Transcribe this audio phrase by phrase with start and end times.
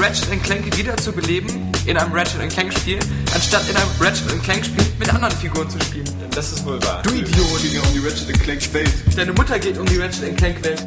[0.00, 2.98] Ratchet Clank wieder zu beleben in einem Ratchet Clank Spiel,
[3.34, 6.08] anstatt in einem Ratchet Clank Spiel mit anderen Figuren zu spielen.
[6.34, 7.02] Das ist wohl wahr.
[7.02, 7.36] Du Idiot!
[7.70, 8.90] Ja um die Ratchet Clank Welt.
[9.14, 10.82] Deine Mutter geht um die Ratchet Clank Welt.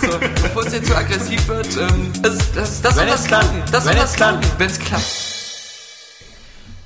[0.00, 3.26] So, bevor es jetzt zu aggressiv wird, ähm, das, das, das Wenn klappt.
[3.28, 3.62] klappen.
[3.70, 4.40] Das Wenn was es klappt.
[4.40, 5.04] klappen, wenn es klappt.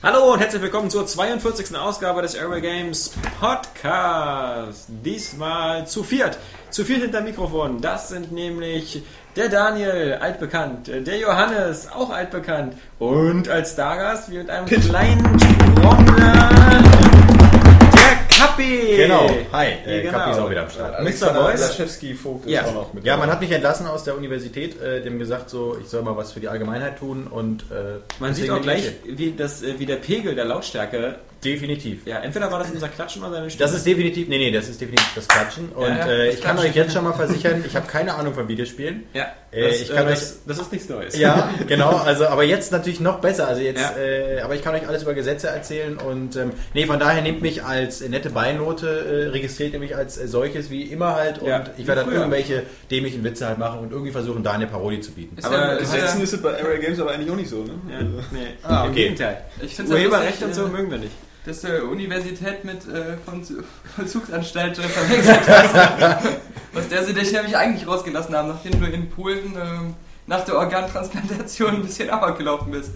[0.01, 1.77] Hallo und herzlich willkommen zur 42.
[1.77, 4.87] Ausgabe des Airway Games Podcast.
[4.89, 6.39] Diesmal zu viert.
[6.71, 7.81] Zu viert hinter Mikrofon.
[7.81, 9.03] Das sind nämlich
[9.39, 15.39] der Daniel, altbekannt, der Johannes, auch altbekannt und als Stargast wie mit einem kleinen
[15.77, 16.51] Trommler
[17.95, 18.97] der Kappi.
[18.97, 20.19] Genau, hi, Ja, äh, genau.
[20.19, 21.03] Kapi ist auch wieder am Start.
[21.05, 21.33] Mr.
[21.35, 21.61] Boys.
[21.61, 22.65] Laschewski Vogt ist Ja.
[22.65, 25.77] auch noch mit Ja, man hat mich entlassen aus der Universität, äh, dem gesagt, so,
[25.81, 29.33] ich soll mal was für die Allgemeinheit tun und äh, Man sieht auch gleich, wie,
[29.37, 31.15] das, äh, wie der Pegel der Lautstärke.
[31.45, 32.05] Definitiv.
[32.07, 33.65] Ja, entweder war das unser Klatschen oder seine Stimme.
[33.69, 35.69] Das ist definitiv, nee, nee, das ist definitiv das Klatschen.
[35.71, 36.71] Und ja, äh, das ich kann Klatschen.
[36.71, 39.05] euch jetzt schon mal versichern, ich habe keine Ahnung von Videospielen.
[39.15, 41.17] Ja, Äh, das, ich kann äh, euch- das, das ist nichts Neues.
[41.17, 43.47] Ja, genau, also aber jetzt natürlich noch besser.
[43.49, 43.97] Also jetzt, Ja.
[43.97, 47.41] äh, aber ich kann euch alles über Gesetze erzählen und ähm, nee, von daher nehmt
[47.41, 51.49] mich als nette Beinote, äh, registriert ihr mich als äh, solches wie immer halt und
[51.49, 55.01] Ja, ich werde dann irgendwelche dämlichen Witze halt machen und irgendwie versuchen, da eine Parodie
[55.01, 55.39] zu bieten.
[55.39, 57.75] Ist Aber Gesetzen ja, ist es bei Area Games aber eigentlich auch nicht so, ne?
[57.91, 58.39] Ja, Also, nee.
[58.65, 59.03] Ah, Im okay.
[59.05, 59.45] Gegenteil.
[59.63, 61.13] ich finde es Urheberrecht und so mögen wir nicht.
[61.49, 63.65] Dass du Universität mit äh, von Zu-
[63.97, 65.75] Vollzugsanstalt äh, verwechselt hast.
[66.73, 69.95] Was der sie dich nämlich eigentlich rausgelassen haben, nachdem du in Polen ähm,
[70.27, 72.91] nach der Organtransplantation ein bisschen amok gelaufen bist.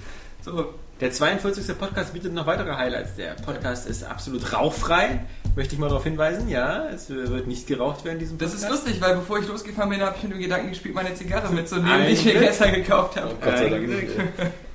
[0.44, 1.78] So, Der 42.
[1.78, 3.16] Podcast bietet noch weitere Highlights.
[3.16, 5.20] Der Podcast ist absolut rauchfrei.
[5.56, 6.48] Möchte ich mal darauf hinweisen.
[6.48, 8.64] Ja, es wird nicht geraucht werden in diesem das Podcast.
[8.74, 11.50] ist lustig, weil bevor ich losgefahren bin, habe ich mir den Gedanken gespielt, meine Zigarre
[11.52, 13.34] mitzunehmen, die ich mir gestern gekauft habe.
[13.40, 13.88] Gott sei Dank.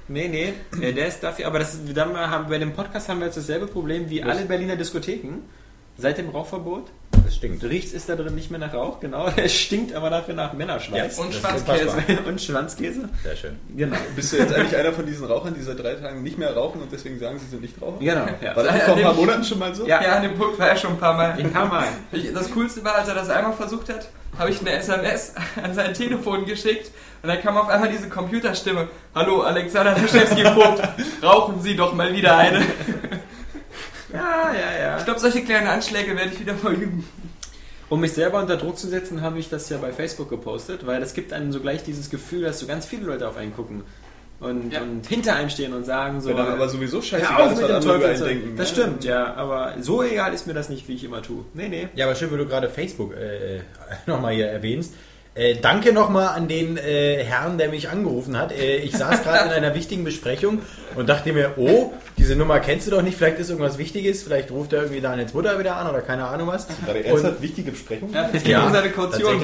[0.07, 0.53] Nee, nee,
[0.85, 1.47] äh, der ist dafür.
[1.47, 4.75] Aber das, dann haben, bei dem Podcast haben wir jetzt dasselbe Problem wie alle Berliner
[4.75, 5.41] Diskotheken.
[5.99, 6.91] Seit dem Rauchverbot
[7.25, 7.63] Das stinkt.
[7.63, 9.29] riecht es da drin nicht mehr nach Rauch, genau.
[9.35, 11.17] Es stinkt aber dafür nach Männerschweiß.
[11.17, 11.97] Und Das ist Schwanzkäse.
[12.27, 13.09] Und Schwanzkäse.
[13.23, 13.55] Sehr schön.
[13.75, 13.97] Genau.
[14.15, 16.81] Bist du jetzt eigentlich einer von diesen Rauchern, die seit drei Tagen nicht mehr rauchen
[16.83, 17.97] und deswegen sagen, sie sind nicht Raucher?
[17.99, 18.27] Genau.
[18.41, 18.55] Ja.
[18.55, 19.87] War das nicht vor ein paar Monaten schon mal so?
[19.87, 20.03] Ja.
[20.03, 21.31] Ja, an dem Punkt war er schon ein paar Mal.
[21.31, 21.87] Ein paar Mal.
[22.11, 24.07] Ich, das Coolste war, als er das einmal versucht hat,
[24.37, 26.91] habe ich eine SMS an sein Telefon geschickt
[27.23, 28.87] und dann kam auf einmal diese Computerstimme.
[29.15, 30.81] Hallo, Alexander Laschewski Vogt,
[31.23, 32.65] rauchen Sie doch mal wieder eine.
[34.13, 34.97] Ja, ja, ja.
[34.99, 37.05] Ich glaube, solche kleinen Anschläge werde ich wieder verüben.
[37.89, 40.99] Um mich selber unter Druck zu setzen, habe ich das ja bei Facebook gepostet, weil
[41.01, 43.83] das gibt einem so gleich dieses Gefühl, dass so ganz viele Leute auf einen gucken
[44.39, 44.81] und, Ja.
[44.81, 47.63] und hinter einem stehen und sagen so, Wenn dann aber sowieso scheißegal auf ist, mit
[47.63, 48.07] was dem andere über Teufel.
[48.09, 48.57] einen zu- denken.
[48.57, 48.81] Das ne?
[48.81, 51.43] stimmt, ja, aber so egal ist mir das nicht, wie ich immer tue.
[51.53, 51.87] Nee, nee.
[51.95, 53.59] Ja, aber schön, wie du gerade Facebook äh,
[54.05, 54.93] nochmal hier erwähnst.
[55.37, 58.51] Äh, danke nochmal an den äh, Herrn, der mich angerufen hat.
[58.51, 60.63] Äh, ich saß gerade in einer wichtigen Besprechung
[60.95, 64.51] und dachte mir, oh, diese Nummer kennst du doch nicht, vielleicht ist irgendwas Wichtiges, vielleicht
[64.51, 66.67] ruft er irgendwie deine Mutter wieder an oder keine Ahnung was.
[66.85, 68.11] Gerade ernsthaft wichtige Besprechung?
[68.13, 69.35] Ja, es geht Ja, um seine Kaution.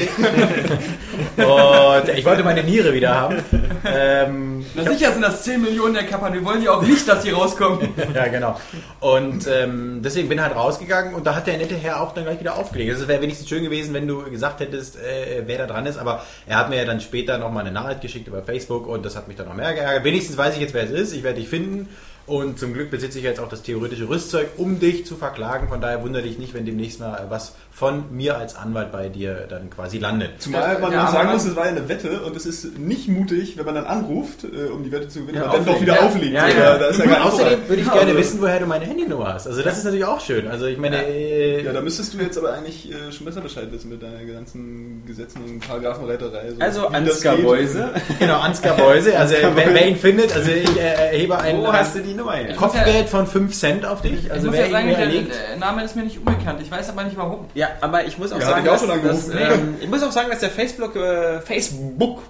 [1.37, 3.37] Und ich wollte meine Niere wieder haben.
[3.85, 6.33] Ähm, Na sicher sind das 10 Millionen der Kappern.
[6.33, 7.89] Wir wollen ja auch nicht, dass sie rauskommen.
[8.15, 8.59] ja, genau.
[8.99, 12.39] Und ähm, deswegen bin halt rausgegangen und da hat der nette Herr auch dann gleich
[12.39, 12.91] wieder aufgelegt.
[12.91, 15.97] Also Es wäre wenigstens schön gewesen, wenn du gesagt hättest, äh, wer da dran ist,
[15.97, 19.15] aber er hat mir ja dann später nochmal eine Nachricht geschickt über Facebook und das
[19.15, 20.03] hat mich dann noch mehr geärgert.
[20.03, 21.13] Wenigstens weiß ich jetzt, wer es ist.
[21.13, 21.89] Ich werde dich finden.
[22.25, 25.67] Und zum Glück besitze ich jetzt auch das theoretische Rüstzeug, um dich zu verklagen.
[25.67, 29.47] Von daher wundere dich nicht, wenn demnächst mal was von mir als Anwalt bei dir
[29.49, 30.33] dann quasi landet.
[30.39, 33.57] Zumal man Ja, sagen muss, es war ja eine Wette und es ist nicht mutig,
[33.57, 35.95] wenn man dann anruft, äh, um die Wette zu gewinnen, Ja, aber dann doch wieder
[35.95, 36.01] ja.
[36.05, 36.33] auflegt.
[36.33, 36.77] Ja, ja.
[36.77, 39.33] Da ist ja Und außerdem würde ich Ja, gerne aber- wissen, woher du meine Handynummer
[39.33, 39.47] hast.
[39.47, 40.47] Also das ist natürlich auch schön.
[40.47, 43.71] Also ich meine, äh, Ja, da müsstest du jetzt aber eigentlich äh, schon besser Bescheid
[43.71, 46.51] wissen mit deiner ganzen Gesetzen und Paragraphenreiterei.
[46.51, 47.37] So Also Ansgar.
[47.37, 47.89] Beuse.
[48.19, 49.17] genau, Ansgar Beuse.
[49.23, 52.33] Also wer, wer ihn findet, also ich äh, erhebe ein, Wo hast du die Nummer
[52.33, 52.55] her?
[52.55, 54.25] Kopfgeld von 5 Cent auf dich.
[54.25, 56.59] ich Also muss wer ja sagen, der Name ist mir nicht unbekannt.
[56.61, 57.45] Ich weiß aber nicht warum.
[57.53, 60.11] Ja, aber ich muss auch Ja, sagen, ich auch dass, dass, ähm, ich muss auch
[60.11, 62.21] sagen, dass der Facebook, äh, Facebook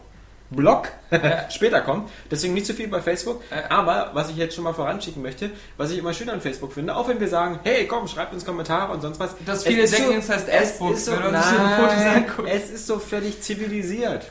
[0.55, 0.89] Blog
[1.49, 2.09] später kommt.
[2.31, 3.41] Deswegen nicht so viel bei Facebook.
[3.69, 6.95] Aber was ich jetzt schon mal voranschicken möchte, was ich immer schön an Facebook finde,
[6.95, 9.35] auch wenn wir sagen, hey komm, schreibt uns Kommentare und sonst was.
[9.45, 12.49] Dass viele denken, es heißt S-Book, so, wenn man sich die Fotos nein, anguckt.
[12.49, 14.25] es ist so völlig zivilisiert.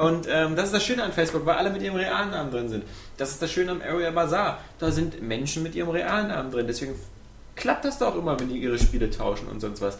[0.00, 2.68] Und ähm, das ist das Schöne an Facebook, weil alle mit ihrem realen Namen drin
[2.68, 2.84] sind.
[3.16, 4.58] Das ist das Schöne am Area Bazaar.
[4.78, 6.66] Da sind Menschen mit ihrem realen Namen drin.
[6.68, 6.94] Deswegen
[7.56, 9.98] klappt das doch immer, wenn die ihre Spiele tauschen und sonst was.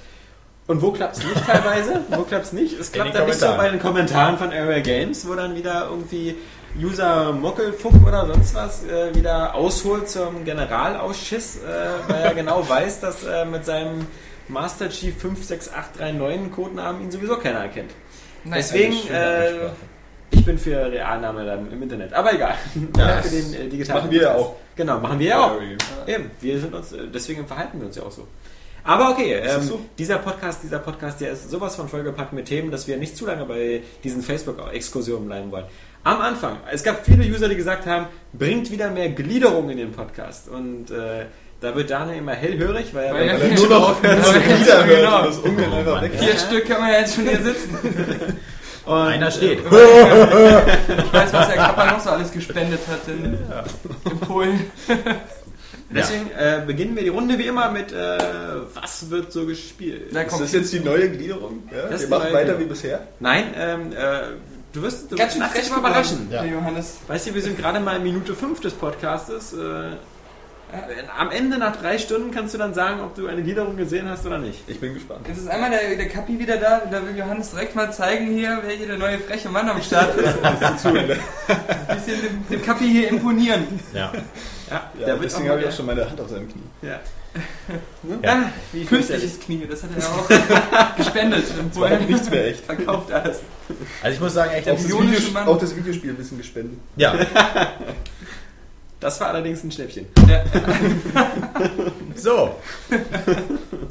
[0.69, 2.03] Und wo klappt es nicht teilweise?
[2.11, 2.79] wo klappt es nicht?
[2.79, 6.37] Es klappt dann nicht so bei den Kommentaren von Area Games, wo dann wieder irgendwie
[6.79, 13.01] User Mockelfuck oder sonst was äh, wieder ausholt zum Generalausschiss, äh, weil er genau weiß,
[13.01, 14.07] dass äh, mit seinem
[14.49, 17.93] Master Chief 56839 Codenamen ihn sowieso keiner erkennt.
[18.45, 19.71] Nein, Deswegen, äh,
[20.31, 22.13] ich bin für Realname dann im Internet.
[22.13, 22.55] Aber egal.
[22.95, 24.57] Oder für den äh, digitalen machen wir ja auch.
[24.77, 25.61] Genau, machen wir ja auch.
[26.07, 28.29] Ja, Eben, wir sind uns, äh, deswegen verhalten wir uns ja auch so.
[28.89, 29.81] Aber okay, ähm, so?
[29.99, 33.27] dieser Podcast, dieser Podcast, der ist sowas von vollgepackt mit Themen, dass wir nicht zu
[33.27, 35.67] lange bei diesen Facebook-Exkursionen bleiben wollen.
[36.05, 39.93] Am Anfang, es gab viele User, die gesagt haben, bringt wieder mehr Gliederung in den
[39.93, 40.49] Podcast.
[40.49, 41.27] Und äh,
[41.61, 44.25] da wird Daniel immer hellhörig, weil er Weil bei- er Weil er nur noch aufhört
[44.25, 45.19] zu Ja, Lieder hört genau.
[45.19, 46.13] und das Ungarn einfach weg.
[46.19, 47.79] Vier Stück kann man ja jetzt schon hier sitzen.
[48.87, 49.59] und, Einer steht.
[49.69, 53.37] Ich weiß, was der Kappa noch so alles gespendet hat in,
[54.11, 54.71] in Polen.
[55.91, 58.19] Deswegen äh, beginnen wir die Runde wie immer mit äh,
[58.75, 60.15] Was wird so gespielt?
[60.15, 61.63] Da Ist kommt das jetzt die neue Gliederung?
[61.75, 61.89] Ja?
[61.89, 62.61] Das ist Wir machen weiter Gliederung.
[62.61, 63.09] wie bisher?
[63.21, 63.97] Nein, ähm, äh,
[64.73, 66.29] du wirst, du ganz wirst schön frech mal überraschen.
[66.31, 66.45] Ja.
[66.45, 66.99] Johannes.
[67.07, 69.55] Weißt du, wir sind gerade mal in Minute 5 des Podcastes.
[69.55, 69.91] Äh,
[71.19, 74.27] am Ende nach drei Stunden kannst du dann sagen, ob du eine Gliederung gesehen hast
[74.27, 74.59] oder nicht.
[74.67, 75.21] Ich bin gespannt.
[75.27, 76.83] Jetzt ist einmal der, der Kappi wieder da.
[76.91, 80.15] Da will Johannes direkt mal zeigen hier, wer hier der neue freche Mann am Start
[80.19, 80.35] ist.
[80.45, 83.67] Ein bisschen dem, dem Kappi hier imponieren.
[83.95, 84.13] Ja.
[84.71, 86.63] Ja, Ja, deswegen habe ich auch schon meine Hand auf seinem Knie.
[86.83, 87.01] Ja.
[88.23, 90.09] Ja, Wie künstliches Knie, das hat er ja
[90.91, 91.45] auch gespendet.
[91.69, 92.65] Das war nichts mehr echt.
[92.65, 93.41] Verkauft alles.
[94.03, 96.79] Also ich muss sagen, echt, Auch das, Videos- auch das Videospiel ein bisschen gespendet.
[96.97, 97.15] ja.
[99.01, 100.07] Das war allerdings ein Schnäppchen.
[100.29, 100.45] Ja.
[102.15, 102.57] So.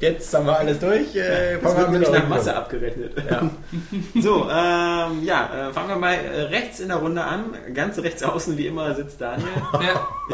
[0.02, 1.16] Jetzt haben wir alles durch.
[1.16, 2.56] Äh, Das fangen wir wird mit nämlich nach Masse Runde.
[2.58, 3.14] abgerechnet.
[3.30, 3.50] Ja.
[4.22, 7.56] So, ähm, ja, äh, fangen wir mal äh, rechts in der Runde an.
[7.74, 9.48] Ganz rechts außen, wie immer, sitzt Daniel.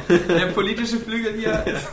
[0.10, 1.88] Der, der politische Flügel hier ist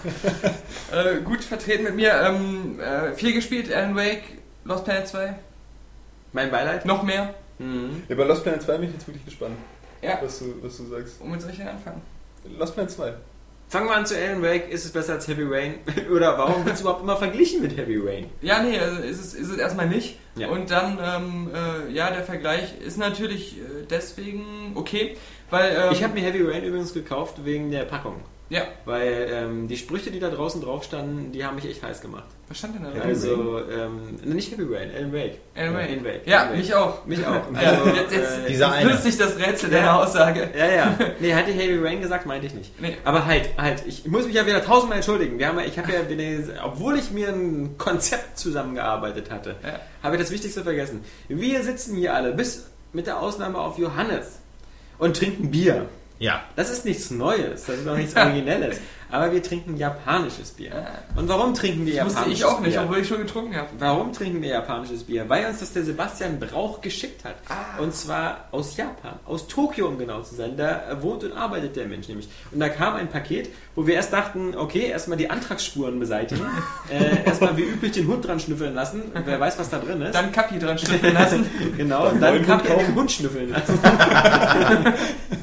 [0.91, 2.13] äh, gut vertreten mit mir.
[2.15, 4.23] Ähm, äh, viel gespielt, Alan Wake,
[4.65, 5.35] Lost Planet 2,
[6.33, 6.87] Mein Beileid.
[6.87, 7.35] noch mehr.
[7.59, 8.05] Mhm.
[8.09, 9.57] Ja, bei Lost Planet 2 bin ich jetzt wirklich gespannt,
[10.01, 11.21] Ja, was du, was du sagst.
[11.21, 12.01] womit soll ich denn anfangen?
[12.59, 13.13] Lost Planet 2.
[13.69, 14.69] Fangen wir an zu Alan Wake.
[14.69, 15.75] Ist es besser als Heavy Rain?
[16.13, 18.27] Oder warum wird es überhaupt immer verglichen mit Heavy Rain?
[18.43, 20.19] Ja, nee, also ist es, ist es erstmal nicht.
[20.35, 20.49] Ja.
[20.49, 25.17] Und dann, ähm, äh, ja, der Vergleich ist natürlich äh, deswegen okay,
[25.51, 25.71] weil.
[25.77, 28.17] Ähm, Ich habe mir Heavy Rain übrigens gekauft wegen der Packung.
[28.51, 32.01] Ja, Weil ähm, die Sprüche, die da draußen drauf standen, die haben mich echt heiß
[32.01, 32.25] gemacht.
[32.49, 33.01] was stand denn da?
[33.01, 35.39] also, ähm, ne, nicht Heavy Rain, Alan Wake.
[35.55, 35.89] Alan Wake.
[35.89, 36.27] Alan Wake.
[36.27, 36.59] Ja, Alan Wake.
[36.59, 37.07] mich auch.
[37.07, 37.43] Mich auch.
[37.55, 39.79] Also, jetzt, jetzt, äh, Dieser jetzt löst sich das Rätsel Ja.
[39.79, 40.51] deiner Aussage.
[40.59, 40.99] Ja, ja.
[41.21, 42.81] Nee, hatte ich Heavy Rain gesagt, meinte ich nicht.
[42.83, 42.97] Nee.
[43.05, 45.39] Aber halt, halt, ich muss mich ja wieder tausendmal entschuldigen.
[45.39, 46.01] Wir haben ja, ich habe ja,
[46.65, 49.79] obwohl ich mir ein Konzept zusammengearbeitet hatte, Ja.
[50.03, 51.05] habe ich das Wichtigste vergessen.
[51.29, 54.41] Wir sitzen hier alle, bis mit der Ausnahme auf Johannes,
[54.99, 55.87] und trinken Bier.
[56.21, 56.45] Ja.
[56.55, 58.81] Das ist nichts Neues, das ist auch nichts Originelles.
[59.11, 60.87] Aber wir trinken japanisches Bier.
[61.17, 62.83] Und warum trinken wir Das wusste japanisches ich auch nicht, Bier?
[62.83, 63.69] obwohl ich schon getrunken habe.
[63.79, 65.29] Warum trinken wir japanisches Bier?
[65.29, 67.37] Weil uns das der Sebastian Brauch geschickt hat.
[67.49, 67.81] Ah.
[67.81, 70.57] Und zwar aus Japan, aus Tokio, um genau zu sein.
[70.57, 72.29] Da wohnt und arbeitet der Mensch nämlich.
[72.53, 76.47] Und da kam ein Paket, wo wir erst dachten, okay, erstmal die Antragsspuren beseitigen.
[76.91, 79.03] äh, erstmal wie üblich den Hund dran schnüffeln lassen.
[79.25, 80.15] Wer weiß, was da drin ist.
[80.15, 81.47] Dann Kappi dran schnüffeln lassen.
[81.77, 82.95] Genau, Dann und dann er den.
[82.95, 83.79] Hund schnüffeln lassen.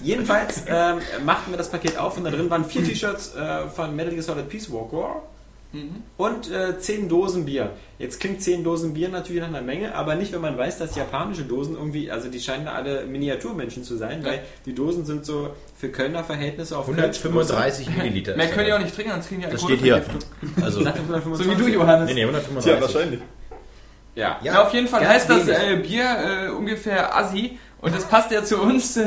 [0.04, 3.96] Jedenfalls ähm, machten wir das Paket auf und da drin waren vier T-Shirts äh, von
[3.96, 5.22] Metal Gear Solid Peace Walker
[6.18, 7.72] und äh, zehn Dosen Bier.
[8.00, 10.96] Jetzt klingt zehn Dosen Bier natürlich nach einer Menge, aber nicht, wenn man weiß, dass
[10.96, 15.26] japanische Dosen irgendwie, also die scheinen da alle Miniaturmenschen zu sein, weil die Dosen sind
[15.26, 18.36] so für Kölner Verhältnisse auf 135 Milliliter.
[18.38, 20.04] Mehr können die da auch nicht trinken, sonst kriegen die Das steht hier.
[20.62, 21.48] Also, So 125?
[21.52, 22.14] wie du, Johannes.
[22.14, 22.82] nee, nee, Tja, 135.
[22.82, 23.20] wahrscheinlich.
[24.16, 24.40] Ja.
[24.42, 25.60] Ja, auf jeden Fall heißt das wenig.
[25.62, 29.00] äh, Bier äh, ungefähr Assi und das passt ja zu uns.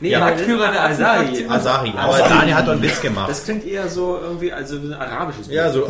[0.00, 1.18] Nee, Ja, aber Marktführer der Asahi.
[1.26, 1.46] Asahi.
[1.48, 1.92] Asahi.
[1.96, 2.28] Aber Asahi.
[2.28, 3.28] Daniel hat doch einen Witz gemacht.
[3.30, 5.56] Das klingt eher so irgendwie, also ein arabisches Bier.
[5.56, 5.86] ja, so.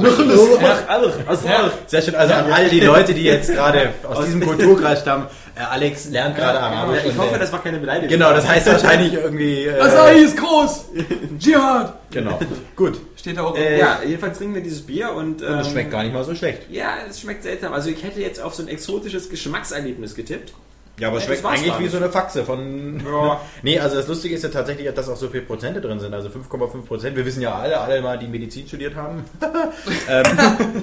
[1.45, 1.71] Ja.
[1.87, 2.15] Sehr schön.
[2.15, 6.37] Also an all die Leute, die jetzt gerade aus diesem Kulturkreis stammen, äh, Alex lernt
[6.37, 7.03] gerade Arabisch.
[7.07, 8.09] Ich hoffe, äh, das war keine Beleidigung.
[8.09, 9.65] Genau, das heißt wahrscheinlich irgendwie.
[9.65, 10.85] Äh, Asahi ist groß!
[11.39, 11.95] Dschihad!
[12.11, 12.39] Genau.
[12.77, 12.99] Gut.
[13.17, 13.57] Steht da auch.
[13.57, 15.43] Äh, Ja, jedenfalls trinken wir dieses Bier und.
[15.43, 16.63] Und es ähm, schmeckt gar nicht mal so schlecht.
[16.71, 17.73] Ja, es schmeckt seltsam.
[17.73, 20.53] Also ich hätte jetzt auf so ein exotisches Geschmackserlebnis getippt.
[20.99, 23.01] Ja, aber Ja, schmeckt das eigentlich wie so eine Faxe von.
[23.05, 23.41] Ja.
[23.63, 26.29] nee, also das Lustige ist ja tatsächlich, dass auch so viele Prozente drin sind, also
[26.29, 27.17] 5,5 Prozent.
[27.17, 29.25] Wir wissen ja alle, alle mal, die Medizin studiert haben,
[30.09, 30.25] ähm,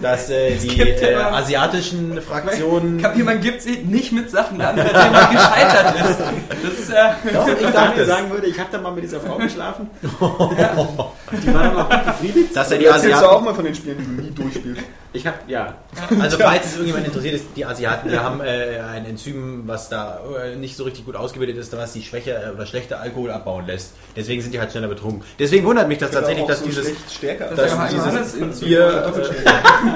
[0.02, 3.02] dass äh, die ja äh, asiatischen Fraktionen.
[3.02, 6.20] Kapier, man gibt sich nicht mit Sachen an, bei denen man gescheitert ist.
[6.64, 7.16] Das ist ja.
[7.34, 8.08] Doch, ich dachte es.
[8.08, 9.90] sagen würde, ich habe da mal mit dieser Frau geschlafen.
[10.02, 12.56] Die war dann auch gut befriedigt.
[12.56, 13.26] Dass ja die Asiaten.
[13.26, 14.82] auch mal von den Spielen, die du nie durchspielst.
[15.16, 15.76] Ich habe, ja.
[16.20, 20.20] Also falls es irgendjemand interessiert ist, die Asiaten, die haben äh, ein Enzym, was da
[20.44, 23.66] äh, nicht so richtig gut ausgebildet ist, was die schwäche äh, oder schlechte Alkohol abbauen
[23.66, 23.94] lässt.
[24.16, 25.24] Deswegen sind die halt schneller betrunken.
[25.40, 27.46] Deswegen wundert mich das tatsächlich, auch dass so dieses schlecht stärker.
[27.56, 29.14] Das dass ja dieses in Bier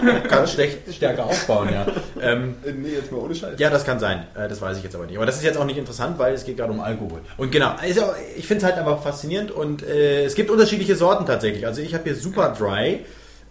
[0.04, 1.86] äh, kann schlecht stärker aufbauen, ja.
[2.22, 3.60] Ähm, Äh, nee, jetzt mal ohne Scheiß.
[3.60, 4.26] ja, das kann sein.
[4.36, 5.18] Äh, Das weiß ich jetzt aber nicht.
[5.18, 7.22] Aber das ist jetzt auch nicht interessant, weil es geht gerade um Alkohol.
[7.38, 8.02] Und genau, also
[8.38, 11.66] ich finde es halt einfach faszinierend und äh, es gibt unterschiedliche Sorten tatsächlich.
[11.66, 13.06] Also ich habe hier Super Dry.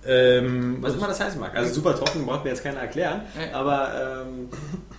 [0.08, 1.54] Ähm, Was immer das heißen mag.
[1.54, 3.20] Also super trocken braucht mir jetzt keiner erklären.
[3.52, 4.48] Aber ähm,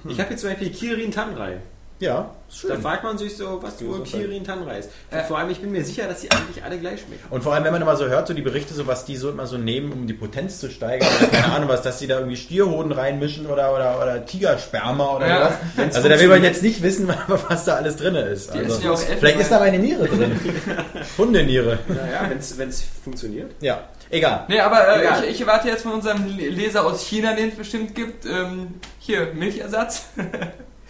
[0.07, 1.57] ich habe hier zum Beispiel Kirin Tanrei.
[1.99, 2.81] ja, ist Da schön.
[2.81, 4.89] fragt man sich so, was wohl Kirin Tanrei ist.
[5.27, 7.23] Vor allem, ich bin mir sicher, dass die eigentlich alle gleich schmecken.
[7.29, 9.29] Und vor allem, wenn man immer so hört, so die Berichte, so was die so
[9.29, 12.17] immer so nehmen, um die Potenz zu steigern, oder keine Ahnung was, dass die da
[12.19, 15.57] irgendwie Stierhoden reinmischen oder, oder, oder Tigersperma oder Ja.
[15.75, 15.95] was.
[15.95, 17.07] Also da will man jetzt nicht wissen,
[17.49, 18.51] was da alles drin ist.
[18.51, 20.39] Also, Elfen, vielleicht ist da meine Niere drin.
[21.17, 21.79] Hundeniere.
[21.87, 23.51] Naja, wenn es funktioniert.
[23.61, 24.45] Ja, egal.
[24.47, 25.23] Nee, aber äh, Egal.
[25.25, 29.33] ich, ich erwarte jetzt von unserem Leser aus China, den es bestimmt gibt, ähm, hier,
[29.33, 30.09] Milchersatz.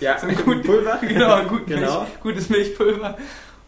[0.01, 0.97] Ja, So mit gut- Pulver.
[1.01, 1.99] genau, gut, Genau.
[2.03, 3.17] Milch, gutes Milchpulver.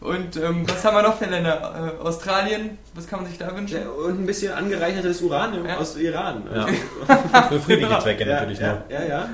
[0.00, 1.94] Und ähm, was haben wir noch für Länder?
[2.00, 3.82] Äh, Australien, was kann man sich da wünschen?
[3.82, 5.76] Ja, und ein bisschen angereichertes Uranium Ja.
[5.76, 6.44] aus Iran.
[6.52, 6.64] Ja.
[7.06, 8.82] Also, Für friedliche Zwecke ja, natürlich ja, nur.
[8.98, 9.28] ja, ja.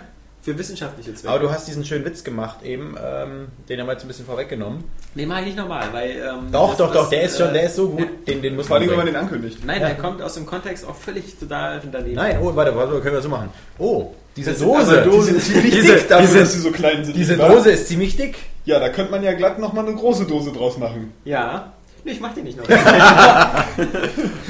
[0.52, 1.28] Für wissenschaftliche Zwecke.
[1.28, 4.24] Aber du hast diesen schönen Witz gemacht eben, ähm, den haben wir jetzt ein bisschen
[4.24, 4.84] vorweggenommen.
[5.14, 6.10] Nee, mach ich nicht normal, weil.
[6.12, 8.56] Ähm, Doch, das- doch, doch, der ist schon, äh, der ist so gut, den, den
[8.56, 9.64] muss Vor man allem, wenn man den ankündigt.
[9.64, 9.88] Nein, Ja.
[9.88, 12.14] der kommt aus dem Kontext auch völlig total daneben.
[12.14, 13.50] Nein, oh, warte, warte, können wir so machen.
[13.78, 17.04] Oh, diese Das Dose, Dosen, Die ziemlich diese, dick dafür, diese, dass sie so klein
[17.04, 17.14] sind.
[17.16, 17.36] diese?
[17.36, 18.36] Dose ist ziemlich dick.
[18.64, 21.12] Ja, da könnte man ja glatt nochmal eine große Dose draus machen.
[21.24, 21.72] Ja.
[22.04, 22.78] Ich mach den nicht normal.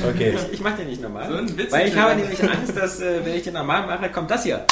[0.09, 0.35] Okay.
[0.37, 1.29] ich, ich mach den nicht normal.
[1.29, 3.85] So ein Witz weil ich habe ja- nämlich Angst, dass, äh, wenn ich den normal
[3.87, 4.65] mache, kommt das hier.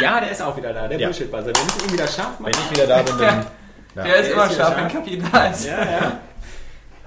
[0.00, 1.08] Ja, der ist auch wieder da, der Ja.
[1.08, 1.46] Bullshit-Buzzer.
[1.46, 2.62] Wir müssen ihn wieder scharf Wenn machen.
[2.64, 3.46] ich wieder da bin, dann...
[3.94, 4.02] Ja.
[4.04, 4.76] Der ist Der immer ist scharf.
[4.76, 5.66] wenn Kapi da ist.
[5.66, 6.18] Ja, ja.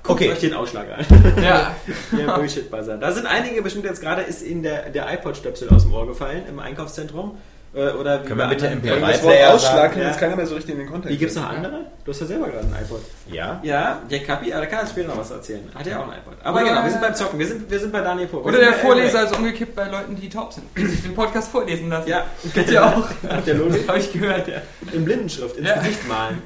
[0.02, 0.32] Guckt Okay.
[0.32, 1.44] euch den Ausschlag an.
[1.44, 1.76] Ja.
[2.18, 2.98] Der Bullshit-Buzzer.
[2.98, 6.44] Da sind einige bestimmt jetzt gerade, ist Ihnen der, der iPod-Stöpsel aus dem Ohr gefallen
[6.48, 7.38] im Einkaufszentrum.
[7.72, 10.08] Äh, Oder wie Können wir bitte MP3 Das Wort Ausschlag kann ja.
[10.08, 11.14] jetzt keiner mehr so richtig in den Kontext.
[11.14, 11.66] Wie gibt's noch setzen.
[11.66, 11.86] andere?
[12.04, 13.02] Du hast ja selber gerade ein iPod.
[13.32, 13.60] Ja?
[13.62, 15.70] Ja, der Kapi, aber da kann er später noch was erzählen.
[15.76, 16.34] Hat ja auch ein iPod.
[16.44, 17.38] Aber Oder- genau, wir sind beim Zocken.
[17.38, 18.28] Wir sind, wir sind bei Daniel.
[18.32, 20.66] Wir Oder der Vorleser ist umgekippt bei Leuten, die taub sind.
[20.76, 22.10] Die sich den Podcast vorlesen lassen.
[22.10, 23.08] Ja, Gibt's ja auch.
[23.30, 23.88] Habt ihr Logik?
[23.88, 24.48] Habe ich gehört.
[24.48, 24.62] Ja.
[24.92, 25.76] In Blindenschrift, ins Ja.
[25.78, 26.42] Gesicht malen.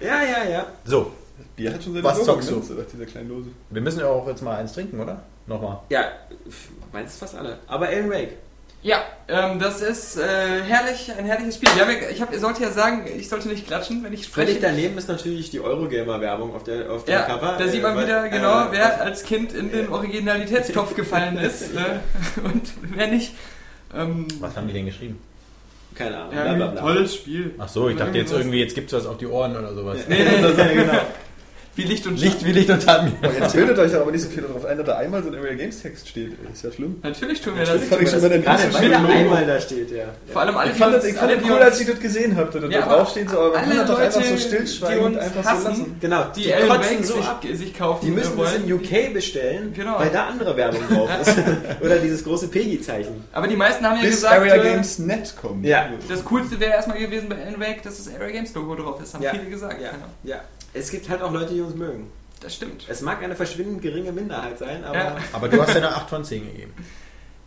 [0.00, 0.50] Ja, ja, ja.
[0.50, 0.66] ja.
[0.84, 1.10] So,
[1.56, 2.54] Bier hat schon seine Was Logo zockst du?
[2.60, 3.48] benutzt, aus dieser kleinen Dose.
[3.68, 5.20] wir müssen ja auch jetzt mal eins trinken, oder?
[5.46, 5.80] Nochmal.
[5.88, 6.04] Ja,
[6.92, 7.58] meinst fast alle.
[7.66, 8.36] Aber Alan Wake.
[8.82, 10.22] Ja, ähm, das ist äh,
[10.66, 11.68] herrlich, ein herrliches Spiel.
[11.78, 14.46] Ja, ich hab, ihr sollt ja sagen, ich sollte nicht klatschen, wenn ich spreche.
[14.46, 17.56] Völlig daneben ist natürlich die Eurogamer-Werbung auf der, auf der Ja, Cover.
[17.58, 21.36] da sieht man Äh, wieder weil- genau, äh, wer als Kind in den Originalitätstopf gefallen
[21.42, 22.00] ist äh,
[22.44, 23.34] und wer nicht.
[23.94, 25.20] Ähm, Was haben die denn geschrieben?
[25.94, 26.32] Keine Ahnung.
[26.34, 26.80] ja, bla, bla, bla.
[26.80, 27.54] tolles Spiel.
[27.58, 29.98] Ach so, ich dachte jetzt irgendwie, jetzt gibt's was auf die Ohren oder sowas.
[30.08, 30.92] Nee, nee, Das ist ja genau.
[31.82, 32.86] Wie Licht und Licht wie Licht und.
[32.88, 33.08] Aber
[33.40, 35.34] jetzt bildet euch doch aber nicht so viel darauf ein, dass da einmal so ein
[35.36, 36.32] Area Games Text steht.
[36.52, 37.00] Ist ja schlimm.
[37.02, 37.88] Natürlich tun wir Natürlich das.
[37.90, 40.04] fand ich schon bei der Gerade weil er einmal da steht, ja.
[40.32, 41.86] Vor allem alle, Ich fand die das, uns, ich fand alle, das cool, als ich
[41.86, 43.98] das gesehen habe, dass Ja, da aber draufsteht, so, aber man alle kann das doch
[43.98, 45.96] einfach Leute, so stillschweigend uns einfach hassen, so lassen.
[46.00, 47.44] Genau, die, die kotzen so sich, ab.
[47.52, 49.98] sich kaufen Die müssen das in UK bestellen, Genau.
[49.98, 51.34] weil da andere Werbung drauf ist.
[51.80, 53.24] Oder dieses große Peggy-Zeichen.
[53.32, 55.64] Aber die meisten haben ja Bis gesagt, Area äh, Games Net kommt.
[55.64, 55.88] Ja.
[56.08, 59.14] das Coolste wäre erstmal gewesen bei Alan Wake, dass das Area Games Logo drauf ist.
[59.14, 59.76] Haben viele gesagt.
[59.80, 59.90] Ja,
[60.24, 60.40] Ja.
[60.72, 62.10] Es gibt halt auch Leute, die uns mögen.
[62.40, 62.86] Das stimmt.
[62.88, 65.16] Es mag eine verschwindend geringe Minderheit sein, aber Ja.
[65.32, 66.72] Aber du hast ja eine 8 von 10 gegeben.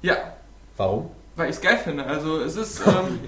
[0.02, 0.34] Ja,
[0.78, 1.10] Warum?
[1.36, 2.06] weil ich es geil finde.
[2.06, 3.20] Also es ist, ähm,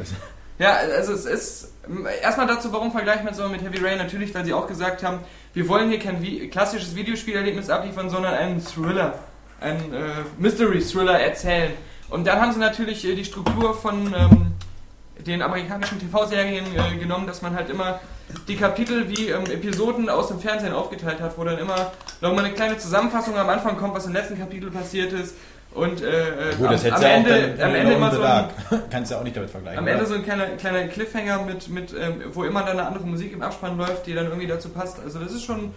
[0.59, 1.73] ja, also es ist,
[2.21, 3.97] erstmal dazu, warum vergleichen wir es so mit Heavy Rain?
[3.97, 5.19] Natürlich, weil sie auch gesagt haben,
[5.53, 9.19] wir wollen hier kein Vi klassisches Videospielerlebnis abliefern, sondern einen Thriller,
[9.59, 11.71] einen äh, Mystery-Thriller erzählen.
[12.09, 14.54] Und dann haben sie natürlich äh, die Struktur von ähm,
[15.25, 18.00] den amerikanischen TV-Serien äh, genommen, dass man halt immer
[18.48, 21.91] die Kapitel wie ähm, Episoden aus dem Fernsehen aufgeteilt hat, wo dann immer
[22.22, 25.36] nochmal eine kleine Zusammenfassung am Anfang kommt, was im letzten Kapitel passiert ist.
[25.74, 28.46] Und äh, äh, Gut, am, am Ende, dann am Ende immer so ein,
[28.89, 29.79] Kannst du auch nicht damit vergleichen.
[29.79, 29.94] am oder?
[29.94, 33.34] Ende so ein kleiner, kleiner Cliffhanger mit, mit ähm, wo immer dann eine andere Musik
[33.34, 35.00] im Abspann läuft, die dann irgendwie dazu passt.
[35.03, 35.74] Also das ist schon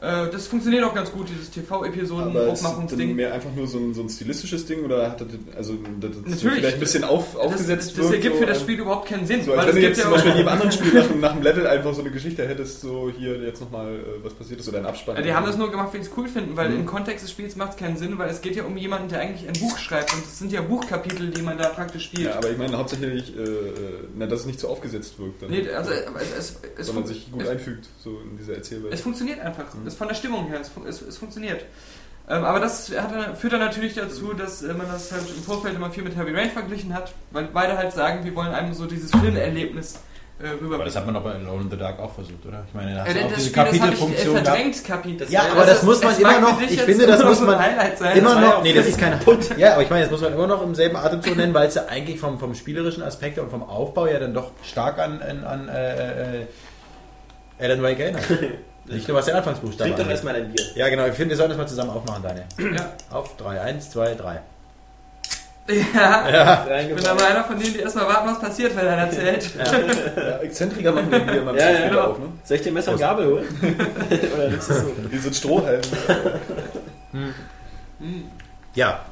[0.00, 3.08] das funktioniert auch ganz gut, dieses TV-Episoden Aber ist das Aufmachungsding.
[3.08, 6.10] dann mehr einfach nur so ein, so ein stilistisches Ding oder hat das, also, das
[6.24, 6.54] Natürlich.
[6.60, 8.12] vielleicht ein bisschen auf, Das, aufgesetzt das wird?
[8.14, 9.44] ergibt so für das Spiel überhaupt keinen Sinn.
[9.44, 10.92] So, als weil wenn es du jetzt zum ja Beispiel auch- in jedem anderen Spiel
[11.00, 13.98] nach, dem- nach dem Level einfach so eine Geschichte hättest, so hier jetzt nochmal äh,
[14.24, 15.16] was passiert ist oder ein Abspann.
[15.16, 16.76] Ja, die haben das nur gemacht, weil sie es cool finden, weil Mhm.
[16.80, 19.20] im Kontext des Spiels macht es keinen Sinn, weil es geht ja um jemanden, der
[19.20, 22.26] eigentlich ein Buch schreibt und es sind ja Buchkapitel, die man da praktisch spielt.
[22.28, 23.48] Ja, aber ich meine hauptsächlich, äh, äh,
[24.16, 27.12] na, dass es nicht so aufgesetzt wirkt, dann, nee, also es, es, es, sondern fun-
[27.14, 28.94] sich gut es, einfügt, so in dieser Erzählwelt.
[28.94, 29.74] es funktioniert einfach.
[29.74, 29.89] Mhm.
[29.90, 31.64] Es von der Stimmung her, es, es, es funktioniert.
[32.28, 35.74] Ähm, aber das hat, führt dann natürlich dazu, dass äh, man das halt im Vorfeld
[35.74, 38.86] immer viel mit Heavy Rain verglichen hat, weil beide halt sagen, wir wollen einem so
[38.86, 39.96] dieses Filmerlebnis
[40.38, 40.74] äh, rüberbringen.
[40.74, 42.62] Aber das hat man doch bei Alone in the Dark auch versucht, oder?
[42.68, 44.46] Ich meine, da Ja, hast du denn auch das diese das äh, Kapitelfunktion gehabt.
[44.46, 45.26] verdrängt, Kapitel.
[45.30, 48.16] Ja, aber das muss man immer noch- ich finde, das muss man Highlight sein.
[48.16, 49.58] Immer Das noch, ja nee, das ist kein Put.
[49.58, 51.74] Ja, aber ich meine, das muss man immer noch im selben Atemzug nennen, weil es
[51.74, 55.42] ja eigentlich vom, vom spielerischen Aspekt und vom Aufbau ja dann doch stark an, an,
[55.44, 56.46] an äh, äh,
[57.58, 58.22] Alan Wake erinnert.
[58.90, 60.12] Nicht nur was der Anfangsbuchstaben Trink doch angeht.
[60.12, 60.64] erstmal ein Bier.
[60.74, 61.06] Ja, genau.
[61.06, 62.44] Ich finde, wir sollten das mal zusammen aufmachen, Daniel.
[62.76, 62.92] Ja.
[63.10, 64.40] Auf 3, 1, 2, 3.
[65.94, 69.50] Ja, ich bin aber einer von denen, die erstmal warten, was passiert, wenn einer erzählt.
[69.56, 72.00] Ja, Exzentriker machen den hier mal Ja, ja, genau.
[72.06, 72.26] auf, ne?
[72.42, 73.46] Soll ich dir Messer und Gabel holen?
[74.34, 74.92] Oder nimmst du es so?
[75.12, 75.80] Die sind Strohhalme.
[78.74, 79.04] Ja.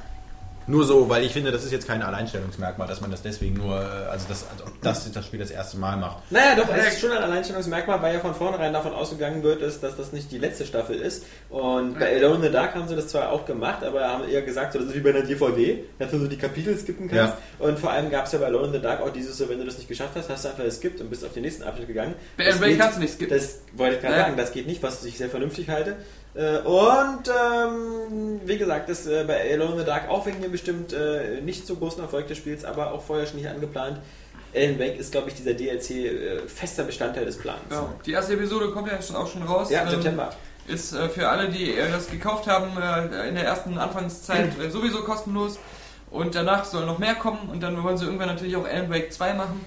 [0.69, 3.75] Nur so, weil ich finde, das ist jetzt kein Alleinstellungsmerkmal, dass man das deswegen nur,
[3.81, 6.19] äh, also das, also das, das Spiel das erste Mal macht.
[6.31, 9.83] Naja, doch, es ist schon ein Alleinstellungsmerkmal, weil ja von vornherein davon ausgegangen wird, ist,
[9.83, 11.25] dass das nicht die letzte Staffel ist.
[11.49, 14.43] Und bei Alone in the Dark haben sie das zwar auch gemacht, aber haben eher
[14.43, 17.35] gesagt, so, das ist wie bei einer DVD, dass du so die Kapitel skippen kannst.
[17.59, 19.59] Und vor allem gab es ja bei Alone in the Dark auch dieses so, wenn
[19.59, 21.89] du das nicht geschafft hast, hast du einfach geskippt und bist auf den nächsten Abschnitt
[21.89, 22.15] gegangen.
[22.37, 23.37] Bei geht- kannst du nicht skippen.
[23.39, 24.23] Das wollte ich gerade Ja.
[24.25, 25.97] sagen, das geht nicht, was ich sehr vernünftig halte.
[26.39, 30.53] Äh, Und ähm, wie gesagt, das äh, bei Alone in the Dark auch wegen dem
[30.53, 33.99] bestimmt äh, nicht so großen Erfolg des Spiels, aber auch vorher schon nicht angeplant.
[34.55, 37.59] Alan Wake ist, glaube ich, dieser DLC äh, fester Bestandteil des Plans.
[37.71, 39.69] Ja, die erste Episode kommt ja schon auch schon raus.
[39.71, 40.31] Ja, im Ähm, September.
[40.69, 42.69] Ist äh, für alle, die äh, das gekauft haben,
[43.29, 45.59] in der ersten Anfangszeit äh, sowieso kostenlos.
[46.11, 49.13] Und danach soll noch mehr kommen und dann wollen sie irgendwann natürlich auch Alan Wake
[49.13, 49.65] 2 machen.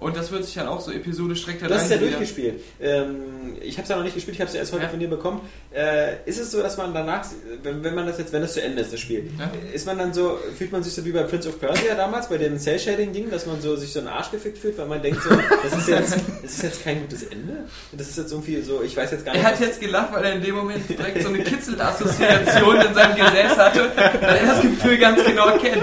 [0.00, 2.60] Und das wird sich dann auch so episodisch direkt Du hast es ja durchgespielt.
[2.80, 4.88] Ähm, ich habe es ja noch nicht gespielt, ich habe es ja erst heute Ja.
[4.88, 5.42] von dir bekommen.
[5.74, 7.26] Äh, ist es so, dass man danach,
[7.62, 9.50] wenn, wenn man das jetzt, wenn das zu Ende ist, das Spiel, Ja.
[9.74, 12.38] ist man dann so, fühlt man sich so wie bei Prince of Persia damals, bei
[12.38, 15.28] dem Cell-Shading-Ding, dass man so sich so einen Arsch gefickt fühlt, weil man denkt so,
[15.62, 17.58] das ist jetzt, das ist jetzt kein gutes Ende?
[17.92, 19.42] Das ist jetzt irgendwie so, ich weiß jetzt gar nicht.
[19.44, 23.16] Er hat jetzt gelacht, weil er in dem Moment direkt so eine Kitzelassoziation in seinem
[23.16, 23.90] Gesäß hatte,
[24.20, 25.82] weil er das Gefühl ganz genau kennt.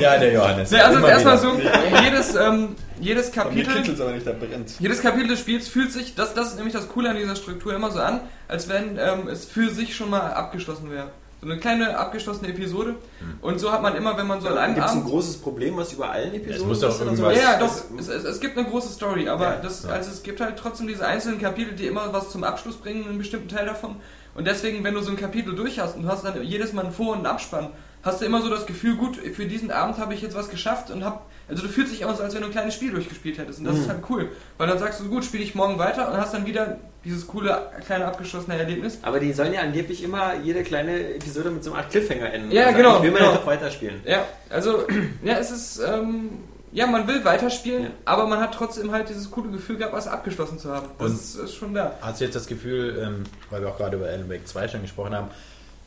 [0.00, 0.70] Ja, der Johannes.
[0.70, 1.60] Ne, also erstmal so,
[2.04, 4.70] jedes, ähm, jedes Bei mir Kapitel kitzelt es aber nicht, da brennt.
[4.78, 7.74] Jedes Kapitel des Spiels fühlt sich, das, das ist nämlich das Coole an dieser Struktur,
[7.74, 11.10] immer so an, als wenn ähm, es für sich schon mal abgeschlossen wäre.
[11.40, 12.96] So eine kleine abgeschlossene Episode.
[13.40, 15.76] Und so hat man immer, wenn man so an einem Gibt es ein großes Problem,
[15.76, 17.30] was über allen Episoden muss doch ist so?
[17.30, 19.90] Ja, ja, doch, es, es, es gibt eine große Story, aber Ja, das, ja.
[19.90, 23.18] also es gibt halt trotzdem diese einzelnen Kapitel, die immer was zum Abschluss bringen, einen
[23.18, 23.96] bestimmten Teil davon.
[24.34, 26.86] Und deswegen, wenn du so ein Kapitel durch hast und du hast dann jedes Mal
[26.86, 27.68] einen Vor- und einen Abspann,
[28.02, 30.90] hast du immer so das Gefühl, gut, für diesen Abend habe ich jetzt was geschafft
[30.90, 33.38] und hab, also du fühlst dich immer so, als wenn du ein kleines Spiel durchgespielt
[33.38, 33.58] hättest.
[33.60, 36.16] Und das ist halt cool, weil dann sagst du, gut, spiele ich morgen weiter und
[36.18, 38.98] hast dann wieder dieses coole, kleine abgeschlossene Erlebnis.
[39.02, 42.50] Aber die sollen ja angeblich immer jede kleine Episode mit so einer Art Cliffhanger enden.
[42.50, 43.34] Ja, Also genau, eigentlich Will man genau.
[43.34, 44.00] doch weiterspielen.
[44.04, 44.84] Ja, also,
[45.24, 46.30] ja, es ist, ähm,
[46.72, 47.90] ja, man will weiterspielen, Ja.
[48.04, 50.86] aber man hat trotzdem halt dieses coole Gefühl gehabt, was abgeschlossen zu haben.
[50.98, 51.94] Das Und- ist, ist schon da.
[52.02, 54.82] Hast du jetzt das Gefühl, ähm, weil wir auch gerade über Alan Wake 2 schon
[54.82, 55.28] gesprochen haben,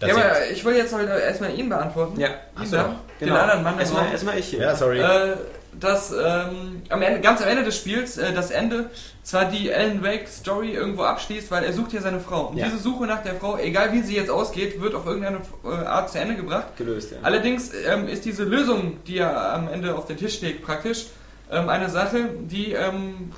[0.01, 2.19] Ja, aber ich will jetzt halt erstmal ihn beantworten.
[2.19, 4.59] Ja, ihn Ach so, da, den anderen Mann Erstmal, erstmal ich hier.
[4.61, 4.99] ja, sorry.
[4.99, 5.35] Äh,
[5.79, 8.89] dass ähm, am Ende, ganz am Ende des Spiels äh, das Ende
[9.23, 12.47] zwar die Alan Wake Story irgendwo abschließt, weil er sucht ja seine Frau.
[12.47, 12.65] Und Ja.
[12.65, 16.11] diese Suche nach der Frau, egal wie sie jetzt ausgeht, wird auf irgendeine äh, Art
[16.11, 16.75] zu Ende gebracht.
[16.77, 17.17] Gelöst, ja.
[17.23, 21.05] Allerdings ähm, ist diese Lösung, die ja am Ende auf den Tisch liegt, praktisch
[21.49, 23.31] ähm, eine Sache, die, ähm,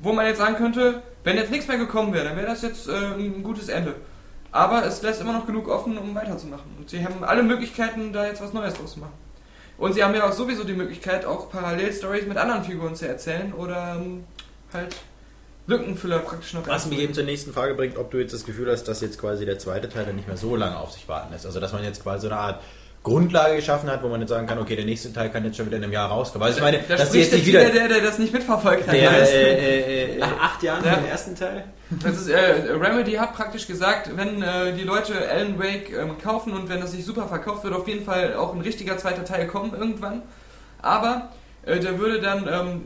[0.00, 2.88] wo man jetzt sagen könnte, wenn jetzt nichts mehr gekommen wäre, dann wäre das jetzt
[2.88, 3.94] äh, ein gutes Ende.
[4.52, 6.70] Aber es lässt immer noch genug offen, um weiterzumachen.
[6.78, 9.12] Und sie haben alle Möglichkeiten, da jetzt was Neues draus zu machen.
[9.78, 13.52] Und sie haben ja auch sowieso die Möglichkeit, auch Parallel-Stories mit anderen Figuren zu erzählen
[13.52, 14.24] oder ähm,
[14.72, 14.96] halt
[15.66, 18.70] Lückenfüller praktisch noch Was mich eben zur nächsten Frage bringt, ob du jetzt das Gefühl
[18.70, 21.32] hast, dass jetzt quasi der zweite Teil dann nicht mehr so lange auf sich warten
[21.32, 21.44] lässt.
[21.44, 22.62] Also dass man jetzt quasi so eine Art
[23.06, 25.66] Grundlage geschaffen hat, wo man jetzt sagen kann, okay, der nächste Teil kann jetzt schon
[25.66, 26.44] wieder in einem Jahr rauskommen.
[26.44, 28.94] Also ich meine, da dass jetzt nicht wieder wieder der, der das nicht mitverfolgt hat.
[28.94, 30.94] der, äh, äh, äh, Nach acht Jahren Ja.
[30.94, 31.64] vom ersten Teil?
[32.02, 36.52] Das ist, äh, Remedy hat praktisch gesagt, wenn äh, die Leute Alan Wake ähm, kaufen
[36.52, 39.46] und wenn das sich super verkauft, wird auf jeden Fall auch ein richtiger zweiter Teil
[39.46, 40.22] kommen irgendwann.
[40.82, 41.30] Aber
[41.64, 42.82] äh, der würde dann ähm,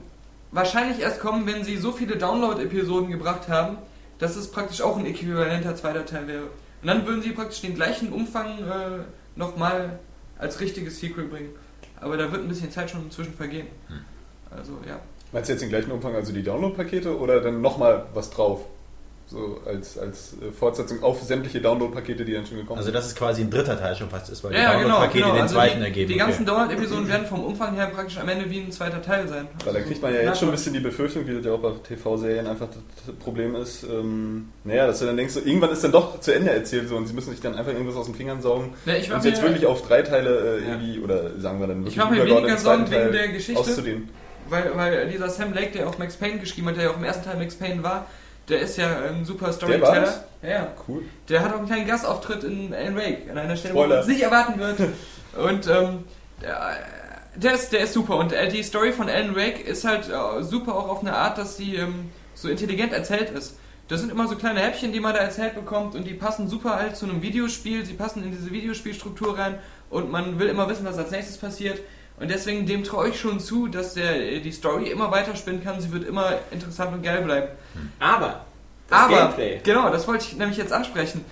[0.52, 3.78] wahrscheinlich erst kommen, wenn sie so viele Download-Episoden gebracht haben,
[4.18, 6.42] dass es praktisch auch ein äquivalenter zweiter Teil wäre.
[6.83, 9.04] Und dann würden sie praktisch den gleichen Umfang äh,
[9.35, 9.98] nochmal
[10.40, 11.50] als richtiges Sequel bringen.
[12.00, 13.66] Aber da wird ein bisschen Zeit schon inzwischen vergehen.
[14.50, 15.00] Also ja.
[15.33, 18.64] Meinst du jetzt den gleichen Umfang, also die Download-Pakete oder dann nochmal was drauf?
[19.31, 22.95] So als, als äh, Fortsetzung auf sämtliche Download-Pakete, die dann schon gekommen Also sind.
[22.97, 24.83] dass es quasi ein dritter Teil schon fast ist, weil Ja, die ja, genau.
[24.95, 25.35] Download-Pakete genau.
[25.35, 26.09] den Also zweiten die, ergeben.
[26.12, 26.51] die ganzen okay.
[26.59, 29.47] Download-Episoden werden vom Umfang her praktisch am Ende wie ein zweiter Teil sein.
[29.64, 31.61] Weil da kriegt man ja jetzt schon ein bisschen die Befürchtung, wie das ja auch
[31.61, 32.66] bei TV-Serien einfach
[33.07, 36.35] das Problem ist, ähm, naja, dass du dann denkst, so, irgendwann ist dann doch zu
[36.35, 38.95] Ende erzählt so und sie müssen sich dann einfach irgendwas aus den Fingern saugen Ja,
[38.95, 42.03] ich und jetzt wirklich auf drei Teile äh, irgendwie, oder sagen wir dann wirklich Ich
[42.03, 43.61] war mir weniger Sorgen wegen der Geschichte.
[43.61, 44.09] auszudehnen.
[44.49, 47.05] Weil, weil dieser Sam Lake, der auch Max Payne geschrieben hat, der ja auch im
[47.05, 48.07] ersten Teil Max Payne war,
[48.50, 50.02] der ist ja ein super Storyteller.
[50.02, 50.20] war's?
[50.42, 50.68] Ja.
[50.88, 51.04] Cool.
[51.28, 53.96] Der hat auch einen kleinen Gastauftritt in Alan Wake, an einer Stelle, wo Spoiler.
[53.96, 54.80] man es nicht erwarten wird.
[55.36, 56.04] Und ähm,
[56.42, 56.76] der,
[57.36, 58.16] der, ist, der ist super.
[58.16, 61.38] Und äh, die Story von Alan Wake ist halt äh, super auch auf eine Art,
[61.38, 63.58] dass sie ähm, so intelligent erzählt ist.
[63.88, 66.76] Das sind immer so kleine Häppchen, die man da erzählt bekommt und die passen super
[66.76, 67.84] halt zu einem Videospiel.
[67.84, 69.58] Sie passen in diese Videospielstruktur rein
[69.90, 71.80] und man will immer wissen, was als nächstes passiert.
[72.20, 75.80] Und deswegen dem traue ich schon zu, dass der die Story immer weiterspinnen kann.
[75.80, 77.48] Sie wird immer interessant und geil bleiben.
[77.98, 78.44] Aber
[78.88, 79.61] das Aber, Gameplay.
[79.64, 81.24] genau, das wollte ich nämlich jetzt ansprechen.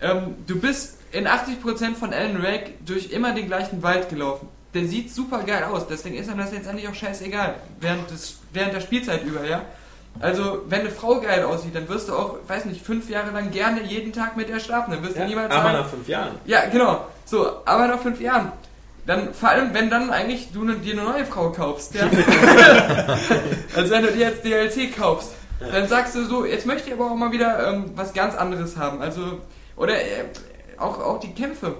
[0.00, 4.48] Ähm, du bist in 80% von Alan Wake durch immer den gleichen Wald gelaufen.
[4.72, 8.74] Der sieht super geil aus, deswegen ist einem das letztendlich auch scheißegal, während, des, während
[8.74, 9.62] der Spielzeit über, ja.
[10.20, 13.50] Also, wenn eine Frau geil aussieht, dann wirst du auch, weiß nicht, fünf Jahre lang
[13.50, 14.92] gerne jeden Tag mit der schlafen.
[14.92, 16.34] Dann wirst du Ja, niemals aber sagen, nach fünf Jahren.
[16.46, 17.04] ja, genau.
[17.24, 18.52] So, aber nach fünf Jahren.
[19.06, 22.04] Dann, vor allem, wenn dann eigentlich du ne, dir eine neue Frau kaufst, ja.
[23.76, 27.10] also wenn du dir jetzt DLC kaufst, dann sagst du so, jetzt möchte ich aber
[27.10, 29.02] auch mal wieder ähm, was ganz anderes haben.
[29.02, 29.40] Also,
[29.76, 30.24] oder äh,
[30.78, 31.76] auch, auch die Kämpfe.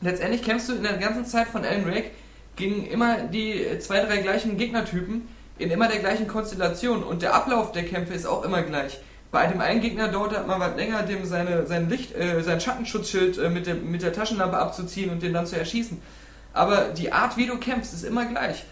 [0.00, 2.10] Letztendlich kämpfst du in der ganzen Zeit von Alan Wake
[2.56, 7.34] gegen immer die äh, zwei, drei gleichen Gegnertypen in immer der gleichen Konstellation und der
[7.34, 9.00] Ablauf der Kämpfe ist auch immer gleich.
[9.30, 12.60] Bei dem einen Gegner dauert es mal was länger, dem seine, sein Licht, äh, sein
[12.60, 16.00] Schattenschutzschild äh, mit, der, mit der Taschenlampe abzuziehen und den dann zu erschießen.
[16.56, 18.64] Aber die Art, wie du kämpfst, ist immer gleich.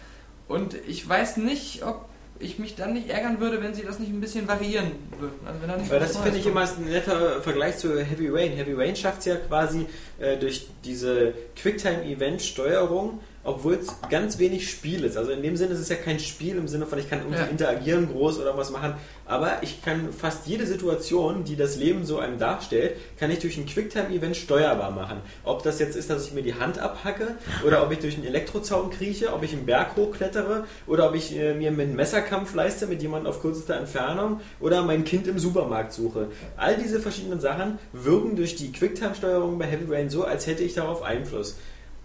[0.47, 2.05] Und ich weiß nicht, ob
[2.39, 5.39] ich mich dann nicht ärgern würde, wenn sie das nicht ein bisschen variieren würden.
[5.45, 8.51] Also Weil das finde ich immer ein netter Vergleich zu Heavy Rain.
[8.51, 9.85] Heavy Rain schafft es ja quasi
[10.19, 15.15] äh, durch diese Quicktime-Event-Steuerung, obwohl es ganz wenig Spiel ist.
[15.17, 17.39] Also in dem Sinne ist es ja kein Spiel im Sinne von, ich kann irgendwie
[17.39, 17.45] Ja.
[17.45, 18.93] interagieren groß oder was machen,
[19.25, 23.57] aber ich kann fast jede Situation, die das Leben so einem darstellt, kann ich durch
[23.57, 25.17] ein Quicktime-Event steuerbar machen.
[25.43, 28.25] Ob das jetzt ist, dass ich mir die Hand abhacke oder ob ich durch einen
[28.25, 32.87] Elektrozaun krieche, ob ich einen Berg hochklettere oder ob ich äh, mir einen Messerkampf leiste
[32.87, 36.27] mit jemandem auf kürzester Entfernung oder mein Kind im Supermarkt suche.
[36.57, 40.73] All diese verschiedenen Sachen wirken durch die Quicktime-Steuerung bei Heavy Rain so, als hätte ich
[40.73, 41.57] darauf Einfluss.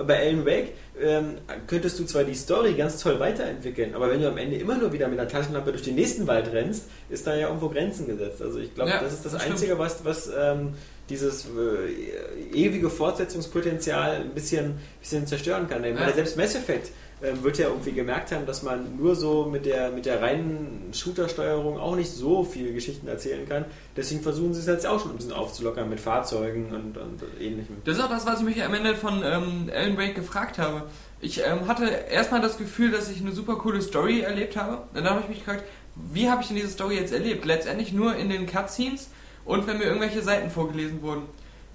[0.07, 4.29] Bei Alan Wake ähm, könntest du zwar die Story ganz toll weiterentwickeln, aber wenn du
[4.29, 7.35] am Ende immer nur wieder mit einer Taschenlampe durch den nächsten Wald rennst, ist da
[7.35, 8.43] ja irgendwo Grenzen gesetzt.
[8.43, 9.55] Also ich glaube, Ja, das ist das, das stimmt.
[9.57, 10.75] Einzige, was, was ähm,
[11.09, 15.85] dieses äh, ewige Fortsetzungspotenzial ein bisschen, bisschen zerstören kann.
[15.85, 16.13] Ja.
[16.13, 20.07] selbst Mass Effect wird ja irgendwie gemerkt haben, dass man nur so mit der, mit
[20.07, 23.67] der reinen Shooter-Steuerung auch nicht so viele Geschichten erzählen kann.
[23.97, 27.77] Deswegen versuchen sie es jetzt auch schon ein bisschen aufzulockern mit Fahrzeugen und, und ähnlichem.
[27.85, 30.85] Das ist auch das, was ich mich am Ende von ähm, Alan Wake gefragt habe.
[31.21, 34.85] Ich ähm, hatte erstmal das Gefühl, dass ich eine super coole Story erlebt habe.
[34.95, 35.65] Dann habe ich mich gefragt,
[36.13, 37.45] wie habe ich denn diese Story jetzt erlebt?
[37.45, 39.11] Letztendlich nur in den Cutscenes
[39.45, 41.23] und wenn mir irgendwelche Seiten vorgelesen wurden.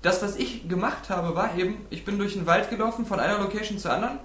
[0.01, 3.39] Das, was ich gemacht habe, war eben, ich bin durch den Wald gelaufen, von einer
[3.39, 4.19] Location zur anderen,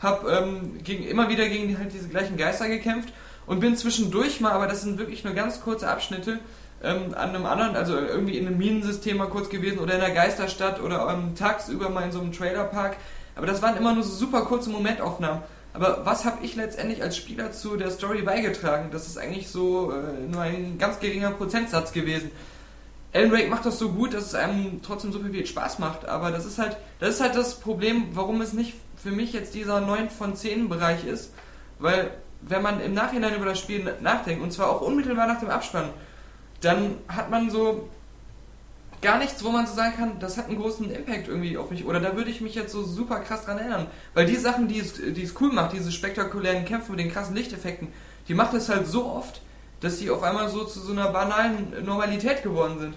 [0.00, 3.12] habe ähm, gegen, immer wieder gegen halt diese gleichen Geister gekämpft
[3.46, 6.40] und bin zwischendurch mal, aber das sind wirklich nur ganz kurze Abschnitte,
[6.82, 10.14] ähm, an einem anderen, also irgendwie in einem Minensystem mal kurz gewesen oder in einer
[10.14, 12.96] Geisterstadt oder ähm, tagsüber mal in so einem Trailerpark.
[13.36, 15.42] Aber das waren immer nur so super kurze Momentaufnahmen.
[15.72, 18.88] Aber was habe ich letztendlich als Spieler zu der Story beigetragen?
[18.90, 22.30] Das ist eigentlich so äh, nur ein ganz geringer Prozentsatz gewesen.
[23.12, 26.30] Alan Wake macht das so gut, dass es einem trotzdem super viel Spaß macht, aber
[26.30, 29.80] das ist halt, das ist halt das Problem, warum es nicht für mich jetzt dieser
[29.80, 31.32] 9 von 10 Bereich ist,
[31.78, 32.10] weil
[32.42, 35.90] wenn man im Nachhinein über das Spiel nachdenkt, und zwar auch unmittelbar nach dem Abspann,
[36.60, 37.88] dann hat man so
[39.02, 41.86] gar nichts, wo man so sagen kann, das hat einen großen Impact irgendwie auf mich,
[41.86, 44.78] oder da würde ich mich jetzt so super krass dran erinnern, weil die Sachen, die
[44.78, 47.88] es, die es cool macht, diese spektakulären Kämpfe mit den krassen Lichteffekten,
[48.28, 49.40] die macht es halt so oft,
[49.80, 52.94] dass sie auf einmal so zu so einer banalen Normalität geworden sind.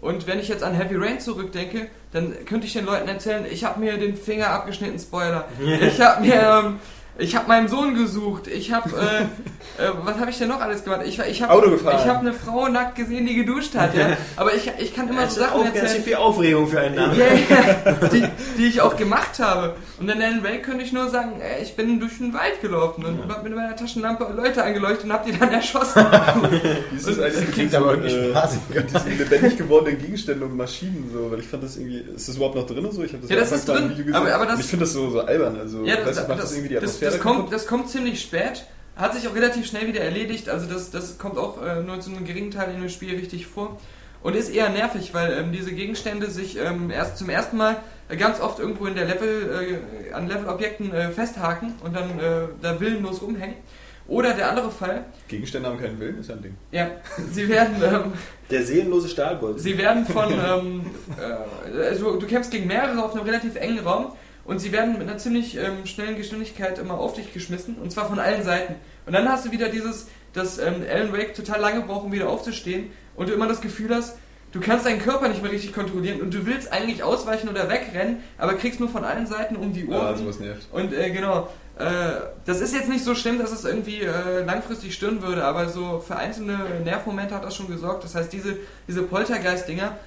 [0.00, 3.64] Und wenn ich jetzt an Heavy Rain zurückdenke, dann könnte ich den Leuten erzählen, ich
[3.64, 5.48] habe mir den Finger abgeschnitten, Spoiler.
[5.60, 6.80] Ich habe mir, ähm,
[7.18, 8.46] ich habe meinen Sohn gesucht.
[8.46, 9.22] Ich habe, äh,
[9.84, 11.00] äh, was habe ich denn noch alles gemacht?
[11.04, 11.96] Ich, ich habe, Auto gefahren.
[12.00, 13.94] ich habe eine Frau nackt gesehen, die geduscht hat.
[13.94, 14.16] Ja?
[14.36, 16.02] Aber ich, ich kann immer so Also Sachen auf, ganz erzählen.
[16.04, 17.18] viel Aufregung für einen Namen.
[17.18, 18.24] Ja, ja, die,
[18.56, 19.74] die ich auch gemacht habe.
[20.00, 23.04] Und in Alan Wake könnte ich nur sagen, ey, ich bin durch den Wald gelaufen
[23.04, 26.06] und hab mit meiner Taschenlampe Leute angeleuchtet und hab die dann erschossen.
[26.92, 27.16] Wie ist das
[27.52, 28.60] Klingt aber irgendwie äh, spaßig.
[28.72, 32.36] mit diesen lebendig gewordenen Gegenständen und Maschinen so, weil ich fand das irgendwie, ist das
[32.36, 33.02] überhaupt noch drin so?
[33.02, 34.14] Ich habe das Ja, das ist drin, Video gesehen.
[34.14, 36.44] aber- aber das- ich finde das so, so albern, also Ja, weiß das, macht das,
[36.46, 38.64] das, irgendwie die das, Atmosphäre das, kommt, das kommt ziemlich spät.
[38.96, 40.48] Hat sich auch relativ schnell wieder erledigt.
[40.48, 43.46] Also das, das kommt auch äh, nur zu einem geringen Teil in dem Spiel richtig
[43.46, 43.78] vor.
[44.22, 47.76] und ist eher nervig, weil ähm, diese Gegenstände sich ähm, erst zum ersten Mal
[48.08, 49.78] äh, ganz oft irgendwo in der Level,
[50.10, 53.54] äh, an Levelobjekten äh, festhaken und dann äh, da willenlos rumhängen.
[54.08, 56.56] Oder der andere Fall, Gegenstände haben keinen Willen, ist ja ein Ding.
[56.72, 56.90] ja,
[57.32, 58.12] sie werden, ähm,
[58.50, 59.60] Der seelenlose Stahlbolt.
[59.60, 60.86] sie werden von, ähm,
[61.18, 64.12] äh, also du kämpfst gegen mehrere auf einem relativ engen Raum
[64.48, 68.08] und sie werden mit einer ziemlich ähm, schnellen Geschwindigkeit immer auf dich geschmissen und zwar
[68.08, 68.76] von allen Seiten.
[69.04, 72.30] Und dann hast du wieder dieses, dass ähm, Alan Wake total lange braucht, um wieder
[72.30, 74.16] aufzustehen und du immer das Gefühl hast,
[74.52, 78.22] du kannst deinen Körper nicht mehr richtig kontrollieren und du willst eigentlich ausweichen oder wegrennen,
[78.38, 80.12] aber kriegst nur von allen Seiten um die Ohren.
[80.12, 80.66] Ja, sowas nervt.
[80.72, 82.12] Und äh, genau, äh,
[82.46, 85.98] das ist jetzt nicht so schlimm, dass es irgendwie äh, langfristig stören würde, aber so
[86.00, 88.02] für einzelne Nervmomente hat das schon gesorgt.
[88.02, 88.56] Das heißt, diese,
[88.88, 89.98] diese Poltergeist-Dinger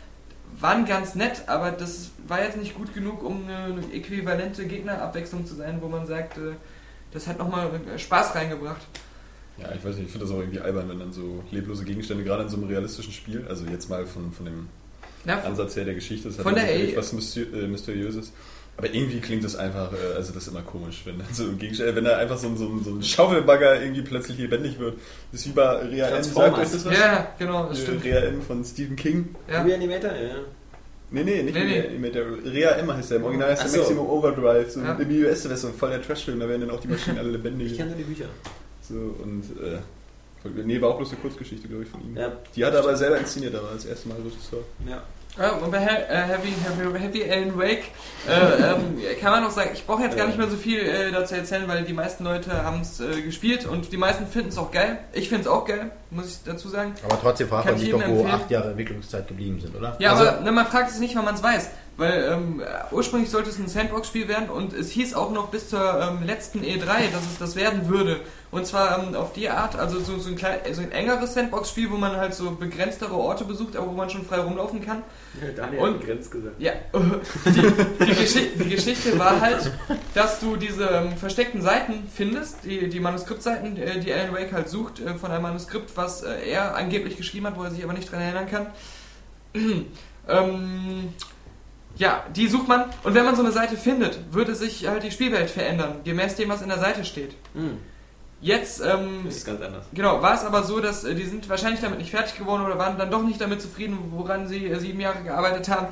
[0.60, 5.46] waren ganz nett, aber das war jetzt nicht gut genug, um eine, eine äquivalente Gegnerabwechslung
[5.46, 6.54] zu sein, wo man sagt, äh,
[7.12, 8.82] das hat nochmal Spaß reingebracht.
[9.58, 12.24] Ja, ich weiß nicht, ich finde das auch irgendwie albern, wenn dann so leblose Gegenstände,
[12.24, 14.68] gerade in so einem realistischen Spiel, also jetzt mal von, von dem
[15.26, 18.32] Ja, Ansatz her der Geschichte, das hat Von der was äh, Mysteriöses.
[18.84, 21.60] Aber irgendwie klingt das einfach, äh, also das ist immer komisch, wenn dann so ein
[21.60, 24.96] Gegenstand, wenn da einfach so ein, so ein, so ein Schaufelbagger irgendwie plötzlich lebendig wird.
[25.32, 26.24] Das ist wie bei Rea M.
[26.24, 26.98] Sagt euch das was?
[26.98, 28.04] ja genau, das Äh, stimmt.
[28.06, 29.36] Rea M von Stephen King.
[29.48, 29.62] Ja.
[29.62, 30.12] Reanimator?
[30.14, 30.36] Ja.
[31.12, 32.10] Nee, nee, nicht Nee, nee.
[32.10, 33.18] der Rea M heißt der.
[33.18, 33.78] Im Original heißt der so.
[33.80, 34.72] Maximum Overdrive.
[34.72, 34.94] So Ja.
[34.96, 37.76] In die US-Version, voll der Trash-Film, da werden dann auch die Maschinen alle Ich lebendig.
[37.78, 38.26] kenne nur die Bücher.
[38.82, 39.80] So, und, äh,
[40.66, 42.18] nee, war auch bloß eine Kurzgeschichte, glaube ich, von ihm.
[42.18, 42.32] Ja.
[42.56, 44.64] Die hat er aber selber inszeniert, aber als erstes Mal Regisseur.
[44.90, 45.04] Ja.
[45.40, 47.84] Ja, und bei He äh, Heavy, Heavy, Heavy Alan Wake
[48.28, 51.10] äh, ähm, kann man auch sagen, ich brauche jetzt gar nicht mehr so viel äh,
[51.12, 54.58] dazu erzählen, weil die meisten Leute haben es äh, gespielt und die meisten finden es
[54.58, 55.00] auch geil.
[55.14, 56.94] Ich finde es auch geil, muss ich dazu sagen.
[57.06, 58.32] Aber trotzdem fragt man ich sich doch, wo empfehlen.
[58.32, 59.96] acht Jahre Entwicklungszeit geblieben sind, oder?
[60.00, 61.70] Ja, Also- aber ne, man fragt es nicht, weil man es weiß.
[61.98, 66.00] Weil ähm, ursprünglich sollte es ein Sandbox-Spiel werden und es hieß auch noch bis zur
[66.02, 68.22] ähm, letzten E3, dass es das werden würde.
[68.50, 71.92] Und zwar ähm, auf die Art, also so, so, ein klein, so ein engeres Sandbox-Spiel,
[71.92, 75.04] wo man halt so begrenztere Orte besucht, aber wo man schon frei rumlaufen kann.
[75.56, 76.56] Daniel Und- begrenzt gesagt.
[76.60, 76.72] Ja,
[77.46, 79.72] die, die, Geschi die Geschichte war halt,
[80.14, 84.70] dass du diese ähm, versteckten Seiten findest, die, die Manuskriptseiten, äh, die Alan Wake halt
[84.70, 87.94] sucht, äh, von einem Manuskript, was äh, er angeblich geschrieben hat, wo er sich aber
[87.94, 88.68] nicht dran erinnern kann.
[90.28, 91.14] ähm,
[91.98, 95.12] ja, die sucht man und wenn man so eine Seite findet, würde sich halt die
[95.12, 97.36] Spielwelt verändern, gemäß dem, was in der Seite steht.
[97.54, 97.78] Hm.
[98.42, 99.86] Jetzt ähm, Das ist ganz anders.
[99.94, 102.78] Genau, war es aber so, dass äh, die sind wahrscheinlich damit nicht fertig geworden oder
[102.80, 105.88] waren dann doch nicht damit zufrieden, woran sie äh, sieben Jahre gearbeitet haben.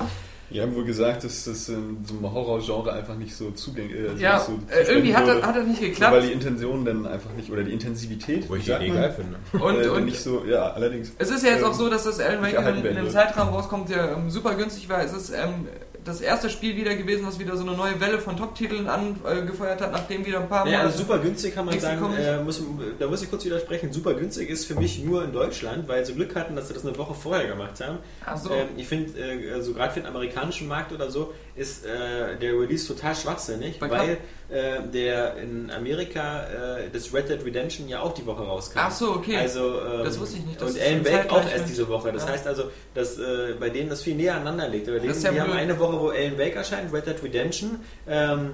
[0.49, 4.19] Die haben wohl gesagt, dass das in so einem Horrorgenre einfach nicht so zugänglich ist.
[4.19, 6.23] ja, so äh, irgendwie hat das, hat das nicht So, weil geklappt.
[6.23, 9.63] die Intention dann einfach nicht, oder die Intensivität, Wo ich die geil finde.
[9.63, 11.11] Und, äh, und nicht so, ja, allerdings.
[11.19, 12.97] es ist ja jetzt ähm, auch so, dass das Alan Wake nicht erhalten in, in
[12.97, 13.09] einem.
[13.11, 15.03] Zeitraum rauskommt, der ähm, super günstig war.
[15.03, 15.67] Es ist ähm,
[16.03, 19.91] das erste Spiel wieder gewesen, was wieder so eine neue Welle von Top-Titeln angefeuert hat,
[19.91, 20.85] nachdem wieder ein paar Ja, Monate...
[20.87, 22.61] also super günstig kann man sagen, äh, muss,
[22.97, 23.91] da muss ich kurz widersprechen.
[23.91, 26.85] Super günstig ist für mich nur in Deutschland, weil sie Glück hatten, dass sie das
[26.85, 27.99] eine Woche vorher gemacht haben.
[28.25, 28.51] Ach so.
[28.51, 32.53] Ähm, ich finde, äh, also gerade für den amerikanischen Markt oder so, ist äh, der
[32.53, 34.17] Release total schwachsinnig, Bei weil
[34.49, 38.79] äh, der in Amerika äh, das Red Dead Redemption ja auch die Woche rauskam.
[38.79, 39.35] Ach so, okay.
[39.37, 42.11] Also, ähm, Das wusste ich nicht, Und Alan Wake auch erst diese Woche.
[42.11, 42.29] Das Ja.
[42.31, 44.85] heißt also, dass äh, bei denen das viel näher aneinander liegt.
[44.87, 47.79] Bei denen, Das ja die haben eine Woche, wo Alan Wake erscheint, Red Dead Redemption.
[48.07, 48.51] Ähm,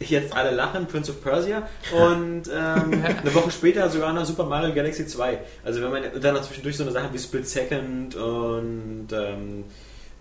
[0.00, 4.74] jetzt alle lachen, Prince of Persia und ähm, eine Woche später sogar noch Super Mario
[4.74, 5.38] Galaxy 2.
[5.62, 9.64] Also wenn man dann noch zwischendurch so eine Sache wie Split Second und ähm,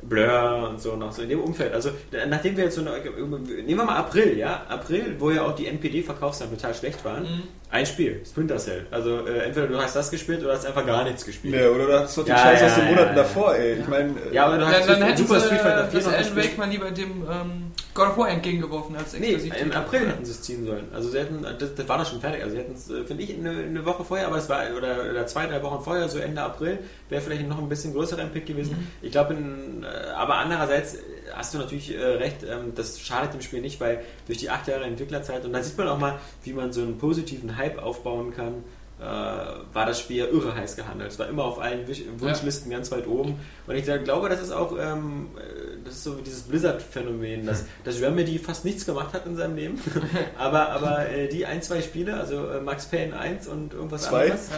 [0.02, 1.74] Blur und so noch so in dem Umfeld.
[1.74, 1.92] Also
[2.28, 5.68] nachdem wir jetzt so eine, nehmen wir mal April, ja, April, wo ja auch die
[5.68, 7.24] NPD-Verkaufszahlen total schlecht waren.
[7.24, 7.44] Mhm.
[7.72, 8.88] Ein Spiel, Splinter Cell.
[8.90, 11.54] Also äh, entweder du hast das gespielt oder hast einfach gar nichts gespielt.
[11.54, 13.24] Ja, oder du hast doch die Ja, Scheiße ja, aus den ja, Monaten ja.
[13.24, 13.74] davor, ey.
[13.80, 16.06] Ich meine, äh, Ja, aber du hast dann hätten Super sie Street Fighter 4 das
[16.06, 16.46] noch Alan gespielt.
[16.46, 19.62] Wake mal lieber dem ähm, God of War entgegengeworfen als Nee, exklusiv.
[19.62, 20.88] im April hätten sie es ziehen sollen.
[20.94, 22.42] Also sie hätten, das, das war doch schon fertig.
[22.42, 25.12] Also sie hätten es, äh, finde ich, eine, eine Woche vorher, aber es war, oder,
[25.12, 26.80] oder zwei, drei Wochen vorher, so Ende April,
[27.10, 28.72] wäre vielleicht noch ein bisschen größerer Impact gewesen.
[28.80, 28.88] Mhm.
[29.04, 31.00] Ich glaube, in, äh, aber andererseits äh,
[31.34, 34.68] hast du natürlich äh, recht, ähm, das schadet dem Spiel nicht, weil durch die acht
[34.68, 38.34] Jahre Entwicklerzeit, und da sieht man auch mal, wie man so einen positiven Hype aufbauen
[38.36, 38.64] kann,
[39.00, 41.12] äh, war das Spiel ja irre heiß gehandelt.
[41.12, 43.40] Es war immer auf allen Wisch Wunschlisten ganz weit oben.
[43.66, 48.02] Und ich glaube, das ist auch ähm, äh, das ist so dieses Blizzard-Phänomen, dass, dass
[48.02, 49.82] Remedy fast nichts gemacht hat in seinem Leben.
[50.38, 54.24] aber aber äh, die ein, zwei Spiele, also äh, Max Payne 1 und irgendwas Zwei?
[54.24, 54.50] anderes.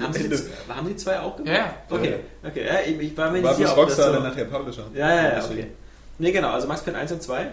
[0.00, 0.40] Haben sie, Ende.
[0.68, 1.52] haben sie zwei auch gemacht?
[1.52, 1.74] Ja, ja.
[1.90, 2.66] Okay, okay.
[2.66, 4.12] Ja, ich, ich war mir war nicht sicher, ob das Rockstar so...
[4.14, 4.86] dann nachher Publisher.
[4.94, 5.66] Ja, ja, ja, okay.
[6.22, 7.48] Nee, genau, also Max Payne 1 und 2.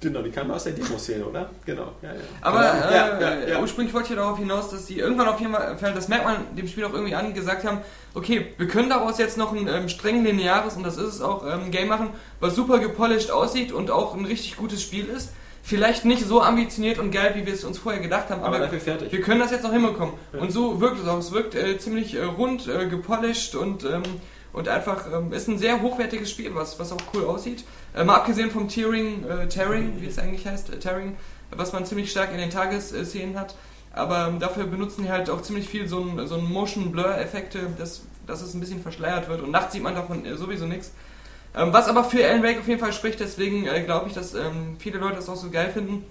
[0.00, 1.50] Genau, die kamen aus der Demo-Szene, oder?
[1.66, 2.20] Genau, ja, ja.
[2.40, 3.60] Aber Ja, äh, ja, ja.
[3.60, 6.56] ursprünglich wollte ich ja darauf hinaus, dass sie irgendwann auf jeden Fall, das merkt man
[6.56, 7.82] dem Spiel auch irgendwie an, gesagt haben,
[8.14, 11.44] okay, wir können daraus jetzt noch ein ähm, streng lineares, und das ist es auch,
[11.46, 12.08] ähm, Game machen,
[12.40, 15.34] was super gepolished aussieht und auch ein richtig gutes Spiel ist.
[15.62, 18.58] Vielleicht nicht so ambitioniert und geil, wie wir es uns vorher gedacht haben, Aber aber,
[18.64, 19.12] dafür fertig.
[19.12, 20.14] wir können das jetzt noch hinbekommen.
[20.40, 21.18] Und so wirkt es auch.
[21.18, 24.02] Es wirkt äh, ziemlich äh, rund, äh, gepolished und, ähm,
[24.52, 27.64] und einfach ähm, ist ein sehr hochwertiges Spiel, was, was auch cool aussieht.
[27.94, 31.16] Äh, mal abgesehen vom Tearing, äh, Tearing, wie es eigentlich heißt, äh, Tearing,
[31.50, 33.54] was man ziemlich stark in den Tagesszenen hat.
[33.94, 38.02] Aber ähm, dafür benutzen die halt auch ziemlich viel so ein, so ein Motion-Blur-Effekte, dass,
[38.26, 39.42] dass es ein bisschen verschleiert wird.
[39.42, 40.92] Und nachts sieht man davon äh, sowieso nichts.
[41.54, 44.34] Ähm, was aber für Alan Wake auf jeden Fall spricht, deswegen äh, glaube ich, dass
[44.34, 46.04] ähm, viele Leute das auch so geil finden.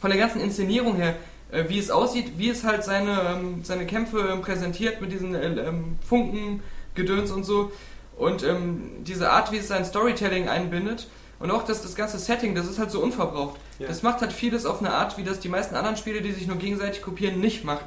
[0.00, 1.14] Von der ganzen Inszenierung her,
[1.50, 5.46] äh, wie es aussieht, wie es halt seine, ähm, seine Kämpfe präsentiert mit diesen äh,
[5.46, 6.62] ähm, Funken,
[6.94, 7.72] Gedöns und so.
[8.16, 11.08] Und ähm, diese Art, wie es sein Storytelling einbindet.
[11.38, 13.58] Und auch das, das ganze Setting, das ist halt so unverbraucht.
[13.78, 13.88] Ja.
[13.88, 16.46] Das macht halt vieles auf eine Art, wie das die meisten anderen Spiele, die sich
[16.46, 17.86] nur gegenseitig kopieren, nicht macht,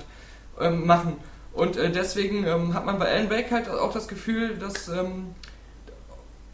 [0.60, 1.18] ähm, machen.
[1.54, 5.36] Und äh, deswegen ähm, hat man bei Alan Wake halt auch das Gefühl, dass, ähm,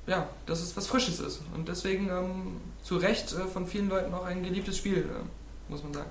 [0.08, 1.40] ja, dass es was Frisches ist.
[1.56, 5.84] Und deswegen ähm, zu Recht äh, von vielen Leuten auch ein geliebtes Spiel, äh, muss
[5.84, 6.10] man sagen.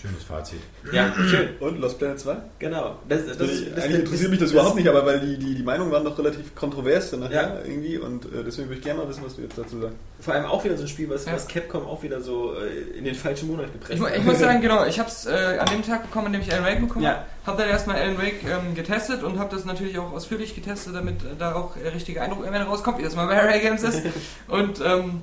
[0.00, 0.60] Schönes Fazit.
[0.92, 1.50] Ja, schön.
[1.60, 2.36] Und Lost Planet 2?
[2.58, 2.96] Genau.
[3.08, 5.54] Das, das, Das ist- das- eigentlich interessiert mich das überhaupt nicht, aber weil die, die,
[5.54, 7.58] die Meinungen waren doch relativ kontrovers dann nachher Ja.
[7.64, 9.96] irgendwie und äh, deswegen würde ich gerne mal wissen, was du jetzt dazu sagst.
[10.20, 11.32] Vor allem auch wieder so ein Spiel, was, Ja.
[11.32, 14.38] was Capcom auch wieder so äh, in den falschen Monat gepresst Ich, mu- ich muss
[14.38, 16.80] sagen, genau, ich habe es äh, an dem Tag bekommen, an dem ich Alan Wake
[16.80, 17.10] bekommen Ja.
[17.12, 17.24] habe.
[17.46, 21.22] Habe dann erstmal Alan Wake ähm, getestet und habe das natürlich auch ausführlich getestet, damit
[21.22, 24.02] äh, da auch der richtige Eindruck irgendwann rauskommt, wie das mal bei Rare Games ist.
[24.48, 25.22] Und ähm,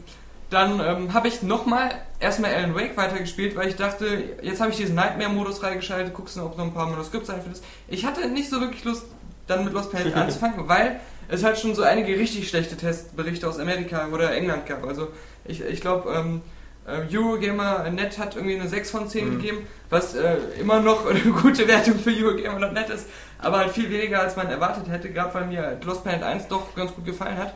[0.50, 4.78] dann ähm, habe ich nochmal erstmal Alan Wake weitergespielt, weil ich dachte, jetzt habe ich
[4.78, 7.66] diesen Nightmare-Modus freigeschaltet, guckst du, ob noch ein paar Manuskriptseiten findest.
[7.88, 9.06] Ich hatte nicht so wirklich Lust,
[9.48, 13.60] dann mit Lost Planet anzufangen, weil es halt schon so einige richtig schlechte Testberichte aus
[13.60, 14.86] Amerika oder England gab.
[14.86, 15.10] Also
[15.44, 16.42] ich, ich glaube, ähm,
[16.88, 21.68] äh, Eurogamer.net hat irgendwie eine 6 von 10 gegeben, was äh, immer noch eine gute
[21.68, 23.08] Wertung für Eurogamer.net ist,
[23.40, 26.74] aber halt viel weniger als man erwartet hätte, gerade weil mir Lost Planet 1 doch
[26.76, 27.54] ganz gut gefallen hat.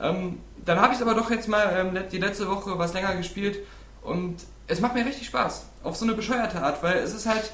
[0.00, 3.14] Ähm, dann habe ich es aber doch jetzt mal ähm, die letzte Woche was länger
[3.14, 3.58] gespielt
[4.02, 4.36] und
[4.66, 5.66] es macht mir richtig Spaß.
[5.82, 7.52] Auf so eine bescheuerte Art, weil es ist halt.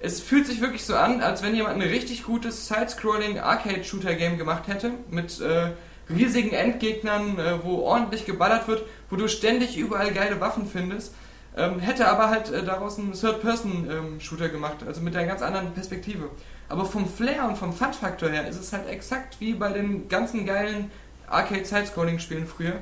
[0.00, 4.68] Es fühlt sich wirklich so an, als wenn jemand ein richtig gutes Side-Scrolling Arcade-Shooter-Game gemacht
[4.68, 4.92] hätte.
[5.10, 5.72] Mit äh,
[6.08, 11.14] riesigen Endgegnern, äh, wo ordentlich geballert wird, wo du ständig überall geile Waffen findest.
[11.56, 16.30] Ähm, hätte aber halt äh, daraus einen Third-Person-Shooter gemacht, also mit einer ganz anderen Perspektive.
[16.68, 20.46] Aber vom Flair und vom Fun-Faktor her ist es halt exakt wie bei den ganzen
[20.46, 20.92] geilen
[21.30, 22.74] Arcade-Side-Scrolling-Spielen früher.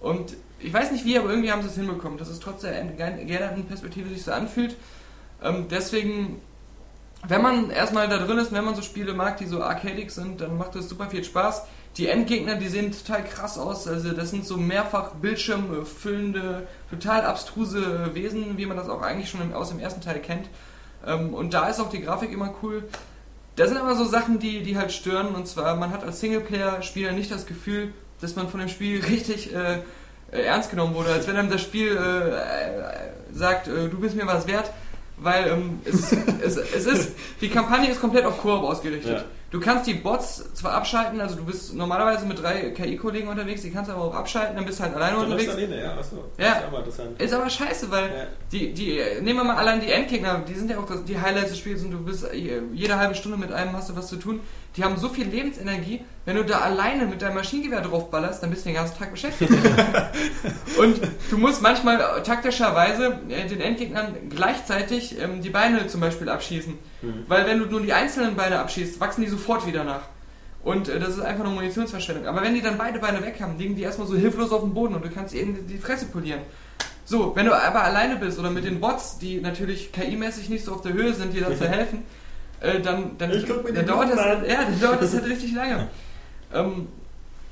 [0.00, 2.84] Und ich weiß nicht wie, aber irgendwie haben sie es hinbekommen, dass es trotz der
[2.84, 4.76] geänderten Perspektive sich so anfühlt.
[5.42, 6.40] Ähm, deswegen,
[7.26, 10.40] wenn man erstmal da drin ist, wenn man so Spiele mag, die so arcadic sind,
[10.40, 11.64] dann macht das super viel Spaß.
[11.96, 13.86] Die Endgegner, die sehen total krass aus.
[13.88, 19.52] Also das sind so mehrfach bildschirmfüllende, total abstruse Wesen, wie man das auch eigentlich schon
[19.54, 20.48] aus dem ersten Teil kennt.
[21.06, 22.84] Ähm, und da ist auch die Grafik immer cool.
[23.56, 25.34] Da sind aber so Sachen, die, die halt stören.
[25.34, 29.54] Und zwar, man hat als Singleplayer-Spieler nicht das Gefühl, dass man von dem Spiel richtig
[29.54, 29.78] äh,
[30.32, 31.10] äh, ernst genommen wurde.
[31.10, 34.70] Als wenn einem das Spiel äh, äh, sagt, äh, du bist mir was wert.
[35.18, 39.18] Weil ähm, es, es, es ist, die Kampagne ist komplett auf Koop ausgerichtet.
[39.18, 39.24] Ja.
[39.50, 43.70] Du kannst die Bots zwar abschalten, also du bist normalerweise mit drei KI-Kollegen unterwegs, die
[43.70, 45.50] kannst du aber auch abschalten, dann bist du halt alleine Du unterwegs.
[45.54, 46.24] alleine, ja, achso.
[46.36, 46.52] Ja.
[46.58, 47.22] Ist interessant.
[47.22, 48.26] Ist aber scheiße, weil Ja.
[48.52, 51.58] die, die, nehmen wir mal allein die Endgegner, die sind ja auch die Highlights des
[51.58, 54.40] Spiels und du bist äh, jede halbe Stunde mit einem hast du was zu tun.
[54.76, 58.50] Die haben so viel Lebensenergie, wenn du da alleine mit deinem Maschinengewehr drauf ballerst, dann
[58.50, 59.50] bist du den ganzen Tag beschäftigt.
[60.78, 66.74] und du musst manchmal taktischerweise äh, den Endgegnern gleichzeitig ähm, die Beine zum Beispiel abschießen.
[67.28, 70.02] Weil wenn du nur die einzelnen Beine abschießt, wachsen die sofort wieder nach.
[70.62, 72.26] Und äh, das ist einfach nur Munitionsverschwendung.
[72.26, 74.74] Aber wenn die dann beide Beine weg haben, liegen die erstmal so hilflos auf dem
[74.74, 76.40] Boden und du kannst ihnen die Fresse polieren.
[77.04, 80.74] So, wenn du aber alleine bist oder mit den Bots, die natürlich KI-mäßig nicht so
[80.74, 82.02] auf der Höhe sind, dir da zu helfen,
[82.60, 84.44] äh, dann, dann, Ich guck mir dann, dauert das, an.
[84.48, 85.88] ja, dann dauert das halt richtig lange.
[86.52, 86.88] Ähm,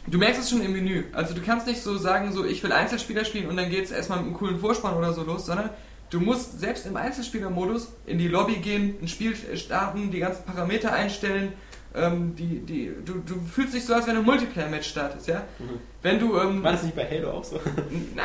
[0.07, 1.05] du merkst es schon im Menü.
[1.13, 3.91] Also du kannst nicht so sagen, so ich will Einzelspieler spielen und dann geht es
[3.91, 5.71] erstmal mit einem coolen Vorspann oder so los, sondern
[6.11, 10.93] du musst selbst im Einzelspielermodus in die Lobby gehen, ein Spiel starten, die ganzen Parameter
[10.93, 11.53] einstellen.
[11.97, 15.43] Ähm, die, die, du, du fühlst dich so, als wenn du ein Multiplayer-Match startest, ja?
[16.03, 16.37] Wenn du.
[16.39, 17.61] Ähm, War das nicht bei Halo auch so?
[18.15, 18.25] Nein!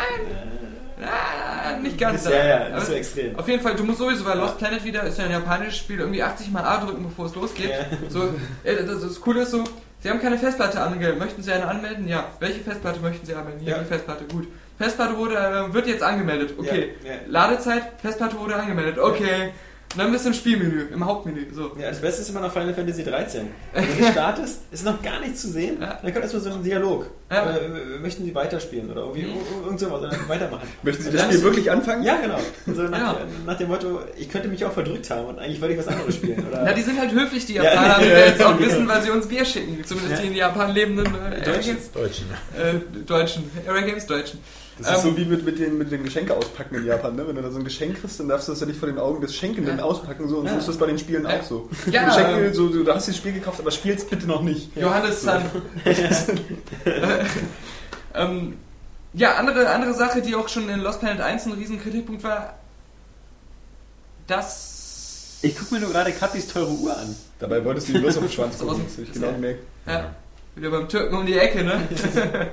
[1.00, 2.26] Na, nicht ganz.
[2.26, 3.36] Ja, ja, ist so extrem.
[3.38, 6.00] Auf jeden Fall, du musst sowieso, weil Lost Planet wieder ist ja ein japanisches Spiel,
[6.00, 7.70] irgendwie 80 mal A drücken, bevor es losgeht.
[7.70, 7.86] Ja.
[8.10, 9.64] So, äh, das, das Coole ist so,
[10.02, 11.20] Sie haben keine Festplatte angemeldet.
[11.20, 12.08] Möchten Sie eine anmelden?
[12.08, 12.26] Ja.
[12.40, 13.60] Welche Festplatte möchten Sie anmelden?
[13.62, 13.80] Hier Ja.
[13.80, 14.26] die Festplatte.
[14.26, 14.48] Gut.
[14.78, 16.54] Festplatte wurde, äh, wird jetzt angemeldet.
[16.58, 16.94] Okay.
[17.04, 17.18] Ja, ja.
[17.28, 18.98] Ladezeit, Festplatte wurde angemeldet.
[18.98, 19.52] Okay.
[19.92, 21.48] Und dann bist du im Spielmenü, im Hauptmenü.
[21.52, 21.72] So.
[21.80, 23.48] Ja, das Beste ist immer noch Final Fantasy 13.
[23.74, 25.78] Wenn du startest, ist noch gar nichts zu sehen.
[25.82, 25.98] Ja.
[26.00, 27.10] Dann kommt erstmal so ein Dialog.
[27.32, 27.58] Ja.
[27.58, 30.68] Äh, möchten Sie weiterspielen oder irgendwie ir- irgend sowas oder weitermachen?
[30.84, 32.04] Möchten Sie das Spiel wirklich anfangen?
[32.04, 32.38] Ja, genau.
[32.68, 33.18] So nach, Ja.
[33.48, 36.14] nach dem Motto, ich könnte mich auch verdrückt haben und eigentlich wollte ich was anderes
[36.16, 36.46] spielen.
[36.48, 37.64] Oder Na, die sind halt höflich, die Ja.
[37.64, 39.84] Japaner, wir jetzt auch wissen, weil sie uns Bier schicken.
[39.84, 40.22] Zumindest Ja.
[40.22, 41.78] die in Japan lebenden äh, Deutschen.
[41.96, 42.26] Deutschen.
[42.56, 44.40] äh, Deutschen, Era Games Deutschen.
[44.80, 47.16] Das ist so wie mit, mit, den, mit dem Geschenke auspacken in Japan.
[47.16, 47.28] Ne?
[47.28, 48.98] Wenn du da so ein Geschenk kriegst, dann darfst du das ja nicht vor den
[48.98, 50.30] Augen des Schenkenden auspacken.
[50.30, 51.70] So, und so ist das bei den Spielen auch so.
[51.92, 54.76] Ja, Geschenke, ähm, so, du, du hast das Spiel gekauft, aber spielst bitte noch nicht.
[54.76, 55.44] Johannes Zahn.
[58.16, 58.58] ähm,
[59.14, 62.56] ja, andere, andere Sache, die auch schon in Lost Planet 1 ein riesen Kritikpunkt war,
[64.28, 65.40] dass...
[65.42, 67.16] Ich guck mir nur gerade Katis teure Uhr an.
[67.40, 68.86] Dabei wolltest du ihn bloß auf den Schwanz So gucken.
[68.86, 69.64] Das ich genau gemerkt.
[69.88, 70.14] Ja,
[70.56, 71.82] wieder beim Türken um die Ecke, ne?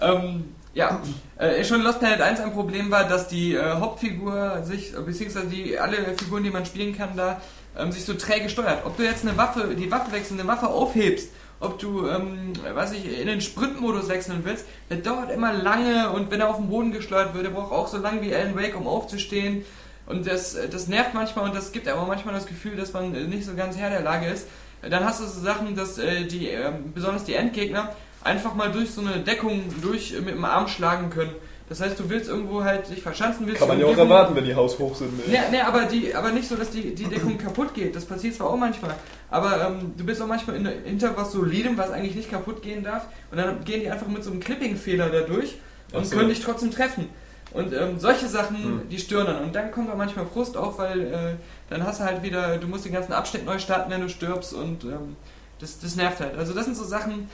[0.00, 1.02] ähm, ja,
[1.38, 5.00] äh, schon in Lost Planet 1 ein Problem war, dass die äh, Hauptfigur sich, äh,
[5.00, 7.40] beziehungsweise die, alle Figuren, die man spielen kann, da
[7.76, 8.84] ähm, sich so träge steuert.
[8.86, 12.92] Ob du jetzt eine Waffe, die Waffe wechseln, eine Waffe aufhebst, ob du, ähm, weiß
[12.92, 16.68] ich, in den Sprintmodus wechseln willst, das dauert immer lange und wenn er auf den
[16.68, 19.64] Boden gesteuert wird, der braucht auch so lange wie Alan Wake, um aufzustehen.
[20.06, 23.20] Und das, das nervt manchmal und das gibt aber manchmal das Gefühl, dass man äh,
[23.24, 24.48] nicht so ganz Herr der Lage ist.
[24.82, 27.94] Dann hast du so Sachen, dass äh, die, ähm, besonders die Endgegner,
[28.24, 31.32] einfach mal durch so eine Deckung durch äh, mit dem Arm schlagen können.
[31.68, 34.44] Das heißt, du willst irgendwo halt dich verschanzen, willst Kann man ja auch erwarten, wenn
[34.44, 35.08] die haushoch sind.
[35.26, 35.30] ey.
[35.30, 37.96] Nee, nee, aber, die, aber nicht so, dass die, die Deckung kaputt geht.
[37.96, 38.94] Das passiert zwar auch manchmal,
[39.30, 42.84] aber ähm, du bist auch manchmal in, hinter was Solidem, was eigentlich nicht kaputt gehen
[42.84, 43.06] darf.
[43.30, 45.56] Und dann gehen die einfach mit so einem Clipping-Fehler da durch
[45.92, 46.14] und so.
[46.16, 47.08] können dich trotzdem treffen.
[47.54, 48.88] Und ähm, solche Sachen, Hm.
[48.90, 49.42] die stören dann.
[49.44, 51.34] Und dann kommt auch manchmal Frust auf, weil äh,
[51.70, 54.52] dann hast du halt wieder, du musst den ganzen Abschnitt neu starten, wenn du stirbst
[54.52, 55.16] und ähm,
[55.58, 56.36] das, das nervt halt.
[56.36, 57.28] Also das sind so Sachen,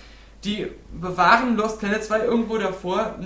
[0.44, 3.16] die bewahren Lost Planet 2 irgendwo davor,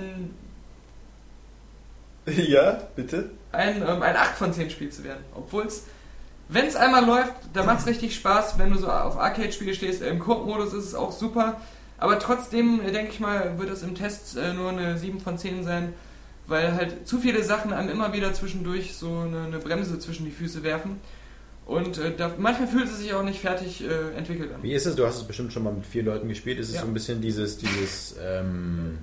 [2.26, 3.30] Ja, bitte?
[3.50, 5.24] ein, ähm, ein 8 von 10 Spiel zu werden.
[5.34, 5.84] Obwohl es,
[6.48, 10.02] wenn es einmal läuft, da macht es richtig Spaß, wenn du so auf Arcade-Spiele stehst.
[10.02, 11.60] Im Koop-Modus ist es auch super.
[11.98, 15.36] Aber trotzdem, äh, denke ich mal, wird es im Test äh, nur eine 7 von
[15.38, 15.92] 10 sein,
[16.46, 20.30] weil halt zu viele Sachen einem immer wieder zwischendurch so eine, eine Bremse zwischen die
[20.32, 21.00] Füße werfen.
[21.66, 24.62] Und äh, da, manchmal fühlt es sich auch nicht fertig äh, entwickelt an.
[24.62, 24.96] Wie ist es?
[24.96, 26.58] Du hast es bestimmt schon mal mit vier Leuten gespielt.
[26.58, 26.80] Ist es Ja.
[26.82, 28.98] so ein bisschen dieses, dieses ähm,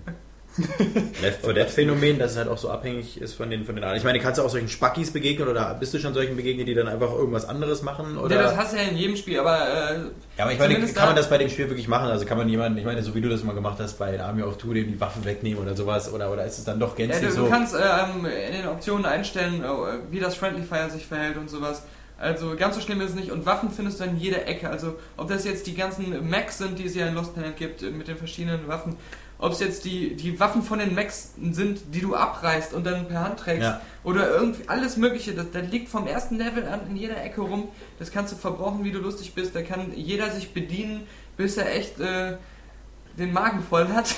[1.22, 3.84] Left 4 Dead Phänomen, dass es halt auch so abhängig ist von den, von den
[3.84, 3.98] anderen.
[3.98, 6.74] Ich meine, kannst du auch solchen Spackis begegnen oder bist du schon solchen begegnet, die
[6.74, 8.18] dann einfach irgendwas anderes machen?
[8.18, 8.36] Oder?
[8.36, 9.96] Ja, das hast du ja in jedem Spiel, aber äh,
[10.38, 12.10] Ja, aber ich meine, kann man da- das bei dem Spiel wirklich machen?
[12.10, 14.44] Also kann man jemanden, ich meine, so wie du das mal gemacht hast bei Army
[14.44, 17.06] of Two, dem die Waffen wegnehmen oder sowas, oder, oder ist es dann doch Ja,
[17.06, 17.44] gänzlich du, so?
[17.46, 19.68] du kannst ähm, in den Optionen einstellen, äh,
[20.12, 21.84] wie das Friendly Fire sich verhält und sowas.
[22.20, 23.32] Also ganz so schlimm ist es nicht.
[23.32, 24.70] Und Waffen findest du in jeder Ecke.
[24.70, 27.82] Also ob das jetzt die ganzen Macs sind, die es ja in Lost Planet gibt,
[27.82, 28.98] äh, mit den verschiedenen Waffen.
[29.38, 33.08] Ob es jetzt die, die Waffen von den Macs sind, die du abreißt und dann
[33.08, 33.64] per Hand trägst.
[33.64, 33.82] Ja.
[34.04, 35.34] Oder irgendwie alles Mögliche.
[35.34, 37.70] Das, das liegt vom ersten Level an in jeder Ecke rum.
[38.00, 39.56] Das kannst du verbrauchen, wie du lustig bist.
[39.56, 41.08] Da kann jeder sich bedienen,
[41.38, 42.36] bis er echt äh,
[43.20, 44.16] den Magen voll hat.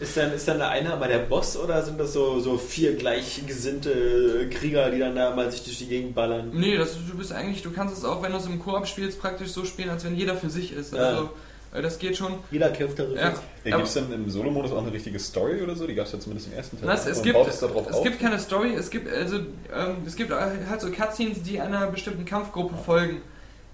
[0.00, 2.96] Ist dann, ist dann da einer mal der Boss oder sind das so, so vier
[2.96, 6.50] gleichgesinnte Krieger, die dann da mal sich durch die Gegend ballern?
[6.52, 9.20] Nee, das, du bist eigentlich, du kannst es auch, wenn du es im Koop spielst,
[9.20, 10.94] praktisch so spielen, als wenn jeder für sich ist.
[10.94, 11.00] Ja.
[11.00, 11.30] Also,
[11.72, 12.34] äh, das geht schon.
[12.50, 13.34] Jeder kämpft da so Ja.
[13.64, 15.86] Ja, Gibt es denn im Solo-Modus auch eine richtige Story oder so?
[15.86, 16.88] Die gab es ja zumindest im ersten Teil.
[16.88, 20.16] Das, es gibt, baut es darauf es gibt keine Story, es gibt, also, ähm, es
[20.16, 23.20] gibt halt so Cutscenes, die einer bestimmten Kampfgruppe folgen.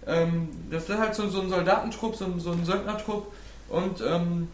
[0.07, 3.33] Ähm, das ist halt so, so ein Soldatentrupp, so ein, so ein Söldnertrupp
[3.69, 4.49] und ähm,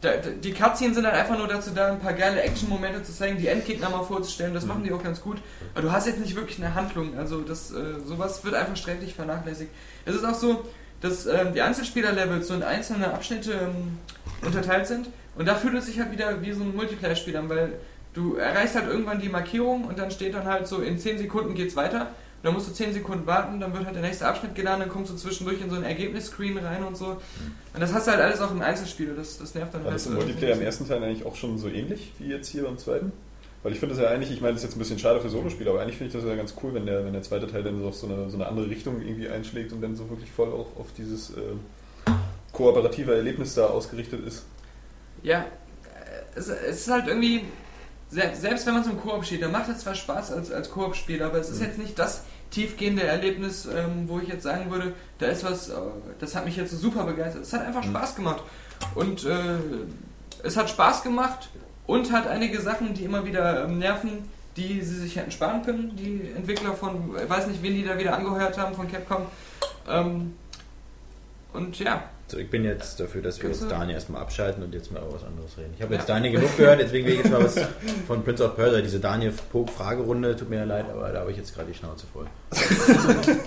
[0.00, 3.38] da, die Cutscenes sind dann einfach nur dazu da, ein paar geile Action-Momente zu zeigen,
[3.38, 5.38] die Endgegner mal vorzustellen, das machen die auch ganz gut.
[5.74, 9.14] Aber du hast jetzt nicht wirklich eine Handlung, also das, äh, sowas wird einfach sträflich
[9.14, 9.70] vernachlässigt.
[10.04, 10.64] Es ist auch so,
[11.00, 13.98] dass ähm, die Einzelspieler-Levels so in einzelne Abschnitte ähm,
[14.42, 17.72] unterteilt sind und da fühlt es sich halt wieder wie so ein Multiplayer-Spiel an, weil
[18.14, 21.54] du erreichst halt irgendwann die Markierung und dann steht dann halt so, in 10 Sekunden
[21.54, 22.08] geht's weiter.
[22.40, 24.88] Und dann musst du 10 Sekunden warten, dann wird halt der nächste Abschnitt geladen, dann
[24.88, 27.06] kommst du zwischendurch in so ein Ergebnisscreen rein und so.
[27.74, 30.00] Und das hast du halt alles auch im Einzelspiel, das, das nervt dann War halt.
[30.00, 32.78] das im Multiplayer im ersten Teil eigentlich auch schon so ähnlich wie jetzt hier beim
[32.78, 33.10] zweiten?
[33.64, 35.28] Weil ich finde das ja eigentlich, ich meine, das ist jetzt ein bisschen schade für
[35.30, 37.64] Solospiele, aber eigentlich finde ich das ja ganz cool, wenn der, wenn der zweite Teil
[37.64, 40.30] dann so auf so eine, so eine andere Richtung irgendwie einschlägt und dann so wirklich
[40.30, 41.40] voll auch auf dieses äh,
[42.52, 44.44] kooperative Erlebnis da ausgerichtet ist.
[45.24, 45.44] Ja, äh,
[46.38, 47.42] es, es ist halt irgendwie,
[48.10, 50.70] se- selbst wenn man so im Koop steht, dann macht es zwar Spaß als, als
[50.70, 54.94] Koop-Spiel, aber es ist jetzt nicht das tiefgehende Erlebnis, ähm, wo ich jetzt sagen würde,
[55.18, 55.74] da ist was, äh,
[56.18, 57.42] das hat mich jetzt so super begeistert.
[57.42, 58.42] Es hat einfach Spaß gemacht.
[58.94, 59.56] Und äh,
[60.42, 61.50] es hat Spaß gemacht
[61.86, 65.96] und hat einige Sachen, die immer wieder ähm, nerven, die sie sich hätten sparen können.
[65.96, 69.26] Die Entwickler von, ich weiß nicht, wen die da wieder angehört haben, von Capcom.
[69.88, 70.34] Ähm,
[71.52, 74.74] und ja, So, ich bin jetzt dafür, dass wir Kannst jetzt Daniel erstmal abschalten und
[74.74, 75.72] jetzt mal über was anderes reden.
[75.76, 76.14] Ich habe jetzt Ja.
[76.14, 77.56] Daniel genug gehört, deswegen will ich jetzt mal was
[78.06, 81.38] von Prince of Persia, diese Daniel Pog-Fragerunde, tut mir ja leid, aber da habe ich
[81.38, 82.26] jetzt gerade die Schnauze voll.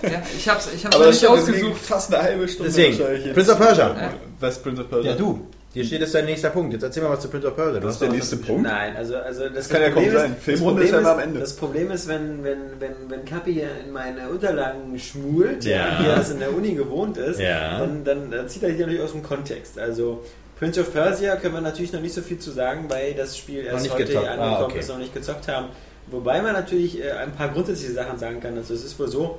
[0.02, 1.80] ja ich hab's, ich hab's Aber nicht ausgesucht.
[1.80, 3.34] fast eine halbe Stunde Deswegen, jetzt.
[3.34, 3.88] Prince of Persia.
[3.88, 4.12] Ja.
[4.40, 5.12] Was Prince of Persia?
[5.12, 5.46] Ja, du.
[5.74, 6.72] Hier steht jetzt dein nächster Punkt.
[6.74, 7.74] Jetzt erzähl mal was zu Prince of Persia.
[7.74, 8.62] Du Das hast ist der nächste Punkt.
[8.64, 10.34] Nein, also, also das, kann ja kaum Problem sein.
[10.34, 11.40] das Filmrunde ist ja am Ende.
[11.40, 15.98] Das Problem ist, wenn, wenn, wenn, wenn Kapi hier in meine Unterlagen schmult, Ja.
[16.00, 17.78] wie er das in der Uni gewohnt ist, Ja.
[17.78, 19.78] dann, dann äh, zieht er hier natürlich aus dem Kontext.
[19.78, 20.22] Also
[20.58, 23.64] Prince of Persia können wir natürlich noch nicht so viel zu sagen, weil das Spiel
[23.64, 24.28] erst nicht heute gezockt.
[24.28, 24.78] angekommen Ah, okay.
[24.80, 25.68] ist und noch nicht gezockt haben.
[26.08, 28.56] Wobei man natürlich äh, ein paar grundsätzliche Sachen sagen kann.
[28.58, 29.38] Also es ist wohl so,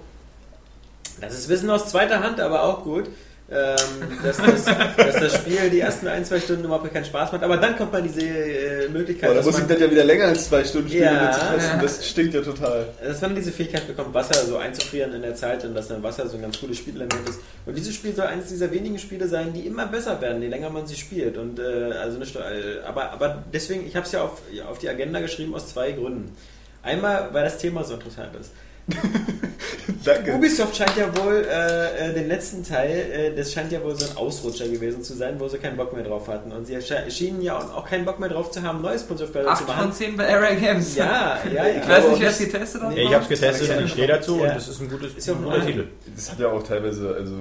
[1.21, 3.05] das ist Wissen aus zweiter Hand, aber auch gut,
[3.51, 3.75] ähm,
[4.23, 4.65] dass, das,
[4.95, 7.43] dass das Spiel die ersten ein, zwei Stunden überhaupt keinen Spaß macht.
[7.43, 10.25] Aber dann kommt man diese äh, Möglichkeit, Aber da muss ich dann ja wieder länger
[10.25, 11.27] als zwei Stunden spielen, Ja.
[11.27, 11.81] um zu testen.
[11.81, 12.85] Das stinkt ja total.
[13.05, 16.27] dass man diese Fähigkeit bekommt, Wasser so einzufrieren in der Zeit und dass dann Wasser
[16.27, 17.39] so ein ganz cooles Spielelement ist.
[17.65, 20.69] Und dieses Spiel soll eines dieser wenigen Spiele sein, die immer besser werden, je länger
[20.69, 21.37] man sie spielt.
[21.37, 22.39] Und äh, also nicht, äh,
[22.85, 25.91] aber, aber deswegen, ich habe es ja auf, ja, auf die Agenda geschrieben aus zwei
[25.91, 26.35] Gründen.
[26.81, 28.51] Einmal, weil das Thema so interessant ist.
[30.03, 30.33] Danke.
[30.33, 34.05] Ubisoft scheint ja wohl äh, äh, den letzten Teil, äh, das scheint ja wohl so
[34.09, 36.51] ein Ausrutscher gewesen zu sein, wo sie keinen Bock mehr drauf hatten.
[36.51, 36.77] Und sie
[37.09, 39.81] schienen ja auch keinen Bock mehr drauf zu haben, neues Persia zu 8 machen.
[39.83, 40.95] von 10 bei Area Games.
[40.95, 41.81] Ja, ja, ja.
[41.81, 42.91] Ich weiß nicht, wer es getestet hat.
[42.95, 44.43] Ja, ich habe es getestet und ich stehe dazu Ja.
[44.49, 45.71] und das ist ein gutes Ist ja ein guter Titel.
[45.83, 45.87] Titel.
[46.15, 47.35] Das hat ja auch teilweise, also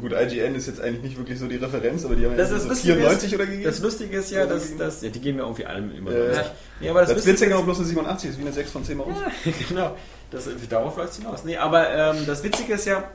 [0.00, 2.56] gut, IGN ist jetzt eigentlich nicht wirklich so die Referenz, aber die haben Das ja
[2.56, 3.64] ist so lustig 94 oder gegeben.
[3.64, 6.26] Das Lustige ist ja, dass, dass ja, die geben ja irgendwie allem immer Ja.
[6.26, 6.44] 90.
[6.80, 8.84] Nee, aber das, das Blitzing ist, auch bloß eine 87, ist wie eine 6 von
[8.84, 9.18] 10 bei uns.
[9.68, 9.96] genau,
[10.30, 11.44] das, darauf läuft es hinaus.
[11.44, 13.10] Nee, aber ähm, das Witzige ist ja,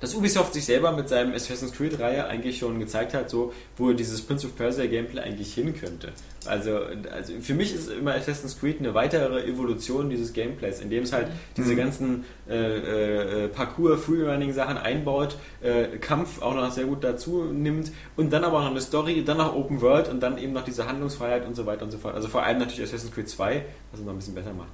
[0.00, 4.22] dass Ubisoft sich selber mit seinem Assassin's Creed-Reihe eigentlich schon gezeigt hat, so, wo dieses
[4.22, 6.12] Prince of Persia Gameplay eigentlich hin könnte.
[6.46, 6.80] Also,
[7.12, 11.28] also für mich ist immer Assassin's Creed eine weitere Evolution dieses Gameplays, indem es halt
[11.56, 18.32] diese ganzen äh, äh, Parcours-Freerunning-Sachen einbaut, äh, Kampf auch noch sehr gut dazu nimmt und
[18.32, 20.86] dann aber auch noch eine Story, dann noch Open World und dann eben noch diese
[20.86, 22.14] Handlungsfreiheit und so weiter und so fort.
[22.14, 24.70] Also vor allem natürlich Assassin's Creed 2, was es noch ein bisschen besser macht.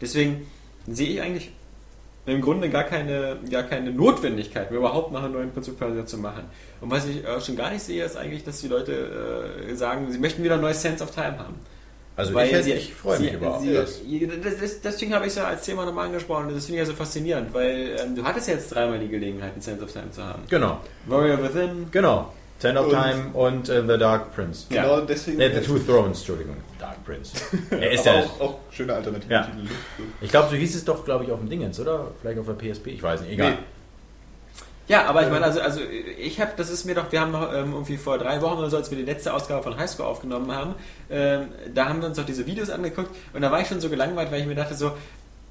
[0.00, 0.46] Deswegen
[0.86, 1.52] sehe ich eigentlich
[2.28, 6.44] im Grunde gar keine, gar keine Notwendigkeit, mehr überhaupt noch einen neuen Persia zu machen.
[6.80, 8.92] Und was ich äh, schon gar nicht sehe, ist eigentlich, dass die Leute
[9.68, 11.54] äh, sagen, sie möchten wieder ein neues Sense of Time haben.
[12.16, 15.44] Also Weil ich, hätte- sie- ich freue mich über das, Deswegen habe ich es ja
[15.44, 16.48] als Thema nochmal angesprochen.
[16.52, 19.52] Das finde ich ja so faszinierend, weil ähm, du hattest ja jetzt dreimal die Gelegenheit,
[19.54, 20.42] ein Sense of Time zu haben.
[20.50, 22.32] Genau, Warrior Within, genau.
[22.60, 24.66] Ten of Und- Time und äh, The Dark Prince.
[24.70, 24.82] Ja.
[24.82, 25.38] Genau deswegen.
[25.38, 26.56] Nee, The Two Thrones, Entschuldigung.
[26.78, 27.32] Dark Prince.
[27.70, 29.42] Er ist ja, auch, auch schöne alternative Ja.
[29.44, 29.68] Titel.
[30.20, 32.08] ich glaube, so hieß es doch, glaube ich, auf dem Dingens, oder?
[32.20, 33.52] Vielleicht auf der PSP, ich weiß nicht, egal.
[33.52, 33.58] Nee.
[34.88, 35.80] Ja, aber ich meine, also, also
[36.18, 38.70] ich habe, das ist mir doch, wir haben noch ähm, irgendwie vor drei Wochen oder
[38.70, 40.74] so, als wir die letzte Ausgabe von Highschool aufgenommen haben,
[41.10, 43.90] ähm, da haben wir uns doch diese Videos angeguckt und da war ich schon so
[43.90, 44.92] gelangweilt, weil ich mir dachte so,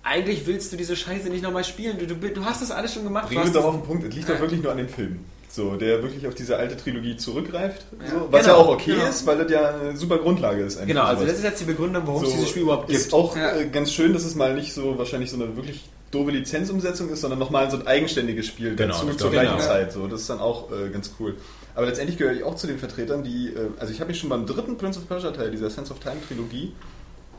[0.02, 2.00] eigentlich willst du diese Scheiße nicht nochmal spielen.
[2.00, 3.26] Du, du, du hast das alles schon gemacht.
[3.36, 5.24] Hast wir doch auf den Punkt, es liegt doch wirklich nur an den Filmen.
[5.58, 7.86] So, der wirklich auf diese alte Trilogie zurückgreift.
[8.12, 9.08] So, was Genau, ja auch okay genau.
[9.10, 10.78] ist, weil das ja eine super Grundlage ist.
[10.78, 11.32] eigentlich Genau, also sowas.
[11.32, 13.14] das ist jetzt die Begründung, warum es So, dieses Spiel überhaupt Ist gibt.
[13.16, 13.56] auch Ja.
[13.58, 17.22] äh, ganz schön, dass es mal nicht so wahrscheinlich so eine wirklich doofe Lizenzumsetzung ist,
[17.22, 19.60] sondern nochmal so ein eigenständiges Spiel Genau, dazu das zur gleichen auch.
[19.60, 19.92] Zeit.
[19.92, 21.36] So, das ist dann auch äh, ganz cool.
[21.74, 24.30] Aber letztendlich gehöre ich auch zu den Vertretern, die, äh, also ich habe mich schon
[24.30, 26.74] beim dritten Prince of Persia Teil dieser Sense of Time Trilogie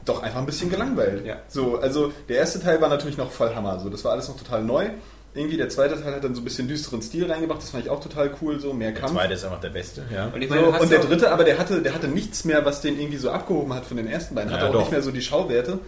[0.04, 1.24] doch einfach ein bisschen gelangweilt.
[1.24, 1.36] Ja.
[1.48, 3.78] So, also der erste Teil war natürlich noch voll Hammer.
[3.78, 4.88] So, das war alles noch total neu.
[5.38, 7.62] Irgendwie der zweite Teil hat dann so ein bisschen düsteren Stil reingebracht.
[7.62, 8.58] Das fand ich auch total cool.
[8.60, 9.12] So mehr Der Kampf.
[9.14, 10.26] zweite ist einfach der beste, ja.
[10.34, 12.64] Und ich So, meine, hast und der dritte, aber der hatte, der hatte nichts mehr,
[12.64, 14.50] was den irgendwie so abgehoben hat von den ersten beiden.
[14.52, 14.80] Hatte Ja, auch doch.
[14.80, 15.78] nicht mehr so die Schauwerte.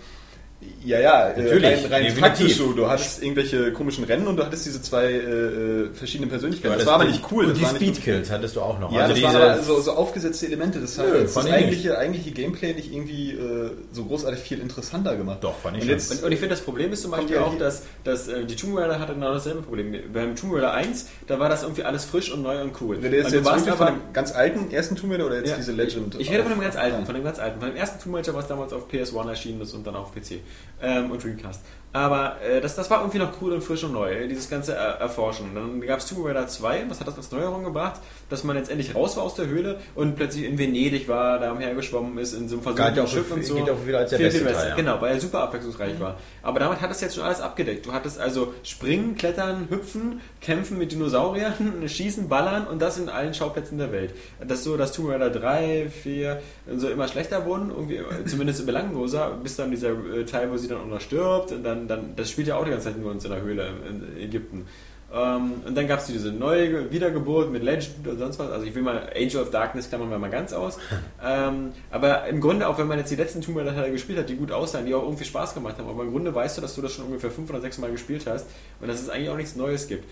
[0.85, 2.19] Ja, ja, äh, Natürlich, rein, rein definitiv.
[2.19, 2.73] faktisch so.
[2.73, 6.75] Du hattest irgendwelche komischen Rennen und du hattest diese zwei äh, verschiedenen Persönlichkeiten.
[6.75, 7.47] Das Das war aber nicht cool.
[7.47, 8.93] Und die Speedkills hattest du auch noch.
[8.93, 10.79] ja, also das waren aber so, so aufgesetzte Elemente.
[10.81, 14.61] Das hat Nö, das, das ich eigentliche, eigentliche Gameplay nicht irgendwie äh, so großartig viel
[14.61, 15.39] interessanter gemacht.
[15.43, 15.97] Doch, fand ich und schon.
[15.97, 18.45] jetzt, Und, und ich finde, das Problem ist zum Beispiel ja auch, dass, dass äh,
[18.45, 19.95] die Tomb Raider hatte genau dasselbe Problem.
[20.13, 22.97] Beim Tomb Raider 1, da war das irgendwie alles frisch und neu und cool.
[22.99, 25.51] der ist und du jetzt warst von dem ganz alten ersten Tomb Raider oder jetzt
[25.51, 25.57] Ja.
[25.57, 26.17] diese Legend?
[26.19, 27.05] ich rede von dem ganz alten, Ja.
[27.07, 29.75] von dem ganz alten, von dem ersten Tomb Raider, was damals auf PS1 erschienen ist
[29.75, 30.41] und dann auf PC
[30.83, 31.63] ähm, und Dreamcast.
[31.93, 35.01] Aber äh, das, das war irgendwie noch cool und frisch und neu, dieses ganze äh,
[35.01, 35.55] Erforschen.
[35.57, 38.01] Dann gab es Tomb Raider 2, was hat das als Neuerung gebracht?
[38.29, 41.51] Dass man jetzt endlich raus war aus der Höhle und plötzlich in Venedig war, da
[41.51, 43.57] umhergeschwommen ist, in so einem auch Schiff und so.
[43.57, 44.61] geht auch wieder als der Viel, beste viel besser.
[44.61, 44.77] Teil, ja.
[44.77, 46.17] Genau, weil er super abwechslungsreich war.
[46.43, 47.85] Aber damit hat es jetzt schon alles abgedeckt.
[47.85, 51.55] Du hattest also Springen, Klettern, Hüpfen, Kämpfen mit Dinosauriern,
[51.87, 54.15] Schießen, Ballern und das in allen Schauplätzen der Welt.
[54.47, 56.41] Das so, dass Tomb Raider 3, 4
[56.77, 60.69] so immer schlechter wurden, irgendwie, äh, zumindest belangloser, bis dann dieser äh, Teil, wo sie
[60.69, 63.13] dann auch noch stirbt und dann, dann, das spielt ja auch die ganze Zeit nur
[63.13, 64.67] in so einer Höhle in Ägypten.
[65.13, 68.51] Ähm, und dann gab es diese neue Wiedergeburt mit Legend und sonst was.
[68.51, 70.79] Also ich will mal Angel of Darkness klammern wir mal ganz aus.
[71.25, 74.29] ähm, aber im Grunde, auch wenn man jetzt die letzten Tomb Raider Teile gespielt hat,
[74.29, 76.77] die gut aussahen, die auch irgendwie Spaß gemacht haben, aber im Grunde weißt du, dass
[76.77, 78.47] du das schon ungefähr fünf oder sechs Mal gespielt hast
[78.81, 80.05] und dass es eigentlich auch nichts Neues gibt.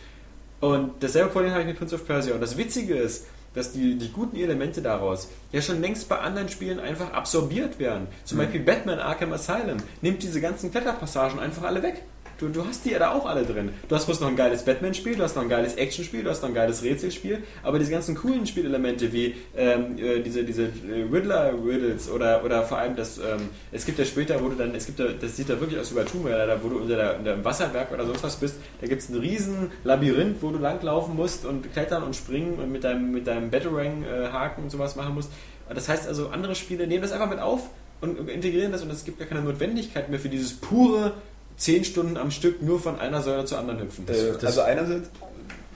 [0.61, 2.35] Und dasselbe Problem habe ich mit Prince of Persia.
[2.35, 6.49] Und das Witzige ist, dass die, die guten Elemente daraus ja schon längst bei anderen
[6.49, 8.07] Spielen einfach absorbiert werden.
[8.25, 12.03] Zum Beispiel Batman Arkham Asylum nimmt diese ganzen Kletterpassagen einfach alle weg.
[12.39, 13.70] Du, du hast die ja da auch alle drin.
[13.89, 16.43] Du hast bloß noch ein geiles Batman-Spiel, du hast noch ein geiles Actionspiel, du hast
[16.43, 21.03] noch ein geiles Rätselspiel, aber diese ganzen coolen Spielelemente wie ähm, äh, diese, diese äh,
[21.12, 24.86] Riddler-Riddles oder, oder vor allem das, ähm, es gibt ja später, wo du dann, es
[24.86, 27.45] gibt da, das sieht da wirklich aus wie bei Tomb Raider, wo du unter, dem
[27.45, 31.45] Wasserwerk oder sonst was bist, da gibt es ein riesen Labyrinth, wo du langlaufen musst
[31.45, 35.30] und klettern und springen und mit deinem, mit deinem Batarang-Haken und sowas machen musst.
[35.68, 37.68] Das heißt also, andere Spiele nehmen das einfach mit auf
[38.01, 41.12] und integrieren das und es gibt gar keine Notwendigkeit mehr für dieses pure
[41.59, 44.07] 10 Stunden am Stück nur von einer Säule zur anderen hüpfen.
[44.09, 45.11] Äh, das- also einerseits,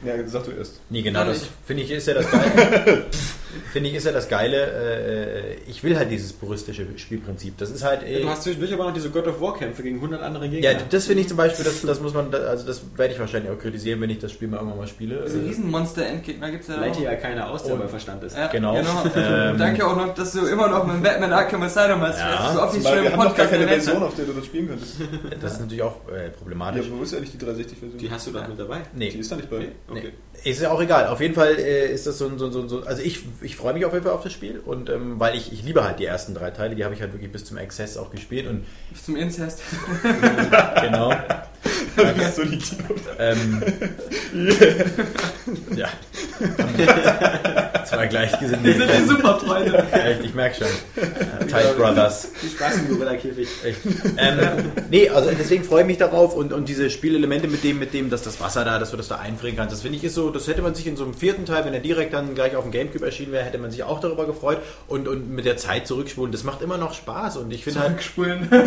[0.05, 0.81] ja, sag du erst.
[0.91, 3.07] Nee, genau das finde ich ist ja das Geile.
[3.73, 4.57] finde ich ist ja das Geile.
[4.57, 7.57] Äh, ich will halt dieses puristische Spielprinzip.
[7.59, 8.03] Das ist halt.
[8.03, 10.71] Äh, du hast zwischendurch aber noch diese God of War Kämpfe gegen 100 andere Gegner.
[10.73, 13.51] ja, das finde ich zum Beispiel, das, das muss man, also das werde ich wahrscheinlich
[13.53, 15.23] auch kritisieren, wenn ich das Spiel mal irgendwann mal spiele.
[15.27, 17.03] Diese Äh, Riesenmonster-Endgegner gibt es ja Leitet auch.
[17.03, 18.37] ja keiner aus, der Und- bei Verstand ist.
[18.37, 18.75] Ja, Genau.
[18.75, 19.05] genau.
[19.53, 22.19] Ähm, Danke auch noch, dass du immer noch mit Batman Arkham Asylum hast.
[22.19, 22.31] Ja.
[22.33, 23.69] Das ist so oft nicht wir im haben noch gar Podcast keine.
[23.69, 24.97] Version, auf der du das spielen könntest.
[25.41, 26.87] Das ist natürlich auch äh, Ja, problematisch.
[26.91, 27.99] wo ist eigentlich die 360-Version?
[27.99, 28.79] Die hast du doch mit dabei.
[28.95, 29.11] Nee.
[29.11, 29.69] Die ist da nicht bei.
[29.93, 30.15] Okay.
[30.45, 31.07] Ist ja auch egal.
[31.07, 33.75] Auf jeden Fall äh, ist das so ein, so, so, so also ich, ich freue
[33.75, 36.05] mich auf jeden Fall auf das Spiel und ähm, weil ich, ich liebe halt die
[36.05, 39.05] ersten drei Teile, die habe ich halt wirklich bis zum Access auch gespielt und Bis
[39.05, 39.63] zum Inzest.
[40.81, 41.15] genau.
[41.95, 42.59] Das ist so die.
[43.19, 43.63] Ähm,
[45.77, 45.89] ja.
[47.85, 48.65] Zwei Gleichgesinnte.
[48.65, 49.85] Wir sind die Superfreunde.
[49.93, 51.49] Echt, ich merke schon.
[51.49, 52.29] Tight Brothers.
[52.35, 53.49] Viel Spaß im Gorilla-Käfig.
[53.65, 53.79] Echt.
[54.17, 54.39] Ähm,
[54.91, 58.11] nee, also deswegen freue ich mich darauf und, und diese Spielelemente mit dem, mit dem,
[58.11, 60.22] dass das Wasser da, dass du das da einfrieren kannst, das finde ich ist so,
[60.31, 62.65] das hätte man sich in so einem vierten Teil, wenn er direkt dann gleich auf
[62.65, 64.59] dem Gamecube erschienen wäre, hätte man sich auch darüber gefreut
[64.89, 68.01] und, und mit der Zeit zurückspulen, das macht immer noch Spaß und ich finde halt,
[68.01, 68.49] Zurückspulen.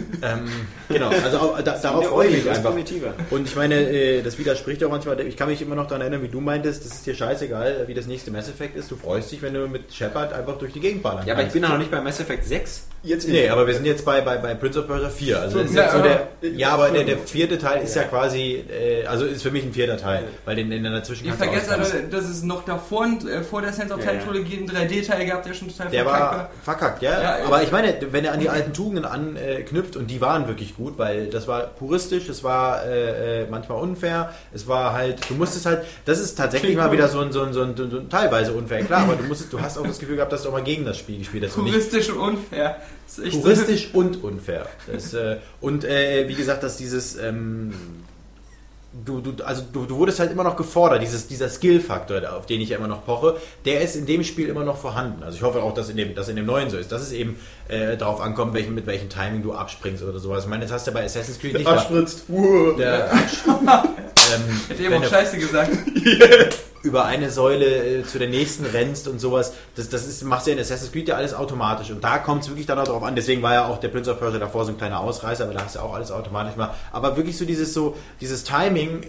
[0.22, 0.48] ähm,
[0.88, 2.70] genau, also auch, da, darauf freue ich mich einfach.
[2.70, 3.14] primitiver.
[3.30, 5.20] Und ich meine, äh, das widerspricht auch manchmal.
[5.20, 7.94] Ich kann mich immer noch daran erinnern, wie du meintest, das ist dir scheißegal, wie
[7.94, 8.90] das nächste Mass Effect ist.
[8.90, 11.52] Du freust dich, wenn du mit Shepard einfach durch die Gegend ballern Ja, aber ich
[11.52, 12.86] bin ja noch nicht bei Mass Effect 6.
[13.02, 15.40] Jetzt Nee, aber wir sind jetzt bei, bei, bei Prince of Persia 4.
[15.40, 16.02] Also Ja, jetzt so aber-
[16.42, 19.64] der, ja, aber der, der vierte Teil ist ja quasi, äh, also ist für mich
[19.64, 20.98] ein vierter Teil, weil den in der du
[21.32, 21.98] vergesst auslassen.
[22.04, 24.26] aber, dass es noch davor, äh, vor der Sense of Ja, Time ja.
[24.26, 27.22] Trilogie einen 3D-Teil gab, der schon total Der verkackt war verkackt, ja.
[27.22, 30.76] Ja, aber ich meine, wenn er an die alten Tugenden anknüpft, und die waren wirklich
[30.76, 35.34] gut, weil das war puristisch, es war äh, äh, manchmal unfair, es war halt, du
[35.34, 38.08] musstest halt, das ist tatsächlich mal wieder so ein, so ein, so ein, so ein
[38.10, 40.52] teilweise unfair, klar, aber du musstest, du hast auch das Gefühl gehabt, dass du auch
[40.54, 41.56] mal gegen das Spiel gespielt hast.
[41.56, 42.76] und Puristisch und unfair.
[43.06, 44.66] Das ist echt so- Puristisch und unfair.
[44.92, 47.72] Das, äh, und äh, wie gesagt, dass dieses ähm,
[49.04, 52.60] du, du, also du, du wurdest halt immer noch gefordert, dieses, dieser Skill-Faktor, auf den
[52.60, 55.22] ich ja immer noch poche, der ist in dem Spiel immer noch vorhanden.
[55.22, 57.12] Also ich hoffe auch, dass in dem, dass in dem neuen so ist, dass es
[57.12, 57.36] eben
[57.70, 60.44] äh, darauf ankommt, welchen, mit welchem Timing du abspringst oder sowas.
[60.44, 61.66] Ich meine, das hast du bei Assassin's Creed nicht.
[61.66, 62.24] Abspritzt.
[62.28, 62.72] Uh.
[62.72, 65.70] Der, ähm, Hätte eben auch Scheiße gesagt.
[66.82, 70.50] über eine Säule äh, zu der nächsten rennst und sowas, das, das ist, machst du
[70.50, 71.90] ja in Assassin's Creed ja alles automatisch.
[71.90, 73.14] Und da kommt es wirklich dann auch darauf an.
[73.14, 75.64] Deswegen war ja auch der Prince of Persia davor so ein kleiner Ausreißer, aber da
[75.64, 76.74] hast du auch alles automatisch mal.
[76.92, 79.06] Aber wirklich so dieses so, dieses Timing, äh,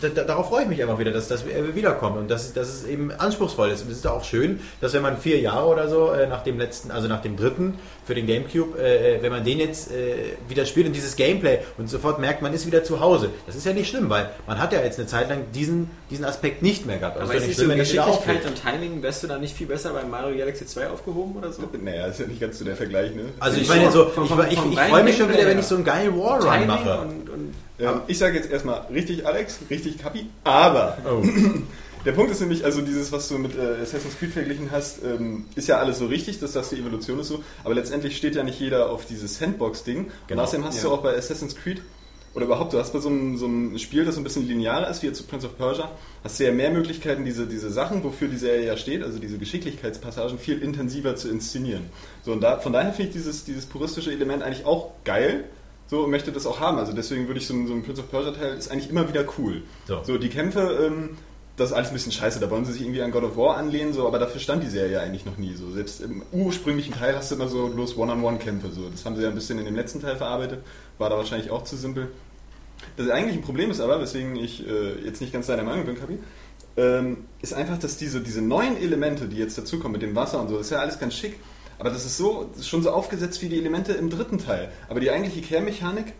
[0.00, 2.68] da, da, darauf freue ich mich einfach wieder, dass das äh, wiederkommt und dass, dass
[2.68, 3.82] es eben anspruchsvoll ist.
[3.82, 6.58] Und es ist auch schön, dass wenn man vier Jahre oder so äh, nach dem
[6.58, 7.74] letzten, also nach dem dritten
[8.04, 11.88] für den Gamecube, äh, wenn man den jetzt äh, wieder spielt und dieses Gameplay und
[11.88, 13.30] sofort merkt, man ist wieder zu Hause.
[13.46, 16.24] Das ist ja nicht schlimm, weil man hat ja jetzt eine Zeit lang diesen, diesen
[16.24, 17.16] Aspekt nicht mehr gehabt.
[17.18, 19.56] Also Aber ist nicht so wenn das wieder Geschicklichkeit und Timing, wärst du da nicht
[19.56, 21.62] viel besser bei Mario Galaxy 2 aufgehoben oder so?
[21.80, 23.24] Naja, ist ja nicht ganz so der Vergleich, ne?
[23.40, 23.76] Also ich Schon.
[23.76, 24.10] meine so,
[24.48, 27.00] ich, ich, ich freue mich schon wieder, wenn ich so einen geilen Wallrun Timing mache.
[27.00, 31.22] und, und Ähm, ich sage jetzt erstmal richtig Alex, richtig Kapi, aber Oh.
[32.04, 35.44] der Punkt ist nämlich, also dieses, was du mit äh, Assassin's Creed verglichen hast, ähm,
[35.56, 38.42] ist ja alles so richtig, dass das die Evolution ist so, aber letztendlich steht ja
[38.42, 40.06] nicht jeder auf dieses Sandbox-Ding.
[40.26, 40.40] Genau.
[40.40, 41.82] Und außerdem hast du auch bei Assassin's Creed,
[42.36, 44.90] oder überhaupt, du hast bei so einem, so einem Spiel, das so ein bisschen linearer
[44.90, 45.90] ist, wie jetzt zu Prince of Persia,
[46.22, 49.38] hast du ja mehr Möglichkeiten, diese, diese Sachen, wofür die Serie ja steht, also diese
[49.38, 51.84] Geschicklichkeitspassagen, viel intensiver zu inszenieren.
[52.26, 55.44] So, und da, von daher finde ich dieses, dieses puristische Element eigentlich auch geil,
[55.88, 56.78] so und möchte das auch haben.
[56.78, 59.08] Also deswegen würde ich so ein, so ein Prince of Persia Teil ist eigentlich immer
[59.08, 59.62] wieder cool.
[59.86, 60.18] So.
[60.18, 61.10] die Kämpfe, ähm,
[61.56, 62.40] das ist alles ein bisschen scheiße.
[62.40, 64.68] Da wollen sie sich irgendwie an God of War anlehnen, so, aber dafür stand die
[64.68, 65.54] Serie ja eigentlich noch nie.
[65.54, 68.70] So, selbst im ursprünglichen Teil hast du immer so los One-on-One-Kämpfe.
[68.70, 68.88] So.
[68.90, 70.60] Das haben sie ja ein bisschen in dem letzten Teil verarbeitet.
[70.98, 72.10] War da wahrscheinlich auch zu simpel.
[72.96, 76.18] Das eigentliche Problem ist aber, weswegen ich äh, jetzt nicht ganz deiner Meinung bin, Kapi,
[76.76, 80.48] ähm, ist einfach, dass diese, diese neuen Elemente, die jetzt dazukommen mit dem Wasser und
[80.48, 81.38] so, das ist ja alles ganz schick.
[81.78, 84.70] Aber das ist so, das ist schon so aufgesetzt wie die Elemente im dritten Teil.
[84.88, 86.14] Aber die eigentliche Kehrmechanik,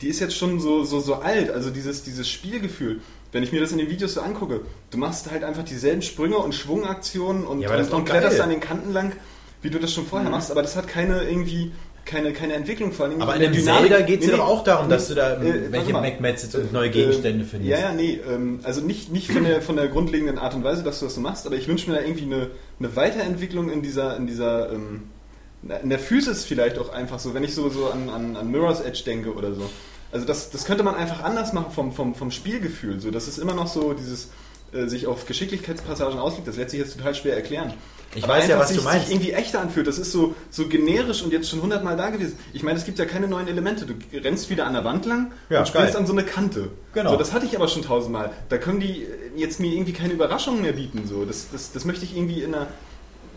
[0.00, 1.50] die ist jetzt schon so, so, so alt.
[1.50, 3.00] Also dieses, dieses Spielgefühl.
[3.32, 6.38] Wenn ich mir das in den Videos so angucke, du machst halt einfach dieselben Sprünge
[6.38, 9.12] und Schwungaktionen und, Ja, und, und kletterst an den Kanten lang,
[9.62, 10.50] wie du das schon vorher machst.
[10.50, 11.72] Aber das hat keine irgendwie
[12.06, 13.20] keine, keine Entwicklung vor allem.
[13.20, 15.72] Aber in dem Zelda geht es ja doch auch darum, dass du da äh, warte
[15.72, 16.00] welche mal.
[16.00, 17.70] MacMets und neue Gegenstände Ähm, findest.
[17.70, 18.20] Ja, ja, nee.
[18.26, 21.14] Ähm, also nicht, nicht von, der, von der grundlegenden Art und Weise, dass du das
[21.14, 24.72] so machst, aber ich wünsche mir da irgendwie eine, eine Weiterentwicklung in dieser, in dieser
[24.72, 25.10] ähm,
[25.82, 28.80] in der Physis vielleicht auch einfach so, wenn ich so, so an, an, an Mirror's
[28.80, 29.68] Edge denke oder so.
[30.12, 33.00] Also das, das könnte man einfach anders machen vom, vom, vom Spielgefühl.
[33.00, 34.30] So, das ist immer noch so dieses
[34.72, 37.74] äh, sich auf Geschicklichkeitspassagen ausliegt, das lässt sich jetzt total schwer erklären.
[38.14, 39.06] Ich weiß ja, was du sich, meinst.
[39.08, 39.86] sich irgendwie echter anfühlt.
[39.86, 42.38] Das ist so, so generisch und jetzt schon hundertmal da gewesen.
[42.54, 43.84] Ich meine, es gibt ja keine neuen Elemente.
[43.84, 45.96] Du rennst wieder an der Wand lang Ja, und spielst geil.
[45.96, 46.70] an so eine Kante.
[46.94, 47.10] Genau.
[47.10, 48.30] So, das hatte ich aber schon tausendmal.
[48.48, 51.06] Da können die jetzt mir irgendwie keine Überraschungen mehr bieten.
[51.06, 51.24] So.
[51.26, 52.68] Das, das, das möchte ich irgendwie in einer,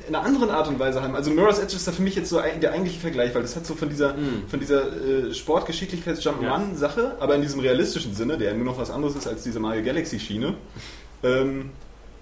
[0.08, 1.14] in einer anderen Art und Weise haben.
[1.14, 3.66] Also Mirror's Edge ist da für mich jetzt so der eigentliche Vergleich, weil das hat
[3.66, 4.16] so von dieser,
[4.48, 4.84] von dieser
[5.28, 9.60] äh, Sportgeschicklichkeits-Jump'n'Run-Sache, aber in diesem realistischen Sinne, der nur noch was anderes ist als diese
[9.60, 10.54] Mario Galaxy-Schiene,
[11.24, 11.72] ähm,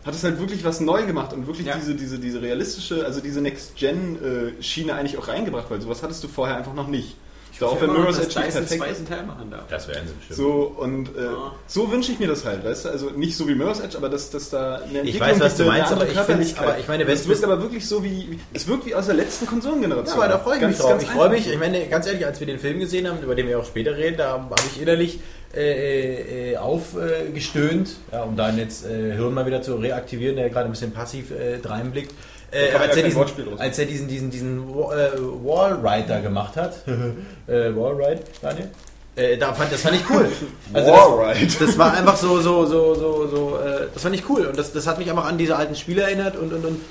[0.08, 1.76] hat es halt wirklich was neu gemacht und wirklich Ja.
[1.76, 6.58] diese, diese, diese realistische, also diese Next-Gen-Schiene eigentlich auch reingebracht, weil sowas hattest du vorher
[6.58, 7.16] einfach noch nicht.
[7.52, 9.08] Ich glaube, auch wenn Mirror's Edge nicht perfekt ist.
[9.08, 9.64] Teil machen darf.
[9.68, 10.38] Das werden sie bestimmt.
[10.38, 11.52] So, und äh, Ja.
[11.66, 12.90] so wünsche ich mir das halt, weißt du?
[12.90, 15.58] Also nicht so wie Mirror's Edge, aber dass, dass da eine Ich Entwicklung weiß, was
[15.58, 16.68] du meinst, aber ich finde- Körperlichkeit.
[16.68, 19.08] aber ich meine, wenn es du- wirkt aber wirklich so wie, es wirkt wie aus
[19.08, 20.20] der letzten Konsolengeneration.
[20.20, 21.02] Ja, aber da freue ich mich drauf.
[21.02, 23.48] Ich freue mich, ich meine, ganz ehrlich, als wir den Film gesehen haben, über den
[23.48, 25.20] wir auch später reden, da habe ich innerlich
[25.56, 30.66] äh, äh, aufgestöhnt, ja, um dein jetzt äh, Hirn mal wieder zu reaktivieren, der gerade
[30.66, 32.14] ein bisschen passiv äh, dreinblickt.
[32.52, 36.76] Äh, als, er diesen, als er diesen, diesen, diesen äh, Wallrider gemacht hat,
[37.48, 38.70] äh, Wallride, Daniel?
[39.18, 40.30] Äh, da fand, das fand ich cool.
[40.74, 40.92] Also
[41.34, 44.46] das, das war einfach so, so, so, so, so, äh, das fand ich cool.
[44.46, 46.82] Und das, das hat mich einfach an diese alten Spiele erinnert und, und, und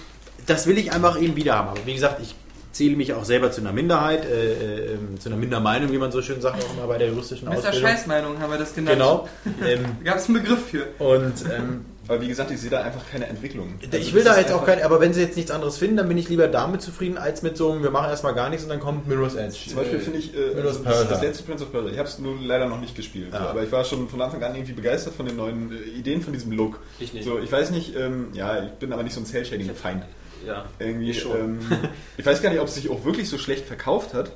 [0.47, 1.69] das will ich einfach eben wieder haben.
[1.69, 2.35] Aber wie gesagt, ich
[2.77, 4.53] zähle mich auch selber zu einer Minderheit, äh,
[4.95, 7.57] äh, zu einer Mindermeinung, wie man so schön sagt, auch immer bei der juristischen Mr.
[7.59, 7.81] Ausbildung.
[7.89, 8.97] Scheißmeinung haben wir das genannt.
[8.99, 9.29] Genau.
[9.67, 10.87] ähm, Da gab es einen Begriff für.
[10.99, 13.75] und ähm, Aber wie gesagt, ich sehe da einfach keine Entwicklung.
[13.85, 15.97] Also ich will da jetzt auch einfach- kein, aber wenn sie jetzt nichts anderes finden,
[15.97, 18.63] dann bin ich lieber damit zufrieden, als mit so einem, wir machen erstmal gar nichts
[18.65, 19.57] und dann kommt Mirror's Edge.
[19.69, 22.09] Zum Beispiel finde ich, äh, Mirror's also das, das letzte Prince of Persia, ich habe
[22.09, 23.49] es nur leider noch nicht gespielt, Ja.
[23.49, 26.33] aber ich war schon von Anfang an irgendwie begeistert von den neuen äh, Ideen, von
[26.33, 26.79] diesem Look.
[27.01, 27.25] Ich nicht.
[27.25, 30.03] So, ich weiß nicht, ähm, ja, ich bin aber nicht so ein Cell-Shading-Feind.
[30.45, 30.65] Ja.
[30.79, 31.37] Irgendwie, Ich schon.
[31.37, 31.61] ähm,
[32.17, 34.33] ich weiß gar nicht, ob es sich auch wirklich so schlecht verkauft hat.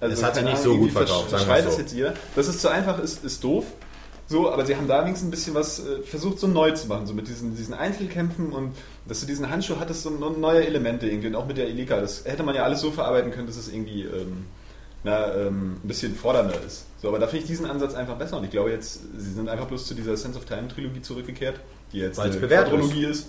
[0.00, 1.68] Also, Es hat sich nicht Ahnung, so gut verkauft, sagen wir so.
[1.70, 2.14] es jetzt jeder.
[2.34, 3.64] Dass es zu einfach ist, ist doof.
[4.28, 7.06] So, aber sie haben da wenigstens ein bisschen was äh, versucht, so neu zu machen,
[7.06, 8.74] so mit diesen, diesen Einzelkämpfen und
[9.06, 12.00] dass du diesen Handschuh hattest, so neue Elemente irgendwie und auch mit der Elika.
[12.00, 14.46] Das hätte man ja alles so verarbeiten können, dass es irgendwie ähm,
[15.04, 16.86] na, ähm, ein bisschen fordernder ist.
[17.00, 19.48] So, aber da finde ich diesen Ansatz einfach besser und ich glaube jetzt, sie sind
[19.48, 21.60] einfach bloß zu dieser Sense of Time Trilogie zurückgekehrt,
[21.92, 23.28] die jetzt eine bewährt Quadrologie ist.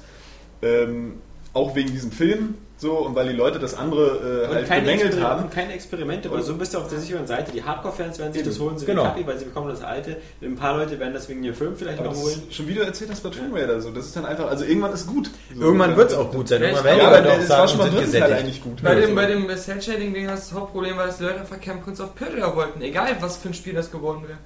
[0.63, 1.21] Ähm,
[1.57, 4.81] auch wegen diesem Film, so, und weil die Leute das andere äh, Und halt keine,
[4.81, 5.43] bemängelt Exper haben.
[5.45, 7.51] und keine Experimente, weil so bist du auf der sicheren Seite.
[7.51, 9.01] Die Hardcore-Fans werden sich das holen, so Genau.
[9.03, 10.17] Kapi, weil sie bekommen das alte.
[10.43, 12.43] Ein paar Leute werden das wegen ihrem Film vielleicht Aber noch das holen.
[12.51, 13.89] schon wieder erzählt hast bei Tomb Raider, so.
[13.89, 15.31] Das ist dann einfach, also irgendwann ist gut.
[15.55, 16.61] So, Irgendwann wird es auch gut sein.
[16.61, 18.21] Irgendwann werden Ja, die aber Leute auch es war sagen, schon mal sind dritten Teil
[18.21, 18.39] gesättigt.
[18.45, 18.83] eigentlich gut.
[18.83, 21.59] Bei Also, dem, bei dem Cell-Shading-Ding hast du das Hauptproblem, war, dass die Leute einfach
[21.59, 22.79] kein Prince of Persia wollten.
[22.81, 24.37] Egal, was für ein Spiel das geworden wäre.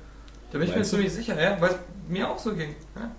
[0.53, 0.95] Da bin ich mir Meinst du?
[0.95, 1.75] ziemlich sicher, ja, weil es
[2.07, 2.75] mir auch so ging.
[2.95, 3.11] Ja,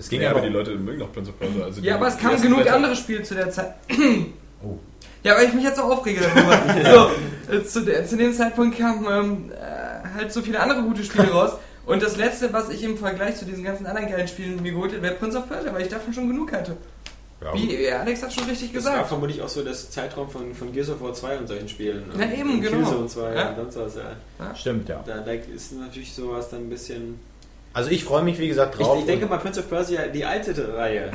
[0.00, 1.64] Es ging ja, aber aber die Leute mögen doch Prince of Persia.
[1.64, 3.74] Also ja aber es kamen genug Blätter- andere Spiele zu der Zeit.
[4.62, 4.78] Oh.
[5.22, 7.10] Ja, weil ich mich jetzt so aufrege darüber.
[7.48, 11.02] so, äh, zu, der, zu dem Zeitpunkt kamen ähm, äh, halt so viele andere gute
[11.02, 11.52] Spiele raus.
[11.86, 14.92] Und das letzte, was ich im Vergleich zu diesen ganzen anderen geilen Spielen mir geholt
[14.92, 16.76] hätte, wäre Prince of Persia, weil ich davon schon genug hatte.
[17.42, 19.08] Ja, Wie äh, Alex hat schon richtig Das war gesagt.
[19.08, 22.04] vermutlich auch so das Zeitraum von, von Gears of War 2 und solchen Spielen.
[22.14, 22.76] Na Und- eben, und genau.
[22.76, 23.48] Killzone 2 Ja.
[23.52, 23.94] und sonst was.
[24.38, 24.54] Ja.
[24.54, 25.02] Stimmt, ja.
[25.06, 27.18] Da, da ist natürlich sowas dann ein bisschen...
[27.72, 28.98] Also ich freue mich, wie gesagt, Ich, drauf.
[28.98, 31.10] ich denke mal, Prince of Persia, die alte Reihe,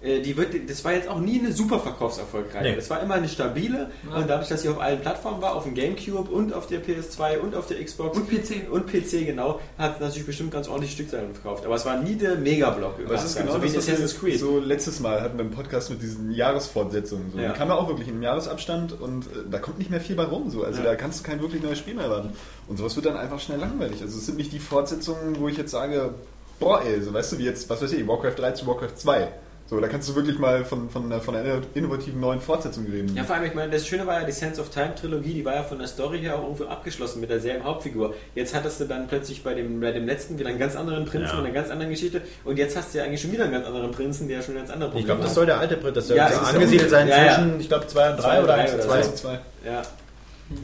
[0.00, 2.70] die wird, das war jetzt auch nie eine super Verkaufserfolgreiche.
[2.70, 2.76] Nee.
[2.76, 5.74] Das war immer eine stabile und dadurch, dass sie auf allen Plattformen war, auf dem
[5.74, 8.70] Gamecube und auf der PS2 und auf der Xbox Und PC.
[8.70, 11.66] und PC genau, hat es natürlich bestimmt ganz ordentlich Stückzahlen verkauft.
[11.66, 13.00] Aber es war nie der Megablock.
[13.12, 14.38] Es ist genau so wie das, was Assassin's Creed.
[14.38, 17.32] so letztes Mal hatten wir im Podcast mit diesen Jahresfortsetzungen.
[17.32, 17.38] So.
[17.40, 17.52] Ja.
[17.52, 20.24] Die kam ja auch wirklich im Jahresabstand und äh, da kommt nicht mehr viel bei
[20.24, 20.48] rum.
[20.50, 20.62] So.
[20.62, 20.90] Also Ja.
[20.90, 22.30] da kannst du kein wirklich neues Spiel mehr erwarten.
[22.68, 24.00] Und sowas wird dann einfach schnell langweilig.
[24.02, 26.14] Also es sind nicht die Fortsetzungen, wo ich jetzt sage,
[26.60, 29.28] boah ey, so weißt du, wie jetzt, was weiß ich, Warcraft 3 zu Warcraft 2.
[29.70, 33.14] So, da kannst du wirklich mal von, von, einer- von einer innovativen neuen Fortsetzung reden.
[33.14, 35.44] Ja, vor allem, ich meine, das Schöne war ja, die Sense of Time Trilogie, die
[35.44, 38.14] war ja von der Story her auch irgendwo abgeschlossen mit derselben Hauptfigur.
[38.34, 41.28] Jetzt hattest du dann plötzlich bei dem, bei dem letzten wieder einen ganz anderen Prinzen
[41.28, 41.36] Ja.
[41.42, 43.66] mit einer ganz anderen Geschichte und jetzt hast du ja eigentlich schon wieder einen ganz
[43.66, 46.08] anderen Prinzen, der schon ganz andere Ich Probleme glaube, das soll der alte Print, das
[46.08, 47.34] soll Ja, angesiedelt sein ja, ja.
[47.34, 49.08] zwischen, ich glaube, 2 und 3 Zwei, oder drei 1 oder und Zwei 2.
[49.10, 49.38] zu zwei.
[49.66, 49.82] Ja.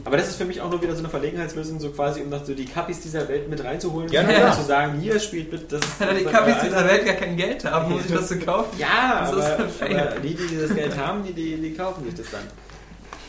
[0.03, 2.43] Aber das ist für mich auch nur wieder so eine Verlegenheitslösung, so quasi, um noch
[2.43, 4.51] so die Kappis dieser Welt mit reinzuholen Ja, und ja.
[4.51, 7.93] zu sagen, hier spielt mit, das Weil die Kaffees dieser Welt gar kein Geld haben,
[7.93, 8.79] um sich das zu kaufen.
[8.79, 9.99] Ja, Das aber, ist ein Fail.
[9.99, 12.41] aber die, die das Geld haben, die, die, die kaufen sich das dann.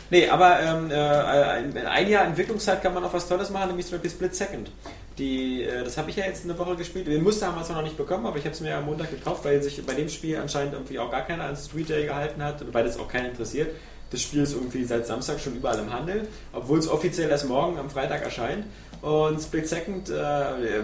[0.09, 3.87] Nee, aber ähm, äh, ein, ein Jahr Entwicklungszeit kann man auch was Tolles machen, nämlich
[3.87, 4.71] zum Beispiel Split Second.
[5.19, 7.07] Die, äh, das habe ich ja jetzt eine Woche gespielt.
[7.07, 8.85] Den Muster haben wir zwar noch nicht bekommen, aber ich habe es mir ja am
[8.87, 12.07] Montag gekauft, weil sich bei dem Spiel anscheinend irgendwie auch gar keiner an Street Day
[12.07, 13.71] gehalten hat weil das auch keinen interessiert.
[14.11, 17.77] Das Spiel ist irgendwie seit Samstag schon überall im Handel, obwohl es offiziell erst morgen
[17.79, 18.65] am Freitag erscheint.
[19.03, 20.13] Und Split Second äh,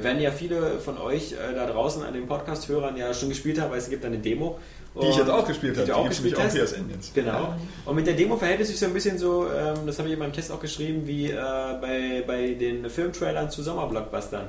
[0.03, 3.71] werden ja viele von euch äh, da draußen an den Podcast-Hörern ja schon gespielt haben,
[3.71, 4.59] weil es gibt eine Demo.
[5.01, 5.91] Die ich jetzt auch gespielt Die habe.
[5.91, 6.55] du auch gibt's gespielt hast.
[6.55, 7.15] PSN jetzt.
[7.15, 7.55] Genau.
[7.87, 10.15] Und mit der Demo verhält es sich so ein bisschen so, ähm, das habe ich
[10.15, 11.35] in meinem Test auch geschrieben, wie äh,
[11.81, 14.49] bei, bei den Filmtrailern zu Sommerblockbustern.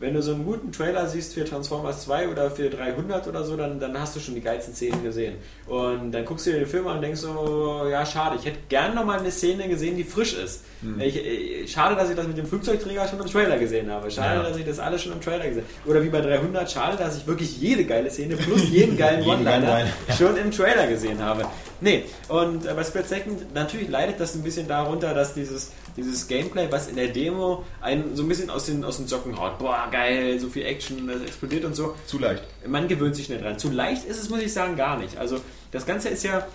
[0.00, 3.56] Wenn du so einen guten Trailer siehst für Transformers 2 oder für 300 oder so,
[3.56, 5.36] dann, dann hast du schon die geilsten Szenen gesehen.
[5.68, 8.58] Und dann guckst du dir den Film an und denkst so, ja schade, ich hätte
[8.68, 10.64] gern nochmal eine Szene gesehen, die frisch ist.
[10.98, 14.10] Ich, ich, schade, dass ich das mit dem Flugzeugträger schon im Trailer gesehen habe.
[14.10, 14.48] Schade, Ja.
[14.48, 15.90] dass ich das alles schon im Trailer gesehen habe.
[15.90, 19.86] Oder wie bei 300, schade, dass ich wirklich jede geile Szene plus jeden geilen One-Liner
[20.18, 21.46] schon im Trailer gesehen habe.
[21.80, 26.26] Nee, und äh, bei Split Second, natürlich leidet das ein bisschen darunter, dass dieses, dieses
[26.28, 29.58] Gameplay, was in der Demo einen so ein bisschen aus den, aus den Socken haut,
[29.58, 32.42] boah, geil, so viel Action, das explodiert und so, Zu leicht.
[32.66, 33.58] man gewöhnt sich schnell dran.
[33.58, 35.16] Zu leicht ist es, muss ich sagen, gar nicht.
[35.16, 36.46] Also, das Ganze ist ja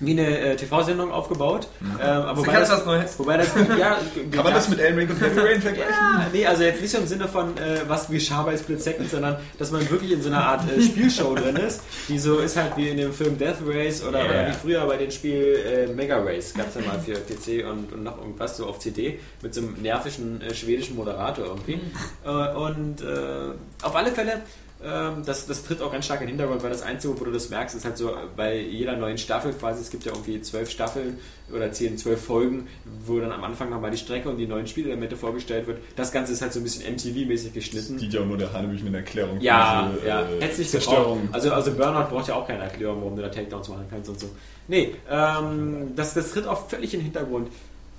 [0.00, 1.66] wie eine äh, TV-Sendung aufgebaut.
[1.82, 3.18] Ähm, aber Das wobei ganz das, was Neues.
[3.18, 3.98] wobei das, ja,
[4.30, 5.92] Kann man das mit Elden Ring und Heavy Rain vergleichen?
[5.92, 9.10] ja, nee, also jetzt nicht so im Sinne von, äh, was geschah bei Split Second,
[9.10, 12.56] sondern dass man wirklich in so einer Art äh, Spielshow drin ist, die so ist
[12.56, 14.28] halt wie in dem Film Death Race oder, Yeah.
[14.30, 17.68] oder wie früher bei dem Spiel äh, Mega Race, gab es ja mal für PC
[17.68, 21.80] und, und noch irgendwas so auf CD mit so einem nervischen äh, schwedischen Moderator irgendwie.
[22.24, 24.42] Äh, und äh, auf alle Fälle
[24.84, 27.32] ähm, das, das tritt auch ganz stark in den Hintergrund, weil das Einzige, wo du
[27.32, 30.70] das merkst, ist halt so bei jeder neuen Staffel quasi, es gibt ja irgendwie zwölf
[30.70, 31.18] Staffeln
[31.52, 32.68] oder zehn, zwölf Folgen,
[33.06, 35.78] wo dann am Anfang nochmal die Strecke und die neuen Spielelemente vorgestellt wird.
[35.96, 37.98] Das Ganze ist halt so ein bisschen MTV-mäßig geschnitten.
[37.98, 41.22] Die ja auch nur der Hanebüchen eine Erklärung Ja, für ja, äh, hätte nicht Zerstörung.
[41.22, 41.34] gebraucht.
[41.34, 44.20] Also, also Burnout braucht ja auch keine Erklärung, warum du da Takedowns machen kannst und
[44.20, 44.28] so.
[44.68, 47.48] Nee, ähm, das, das tritt auch völlig in den Hintergrund.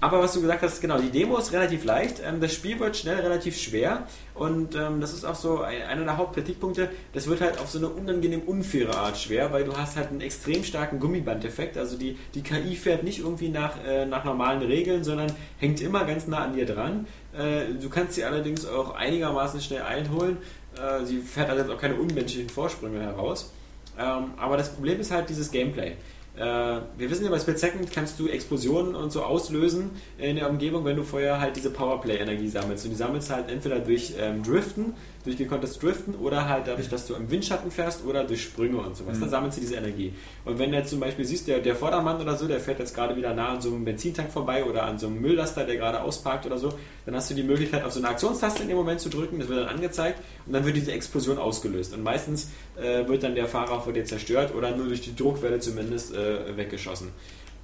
[0.02, 2.96] Aber was du gesagt hast, genau, die Demo ist relativ leicht, ähm, das Spiel wird
[2.96, 7.42] schnell relativ schwer und ähm, das ist auch so ein, einer der Hauptkritikpunkte, das wird
[7.42, 11.00] halt auf so eine unangenehm unfaire Art schwer, weil du hast halt einen extrem starken
[11.02, 15.82] Gummibandeffekt, also die, die KI fährt nicht irgendwie nach, äh, nach normalen Regeln, sondern hängt
[15.82, 17.06] immer ganz nah an dir dran.
[17.38, 20.38] Äh, du kannst sie allerdings auch einigermaßen schnell einholen,
[20.78, 23.52] äh, sie fährt also jetzt auch keine unmenschlichen Vorsprünge heraus.
[23.98, 25.98] Ähm, aber das Problem ist halt dieses Gameplay.
[26.40, 30.50] Äh, wir wissen ja, bei Split Second kannst du Explosionen und so auslösen in der
[30.50, 32.86] Umgebung, wenn du vorher halt diese Powerplay-Energie sammelst.
[32.86, 34.94] Und die sammelst halt entweder durch ähm, Driften,
[35.26, 38.96] durch gekonntes Driften oder halt dadurch, dass du im Windschatten fährst oder durch Sprünge und
[38.96, 39.20] sowas.
[39.20, 40.14] Da sammelst du diese Energie.
[40.46, 42.96] Und wenn du jetzt zum Beispiel siehst, der, der Vordermann oder so, der fährt jetzt
[42.96, 46.02] gerade wieder nah an so einem Benzintank vorbei oder an so einem Mülllaster, der gerade
[46.02, 46.74] ausparkt oder so,
[47.06, 49.50] dann hast du die Möglichkeit, auf so eine Aktionstaste in dem Moment zu drücken, das
[49.50, 51.94] wird dann angezeigt und dann wird diese Explosion ausgelöst.
[51.94, 55.60] Und meistens äh, wird dann der Fahrer vor dir zerstört oder nur durch die Druckwelle
[55.60, 57.10] zumindest äh, weggeschossen.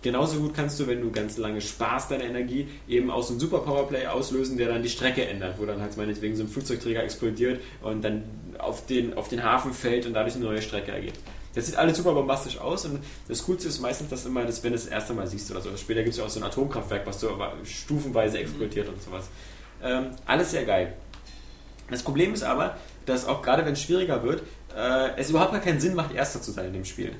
[0.06, 3.58] Genauso gut kannst du, wenn du ganz lange sparst deine Energie, eben aus einem Super
[3.62, 7.60] Powerplay auslösen, der dann die Strecke ändert, wo dann halt meinetwegen so ein Flugzeugträger explodiert
[7.82, 8.24] und dann
[8.60, 11.18] auf den, auf den Hafen fällt und dadurch eine neue Strecke ergibt.
[11.56, 14.74] Das sieht alles super bombastisch aus und das Coolste ist meistens, dass immer, das, wenn
[14.74, 15.76] du es das erste Mal siehst oder so.
[15.76, 19.28] Später gibt es ja auch so ein Atomkraftwerk, was so stufenweise explodiert und sowas.
[19.82, 20.94] Ähm, alles sehr geil.
[21.90, 22.78] Das Problem ist aber,
[23.08, 24.44] dass auch gerade wenn es schwieriger wird,
[24.78, 27.16] äh, es überhaupt gar keinen Sinn macht, Erster zu sein in dem Spiel.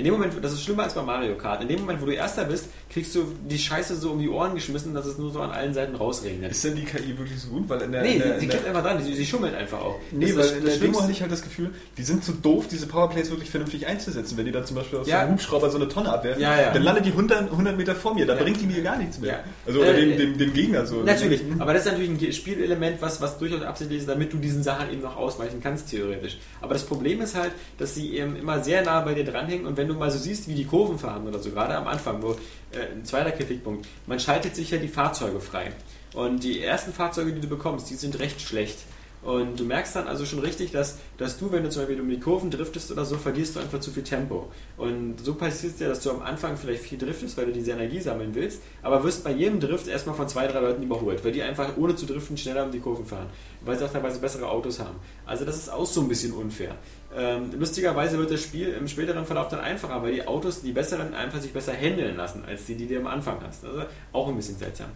[0.00, 2.12] In dem Moment, das ist schlimmer als bei Mario Kart, in dem Moment, wo du
[2.12, 5.40] Erster bist, kriegst du die Scheiße so um die Ohren geschmissen, dass es nur so
[5.40, 6.50] an allen Seiten rausregnet.
[6.52, 7.68] Ist denn die KI wirklich so gut?
[7.68, 9.26] Weil in der, Nee, in der, sie, sie in der, klickt einfach dran, sie, sie
[9.26, 9.96] schummelt einfach auch.
[10.10, 11.02] Nee, Das weil ist in das der Demo Schlimmste.
[11.02, 14.38] hatte ich halt das Gefühl, die sind zu doof, diese Powerplays wirklich vernünftig einzusetzen.
[14.38, 15.20] Wenn die dann zum Beispiel aus Ja.
[15.20, 16.70] einem Hubschrauber so eine Tonne abwerfen, Ja, ja.
[16.72, 19.44] dann landet die 100, 100 Meter vor mir, da bringt die mir gar nichts mehr.
[19.66, 21.02] Also oder Äh, dem, äh, dem, dem Gegner so.
[21.02, 21.60] Natürlich, Mhm.
[21.60, 24.90] aber das ist natürlich ein Spielelement, was, was durchaus absichtlich ist, damit du diesen Sachen
[24.90, 26.38] eben noch ausweichen kannst, theoretisch.
[26.62, 29.76] Aber das Problem ist halt, dass sie eben immer sehr nah bei dir dranhängen und
[29.76, 32.32] wenn du mal so siehst, wie die Kurven fahren oder so, gerade am Anfang, wo
[32.72, 35.72] äh, ein zweiter Kritikpunkt, man schaltet sich ja die Fahrzeuge frei.
[36.14, 38.78] Und die ersten Fahrzeuge, die du bekommst, die sind recht schlecht.
[39.22, 42.08] Und du merkst dann also schon richtig, dass, dass du, wenn du zum Beispiel um
[42.08, 44.50] die Kurven driftest oder so, verlierst du einfach zu viel Tempo.
[44.78, 47.72] Und so passiert es ja, dass du am Anfang vielleicht viel driftest, weil du diese
[47.72, 51.32] Energie sammeln willst, aber wirst bei jedem Drift erstmal von zwei, drei Leuten überholt, weil
[51.32, 53.26] die einfach ohne zu driften schneller um die Kurven fahren,
[53.60, 54.96] weil sie auch teilweise bessere Autos haben.
[55.26, 56.76] Also das ist auch so ein bisschen unfair.
[57.16, 61.12] Ähm, lustigerweise wird das Spiel im späteren Verlauf dann einfacher, weil die Autos, die besseren,
[61.14, 63.64] einfach sich besser handeln lassen, als die, die du am Anfang hast.
[63.64, 63.82] Also
[64.12, 64.90] auch ein bisschen seltsam.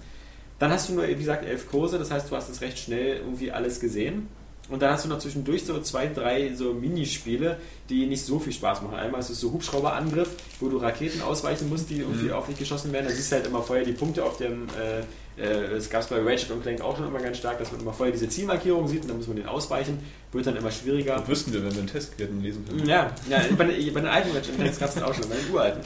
[0.59, 3.17] Dann hast du nur, wie gesagt, elf Kurse, das heißt, du hast es recht schnell
[3.17, 4.29] irgendwie alles gesehen.
[4.71, 7.59] Und dann hast du noch zwischendurch so zwei, drei so Minispiele,
[7.91, 8.97] die nicht so viel Spaß machen.
[8.97, 12.93] Einmal ist es so Hubschrauberangriff, wo du Raketen ausweichen musst, die irgendwie auf dich geschossen
[12.93, 13.07] werden.
[13.07, 15.03] Da siehst du halt immer vorher die Punkte auf dem, äh,
[15.37, 17.81] äh, das gab es bei Ratchet und Clank auch schon immer ganz stark, dass man
[17.81, 19.99] immer vorher diese Zielmarkierung sieht und dann muss man den ausweichen.
[20.33, 21.17] Wird dann immer schwieriger.
[21.17, 22.87] Das wüssten wir, wenn wir einen Test hätten lesen können.
[22.89, 25.37] Ja, ja bei, den- bei den alten Ratchet Clanks gab es das auch schon, bei
[25.37, 25.81] den uralten.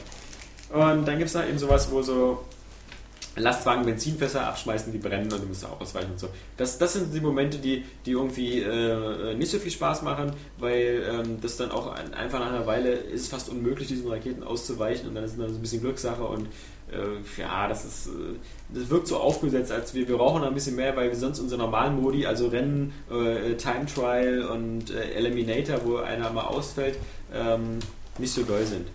[0.71, 2.43] Und dann gibt es noch eben sowas, wo so
[3.35, 6.27] Lastwagen Benzinfässer abschmeißen, die brennen und du musst auch ausweichen und so.
[6.57, 11.03] Das, das sind die Momente, die, die irgendwie äh, nicht so viel Spaß machen, weil
[11.09, 14.43] ähm, das dann auch ein, einfach nach einer Weile ist es fast unmöglich, diesen Raketen
[14.43, 16.47] auszuweichen und dann ist es dann so ein bisschen Glückssache und
[16.91, 18.35] äh, ja, das ist, äh,
[18.73, 21.61] das wirkt so aufgesetzt, als wir, wir brauchen ein bisschen mehr, weil wir sonst unsere
[21.61, 26.97] normalen Modi, also Rennen, äh, Time Trial und äh, Eliminator, wo einer mal ausfällt,
[27.33, 27.79] ähm,
[28.17, 28.87] nicht so doll sind.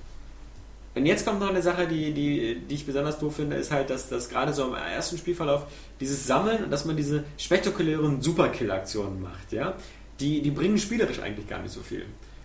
[0.94, 3.90] Und jetzt kommt noch eine Sache, die, die, die ich besonders doof finde, ist halt,
[3.90, 5.66] dass das gerade so im ersten Spielverlauf
[5.98, 9.74] dieses Sammeln und dass man diese spektakulären Superkill-Aktionen macht, ja,
[10.20, 12.04] die, die bringen spielerisch eigentlich gar nicht so viel.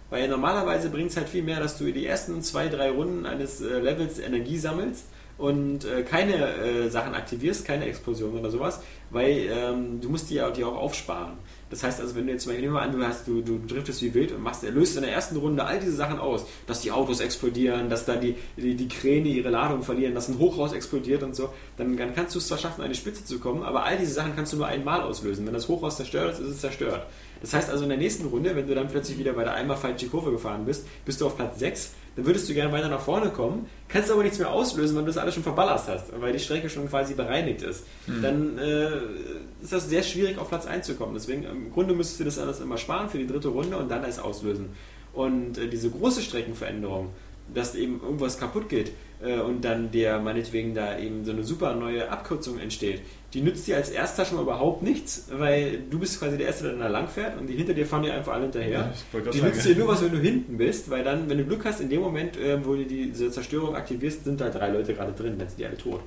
[0.09, 3.61] Weil normalerweise bringt es halt viel mehr, dass du die ersten zwei, drei Runden eines
[3.61, 5.05] äh, Levels Energie sammelst
[5.39, 10.35] und äh, keine äh, Sachen aktivierst, keine Explosionen oder sowas, weil ähm, du musst die,
[10.35, 11.33] ja- die auch aufsparen.
[11.69, 14.01] Das heißt also, wenn du jetzt Beispiel, nehmen wir an, du, hast, du, du driftest
[14.01, 16.91] wie wild und machst, löst in der ersten Runde all diese Sachen aus, dass die
[16.91, 21.21] Autos explodieren, dass da die, die, die Kräne ihre Ladung verlieren, dass ein Hochhaus explodiert
[21.23, 23.97] und so, dann, dann kannst du es zwar schaffen, eine Spitze zu kommen, aber all
[23.97, 25.45] diese Sachen kannst du nur einmal auslösen.
[25.45, 27.05] Wenn das Hochhaus zerstört ist, ist es zerstört.
[27.41, 29.77] Das heißt also, in der nächsten Runde, wenn du dann plötzlich wieder bei der einmal
[29.77, 33.01] falsche Kurve gefahren bist, bist du auf Platz 6, dann würdest du gerne weiter nach
[33.01, 36.33] vorne kommen, kannst aber nichts mehr auslösen, weil du das alles schon verballerst hast, weil
[36.33, 37.85] die Strecke schon quasi bereinigt ist.
[38.21, 38.89] Dann äh,
[39.61, 41.13] ist das sehr schwierig, auf Platz 1 zu kommen.
[41.13, 44.03] Deswegen, im Grunde müsstest du das alles immer sparen für die dritte Runde und dann
[44.03, 44.69] erst auslösen.
[45.13, 47.09] Und äh, diese große Streckenveränderung,
[47.53, 48.91] dass eben irgendwas kaputt geht
[49.21, 53.01] äh, und dann der meinetwegen da eben so eine super neue Abkürzung entsteht,
[53.33, 56.63] die nützt dir als erster schon mal überhaupt nichts, weil du bist quasi der Erste,
[56.63, 58.91] der da lang fährt und die hinter dir fahren dir einfach alle hinterher.
[59.13, 61.63] Ja, die nützt dir nur was, wenn du hinten bist, weil dann, wenn du Glück
[61.65, 65.11] hast, in dem Moment, äh, wo du diese Zerstörung aktivierst, sind da drei Leute gerade
[65.11, 66.01] drin, dann sind die alle tot.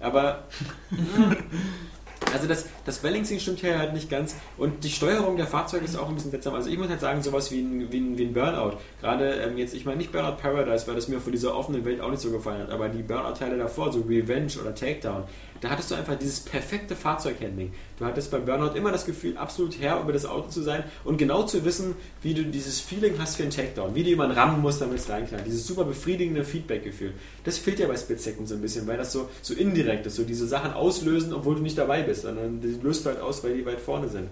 [0.00, 0.44] Aber
[2.32, 5.96] also das, das Balancing stimmt hier halt nicht ganz und die Steuerung der Fahrzeuge ist
[5.96, 6.54] auch ein bisschen seltsam.
[6.54, 8.78] Also ich muss halt sagen, sowas wie ein, wie ein, wie ein Burnout.
[9.00, 12.00] Gerade ähm, jetzt, ich meine nicht Burnout Paradise, weil das mir von dieser offenen Welt
[12.00, 15.24] auch nicht so gefallen hat, aber die Burnout-Teile davor, so Revenge oder Takedown,
[15.62, 17.72] da hattest du einfach dieses perfekte Fahrzeughandling.
[17.96, 21.18] Du hattest bei Burnout immer das Gefühl, absolut Herr über das Auto zu sein und
[21.18, 24.60] genau zu wissen, wie du dieses Feeling hast für einen Takedown, wie du jemanden rammen
[24.60, 25.46] musst, damit es reinknallt.
[25.46, 27.12] Dieses super befriedigende Feedback-Gefühl.
[27.44, 30.24] Das fehlt ja bei Second so ein bisschen, weil das so, so indirekt ist, so
[30.24, 33.64] diese Sachen auslösen, obwohl du nicht dabei bist, sondern die löst halt aus, weil die
[33.64, 34.28] weit vorne sind.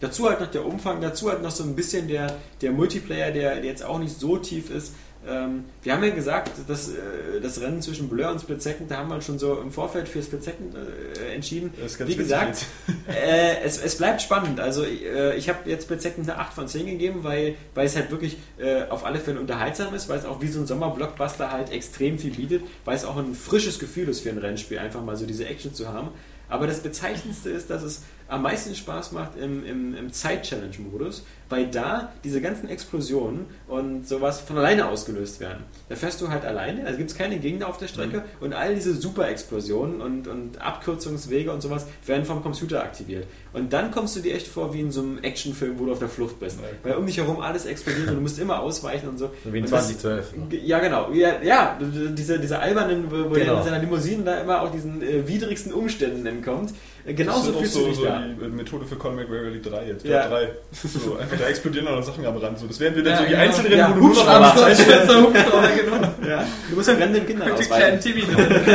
[0.00, 3.56] Dazu halt noch der Umfang, dazu halt noch so ein bisschen der, der Multiplayer, der,
[3.56, 4.92] der jetzt auch nicht so tief ist.
[5.28, 8.98] Ähm, wir haben ja gesagt, dass äh, das Rennen zwischen Blur und Split Second, da
[8.98, 11.72] haben wir schon so im Vorfeld für Split Second äh, entschieden.
[11.84, 12.64] Ist Wie gesagt,
[13.08, 14.60] äh, es, es bleibt spannend.
[14.60, 17.96] Also äh, ich habe jetzt Split Second eine 8 von 10 gegeben, weil, weil es
[17.96, 21.50] halt wirklich äh, auf alle Fälle unterhaltsam ist, weil es auch wie so ein Sommerblockbuster
[21.50, 25.02] halt extrem viel bietet, weil es auch ein frisches Gefühl ist für ein Rennspiel, einfach
[25.02, 26.10] mal so diese Action zu haben.
[26.48, 31.66] Aber das Bezeichnendste ist, dass es am meisten Spaß macht im, im, im Zeit-Challenge-Modus, weil
[31.68, 35.64] da diese ganzen Explosionen und sowas von alleine ausgelöst werden.
[35.88, 38.74] Da fährst du halt alleine, also gibt es keine Gegner auf der Strecke und all
[38.74, 43.26] diese Super-Explosionen und, und Abkürzungswege und sowas werden vom Computer aktiviert.
[43.52, 45.98] Und dann kommst du dir echt vor wie in so einem Actionfilm, wo du auf
[45.98, 46.58] der Flucht bist.
[46.82, 49.30] Weil um dich herum alles explodiert und du musst immer ausweichen und so.
[49.44, 50.34] Wie in Und das- 2012.
[50.64, 51.10] ja, genau.
[51.12, 51.78] Ja, ja
[52.16, 53.58] diese, diese albernen, wo, wo der Genau.
[53.58, 56.70] in seiner Limousine da immer auch diesen äh, widrigsten Umständen entkommt.
[57.04, 58.20] Äh, Das Genauso ist auch fühlst so, du dich so da.
[58.26, 60.04] die Methode für McGregor Rally 3 jetzt.
[60.04, 60.28] Ja.
[60.28, 60.50] 3.
[60.72, 62.58] So, einfach da explodieren noch Sachen am Rand.
[62.58, 63.42] So, das wären wir dann Ja, so die genau.
[63.42, 65.96] Einzelrennen, Ja, wo du nur noch am Hubschrauber, genau.
[66.28, 66.44] Ja.
[66.68, 68.00] Du musst ja Rennen den Kindern Die kleinen.
[68.00, 68.36] Timmy drin.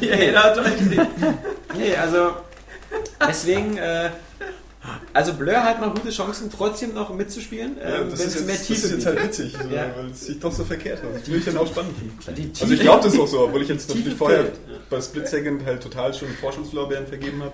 [0.00, 1.06] Ja, jeder hat euch gesehen.
[1.76, 2.30] Nee, also
[3.28, 4.10] deswegen, äh,
[5.12, 8.34] also Blur hat noch gute Chancen, trotzdem noch mitzuspielen, äh, Ja, wenn das, es ist
[8.36, 9.86] jetzt, mehr das Tiefe ist jetzt halt witzig, so, Ja.
[9.96, 11.14] weil es sich doch so verkehrt hat.
[11.20, 12.52] Das will ich dann auch spannend finden.
[12.60, 14.44] Also ich glaube das auch so, obwohl ich jetzt natürlich vorher
[14.88, 17.52] bei Split Second halt total schon Forschungslorbeeren vergeben habe.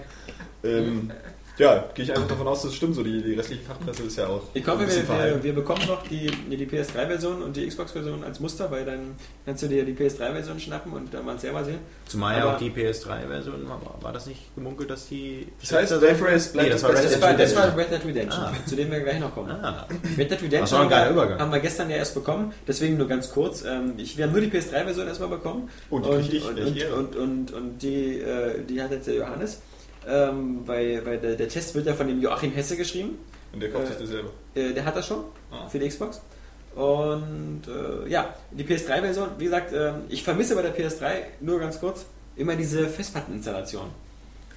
[0.65, 1.11] Ähm,
[1.59, 2.95] ja, gehe ich einfach davon aus, dass es stimmt.
[2.95, 6.03] So die, die restliche Fachpresse ist ja auch Ich hoffe, wir, wir, wir bekommen noch
[6.07, 10.61] die, die PS3-Version und die Xbox-Version als Muster, weil dann kannst du dir die PS3-Version
[10.61, 11.79] schnappen und dann mal selber sehen.
[12.07, 15.47] Zumal ja auch die PS3-Version, war, war das nicht gemunkelt, dass die...
[15.61, 16.97] Das heißt, Wave Race bleibt Nee, das das war.
[17.01, 17.63] Red Das war, das Redemption.
[17.63, 18.53] war Red Dead Redemption, Ah.
[18.67, 19.51] zu dem wir gleich noch kommen.
[19.51, 19.87] Ah,
[20.17, 21.39] Red Dead Redemption Das war ein geiler haben wir- Übergang.
[21.41, 23.65] haben wir gestern ja erst bekommen, deswegen nur ganz kurz.
[23.65, 25.69] Ähm, ich, wir haben nur die PS3-Version erstmal bekommen.
[25.91, 29.61] Und die und, und, und, und, und, und die, äh, die hat jetzt der Johannes.
[30.07, 33.19] Ähm, weil weil der, der Test wird ja von dem Joachim Hesse geschrieben.
[33.53, 34.31] Und der kauft sich das selber.
[34.55, 35.69] Äh, der hat das schon Ah.
[35.69, 36.21] für die Xbox.
[36.75, 41.09] Und äh, ja, die PS3-Version, wie gesagt, ähm, ich vermisse bei der PS3
[41.41, 42.05] nur ganz kurz
[42.37, 43.87] immer diese Festplatteninstallation.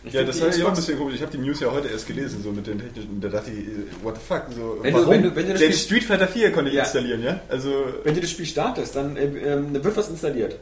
[0.04, 1.16] Ich Ja, das fand ich auch ein bisschen komisch.
[1.16, 3.20] Ich habe die News ja heute erst gelesen, so mit den technischen.
[3.22, 3.72] Da dachte ich, äh,
[4.04, 4.44] what the fuck?
[4.56, 5.14] So, Wenn du- warum?
[5.14, 6.84] wenn du- wenn du das Spiel- Street Fighter 4 konnte ich Ja.
[6.84, 7.40] installieren, ja?
[7.50, 7.72] Also,
[8.04, 10.58] Wenn du das Spiel startest, dann äh, ähm, wird was installiert.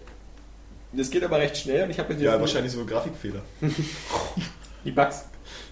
[0.94, 3.42] Das geht aber recht schnell und ich habe mir ja, wahrscheinlich so Grafikfehler.
[4.84, 5.26] die Bugs.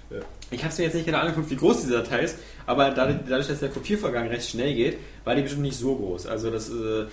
[0.09, 0.19] Ja.
[0.51, 2.37] Ich habe es mir jetzt nicht genau angeguckt, wie groß diese Datei ist,
[2.67, 6.27] aber dadurch, dadurch, dass der Kopiervorgang recht schnell geht, war die bestimmt nicht so groß.
[6.27, 7.05] Also das, äh,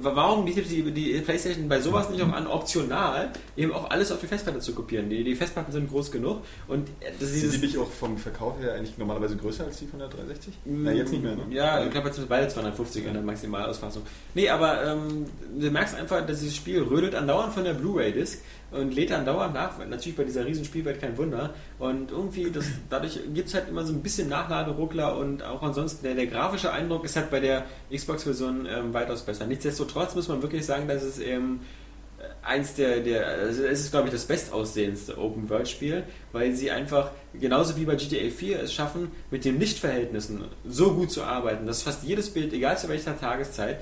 [0.00, 4.20] warum bietet die, die PlayStation bei sowas nicht auch an, optional eben auch alles auf
[4.20, 5.10] die Festplatte zu kopieren?
[5.10, 8.74] Die, die Festplatten sind groß genug und das Sind die nicht auch vom Verkauf her
[8.74, 10.54] eigentlich normalerweise größer als die von der 360?
[10.64, 11.42] Na, jetzt nicht mehr, ne?
[11.50, 14.02] Ja, ich glaube, jetzt sind beide 250 in der Maximalausfassung.
[14.34, 15.26] Nee, aber ähm,
[15.58, 18.38] du merkst einfach, dass dieses Spiel rödelt andauernd von der Blu-ray-Disc
[18.70, 19.78] und lädt andauernd nach.
[19.86, 21.54] Natürlich bei dieser riesen Spielwelt kein Wunder.
[21.78, 26.04] Und irgendwie, das, dadurch gibt es halt immer so ein bisschen Nachladeruckler und auch ansonsten
[26.04, 29.46] der, der grafische Eindruck ist halt bei der Xbox-Version ähm, weitaus besser.
[29.46, 31.60] Nichtsdestotrotz muss man wirklich sagen, dass es eben
[32.42, 36.70] eins der, der also es ist glaube ich das bestaussehendste Open World Spiel, weil sie
[36.70, 41.66] einfach genauso wie bei GTA 4 es schaffen, mit den Lichtverhältnissen so gut zu arbeiten,
[41.66, 43.80] dass fast jedes Bild, egal zu welcher Tageszeit,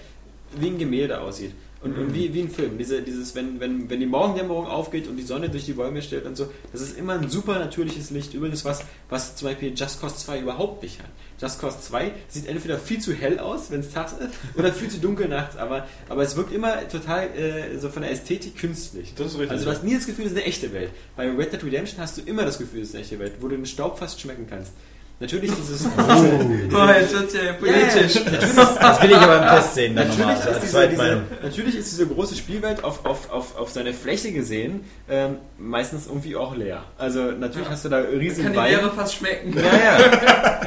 [0.59, 1.53] wie ein Gemälde aussieht.
[1.83, 2.79] Und, und wie, wie ein Film.
[2.79, 6.24] Diese, dieses, wenn, wenn, wenn die Morgendämmerung aufgeht und die Sonne durch die Bäume stellt
[6.24, 8.35] und so, das ist immer ein super natürliches Licht.
[8.35, 11.11] Übrigens was, was zum Beispiel Just Cause 2 überhaupt nicht hat.
[11.41, 14.89] Just Cause 2 sieht entweder viel zu hell aus, wenn es tags ist, oder viel
[14.89, 19.12] zu dunkel nachts, aber, aber es wirkt immer total äh, so von der Ästhetik künstlich.
[19.14, 20.91] Das ist richtig, Also du hast nie das Gefühl, es ist eine echte Welt.
[21.14, 23.49] Bei Red Dead Redemption hast du immer das Gefühl, es ist eine echte Welt, wo
[23.49, 24.72] du den Staub fast schmecken kannst.
[25.18, 25.84] Natürlich dieses...
[25.88, 28.22] Boah, jetzt wird's ja politisch.
[28.22, 30.34] Das will ich aber im Test sehen dann nochmal.
[30.34, 34.32] Natürlich ist, diese, diese, natürlich ist diese große Spielwelt auf, auf, auf, auf seine Fläche
[34.32, 36.84] gesehen ähm, meistens irgendwie auch leer.
[36.98, 38.80] Also natürlich hast du da riesen Kann die Weiden.
[38.80, 39.54] Leere fast schmecken.
[39.56, 39.96] Ja, ja.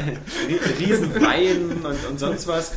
[0.48, 2.72] Rie- riesen Weiden und, und sonst was.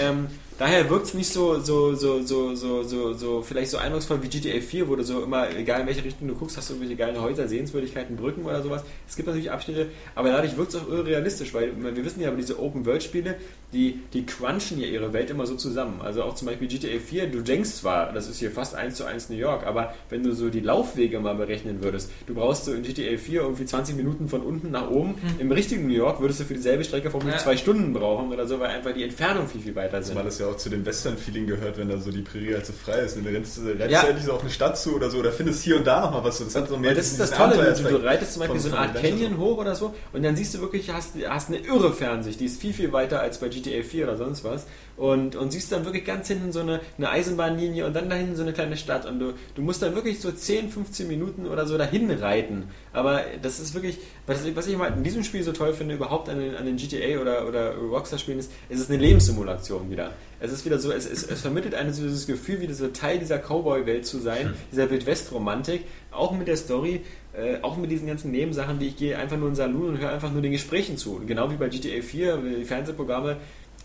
[0.00, 0.28] Ähm,
[0.58, 4.28] daher wirkt es nicht so, so, so, so, so, so, so, vielleicht so eindrucksvoll wie
[4.28, 6.96] GTA 4, wo du so immer, egal in welche Richtung du guckst, hast du irgendwelche
[6.96, 8.82] geilen Häuser, Sehenswürdigkeiten, Brücken oder sowas.
[9.08, 12.36] Es gibt natürlich Abschnitte, aber dadurch wirkt es auch irrealistisch, weil wir wissen ja, aber
[12.36, 13.36] diese Open-World-Spiele,
[13.72, 16.00] die, die crunchen ja ihre Welt immer so zusammen.
[16.02, 19.04] Also auch zum Beispiel GTA 4, du denkst zwar, das ist hier fast 1 zu
[19.04, 22.72] 1 New York, aber wenn du so die Laufwege mal berechnen würdest, du brauchst so
[22.72, 25.16] in GTA 4 irgendwie 20 Minuten von unten nach oben.
[25.38, 27.40] Im richtigen New York würdest du für dieselbe Strecke vermutlich Ja.
[27.42, 30.12] zwei Stunden brauchen oder so, weil einfach die Entfernung viel, viel weiter sind.
[30.12, 32.72] Zumal das ja auch zu dem Western-Feeling gehört, wenn da so die Prärie halt so
[32.72, 33.16] frei ist.
[33.16, 34.02] Und dann rennst, du- rennst Ja.
[34.02, 36.24] du endlich so auf eine Stadt zu oder so, oder findest hier und da nochmal
[36.24, 36.38] was.
[36.38, 38.78] Das hat so mehr das ist das Tolle, du, du reitest zum Beispiel so eine
[38.78, 42.40] Art Canyon hoch oder so und dann siehst du wirklich, hast, hast eine irre Fernsicht,
[42.40, 44.66] die ist viel, viel weiter als bei GTA 4 oder sonst was
[44.96, 48.36] und, und siehst dann wirklich ganz hinten so eine, eine Eisenbahnlinie und dann da hinten
[48.36, 51.66] so eine kleine Stadt und du, du musst dann wirklich so 10, 15 Minuten oder
[51.66, 55.42] so dahin reiten, aber das ist wirklich, was, ich- was ich mal in diesem Spiel
[55.42, 58.90] so toll finde, überhaupt an den, an den GTA oder, oder Rockstar-Spielen ist, es ist
[58.90, 60.12] eine Lebenssimulation wieder.
[60.38, 63.18] Es ist wieder so, es, es, es vermittelt einem so dieses Gefühl, wieder so Teil
[63.18, 67.00] dieser Cowboy-Welt zu sein, dieser Wildwest-Romantik, auch mit der Story,
[67.34, 69.98] äh, auch mit diesen ganzen Nebensachen, wie ich gehe einfach nur in den Salon und
[69.98, 71.22] höre einfach nur den Gesprächen zu.
[71.26, 73.36] Genau wie bei GTA 4, die Fernsehprogramme,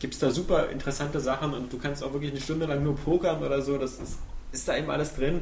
[0.02, 2.98] gibt es da super interessante Sachen und du kannst auch wirklich eine Stunde lang nur
[2.98, 4.18] pokern oder so, das ist,
[4.52, 5.42] ist da eben alles drin.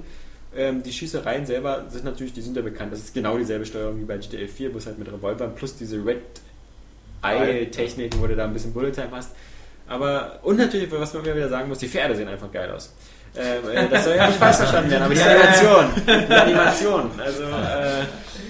[0.55, 3.99] Ähm, die Schießereien selber sind natürlich, die sind ja bekannt, das ist genau dieselbe Steuerung
[3.99, 6.21] wie bei GTA 4, bloß halt mit Revolvern plus diese Red
[7.21, 9.31] Eye-Technik, wo du da ein bisschen Bullet Time hast.
[9.87, 12.93] Aber, und natürlich, was man immer wieder sagen muss, die Pferde sehen einfach geil aus.
[13.35, 15.85] Ähm, äh, das soll ja nicht falsch verstanden werden, aber die Animation.
[16.05, 17.11] Die Animation.
[17.17, 18.05] Also, äh,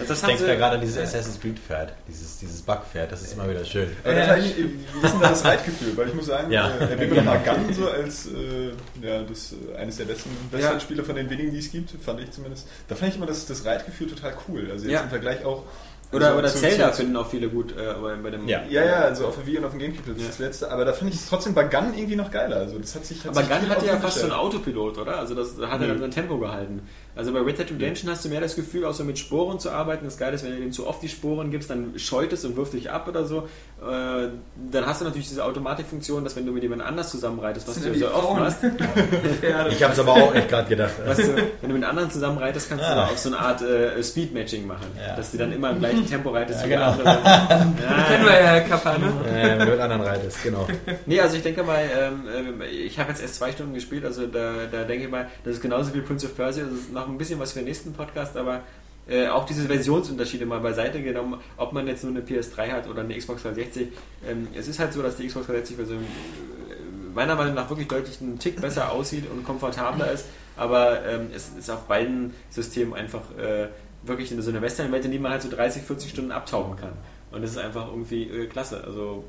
[0.09, 3.21] das, das Ich denke da gerade an dieses Assassin's Creed Pferd, dieses, dieses Bugpferd, das
[3.21, 3.89] ist immer wieder schön.
[4.03, 5.95] Aber das eigentlich, wie ist denn da das Reitgefühl?
[5.97, 6.71] Weil ich muss sagen, Ja.
[6.77, 8.71] äh, nochmal Gun so als äh,
[9.05, 12.31] ja, das, äh, eines der besten Western-Spiele von den wenigen, die es gibt, fand ich
[12.31, 12.67] zumindest.
[12.87, 14.67] Da fand ich immer das, das Reitgefühl total cool.
[14.71, 15.01] Also jetzt Ja.
[15.01, 15.63] im Vergleich auch.
[16.11, 18.47] Oder, also oder zu- Zelda zu- finden auch viele gut äh, aber bei dem.
[18.47, 18.63] Ja.
[18.67, 20.27] Ja, ja, also auf der Wii und auf dem Gamecube, das ist Ja.
[20.29, 20.71] das letzte.
[20.71, 22.55] Aber da fand ich es trotzdem bei Gun irgendwie noch geiler.
[22.55, 24.31] Also das hat sich hat Aber sich Gun hatte ja fast so einen.
[24.31, 25.19] Autopilot, oder?
[25.19, 26.81] Also das hat er dann sein Tempo gehalten.
[27.19, 29.69] Also bei Red Dead Redemption hast du mehr das Gefühl, auch so mit Sporen zu
[29.71, 30.05] arbeiten.
[30.05, 32.55] Das Geile ist, wenn du dem zu oft die Sporen gibst, dann scheut es und
[32.55, 33.39] wirft dich ab oder so.
[33.81, 34.29] Äh,
[34.71, 37.81] dann hast du natürlich diese Automatikfunktion, dass wenn du mit jemand anders zusammenreitest, was du
[37.81, 38.59] sind so oft machst.
[39.69, 40.91] Ich habe es aber auch echt gerade gedacht.
[41.05, 42.95] was du, wenn du mit anderen zusammenreitest, kannst du Ah.
[42.95, 44.87] da auch so eine Art äh, Speed-Matching machen.
[44.97, 45.15] Ja.
[45.15, 46.91] Dass du dann immer im gleichen Tempo reitest Ja, wie genau.
[46.91, 47.05] andere.
[47.07, 47.47] Ja,
[48.09, 49.11] Kennen wir ja, Herr Kappa, ne?
[49.29, 50.67] Äh, wenn du mit anderen reitest, genau.
[51.05, 54.25] Nee, also ich denke mal, ähm, ähm, ich habe jetzt erst zwei Stunden gespielt, also
[54.27, 57.07] da, da denke ich mal, das ist genauso wie Prince of Persia, das ist noch
[57.11, 58.61] ein bisschen was für den nächsten Podcast, aber
[59.07, 63.01] äh, auch diese Versionsunterschiede mal beiseite genommen, ob man jetzt nur eine PS3 hat oder
[63.01, 63.87] eine Xbox 360.
[64.27, 68.21] Ähm, es ist halt so, dass die Xbox 360-Version äh, meiner Meinung nach wirklich deutlich
[68.21, 70.25] einen Tick besser aussieht und komfortabler ist,
[70.57, 73.69] aber ähm, es ist auf beiden Systemen einfach äh,
[74.03, 76.93] wirklich so eine Western-Welt, in die man halt so 30, 40 Stunden abtauchen kann.
[77.31, 78.83] Und das ist einfach irgendwie äh, klasse.
[78.83, 79.23] Also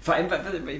[0.00, 0.28] Vor allem,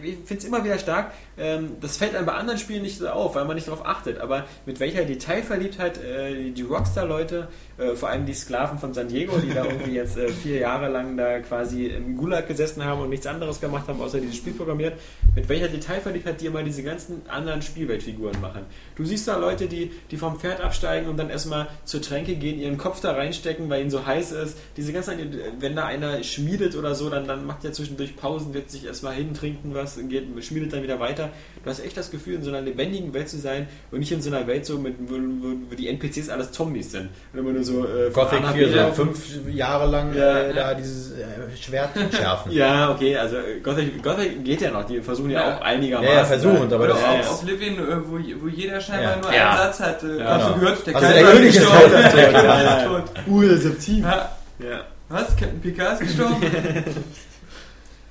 [0.03, 3.09] ich finde es immer wieder stark, ähm, das fällt einem bei anderen Spielen nicht so
[3.09, 7.49] auf, weil man nicht darauf achtet, aber mit welcher Detailverliebtheit äh, die Rockstar-Leute,
[7.81, 10.89] äh, vor allem die Sklaven von San Diego, die da irgendwie jetzt äh, vier Jahre
[10.89, 14.53] lang da quasi im Gulag gesessen haben und nichts anderes gemacht haben, außer dieses Spiel
[14.53, 14.99] programmiert,
[15.35, 18.67] mit welcher Detailverliebtheit die immer diese ganzen anderen Spielweltfiguren machen.
[18.97, 22.61] Du siehst da Leute, die, die vom Pferd absteigen und dann erstmal zur Tränke gehen,
[22.61, 24.59] ihren Kopf da reinstecken, weil ihnen so heiß ist.
[24.77, 25.19] Diese ganzen,
[25.59, 29.15] wenn da einer schmiedet oder so, dann, dann macht er zwischendurch Pausen, wird sich erstmal
[29.15, 31.31] hin, trinken was, geht, schmiedet dann wieder weiter.
[31.63, 34.21] Du hast echt das Gefühl, in so einer lebendigen Welt zu sein und nicht in
[34.21, 37.09] so einer Welt so, mit, wo, wo die NPCs alles Zombies sind.
[37.33, 39.19] Und immer nur so äh, von A Gothic nach 4 B so fünf
[39.51, 40.53] Jahre lang Ja, äh, ja.
[40.55, 41.25] da dieses äh,
[41.61, 42.53] Schwert schärfen.
[42.53, 45.57] Ja, okay, also äh, Gothic, Gothic geht ja noch, die versuchen ja, Ja.
[45.57, 46.13] auch einigermaßen.
[46.13, 47.31] Ja, ja, versuchen, aber das auch ja.
[47.33, 49.21] Oblivion, äh, wo, wo jeder scheinbar Ja.
[49.23, 49.49] nur Ja.
[49.51, 50.17] einen Satz hatte.
[50.19, 50.59] Ja, Dazu genau.
[50.61, 51.93] gehört, der Also der König ist gestorben.
[52.03, 52.13] tot.
[52.15, 53.03] Der ja, ist tot.
[53.29, 54.01] Uh, das ist subtil.
[54.03, 54.31] Ja.
[54.59, 54.81] Ja.
[55.09, 55.29] Was?
[55.37, 56.37] Captain Picard ist gestorben?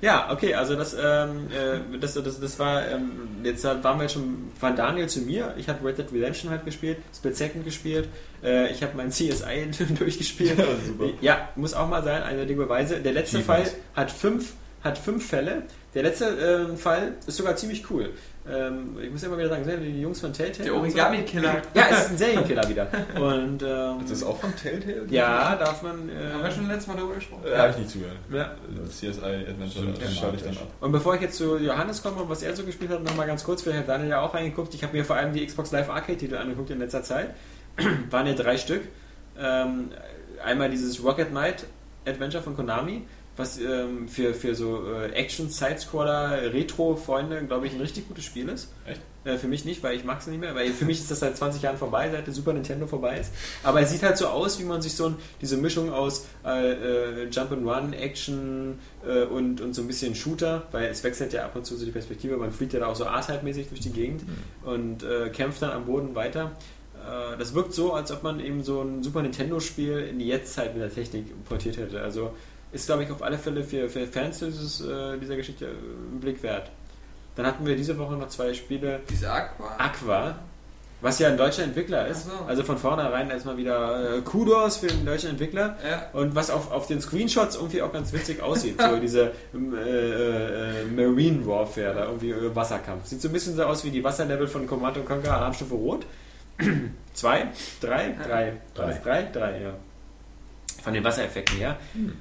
[0.00, 3.10] Ja, okay, also das, ähm, äh, das, das, das war, ähm,
[3.42, 5.54] jetzt waren wir jetzt schon von Daniel zu mir.
[5.58, 8.08] Ich habe Red Dead Redemption halt gespielt, Split Second gespielt,
[8.42, 10.58] äh, ich habe mein CSI durchgespielt.
[10.58, 10.66] Ja.
[11.20, 13.00] Ja, muss auch mal sein, eindeutige Beweise.
[13.00, 13.40] Der letzte.
[13.40, 13.64] Fall
[13.94, 15.64] hat fünf, hat fünf Fälle.
[15.94, 16.26] Der letzte
[16.70, 18.10] ähm, Fall ist sogar ziemlich cool.
[18.52, 20.64] Ähm, ich muss immer wieder sagen, sind die Jungs von Telltale.
[20.64, 20.98] Der und so.
[20.98, 21.62] Origami-Killer.
[21.74, 22.88] Ja, es ist ein Serienkiller wieder.
[23.14, 25.06] Und ähm, Das ist auch von Telltale?
[25.10, 26.08] ja, darf man.
[26.08, 27.42] Äh, Haben wir schon letztes Mal darüber gesprochen?
[27.46, 28.16] Äh, Habe ich nicht zugehört.
[28.32, 28.50] ja.
[28.82, 30.66] Das CSI Adventure, das schalte ich dann ab.
[30.80, 33.44] Und bevor ich jetzt zu Johannes komme und was er so gespielt hat, nochmal ganz
[33.44, 34.74] kurz, vielleicht hat Daniel ja auch reingeguckt.
[34.74, 37.34] Ich habe mir vor allem die Xbox Live Arcade-Titel angeguckt in letzter Zeit.
[38.10, 38.82] Waren ja drei Stück.
[39.38, 39.90] Ähm,
[40.44, 41.64] einmal dieses Rocket Knight
[42.06, 43.02] Adventure von Konami,
[43.40, 48.72] was ähm, für, für so äh, Action-Sidescroller, Retro-Freunde, glaube ich, ein richtig gutes Spiel ist.
[48.86, 49.00] Echt?
[49.24, 51.20] Äh, für mich nicht, weil ich mag es nicht mehr, weil für mich ist das
[51.20, 53.32] seit 20 Jahren vorbei, seit der Super Nintendo vorbei ist.
[53.62, 56.70] Aber es sieht halt so aus, wie man sich so ein, diese Mischung aus äh,
[57.24, 61.56] äh, Jump'n'Run, Action äh, und, und so ein bisschen Shooter, weil es wechselt ja ab
[61.56, 64.22] und zu so die Perspektive, man fliegt ja da auch so A-Type-mäßig durch die Gegend
[64.64, 66.52] und äh, kämpft dann am Boden weiter.
[67.06, 70.74] Äh, Das wirkt so, als ob man eben so ein Super Nintendo-Spiel in die Jetztzeit
[70.74, 72.00] mit der Technik portiert hätte.
[72.00, 72.32] Also
[72.72, 76.20] ist, glaube ich, auf alle Fälle für, für Fans dieses, äh, dieser Geschichte äh, ein
[76.20, 76.70] Blick wert.
[77.36, 79.00] Dann hatten wir diese Woche noch zwei Spiele.
[79.08, 79.76] Diese Aqua.
[79.78, 80.34] Aqua,
[81.00, 82.26] was ja ein deutscher Entwickler ist.
[82.26, 82.32] So.
[82.46, 85.76] Also von vornherein erstmal wieder äh, Kudos für den deutschen Entwickler.
[85.88, 86.10] Ja.
[86.12, 90.82] Und was auf, auf den Screenshots irgendwie auch ganz witzig aussieht, so diese ähm, äh,
[90.82, 93.06] äh, Marine Warfare, da irgendwie äh, Wasserkampf.
[93.06, 96.06] Sieht so ein bisschen so aus wie die Wasserlevel von Command Conquer Alarmstufe Rot.
[97.14, 97.48] Zwei?
[97.80, 98.14] Drei?
[98.22, 98.52] Drei.
[98.74, 99.00] Drei.
[99.02, 99.22] Drei?
[99.32, 99.74] Drei, ja.
[100.82, 101.76] Von den Wassereffekten her.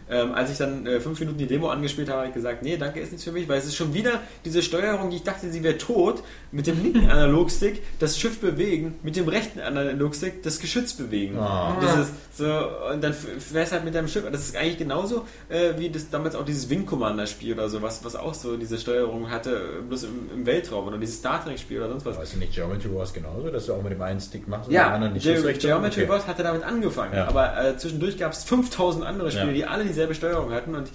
[0.10, 2.77] Ähm, als ich dann äh, fünf Minuten die Demo angespielt habe, habe ich gesagt, nee,
[2.77, 5.49] danke, ist nichts für mich, weil es ist schon wieder diese Steuerung, die ich dachte,
[5.49, 10.60] sie wäre tot, mit dem linken Analogstick das Schiff bewegen, mit dem rechten Analogstick das
[10.60, 11.38] Geschütz bewegen.
[11.38, 11.77] Ah.
[11.81, 12.45] Dieses, so,
[12.94, 16.36] und dann fährst halt mit deinem Schiff, das ist eigentlich genauso äh, wie das damals
[16.36, 19.81] auch dieses Wing Commander Spiel oder so, was, was auch so diese Steuerung hatte, äh,
[19.88, 22.18] bloß im, im Weltraum oder dieses Star Trek Spiel oder sonst was.
[22.18, 24.73] Weißt du nicht, Geometry Wars genauso, dass du auch mit dem einen Stick machst und
[24.73, 25.53] Ja, dem anderen die Ge?
[25.53, 26.10] Geometry Okay.
[26.10, 27.27] Wars hatte damit angefangen, Ja.
[27.27, 29.53] aber äh, zwischendurch gab es 5000 andere Spiele, Ja.
[29.53, 30.89] die alle dieselbe Steuerung hatten und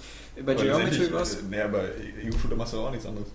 [0.45, 1.35] bei Aber Geometry Wars...
[1.35, 1.83] äh, Nee, aber
[2.23, 3.27] Ego-Shooter machst du auch nichts anderes.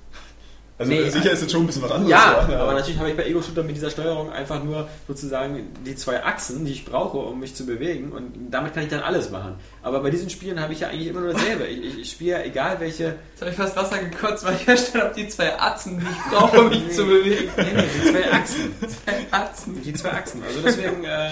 [0.78, 2.10] Also Nee, sicher ist jetzt schon ein bisschen was anderes.
[2.10, 5.94] Ja, so, aber natürlich habe ich bei Ego-Shooter mit dieser Steuerung einfach nur sozusagen die
[5.94, 9.30] zwei Achsen, die ich brauche, um mich zu bewegen und damit kann ich dann alles
[9.30, 9.56] machen.
[9.82, 11.66] Aber bei diesen Spielen habe ich ja eigentlich immer nur dasselbe.
[11.66, 13.04] Ich, ich, ich spiele ja egal welche...
[13.30, 16.32] Jetzt habe ich fast Wasser gekotzt, weil ich festgestellt habe, die zwei Atzen, die ich
[16.38, 17.50] brauche, um mich zu bewegen.
[17.58, 18.74] Nee, nee, die zwei Achsen.
[18.80, 19.82] Zwei Atzen.
[19.82, 20.42] Die zwei Achsen.
[20.42, 21.30] Also deswegen, äh,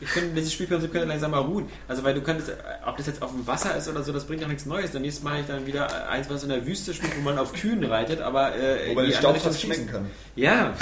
[0.00, 1.68] ich finde, dieses Spielprinzip könnte langsam mal ruhen.
[1.88, 2.52] Also weil du könntest,
[2.86, 4.92] ob das jetzt auf dem Wasser ist oder so, das bringt auch nichts Neues.
[4.92, 7.38] Dann nächstes Mal mache ich dann wieder eins, was in der Wüste spielt, wo man
[7.38, 10.10] auf Kühen reitet, aber äh, Wobei die der Staub fast schmecken kann.
[10.36, 10.74] Ja.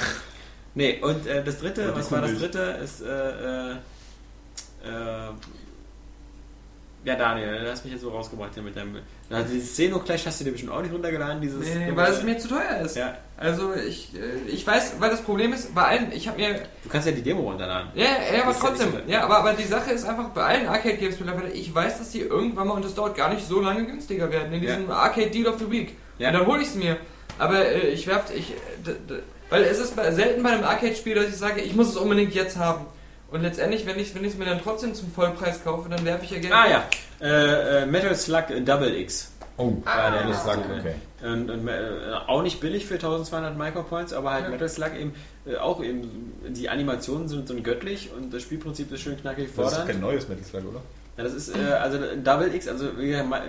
[0.74, 2.78] Nee, und äh, das dritte, was war das dritte?
[2.84, 3.72] Ist, äh, äh,
[4.84, 5.30] äh,
[7.06, 8.96] ja, Daniel, du hast mich jetzt so rausgebracht hier mit deinem.
[9.30, 11.64] Also dieses Xenoclash hast du dir bestimmt auch nicht runtergeladen, dieses.
[11.64, 12.96] Nee, weil es mir zu teuer ist.
[12.96, 16.54] ja, Also ich, äh, ich weiß, weil das Problem ist, bei allen, ich habe mir
[16.82, 17.88] du kannst ja die Demo runterladen.
[17.94, 18.90] Ja, ja, aber ja trotzdem.
[18.90, 21.98] nicht so- Ja, aber, aber die Sache ist einfach bei allen Arcade-Games mittlerweile, ich weiß,
[21.98, 24.90] dass die irgendwann mal, und das dauert gar nicht so lange, günstiger werden, in diesem
[24.90, 25.96] Arcade Deal of the Week.
[26.18, 26.28] Ja.
[26.28, 26.96] Und dann hole ich es mir.
[27.38, 28.54] Aber äh, ich werf, ich, äh,
[29.50, 32.34] weil es ist bei, selten bei einem Arcade-Spiel, dass ich sage, ich muss es unbedingt
[32.34, 32.86] jetzt haben.
[33.31, 36.39] Und letztendlich, wenn ich es mir dann trotzdem zum Vollpreis kaufe, dann werfe ich ja
[36.39, 36.53] Geld.
[36.53, 36.85] Ah ja,
[37.20, 39.32] äh, äh, Metal Slug Double X.
[39.59, 40.94] Oh, Ah, der ist sagt, so, okay.
[41.23, 41.81] Und, und, äh,
[42.27, 44.51] auch nicht billig für 1200 Micropoints, aber halt Ja.
[44.51, 45.15] Metal Slug eben
[45.47, 49.66] äh, auch eben, die Animationen sind, sind göttlich und das Spielprinzip ist schön knackig Das
[49.66, 49.90] ist fordernd.
[49.90, 50.82] kein neues Metal Slug, oder?
[51.16, 52.90] Ja, das ist, äh, also Double X, also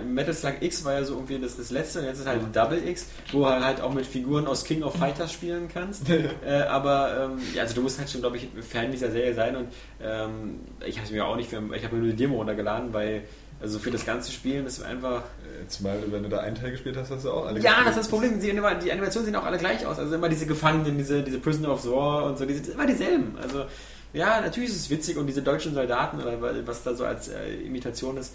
[0.06, 2.86] Metal Slug X war ja so irgendwie das, das letzte und jetzt ist halt Double
[2.88, 6.08] X, wo du halt auch mit Figuren aus King of Fighters spielen kannst.
[6.46, 9.54] äh, aber, ähm, ja, also du musst halt schon, glaube ich, Fan dieser Serie sein
[9.56, 9.68] und
[10.02, 13.22] ähm, ich habe mir auch nicht für, ich habe mir nur die Demo runtergeladen, weil
[13.60, 15.22] Also für das ganze Spielen ist einfach.
[15.42, 17.90] Äh, Zumal, wenn du da einen Teil gespielt hast, hast du auch alle Ja, das
[17.90, 18.40] ist das Problem.
[18.40, 19.98] Die, die Animationen sehen auch alle gleich aus.
[19.98, 23.36] Also immer diese Gefangenen, diese, diese Prisoner of War und so, die sind immer dieselben.
[23.42, 23.64] Also
[24.12, 27.54] ja, natürlich ist es witzig und diese deutschen Soldaten oder was da so als äh,
[27.56, 28.34] Imitation ist,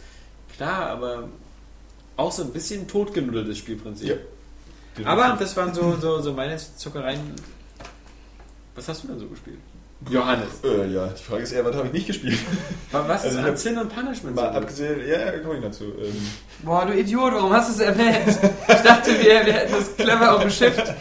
[0.56, 1.30] klar, aber
[2.16, 4.10] auch so ein bisschen totgenuddeltes Spielprinzip.
[4.98, 5.06] Ja.
[5.06, 7.20] Aber das waren so, so, so meine Zuckereien.
[8.76, 9.60] Was hast du denn so gespielt?
[10.10, 10.50] Johannes.
[10.64, 12.38] Äh, ja, die Frage ist eher, was habe ich nicht gespielt?
[12.92, 14.36] Was ist Also an Sin und Punishment?
[14.36, 14.60] Mal so?
[14.60, 15.86] abgesehen, ja, ja, komme ich dazu.
[15.86, 16.28] Ähm,
[16.64, 18.38] Boah, du Idiot, warum hast du es erwähnt?
[18.68, 20.94] Ich dachte, wir, wir hätten das clever umschifft,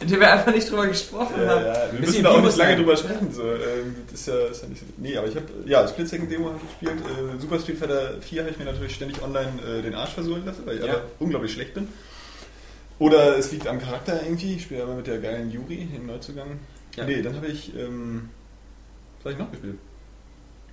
[0.00, 1.64] indem wir einfach nicht drüber gesprochen ja, haben.
[1.64, 3.32] ja, wir müssen da auch nicht lange drüber sprechen.
[3.32, 3.42] So.
[3.42, 4.86] Ähm, das ist ja, ist ja nicht so.
[4.96, 7.02] Nee, aber ich habe, ja, Split Second Demo habe ich gespielt.
[7.06, 10.44] Äh, Super Street Fighter 4 habe ich mir natürlich ständig online äh, den Arsch versohlen
[10.44, 10.92] lassen, weil ich Ja.
[10.94, 11.88] aber unglaublich schlecht bin.
[12.98, 14.56] Oder es liegt am Charakter irgendwie.
[14.56, 16.58] Ich spiele aber mit der geilen Yuri, dem Neuzugang.
[17.00, 17.06] Ja.
[17.06, 18.28] Nee, dann habe ich, ähm,
[19.18, 19.76] was habe ich noch gespielt?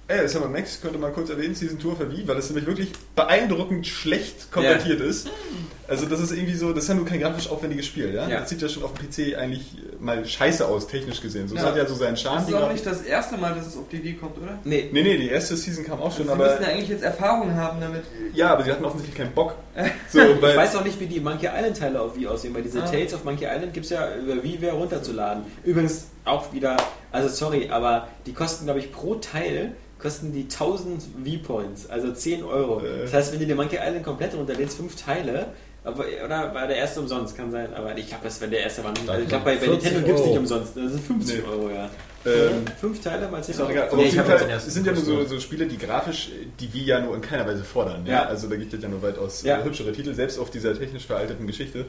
[0.09, 2.47] Ey, das haben wir Max, könnte man kurz erwähnen, Season Tour für Wii, weil das
[2.49, 5.29] nämlich wirklich beeindruckend schlecht konvertiert ist.
[5.89, 8.25] Also das ist irgendwie so, das ist ja nur kein grafisch aufwendiges Spiel, ja?
[8.25, 8.39] Ja.
[8.39, 9.65] Das sieht ja schon auf dem PC eigentlich
[9.99, 11.49] mal scheiße aus, technisch gesehen.
[11.49, 11.67] So, es Ja.
[11.67, 12.37] hat ja so seinen Charme.
[12.39, 14.57] Das ist auch nicht das erste Mal, dass es auf die Idee kommt, oder?
[14.63, 16.89] Nee, Nee, nee, die erste Season kam auch schon, Also Sie müssen aber ja eigentlich
[16.89, 18.03] jetzt Erfahrung haben damit.
[18.33, 19.55] ja, aber sie hatten offensichtlich keinen Bock.
[20.09, 22.81] So, ich weiß auch nicht, wie die Monkey Island Teile auf Wii aussehen, weil diese
[22.81, 22.85] Ah.
[22.85, 25.43] Tales of Monkey Island gibt es ja über WiiWare runterzuladen.
[25.65, 26.77] Übrigens auch wieder,
[27.11, 32.43] also sorry, aber die kosten, glaube ich, pro Teil kosten die 1000 V-Points, also 10
[32.43, 32.81] Euro.
[32.81, 33.01] Äh.
[33.03, 35.47] Das heißt, wenn du dir Monkey Island komplett runterlädst, fünf Teile,
[35.83, 38.83] aber, oder war der erste umsonst, kann sein, aber ich glaube, das wenn der erste
[38.83, 38.93] war.
[39.07, 41.43] Also ich glaube, bei, bei 40 Nintendo gibt es nicht umsonst, das sind 50 Nee.
[41.49, 41.89] Euro, ja.
[42.25, 43.71] ähm, Fünf Teile mal 10 Ist auch Euro.
[43.71, 43.87] egal.
[43.87, 46.29] Aber Nee, auf jeden den Fall es sind ja nur so, so Spiele, die grafisch
[46.59, 48.05] die Wii ja nur in keiner Weise fordern.
[48.05, 48.13] Ja?
[48.13, 48.23] Ja.
[48.25, 49.59] Also da gibt es ja nur weitaus Ja.
[49.59, 51.85] äh, hübschere Titel, selbst auf dieser technisch veralteten Geschichte.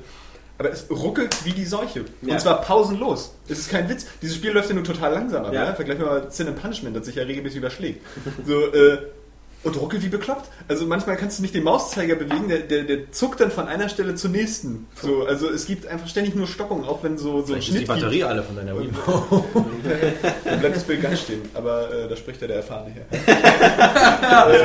[0.58, 2.04] Aber es ruckelt wie die Seuche.
[2.22, 2.34] Ja.
[2.34, 3.32] Und zwar pausenlos.
[3.48, 4.06] Es ist kein Witz.
[4.20, 5.44] Dieses Spiel läuft ja nur total langsam.
[5.44, 5.66] ab, Ja.
[5.66, 5.74] Ja.
[5.74, 8.04] Vergleich mal Sin and Punishment, das sich ja regelmäßig überschlägt.
[8.44, 8.98] So, äh,
[9.64, 10.48] und ruckelt wie bekloppt.
[10.68, 13.88] Also manchmal kannst du nicht den Mauszeiger bewegen, der, der, der zuckt dann von einer
[13.88, 14.86] Stelle zur nächsten.
[15.00, 17.80] So, also es gibt einfach ständig nur Stockungen, auch wenn so, so ein Vielleicht ist
[17.80, 17.84] die.
[17.84, 18.88] Batterie alle von deiner Wii.
[20.44, 21.42] Dann bleibt das Bild ganz stehen.
[21.54, 23.06] Aber äh, da spricht ja der Erfahrene her.
[23.10, 24.62] Das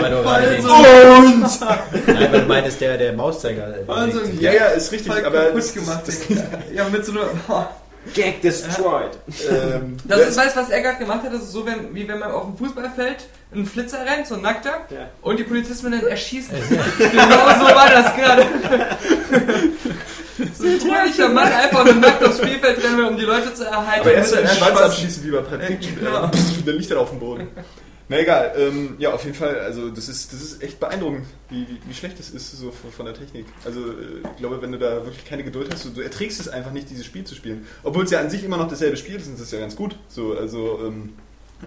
[0.63, 2.07] Und!
[2.07, 3.75] Nein, weil du meintest, der, der Mauszeiger.
[3.87, 4.19] Also.
[4.39, 6.03] Ja, ja, ist richtig, aber das, gemacht.
[6.05, 6.43] das, Digga.
[6.73, 7.69] ja, mit so einer.
[8.13, 9.11] Gag destroyed.
[9.49, 11.33] ähm, Das ja, ist, weißt was er gerade gemacht hat?
[11.33, 13.25] Das ist so, wenn, wie wenn man auf dem Fußballfeld
[13.55, 15.09] ein Flitzer rennt, so ein Nackter, Ja.
[15.21, 16.53] und die Polizisten dann erschießen.
[16.97, 18.43] genau so war das gerade.
[20.53, 24.01] so ein fröhlicher Mann einfach nur nackt aufs Spielfeld rennen um die Leute zu erhalten.
[24.01, 26.25] aber erst einem Schwanz abschießen wie bei genau.
[26.25, 27.47] äh, pff, Dann liegt er auf dem Boden.
[28.09, 31.67] Na egal, ähm, ja, auf jeden Fall, also das ist, das ist echt beeindruckend, wie,
[31.67, 33.45] wie, wie schlecht es ist so von, von der Technik.
[33.63, 36.49] Also äh, ich glaube, wenn du da wirklich keine Geduld hast, du, du erträgst es
[36.49, 37.65] einfach nicht, dieses Spiel zu spielen.
[37.81, 39.97] Obwohl es ja an sich immer noch dasselbe Spiel ist, ist ja ganz gut.
[40.09, 41.13] So, also ähm,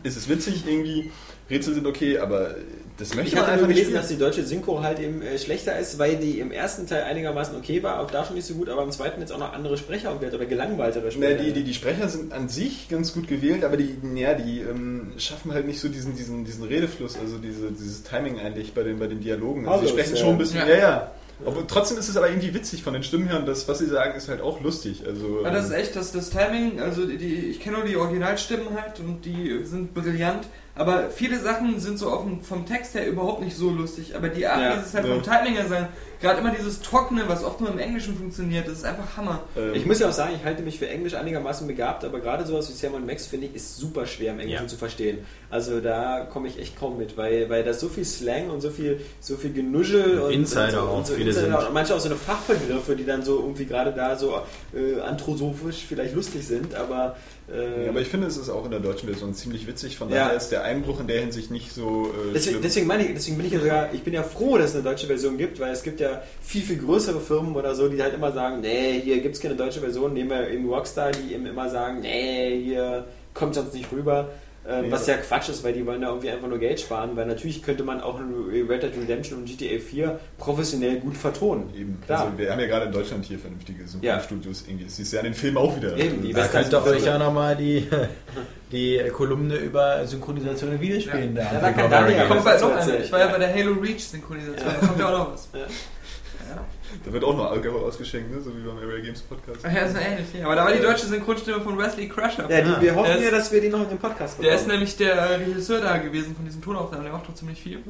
[0.03, 1.11] ist es witzig irgendwie,
[1.49, 2.57] Rätsel sind okay, aber
[2.99, 5.39] das möchte Ich man hatte einfach nicht gelesen, dass die deutsche Synchro halt eben äh,
[5.39, 8.55] schlechter ist, weil die im ersten Teil einigermaßen okay war, auch da schon nicht so
[8.55, 11.43] gut, aber im zweiten jetzt auch noch andere Sprecher und oder gelangweiltere Na, Sprecher.
[11.43, 15.13] die, die, die Sprecher sind an sich ganz gut gewählt, aber die, ja, die ähm,
[15.19, 18.99] schaffen halt nicht so diesen, diesen, diesen Redefluss, also diese, dieses Timing eigentlich bei den,
[18.99, 19.69] bei den Dialogen.
[19.69, 20.21] Also sie sprechen ja.
[20.21, 20.69] schon ein bisschen, Ja.
[20.69, 21.13] ja, ja.
[21.45, 23.87] Aber trotzdem ist es aber irgendwie witzig von den Stimmen her und das, was sie
[23.87, 25.03] sagen, ist halt auch lustig.
[25.07, 27.87] Also, Ja, das ist ähm, echt, das, das Timing, also die, die, ich kenne nur
[27.87, 30.47] die Originalstimmen halt und die sind brillant,
[30.77, 34.47] aber viele Sachen sind so dem, vom Text her überhaupt nicht so lustig, aber die
[34.47, 35.15] Art, Ja, wie sie es halt ja.
[35.15, 35.89] vom Timing her sagen,
[36.21, 39.41] gerade immer dieses Trockene, was oft nur im Englischen funktioniert, das ist einfach Hammer.
[39.57, 42.47] ähm, Ich muss ja auch sagen, ich halte mich für Englisch einigermaßen begabt, aber gerade
[42.47, 44.69] sowas wie Sam und Max finde ich ist super schwer im Englischen Ja.
[44.69, 45.19] zu verstehen.
[45.51, 48.71] Also da komme ich echt kaum mit, weil, weil da so viel Slang und so
[48.71, 51.69] viel, so viel Genuschel und Insider und so, auch und so viele Insider sind.
[51.69, 54.41] und manche auch so eine Fachbegriffe, die dann so irgendwie gerade da so
[54.75, 57.17] äh, anthroposophisch vielleicht lustig sind, aber
[57.49, 60.25] ja, aber ich finde, es ist auch in der deutschen Version ziemlich witzig, von Ja.
[60.25, 63.37] daher ist der Einbruch in der Hinsicht nicht so äh, Deswegen, deswegen meine ich, deswegen
[63.37, 65.73] bin ich ja sogar, ich bin ja froh, dass es eine deutsche Version gibt, weil
[65.73, 69.21] es gibt ja viel, viel größere Firmen oder so, die halt immer sagen, nee, hier
[69.21, 73.05] gibt es keine deutsche Version, nehmen wir eben Rockstar, die eben immer sagen, nee, hier
[73.33, 74.29] kommt sonst nicht rüber.
[74.69, 77.11] Ähm, Nee, was ja Quatsch ist, weil die wollen da irgendwie einfach nur Geld sparen,
[77.15, 81.73] weil natürlich könnte man auch Red Dead Redemption und GTA 4 professionell gut vertonen.
[81.77, 82.01] Eben.
[82.05, 82.25] Klar.
[82.27, 84.85] Also wir haben ja gerade in Deutschland hier vernünftige Synchronstudios irgendwie.
[84.87, 85.97] Das siehst du ja in den Filmen auch wieder.
[85.97, 87.87] Eben, die Da Western- könnt ihr euch ja nochmal die,
[88.73, 91.45] die Kolumne über Synchronisation in Videospielen Ja.
[91.45, 92.97] da Ja, da kann Da Ja, kommt bald noch eine.
[92.99, 93.33] Ich war ja Ja.
[93.33, 95.49] bei der Halo Reach Synchronisation, da kommt ja auch noch was.
[95.55, 95.61] Ja.
[97.05, 98.41] Da wird auch noch Alkohol ausgeschenkt, ne?
[98.41, 99.63] so wie beim Area Games Podcast.
[99.65, 100.27] Ja, so ähnlich.
[100.39, 100.47] Ja.
[100.47, 102.49] Aber da war die deutsche Synchronstimme von Wesley Crusher.
[102.51, 104.51] Ja, die, wir hoffen Der ja, dass wir die noch in den Podcast bekommen.
[104.53, 107.61] Der ist nämlich der äh, Regisseur da gewesen von diesen Tonaufnahmen, der macht doch ziemlich
[107.61, 107.81] viel.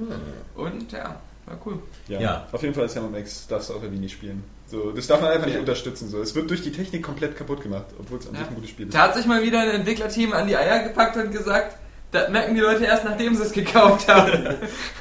[0.54, 1.16] Und ja,
[1.46, 1.78] war cool.
[2.08, 2.20] Ja.
[2.20, 2.46] Ja.
[2.52, 4.42] Auf jeden Fall ist Sam Max darfst du auch irgendwie nicht spielen.
[4.68, 5.60] So, das darf man einfach nicht Ja.
[5.60, 6.08] unterstützen.
[6.08, 6.20] So.
[6.20, 8.40] Es wird durch die Technik komplett kaputt gemacht, obwohl es an Ja.
[8.40, 8.94] sich ein gutes Spiel ist.
[8.94, 11.76] Da hat sich mal wieder ein Entwicklerteam an die Eier gepackt und gesagt,
[12.10, 14.32] das merken die Leute erst, nachdem sie es gekauft haben.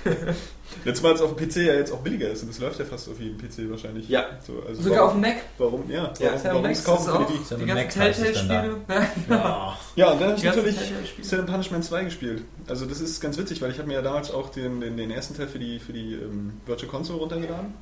[0.85, 2.85] Jetzt mal es auf dem PC ja jetzt auch billiger ist und das läuft ja
[2.85, 4.07] fast auf jedem PC wahrscheinlich.
[4.07, 4.25] Ja.
[4.45, 5.35] So, also Sogar warum, auf dem Mac.
[5.57, 7.43] Warum, ja, Ja, warum, Ist ja warum das kaufen auch für die?
[7.43, 8.77] So die eine ganzen Telltale-Spiele.
[9.29, 9.77] Ja.
[9.95, 12.43] Ja, und dann habe ich Die natürlich and Punishment 2 gespielt.
[12.67, 15.09] Also das ist ganz witzig, weil ich habe mir ja damals auch den, den, den
[15.09, 17.73] ersten Teil für die, für die ähm, Virtual Console runtergeladen.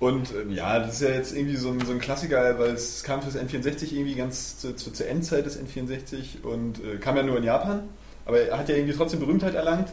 [0.00, 3.02] Und ähm, ja, das ist ja jetzt irgendwie so ein, so ein Klassiker, weil es
[3.02, 7.22] kam fürs N64 irgendwie ganz zu, zu, zur Endzeit des N64 und äh, kam ja
[7.22, 7.88] nur in Japan.
[8.24, 9.88] Aber er hat ja irgendwie trotzdem Berühmtheit erlangt,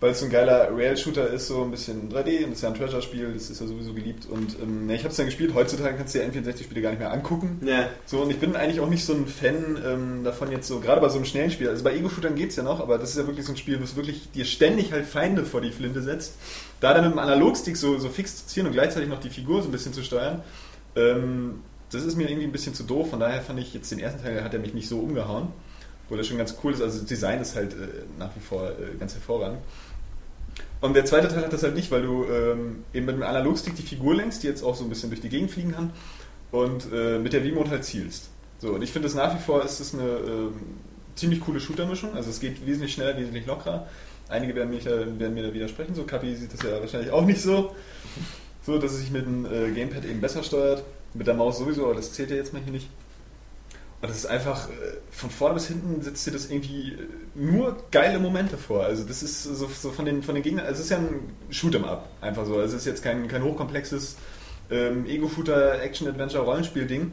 [0.00, 2.68] weil es so ein geiler Rail-Shooter ist, so ein bisschen 3D und das ist ja
[2.70, 4.26] ein Treasure-Spiel, das ist ja sowieso geliebt.
[4.26, 7.00] Und ähm, ja, ich habe es dann gespielt, heutzutage kannst du dir N64-Spiele gar nicht
[7.00, 7.60] mehr angucken.
[7.62, 7.88] Ja.
[8.06, 11.02] So, und ich bin eigentlich auch nicht so ein Fan ähm, davon jetzt so, gerade
[11.02, 11.68] bei so einem schnellen Spiel.
[11.68, 13.94] Also bei Ego-Shootern geht's ja noch, aber das ist ja wirklich so ein Spiel, was
[13.94, 16.34] wirklich dir ständig halt Feinde vor die Flinte setzt.
[16.80, 19.60] Da dann mit dem Analogstick so, so fix zu ziehen und gleichzeitig noch die Figur
[19.60, 20.42] so ein bisschen zu steuern,
[20.96, 21.60] ähm,
[21.92, 23.10] das ist mir irgendwie ein bisschen zu doof.
[23.10, 25.48] Von daher fand ich jetzt den ersten Teil, hat er mich nicht so umgehauen.
[26.04, 26.82] Obwohl er schon ganz cool ist.
[26.82, 27.76] Also das Design ist halt äh,
[28.18, 29.58] nach wie vor äh, ganz hervorragend.
[30.80, 33.76] Und der zweite Teil hat das halt nicht, weil du ähm, eben mit dem Analogstick
[33.76, 35.92] die Figur lenkst, die jetzt auch so ein bisschen durch die Gegend fliegen kann
[36.52, 38.30] und äh, mit der V-Mode halt zielst.
[38.58, 40.54] So, und ich finde es nach wie vor ist es eine ähm,
[41.16, 42.14] ziemlich coole Shooter-Mischung.
[42.14, 43.86] Also es geht wesentlich schneller, wesentlich lockerer.
[44.28, 45.94] Einige werden, mich, werden mir da widersprechen.
[45.94, 47.74] So, Kapi sieht das ja wahrscheinlich auch nicht so.
[48.62, 50.84] So, dass es sich mit dem äh, Gamepad eben besser steuert.
[51.12, 52.88] Mit der Maus sowieso, aber das zählt ja jetzt mal hier nicht.
[54.02, 54.72] Und das ist einfach, äh,
[55.10, 58.84] von vorne bis hinten setzt dir das irgendwie äh, nur geile Momente vor.
[58.84, 61.32] Also das ist so, so von, den, von den Gegnern, also es ist ja ein
[61.50, 62.56] Shoot'em Up, einfach so.
[62.56, 64.16] Also es ist jetzt kein, kein hochkomplexes
[64.70, 67.12] ähm, Ego-Shooter, Action-Adventure, Rollenspiel-Ding.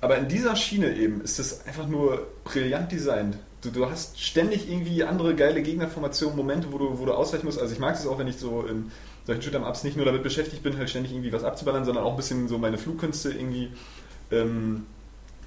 [0.00, 3.38] Aber in dieser Schiene eben ist das einfach nur brillant designt.
[3.60, 7.60] Du, du hast ständig irgendwie andere geile Gegnerformationen, Momente, wo du, wo du ausweichen musst.
[7.60, 8.90] Also ich mag es auch, wenn ich so in
[9.24, 12.16] solchen Shoot'em-Ups nicht nur damit beschäftigt bin, halt ständig irgendwie was abzuballern, sondern auch ein
[12.16, 13.70] bisschen so meine Flugkünste irgendwie
[14.32, 14.86] ähm,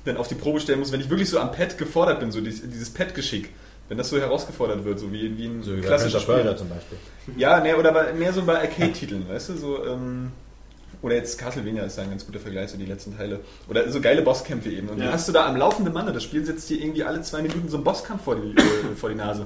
[0.05, 2.39] dann auf die Probe stellen muss, wenn ich wirklich so am Pad gefordert bin, so
[2.41, 3.49] dieses, dieses Pad-Geschick,
[3.89, 6.43] wenn das so herausgefordert wird, so wie, wie ein So wie bei klassisches Prince of
[6.45, 6.57] Persia Spiel.
[6.57, 6.97] zum Beispiel.
[7.37, 10.31] Ja, ne, oder mehr so bei Arcade-Titeln, weißt du, so, ähm,
[11.01, 13.41] oder jetzt Castlevania ist da ein ganz guter Vergleich, so die letzten Teile.
[13.69, 14.89] Oder so geile Bosskämpfe eben.
[14.89, 15.05] Und Ja.
[15.05, 17.67] dann hast du da am laufenden Manne, das Spiel setzt dir irgendwie alle zwei Minuten
[17.69, 19.45] so einen Bosskampf vor die, äh, vor die Nase.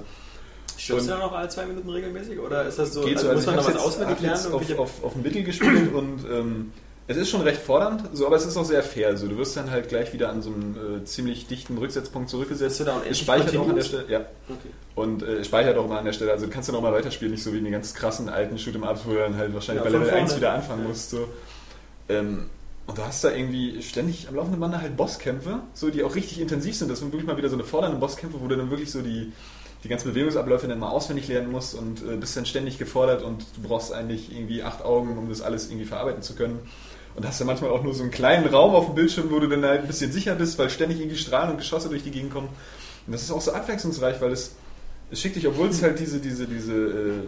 [0.77, 2.39] Stirbst du dann auch alle zwei Minuten regelmäßig?
[2.39, 4.53] Oder ist das so, Geht so, also muss man hab's was auswendig lernen?
[4.53, 6.71] auf, auf, auf dem Mittel gespielt und ähm,
[7.09, 9.17] es ist schon recht fordernd, so, aber es ist auch sehr fair.
[9.17, 12.79] So, du wirst dann halt gleich wieder an so einem äh, ziemlich dichten Rücksetzpunkt zurückgesetzt.
[12.81, 13.83] Da es speichert auch an der?
[13.83, 14.19] Stelle, ja.
[14.47, 14.69] Okay.
[14.93, 16.31] Und äh, speichert auch mal an der Stelle.
[16.31, 19.01] Also kannst du noch mal weiterspielen, nicht so wie in den ganz krassen alten Shoot'em-Ups,
[19.05, 20.35] wo du dann halt wahrscheinlich Ja, bei Level 1 vorne.
[20.41, 20.87] wieder anfangen Ja.
[20.87, 21.09] musst.
[21.09, 21.27] So.
[22.09, 22.45] Ähm,
[22.85, 26.39] und du hast da irgendwie ständig am laufenden Bande halt Bosskämpfe, so, die auch richtig
[26.39, 26.91] intensiv sind.
[26.91, 29.31] Das sind wirklich mal wieder so eine fordernde Bosskämpfe, wo du dann wirklich so die,
[29.83, 33.45] die ganzen Bewegungsabläufe dann mal auswendig lernen musst und äh, bist dann ständig gefordert und
[33.55, 36.59] du brauchst eigentlich irgendwie acht Augen, um das alles irgendwie verarbeiten zu können.
[37.15, 39.47] Und hast dann manchmal auch nur so einen kleinen Raum auf dem Bildschirm, wo du
[39.47, 42.31] dann halt ein bisschen sicher bist, weil ständig irgendwie Strahlen und Geschosse durch die Gegend
[42.31, 42.49] kommen.
[43.07, 44.55] Und das ist auch so abwechslungsreich, weil es,
[45.11, 47.23] es schickt dich, obwohl es halt diese, diese, diese, äh,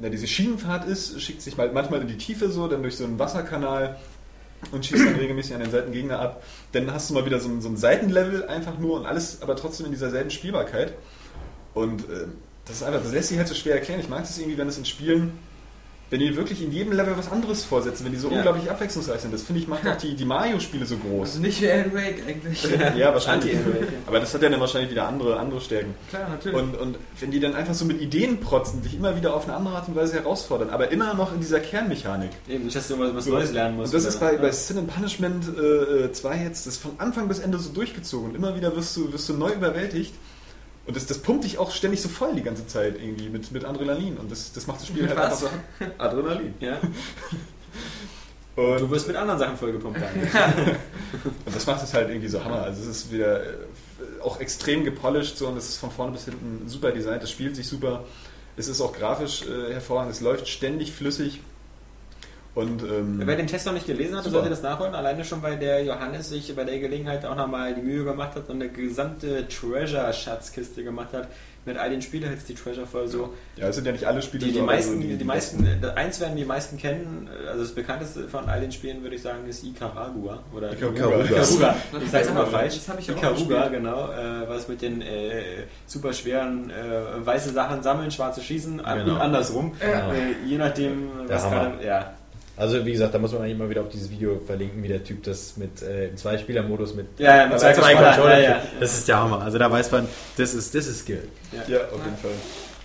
[0.00, 3.04] na, diese Schienenfahrt ist, schickt sich mal manchmal in die Tiefe so, dann durch so
[3.04, 3.96] einen Wasserkanal
[4.72, 6.42] und schießt dann regelmäßig an den Seiten Gegner ab.
[6.72, 9.56] Dann hast du mal wieder so ein, so ein Seitenlevel einfach nur und alles aber
[9.56, 10.94] trotzdem in dieser selben Spielbarkeit.
[11.74, 12.26] Und äh,
[12.64, 14.00] das ist einfach, das lässt sich halt so schwer erklären.
[14.00, 15.38] Ich mag es irgendwie, wenn es in Spielen,
[16.10, 18.36] wenn die wirklich in jedem Level was anderes vorsetzen, wenn die so Ja.
[18.36, 19.34] unglaublich abwechslungsreich sind.
[19.34, 21.28] Das finde ich, macht auch die, die Mario-Spiele so groß.
[21.30, 22.62] Also nicht wie Alan Wake eigentlich.
[22.96, 23.56] Ja, wahrscheinlich.
[23.56, 25.94] Anti-Alan Aber das hat ja dann wahrscheinlich wieder andere, andere Stärken.
[26.08, 26.56] Klar, natürlich.
[26.56, 29.56] Und, und wenn die dann einfach so mit Ideen protzen, dich immer wieder auf eine
[29.56, 32.30] andere Art und Weise herausfordern, aber immer noch in dieser Kernmechanik.
[32.48, 33.92] Eben, nicht, dass du was, was Neues lernen musst.
[33.92, 37.26] Und das ist bei, bei Sin and Punishment äh, 2 jetzt, das ist von Anfang
[37.26, 38.30] bis Ende so durchgezogen.
[38.30, 40.14] Und immer wieder wirst du, wirst du neu überwältigt.
[40.86, 43.64] Und das, das pumpt dich auch ständig so voll die ganze Zeit irgendwie mit, mit
[43.64, 44.16] Adrenalin.
[44.16, 45.44] Und das, das macht das Spiel Mit halt was?
[45.44, 45.86] einfach so.
[45.98, 46.54] Adrenalin.
[46.60, 46.78] Ja.
[48.56, 50.00] Und, Du wirst mit anderen Sachen vollgepumpt.
[50.00, 50.30] Daniel.
[51.44, 52.62] und das macht es halt irgendwie so Hammer.
[52.62, 53.54] Also es ist wieder äh,
[54.22, 57.22] auch extrem gepolished so und es ist von vorne bis hinten super designt.
[57.22, 58.04] Es spielt sich super.
[58.56, 60.12] Es ist auch grafisch äh, hervorragend.
[60.12, 61.40] Es läuft ständig flüssig.
[62.56, 64.94] Und ähm, Wer den Test noch nicht gelesen hat, sollte das nachholen.
[64.94, 68.48] Alleine schon, weil der Johannes sich bei der Gelegenheit auch nochmal die Mühe gemacht hat
[68.48, 71.28] und eine gesamte Treasure-Schatzkiste gemacht hat.
[71.66, 73.34] Mit all den Spielen jetzt die Treasure voll so.
[73.56, 76.20] ja, es sind ja nicht alle Spiele Die, die meisten, so die, meisten, äh, eins
[76.20, 79.64] werden die meisten kennen, also das bekannteste von all den Spielen würde ich sagen ist
[79.64, 81.24] Icaragua oder Icaruga.
[81.24, 81.34] Icaruga.
[81.92, 82.74] Das Ich sag's immer aber- falsch.
[82.86, 83.72] das ich auch Icaruga, gespielt.
[83.72, 85.42] genau, äh, was mit den äh,
[85.86, 89.14] super schweren äh, weiße Sachen sammeln, schwarze schießen Genau.
[89.16, 89.72] und andersrum.
[89.80, 90.12] Ja.
[90.12, 92.14] Äh, je nachdem, was gerade, ja.
[92.56, 95.04] Also wie gesagt, da muss man eigentlich immer wieder auf dieses Video verlinken, wie der
[95.04, 98.62] Typ das mit äh, im Zweispieler-Modus mit Ja, ja, mit zwei Controllern, ja, ja.
[98.80, 99.42] Das ist der Hammer.
[99.42, 100.08] Also da weiß man,
[100.38, 101.28] das ist das ist Skill.
[101.52, 102.30] Ja, auf jeden Fall.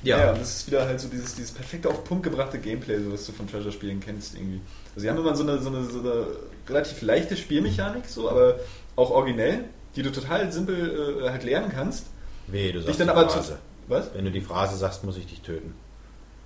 [0.03, 0.19] Ja.
[0.19, 3.13] Ja, und das ist wieder halt so dieses, dieses perfekte auf Punkt gebrachte Gameplay, so
[3.13, 4.59] was du von Treasure-Spielen kennst irgendwie.
[4.89, 6.25] Also sie haben immer so eine, so, eine, so eine
[6.67, 8.59] relativ leichte Spielmechanik, so, aber
[8.95, 9.65] auch originell,
[9.95, 12.07] die du total simpel äh, halt lernen kannst.
[12.47, 13.59] Weh, du Dich sagst dann die aber Phrase.
[13.87, 14.13] Was?
[14.13, 15.75] Wenn du die Phrase sagst, muss ich dich töten.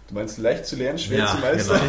[0.08, 1.82] Du meinst leicht zu lernen, schwer Ja, zu meistern?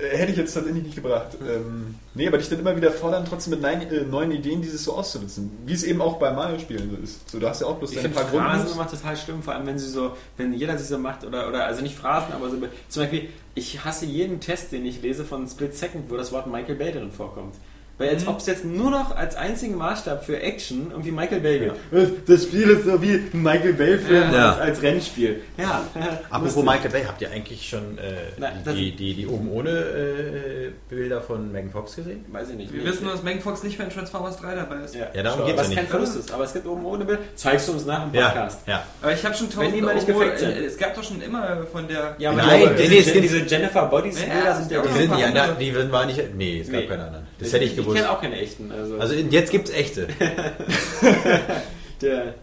[0.00, 1.28] Äh, Hätte ich jetzt tatsächlich nicht gebracht.
[1.40, 4.82] Ähm, nee, aber dich dann immer wieder fordern, trotzdem mit neuen, äh, neuen Ideen dieses
[4.84, 5.50] so auszunutzen.
[5.64, 7.30] Wie es eben auch bei Mario-Spielen so ist.
[7.30, 8.72] So, du hast ja auch bloß Ich deine finde paar Phrasen Grundmoves.
[8.74, 11.64] immer total schlimm, vor allem wenn sie so, wenn jeder sie so macht oder, oder
[11.66, 12.56] also nicht Phrasen, aber so,
[12.88, 16.46] zum Beispiel, ich hasse jeden Test, den ich lese von Split Second, wo das Wort
[16.48, 17.54] Michael Bay drin vorkommt.
[17.98, 21.58] Weil als ob es jetzt nur noch als einzigen Maßstab für Action irgendwie Michael Bay
[21.60, 22.28] gibt.
[22.28, 24.50] Das Spiel ist so wie ein Michael Bay-Film Ja.
[24.52, 25.40] als, als Rennspiel.
[25.56, 25.82] Ja.
[26.30, 28.02] Apropos Michael Bay, habt ihr eigentlich schon äh,
[28.36, 32.24] Nein, die, die, die oben ohne äh, Bilder von Megan Fox gesehen?
[32.30, 32.72] Weiß ich nicht.
[32.72, 34.94] Wir wissen nur, dass Megan Fox nicht mehr in Transformers 3 dabei ist.
[34.94, 35.90] Ja, Ja, darum geht's was ja kein nicht.
[35.90, 36.30] Verlust ist.
[36.32, 37.20] Aber es gibt oben ohne Bild.
[37.34, 38.60] Zeigst du uns nach dem Podcast.
[38.66, 38.82] ja.
[39.00, 40.20] Aber ich habe schon tausend die mal nicht sind.
[40.20, 42.14] äh, Es gab doch schon immer von der...
[42.18, 44.88] Ja, Nein, aber nee, diese, nee, es diese Jennifer Bodies Ja, Bilder sind ja die
[44.88, 46.34] Die sind, ja, die sind- waren nicht.
[46.36, 46.86] Nee, es gab Nee.
[46.86, 47.26] keine anderen.
[47.38, 47.96] Das hätte ich Ich gewusst.
[47.96, 48.72] kenne auch keine echten.
[48.72, 50.08] Also, Also jetzt gibt's echte.
[52.00, 52.34] der,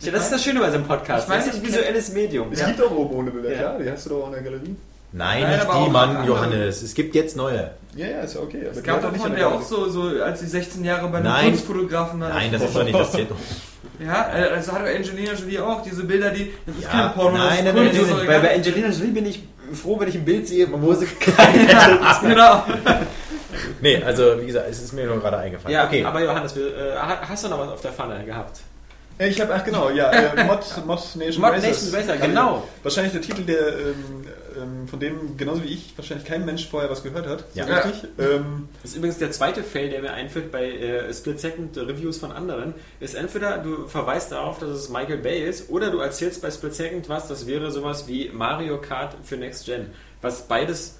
[0.00, 1.26] ja, das ist das Schöne bei so einem Podcast.
[1.28, 2.52] Ich weiß, das ist ein ich visuelles Medium.
[2.52, 3.58] Es gibt auch oben ohne Bilder, Ja.
[3.58, 3.78] klar.
[3.82, 4.76] Die hast du doch auch in der Galerie.
[5.16, 6.26] Nein, Nein, nicht die, Mann.
[6.26, 6.82] Johannes.
[6.82, 7.70] Es gibt jetzt neue.
[7.94, 8.62] Ja, ja, ist ja okay.
[8.68, 11.18] Aber Es gab doch nicht von der auch so, so, als sie 16 Jahre bei
[11.18, 11.44] einem Nein.
[11.50, 12.30] Kunstfotografen war.
[12.30, 13.38] Nein, das ist doch nicht das Zentrum.
[14.04, 16.50] Ja, äh, also hat Angelina Jolie auch diese Bilder, die.
[16.66, 18.54] Das ist Ja, kein Porno, nein, nein, nein, nein, Bei, bei.
[18.56, 19.40] Angelina Jolie bin ich
[19.72, 21.68] froh, wenn ich ein Bild sehe, wo sie klein
[22.22, 22.64] Genau.
[23.80, 25.74] Nee, also wie gesagt, es ist mir nur gerade eingefallen.
[25.74, 26.04] Ja, okay.
[26.04, 28.60] aber Johannes, wir, äh, hast du noch was auf der Pfanne gehabt?
[29.18, 31.92] Äh, Ich habe, ach genau, ja, äh, Mod, Mod Nation Mod Racers.
[31.92, 32.66] Nation Racer, genau.
[32.82, 34.24] Wahrscheinlich der Titel, der ähm,
[34.56, 37.44] ähm, von dem genauso wie ich wahrscheinlich kein Mensch vorher was gehört hat.
[37.54, 37.64] So Ja.
[37.66, 38.08] richtig.
[38.18, 42.18] Ähm, Das ist übrigens der zweite Fail, der mir einfällt bei äh, Split Second Reviews
[42.18, 42.74] von anderen.
[43.00, 46.74] Ist entweder du verweist darauf, dass es Michael Bay ist, oder du erzählst bei Split
[46.74, 49.90] Second was, das wäre sowas wie Mario Kart für Next Gen.
[50.22, 50.98] Was beides.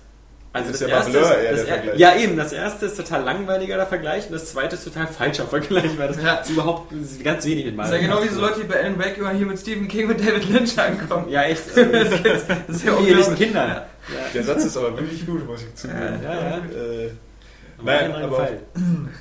[0.54, 1.98] Also Das das, ist ja erste Blur ist, eher das der er, Vergleich.
[1.98, 5.44] ja eben, das erste ist total langweiliger der Vergleich und das zweite ist total falscher
[5.46, 6.34] Vergleich, weil das Ja.
[6.36, 6.92] ist überhaupt
[7.24, 9.18] ganz wenig mit Das Mario ist ja genau diese zu Leute, die bei Alan Wake
[9.18, 11.28] immer hier mit Stephen King und David Lynch ankommen.
[11.28, 11.62] Ja, echt.
[11.76, 13.36] Das ist ja Wie diesen unglaublich.
[13.38, 13.82] Kindern.
[14.32, 16.00] der Satz ist aber wirklich gut, muss ich zugeben.
[16.22, 16.56] Ja, ja.
[16.58, 17.10] Äh,
[17.82, 18.48] Nein, aber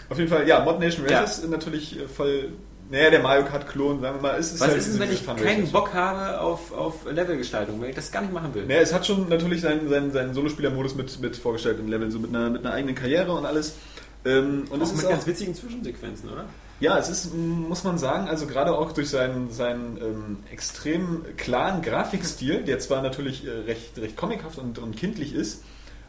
[0.10, 1.22] auf jeden Fall, ja, Mod Nation Ja.
[1.24, 2.50] Ist natürlich voll,
[2.94, 4.40] naja, der Mario Kart-Klon, sagen wir mal.
[4.40, 5.72] Es ist Was halt ist denn, wenn ich keinen.
[5.72, 8.68] Bock habe auf, auf Levelgestaltung, wenn ich das gar nicht machen will?
[8.68, 12.20] Naja, es hat schon natürlich seinen, seinen, seinen Solospieler-Modus mit, mit vorgestellt im Level, so
[12.20, 13.78] mit einer, mit einer eigenen Karriere und alles.
[14.26, 16.46] Ähm, und auch es ist mit auch, ganz witzigen Zwischensequenzen, oder?
[16.82, 21.82] Ja, es ist, muss man sagen, also gerade auch durch seinen, seinen ähm, extrem klaren
[21.82, 25.64] Grafikstil, der zwar natürlich äh, recht, recht comichaft und, und kindlich ist,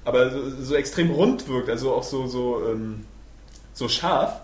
[0.05, 3.07] aber so, so extrem rund wirkt, also auch so, so, ähm,
[3.73, 4.43] so scharf,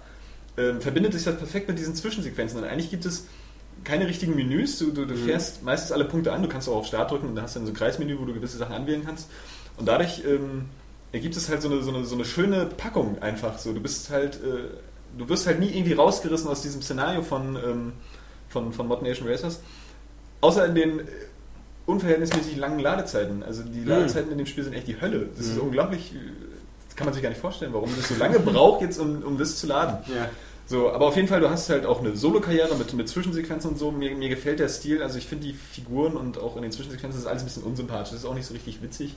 [0.61, 2.59] ähm, verbindet sich das perfekt mit diesen Zwischensequenzen.
[2.59, 3.27] Und eigentlich gibt es
[3.85, 6.87] keine richtigen Menüs, du, du, du fährst meistens alle Punkte an, du kannst auch auf
[6.87, 9.03] Start drücken und dann hast du dann so ein Kreismenü, wo du gewisse Sachen anwählen
[9.05, 9.28] kannst.
[9.78, 10.66] Und dadurch ähm,
[11.12, 13.73] ergibt es halt so eine, so, eine, so eine schöne Packung einfach so.
[13.73, 14.69] Du bist halt, äh,
[15.16, 17.93] du wirst halt nie irgendwie rausgerissen aus diesem Szenario von, ähm,
[18.49, 19.61] von, von Mod Nation Racers.
[20.43, 21.05] Außer in den äh,
[21.87, 23.43] unverhältnismäßig langen Ladezeiten.
[23.43, 25.28] Also die Ladezeiten in dem Spiel sind echt die Hölle.
[25.37, 26.19] Das ist unglaublich, äh,
[26.87, 29.39] das kann man sich gar nicht vorstellen, warum das so lange braucht jetzt, um, um
[29.39, 29.99] das zu laden.
[30.15, 30.28] Ja.
[30.70, 33.76] So, aber auf jeden Fall, du hast halt auch eine Solo-Karriere mit, mit Zwischensequenzen und
[33.76, 33.90] so.
[33.90, 37.20] Mir, mir gefällt der Stil, also ich finde die Figuren und auch in den Zwischensequenzen
[37.20, 38.10] ist alles ein bisschen unsympathisch.
[38.10, 39.16] Das ist auch nicht so richtig witzig.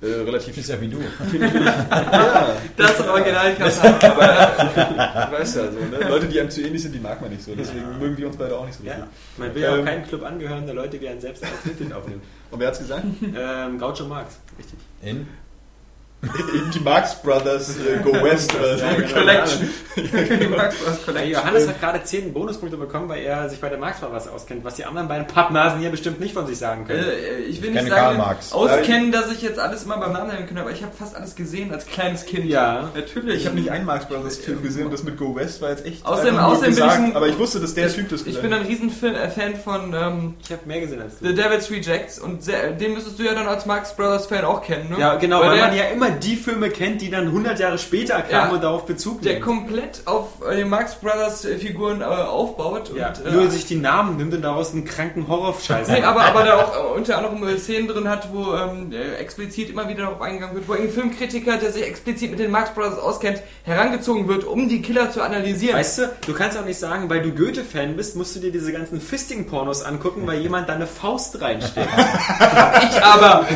[0.00, 0.56] Äh, relativ.
[0.56, 0.96] Ist ja wie du.
[1.38, 6.08] ja, Das ist original du weißt ja so, ne?
[6.08, 7.54] Leute, die einem zu ähnlich sind, die mag man nicht so.
[7.54, 9.00] Deswegen mögen wir uns beide auch nicht so richtig.
[9.00, 9.08] ja.
[9.36, 11.92] Man will ja auch Ähm, keinen Club angehören, der Leute wie einen selbst als Mitglied
[11.92, 12.22] aufnimmt.
[12.50, 13.04] Und wer hat's gesagt?
[13.22, 14.78] Ähm, Gaucho Marx, richtig.
[15.02, 15.28] In?
[16.74, 18.84] Die Marx Brothers äh, Go West oder so.
[18.84, 19.08] Ja, genau.
[19.14, 19.70] Collection.
[19.96, 20.88] Die Max Bros.
[20.98, 21.32] Hey, Collection.
[21.32, 24.74] Johannes hat gerade 10 Bonuspunkte bekommen, weil er sich bei der Marx was auskennt, was
[24.74, 27.02] die anderen beiden Pappnasen hier bestimmt nicht von sich sagen können.
[27.04, 28.52] Äh, ich will Ich nicht sagen, Marx.
[28.52, 31.34] auskennen, dass ich jetzt alles immer beim Namen nennen könnte, aber ich habe fast alles
[31.36, 32.44] gesehen als kleines Kind.
[32.44, 32.90] Ja.
[32.94, 33.36] Natürlich.
[33.40, 35.86] Ich habe nicht einen Marx Brothers Film gesehen und das mit Go West war jetzt
[35.86, 36.04] echt.
[36.04, 38.52] Außerdem- außerdem bin ich ein- aber ich wusste, dass der Typ das Ich gesagt bin
[38.52, 41.28] ein riesen Fan äh, Fan von ähm, Ich habe mehr gesehen als du.
[41.28, 44.62] The Devil's Rejects und sehr, den müsstest du ja dann als Marx Brothers Fan auch
[44.62, 44.96] kennen, ne?
[45.00, 48.22] Ja, genau, weil, der, man ja immer die Filme kennt, die dann 100 Jahre später
[48.22, 48.54] kamen Ja.
[48.54, 49.44] und darauf Bezug der nehmen.
[49.44, 52.90] komplett auf äh, die Marx Brothers äh, Figuren äh, aufbaut.
[52.96, 56.08] Ja, und, äh, nur sich die Namen nimmt und daraus einen kranken Horror-Scheiß Nee, macht.
[56.08, 59.70] aber, aber da auch äh, unter anderem äh, Szenen drin hat, wo ähm, äh, explizit
[59.70, 62.98] immer wieder darauf eingegangen wird, wo ein Filmkritiker, der sich explizit mit den Marx Brothers
[62.98, 65.76] auskennt, herangezogen wird, um die Killer zu analysieren.
[65.78, 68.72] Weißt du, du kannst auch nicht sagen, weil du Goethe-Fan bist, musst du dir diese
[68.72, 71.88] ganzen Fisting-Pornos angucken, weil jemand da eine Faust reinsteckt.
[72.90, 73.46] ich aber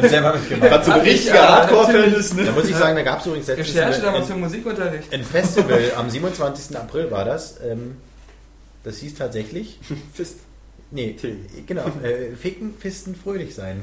[0.00, 0.68] Und selber mitgemacht.
[0.70, 2.52] Gerade so ein richtiger Hardcore-Fan ist, Da ne?
[2.52, 5.12] muss ich sagen, da gab es übrigens letztens Recherche damals für Musikunterricht.
[5.12, 6.76] ein Festival, am 27.
[6.76, 7.56] April war das.
[7.64, 7.96] Ähm,
[8.84, 9.78] das hieß tatsächlich
[10.12, 10.40] Fist.
[10.94, 11.16] Nee,
[11.66, 11.82] genau.
[12.04, 13.80] Äh, ficken, fisten, fröhlich sein.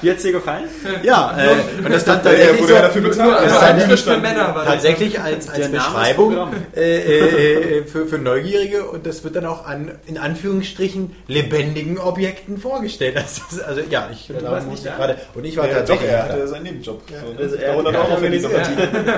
[0.00, 0.64] Wie hat's dir gefallen?
[1.04, 3.30] Ja, äh, und das stand Der tatsächlich, wurde so, ja dafür bezahlt.
[3.30, 4.20] das Also, stand hat Für.
[4.20, 4.74] Männer war das.
[4.74, 9.64] tatsächlich als, als Beschreibung äh, äh, äh, für, für Neugierige und das wird dann auch
[9.64, 13.14] an, in Anführungsstrichen, lebendigen Objekten vorgestellt.
[13.16, 14.96] Das ist, also ja, ich warst da nicht musste da?
[14.96, 16.34] gerade und ich war Ja, doch, tatsächlich er nicht da.
[16.34, 17.02] hatte seinen Nebenjob.
[17.08, 17.38] So, ne?
[17.38, 18.92] Also er- 100 er hat diese organisiert.
[18.92, 19.08] Partie.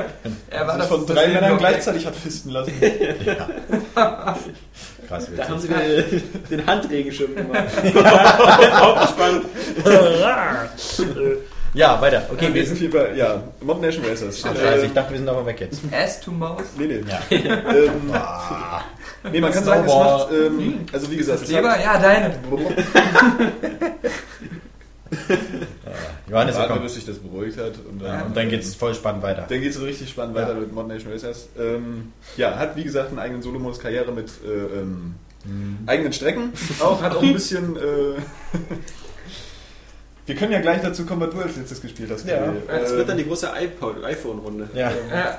[0.51, 2.73] Er war das von das drei Männern gleichzeitig hat fisten lassen.
[5.07, 5.81] Krass Da haben sie wieder
[6.51, 7.65] den Handregenschirm gemacht.
[11.75, 12.23] Ja, weiter.
[12.33, 14.45] Okay, wir wir sind viel bei, ja, Mob Nation Racers.
[14.47, 15.83] Ach, scheiße, ich dachte, wir sind aber weg jetzt.
[15.91, 16.63] Ass to Maus.
[16.79, 17.05] Nee, nee.
[17.09, 17.21] Ja.
[19.25, 21.77] Ähm, nee, man kann sagen, es macht, ähm, also wie gesagt, Das Leber?
[21.83, 22.35] Ja, deine.
[26.31, 27.73] Johannes, Warte, bis sich das beruhigt hat.
[27.89, 29.47] Und dann, Ja, und dann geht's voll spannend weiter.
[29.49, 31.49] Dann geht es so richtig spannend weiter mit Mod Nation Racers.
[31.59, 35.15] Ähm, ja, hat wie gesagt einen eigenen Solo-Modus, Karriere mit äh, ähm,
[35.87, 36.53] eigenen Strecken.
[36.81, 37.77] Auch hat auch ein bisschen.
[37.77, 37.81] Äh,
[40.27, 42.27] wir können ja gleich dazu kommen, was du als letztes gespielt hast.
[42.27, 42.39] Ja.
[42.39, 42.63] Kirill.
[42.67, 44.71] Das Ähm, wird dann die große iPod- iPhone-Runde.
[44.75, 44.91] Ja.
[45.13, 45.39] Ja.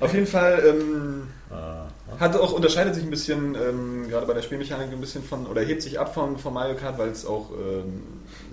[0.00, 1.86] Auf jeden Fall ähm, Ah.
[2.18, 5.60] hat auch unterscheidet sich ein bisschen ähm, gerade bei der Spielmechanik ein bisschen von oder
[5.60, 8.02] hebt sich ab von, von Mario Kart, weil es auch ähm,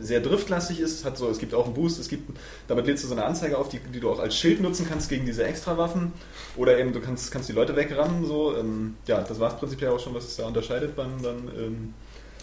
[0.02, 1.06] sehr driftlastig ist.
[1.06, 3.58] Hat so, es gibt auch einen Boost, es gibt damit lädst du so eine Anzeige
[3.58, 6.12] auf, die, die du auch als Schild nutzen kannst gegen diese Extrawaffen
[6.56, 8.56] oder eben du kannst kannst die Leute wegrammen so.
[8.58, 11.50] Ähm, ja, das war es prinzipiell auch schon, was es da unterscheidet beim dann.
[11.58, 11.94] Ähm,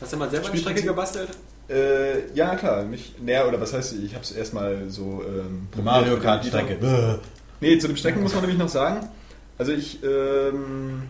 [0.00, 1.30] Hast du mal selber eine Strecke gebastelt?
[1.68, 6.12] äh, ja klar, mich näher oder was heißt, ich habe es erstmal so ähm, Mario
[6.12, 6.60] mit dem Kart Editor.
[6.60, 7.18] Strecke.
[7.60, 9.08] Nee, zu den Strecken muss man nämlich noch sagen.
[9.58, 11.04] Also ich ähm,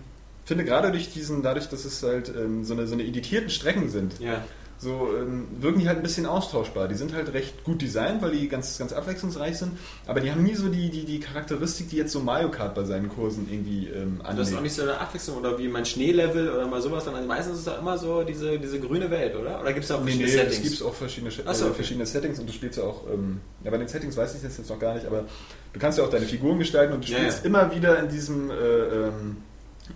[0.44, 3.90] finde gerade durch diesen, dadurch, dass es halt ähm, so, eine, so eine editierten Strecken
[3.90, 4.44] sind, Ja.
[4.78, 6.86] So ähm, wirken die halt ein bisschen austauschbar.
[6.88, 9.72] Die sind halt recht gut designt, weil die ganz, ganz abwechslungsreich sind,
[10.06, 12.84] aber die haben nie so die, die, die Charakteristik, die jetzt so Mario Kart bei
[12.84, 14.62] seinen Kursen irgendwie ähm, Und das ist auch anlegt.
[14.64, 17.64] nicht so eine Abwechslung oder wie mein Schneelevel oder mal sowas, sondern meistens ist es
[17.66, 19.60] doch immer so diese, diese grüne Welt, oder?
[19.60, 20.64] Oder gibt es da auch Nee, verschiedene nee, Settings?
[20.72, 21.74] es gibt auch verschiedene, Ach so, äh, okay.
[21.76, 24.58] verschiedene Settings und du spielst ja auch, ähm, ja bei den Settings weiß ich das
[24.58, 25.24] jetzt noch gar nicht, aber
[25.72, 27.44] du kannst ja auch deine Figuren gestalten und du Ja, spielst ja.
[27.46, 29.36] immer wieder in diesem, äh, ähm,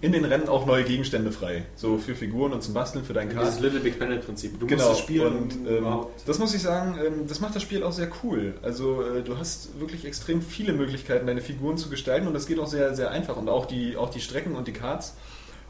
[0.01, 1.65] in den Rennen auch neue Gegenstände frei.
[1.77, 3.47] So für Figuren und zum Basteln für deinen Kart.
[3.47, 4.59] Dieses Little Big Planet Prinzip.
[4.59, 5.87] Du Genau, musst es spielen und ähm,
[6.27, 8.55] das muss ich sagen, ähm, das macht das Spiel auch sehr cool.
[8.62, 12.59] Also äh, du hast wirklich extrem viele Möglichkeiten, deine Figuren zu gestalten und das geht
[12.59, 15.15] auch sehr, sehr einfach und auch die, auch die Strecken und die Karts.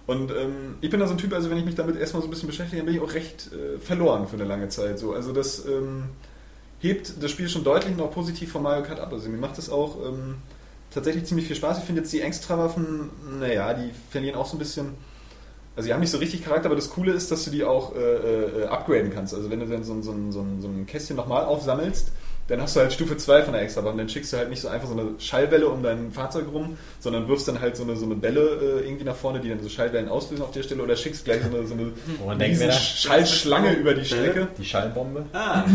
[0.06, 2.28] Und ähm, ich bin da so ein Typ, also wenn ich mich damit erstmal so
[2.28, 4.98] ein bisschen beschäftige, dann bin ich auch recht äh, verloren für eine lange Zeit.
[4.98, 5.12] So.
[5.12, 6.05] Also das ähm,
[6.80, 9.12] hebt das Spiel schon deutlich noch positiv von Mario Kart ab.
[9.12, 10.36] Also mir macht das auch ähm,
[10.92, 11.78] tatsächlich ziemlich viel Spaß.
[11.78, 13.10] Ich finde jetzt die Extrawaffen,
[13.40, 14.94] naja, die verlieren auch so ein bisschen.
[15.76, 17.94] Also die haben nicht so richtig Charakter, aber das Coole ist, dass du die auch
[17.94, 19.34] äh, äh, upgraden kannst.
[19.34, 22.08] Also wenn du dann so, ein- so, so, so ein Kästchen nochmal aufsammelst,
[22.48, 23.92] dann hast du halt Stufe 2 von der Extrawaffe.
[23.92, 26.76] Und dann schickst du halt nicht so einfach so eine Schallwelle um dein Fahrzeug rum,
[26.98, 28.40] sondern wirfst dann halt so eine, so eine Belle
[28.82, 31.40] äh, irgendwie nach vorne, die dann so Schallwellen auslösen auf der Stelle oder schickst gleich
[31.48, 31.92] so eine, so eine
[32.40, 32.72] wir riesen?
[32.72, 34.48] Schallschlange über die Strecke.
[34.58, 35.24] Die Schallbombe.
[35.32, 35.62] Ah,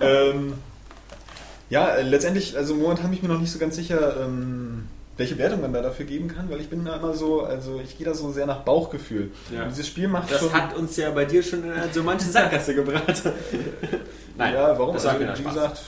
[0.00, 0.54] Ähm,
[1.72, 4.84] ja, äh, letztendlich, also momentan bin ich mir noch nicht so ganz sicher, ähm,
[5.16, 7.96] welche Wertung man da dafür geben kann, weil ich bin da immer so, also ich
[7.96, 9.30] gehe da so sehr nach Bauchgefühl.
[9.50, 9.62] Ja.
[9.62, 10.52] Und dieses Spiel macht das schon.
[10.52, 13.22] hat uns ja bei dir schon in so manche Sackgasse gebracht.
[14.36, 14.94] Nein, ja, warum?
[14.94, 15.54] Das war Also, wie Spaß.
[15.54, 15.80] gesagt,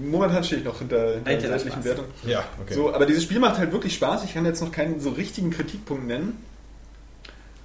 [0.00, 1.84] momentan stehe ich noch hinter, hinter der seitlichen.
[1.84, 2.04] Wertung.
[2.24, 2.74] Ja, okay.
[2.74, 4.22] So, aber dieses Spiel macht halt wirklich Spaß.
[4.22, 6.38] Ich kann jetzt noch keinen so richtigen Kritikpunkt nennen.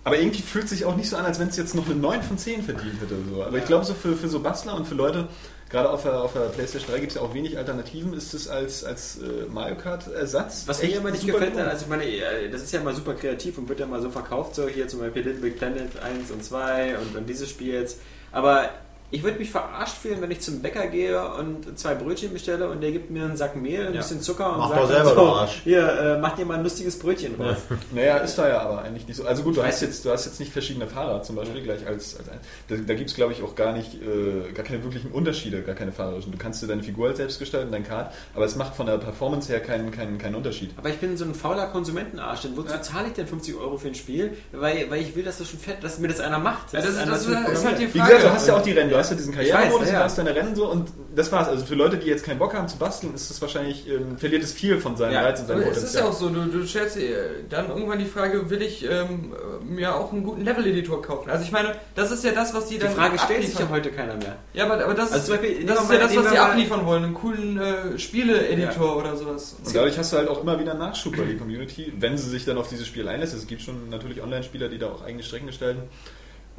[0.04, 1.96] Aber irgendwie fühlt es sich auch nicht so an, als wenn es jetzt noch eine
[1.96, 3.16] 9 von 10 verdient hätte.
[3.32, 3.44] So.
[3.44, 5.28] Aber ich glaube, so für, für so Bastler und für Leute,
[5.70, 8.48] gerade auf der, auf der PlayStation 3 gibt es ja auch wenig Alternativen, ist es
[8.48, 10.64] als, als äh, Mario Kart-Ersatz.
[10.68, 11.70] Was mir immer nicht gefällt, gelungen.
[11.70, 14.10] also ich meine, äh, das ist ja mal super kreativ und wird ja mal so
[14.10, 17.74] verkauft, so hier zum Beispiel Little Big Planet 1 und 2 und dann dieses Spiel
[17.74, 18.00] jetzt.
[18.32, 18.70] Aber
[19.10, 22.82] ich würde mich verarscht fühlen, wenn ich zum Bäcker gehe und zwei Brötchen bestelle und
[22.82, 24.02] der gibt mir einen Sack Mehl, ein Ja.
[24.02, 25.62] bisschen Zucker und Mach sagt doch selber, so, Arsch.
[25.64, 27.56] hier, äh, mach dir mal ein lustiges Brötchen draus.
[27.94, 29.26] Naja, ist da ja aber eigentlich nicht so.
[29.26, 32.18] Also gut, du hast jetzt, du hast jetzt nicht verschiedene Fahrer zum Beispiel gleich als,
[32.18, 32.40] als ein.
[32.68, 35.76] Da, da gibt es glaube ich auch gar nicht, äh, gar keine wirklichen Unterschiede, gar
[35.76, 36.32] keine fahrerischen.
[36.34, 38.98] Du kannst dir deine Figur halt selbst gestalten, dein Kart, aber es macht von der
[38.98, 40.72] Performance her keinen, keinen, keinen Unterschied.
[40.78, 43.88] Aber ich bin so ein fauler Konsumentenarsch, denn wozu zahle ich denn 50 Euro für
[43.88, 44.36] ein Spiel?
[44.52, 46.74] Weil, weil ich will, dass das schon fett, dass mir das einer macht.
[46.74, 48.16] Ja, das, ist, das dafür ist halt die Wie Frage.
[48.16, 50.00] gesagt, du hast ja auch die Du hast ja diesen Karrieremodus, ja.
[50.00, 51.48] du hast deine Rennen so und das war's.
[51.48, 54.44] Also für Leute, die jetzt keinen Bock haben zu basteln, ist das wahrscheinlich, ähm, verliert
[54.44, 56.30] es viel von seinem Ja, Reiz und seinem Aber es ist ja Potenzial.
[56.32, 57.18] auch so, du, du stellst dir
[57.50, 59.34] dann irgendwann die Frage, will ich ähm,
[59.64, 61.30] mir auch einen guten Level-Editor kaufen?
[61.30, 63.66] Also ich meine, das ist ja das, was die Die dann Frage stellt sich ja
[63.66, 63.76] abliefern.
[63.76, 64.36] heute keiner mehr.
[64.54, 67.04] Ja, aber, aber das, Also Beispiel, das ist ja das, was die mal- abliefern wollen,
[67.04, 69.56] einen coolen äh, Spiele-Editor oder sowas.
[69.64, 72.46] Und dadurch hast du halt auch immer wieder Nachschub bei der Community, wenn sie sich
[72.46, 73.34] dann auf dieses Spiel einlässt.
[73.36, 75.84] Es gibt schon natürlich Online-Spieler, die da auch eigene Strecken gestalten.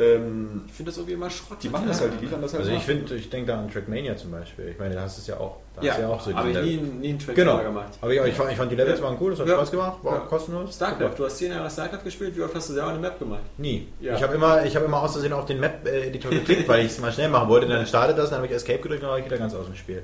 [0.00, 1.58] Ähm, Ich finde das irgendwie immer Schrott.
[1.62, 3.70] die machen das halt, die liefern das halt Also ich finde, ich denke da an
[3.70, 4.68] Trackmania zum Beispiel.
[4.68, 5.56] Ich meine, da hast du es ja auch.
[5.80, 7.58] Da Ja, du ja auch so habe ich nie, nie einen Track Genau.
[7.58, 7.88] gemacht.
[8.00, 9.04] Aber ich, ich, fand, ich fand die Levels Ja.
[9.06, 9.54] waren cool, das hat Ja.
[9.56, 10.18] Spaß gemacht, war Ja.
[10.20, 10.74] kostenlos.
[10.74, 13.42] StarCraft, du hast 10 Jahre StarCraft gespielt, wie oft hast du selber eine Map gemacht?
[13.56, 13.88] Nie.
[14.00, 14.14] Ja.
[14.16, 16.98] Ich habe immer, ich habe immer aus Versehen auf den Map-Editor geklickt, weil ich es
[17.00, 17.66] mal schnell machen wollte.
[17.66, 19.66] Dann startet das, dann habe ich Escape gedrückt und dann war ich wieder ganz aus
[19.66, 20.02] dem Spiel.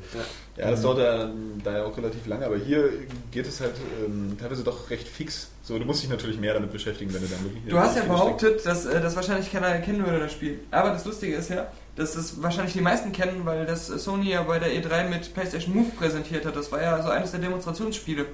[0.57, 1.29] Ja, das dauert ja,
[1.65, 2.89] da ja auch relativ lange, aber hier
[3.33, 3.73] geht es halt
[4.05, 5.51] ähm, teilweise doch recht fix.
[5.63, 7.63] So, du musst dich natürlich mehr damit beschäftigen, wenn du dann wirklich.
[7.69, 10.61] Du hast ja behauptet, dass äh, das wahrscheinlich keiner kennen würde, das Spiel.
[10.71, 14.43] Aber das Lustige ist ja, dass es wahrscheinlich die meisten kennen, weil das Sony ja
[14.43, 16.57] bei der E3 mit PlayStation Move präsentiert hat.
[16.57, 18.27] Das war ja so eines der Demonstrationsspiele.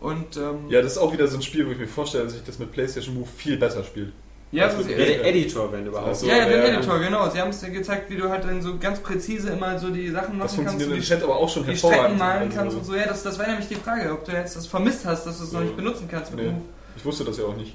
[0.00, 2.34] Und ähm, Ja, das ist auch wieder so ein Spiel, wo ich mir vorstelle, dass
[2.34, 4.12] ich das mit PlayStation Move viel besser spiele.
[4.52, 6.16] ja, das das ist, Ja, der Editor, wenn überhaupt.
[6.16, 6.26] So.
[6.26, 7.28] ja, ja, der ja, Editor, genau.
[7.30, 10.08] Sie haben es dir gezeigt, wie du halt dann so ganz präzise immer so die
[10.10, 10.80] Sachen Das machen kannst.
[10.84, 11.76] funktioniert so im die, Chat aber auch schon die.
[11.76, 12.94] Strecken malen Also, kannst und so.
[12.94, 15.44] Ja, das, das war nämlich die Frage, ob du jetzt das vermisst hast, dass du
[15.44, 16.50] es noch nicht benutzen kannst mit Nee.
[16.52, 16.62] Move.
[16.96, 17.74] Ich wusste das ja auch nicht.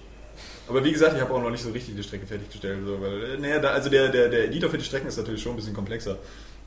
[0.67, 2.79] Aber wie gesagt, ich habe auch noch nicht so richtig die Strecke fertiggestellt.
[2.85, 5.41] So, weil, äh, naja, da, also der, der, der Editor für die Strecken ist natürlich
[5.41, 6.17] schon ein bisschen komplexer.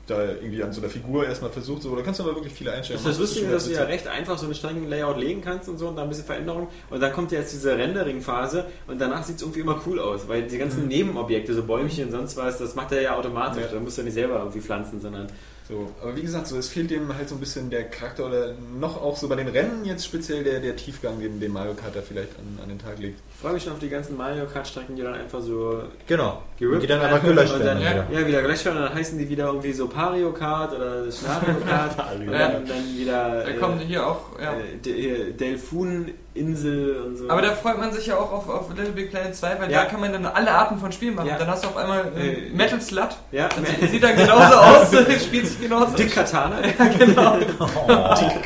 [0.05, 2.69] Da irgendwie an so einer Figur erstmal versucht, so, da kannst du aber wirklich viele
[2.69, 2.99] Das einstellen.
[2.99, 5.89] ist das Lustige, dass du ja recht einfach so eine Streckenlayout legen kannst und so
[5.89, 6.69] und da ein bisschen Veränderung.
[6.89, 10.29] Und dann kommt ja jetzt diese Rendering-Phase und danach sieht es irgendwie immer cool aus,
[10.29, 13.63] weil die ganzen Nebenobjekte, so Bäumchen und sonst was, das macht er ja automatisch.
[13.63, 13.67] Ja.
[13.73, 15.27] Da musst du ja nicht selber irgendwie pflanzen, sondern.
[15.67, 18.53] So, aber wie gesagt, so, es fehlt dem halt so ein bisschen der Charakter oder
[18.79, 21.93] noch auch so bei den Rennen jetzt speziell der, der Tiefgang, den, den Mario Kart
[21.93, 23.19] da vielleicht an, an den Tag legt.
[23.35, 26.41] Ich freue mich schon auf die ganzen Mario Kart-Strecken, die dann einfach so Genau.
[26.57, 27.83] gerippt Die dann einfach gelöscht dann, werden.
[27.83, 27.91] ja.
[28.09, 28.21] wieder.
[28.21, 31.55] Ja, wieder gelöscht werden und dann heißen die wieder irgendwie so Pario Kart oder Schnario
[31.67, 32.47] Kart und Ja.
[32.49, 34.53] dann, dann wieder Da kommen hier auch, ja.
[34.53, 35.33] äh, De-
[36.37, 37.29] Delfun-Insel und so.
[37.29, 39.83] Aber da freut man sich ja auch auf, auf Little Big Planet 2, weil Ja.
[39.83, 41.27] da kann man dann alle Arten von Spielen machen.
[41.29, 41.37] Ja.
[41.37, 43.09] Dann hast du auf einmal äh, Metal Slut.
[43.31, 44.87] ja, Das sieht- dann genauso aus,
[45.25, 45.87] spielt sich genauso.
[45.97, 46.55] Dick Katana.
[46.65, 47.37] Ja, genau.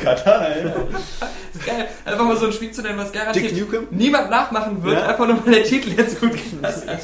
[0.02, 0.64] Katana, ey.
[0.64, 1.88] Das ist geil.
[2.04, 5.06] Einfach mal so ein Spiel zu nennen, was garantiert Dick niemand nachmachen wird, Ja.
[5.08, 7.00] einfach nur weil der Titel jetzt gut gepasst hat.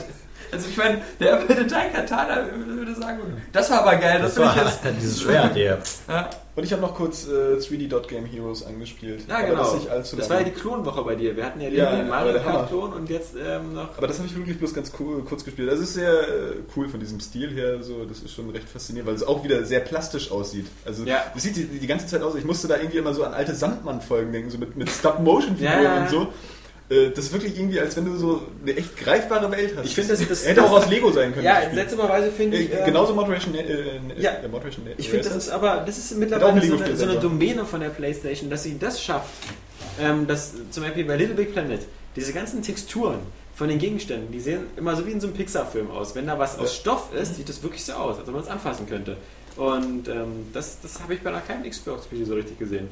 [0.53, 3.19] Also ich meine, der würde Dai Katana würde sagen,
[3.53, 4.97] das war aber geil, das, Das will ich war jetzt.
[5.01, 5.79] dieses Schwert hier.
[6.09, 6.31] Ja.
[6.57, 9.23] Und ich habe noch kurz äh, 3D Dot Game Heroes angespielt.
[9.29, 9.59] Ja, genau.
[9.63, 11.37] das, nicht allzu Das war ja die Klonwoche bei dir.
[11.37, 12.41] Wir hatten ja den Ja, Mario.
[12.41, 13.97] Kart Klon und jetzt ähm, noch.
[13.97, 15.71] Aber das habe ich wirklich bloß ganz cool, kurz gespielt.
[15.71, 16.25] Das ist sehr äh,
[16.75, 17.81] cool von diesem Stil her.
[17.85, 20.67] So, das ist schon recht faszinierend, weil es auch wieder sehr plastisch aussieht.
[20.85, 21.23] Also Ja.
[21.33, 22.35] das sieht die, die ganze Zeit aus.
[22.35, 25.95] Ich musste da irgendwie immer so an alte Sandmann-Folgen denken, so mit, mit Stop-Motion-Figuren Ja,
[25.97, 26.01] ja.
[26.03, 26.27] und so.
[26.91, 29.85] Äh, Das ist wirklich irgendwie, als wenn du so eine echt greifbare Welt hast.
[29.87, 31.45] Ich finde, das- das- hätte auch aus Lego sein können.
[31.45, 31.75] Ja, das Spiel.
[31.77, 32.73] seltsamerweise finde ich.
[32.73, 33.55] Äh, ähm, Genauso Moderation.
[33.55, 34.31] Äh, äh, Ja.
[34.33, 37.17] äh, Moderation Ich finde, das ist aber das ist mittlerweile so eine, so eine.
[37.21, 39.29] Domäne von der PlayStation, dass sie das schafft,
[40.01, 41.81] ähm, dass zum Beispiel bei Little Big Planet
[42.17, 43.19] diese ganzen Texturen
[43.55, 46.15] von den Gegenständen, die sehen immer so wie in so einem Pixar-Film aus.
[46.15, 48.49] Wenn da was aus Stoff ist, sieht das wirklich so aus, als ob man es
[48.49, 49.17] anfassen könnte.
[49.57, 52.89] Und ähm, das, das habe ich bei einer keinem Xbox-Spiel so richtig gesehen.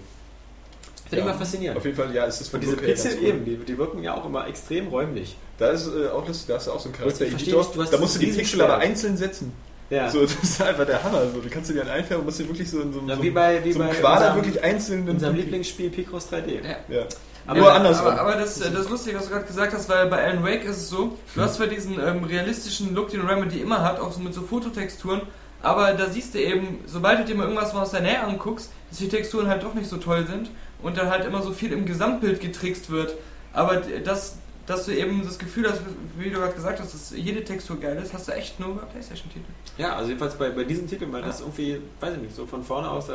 [1.08, 1.32] Finde ich Ja.
[1.32, 1.78] mal faszinierend.
[1.78, 4.26] Auf jeden Fall, ja, es ist von diese Pixel eben, die, die wirken ja auch
[4.26, 5.36] immer extrem räumlich.
[5.58, 7.60] Da ist äh, auch lustig, da hast du auch so einen Ich verstehe Charakter-Editor.
[7.64, 8.70] nicht, du hast Da musst du die Pixel Schwert.
[8.70, 9.52] aber einzeln setzen.
[9.88, 10.10] Ja.
[10.10, 11.22] So, das ist einfach der Hammer.
[11.32, 13.22] So, du kannst dir dann einfärben und musst dir wirklich so in so, Ja, so,
[13.22, 15.08] wie bei- wie so einem bei Quader unserem- wirklich einzeln.
[15.08, 16.54] Unser Lieblingsspiel Picross 3D.
[16.62, 16.76] Ja.
[16.96, 17.02] Ja.
[17.46, 18.08] Aber- Nur andersrum.
[18.08, 20.76] Aber, aber das, das Lustige, was du gerade gesagt hast, weil bei Alan Wake ist
[20.78, 24.18] es so, du hast zwar diesen ähm, realistischen Look, den Remedy immer hat, auch so
[24.18, 25.20] mit so Fototexturen,
[25.62, 28.70] aber da siehst du eben, sobald du dir mal irgendwas mal aus der Nähe anguckst,
[28.90, 30.50] dass die Texturen halt doch nicht so toll sind
[30.86, 33.14] und dann halt immer so viel im Gesamtbild getrickst wird.
[33.52, 34.36] Aber das,
[34.66, 35.80] dass du eben das Gefühl hast,
[36.16, 38.82] wie du gerade gesagt hast, dass jede Textur geil ist, hast du echt nur bei
[38.86, 39.44] Playstation-Titeln.
[39.78, 42.62] Ja, also jedenfalls bei, bei diesen Titeln, weil das irgendwie, weiß ich nicht, so von
[42.62, 43.14] vorne aus, äh,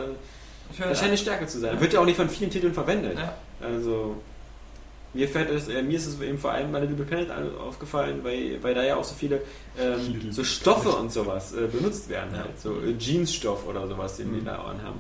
[0.78, 1.80] scheint eine Stärke zu sein.
[1.80, 3.18] Wird ja auch nicht von vielen Titeln verwendet.
[3.18, 3.34] Ja.
[3.62, 4.18] Also,
[5.14, 7.30] mir fällt es, äh, mir ist es eben vor allem bei Little Planet
[7.60, 9.42] aufgefallen, weil, weil da ja auch so viele
[9.80, 12.32] ähm, so Stoffe und sowas äh, benutzt werden.
[12.34, 12.40] Ja.
[12.44, 12.60] Halt.
[12.60, 14.46] So äh, Jeansstoff oder sowas, den die Mhm.
[14.46, 15.00] da anhaben.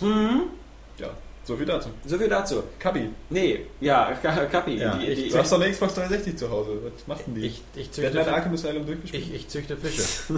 [0.00, 0.42] Mhm.
[0.98, 1.08] ja,
[1.46, 1.88] so viel dazu.
[2.04, 2.62] So viel dazu.
[2.78, 4.74] Kabi, Nee, ja, Ka- Kapi.
[4.76, 6.70] Ja, die, ich- die, du hast doch eine Xbox 360 zu Hause.
[6.82, 7.46] Was macht denn die?
[7.46, 9.22] Ich, ich, züchte, dein Arkham Asylum durchgespielt?
[9.28, 10.02] ich, ich züchte Fische.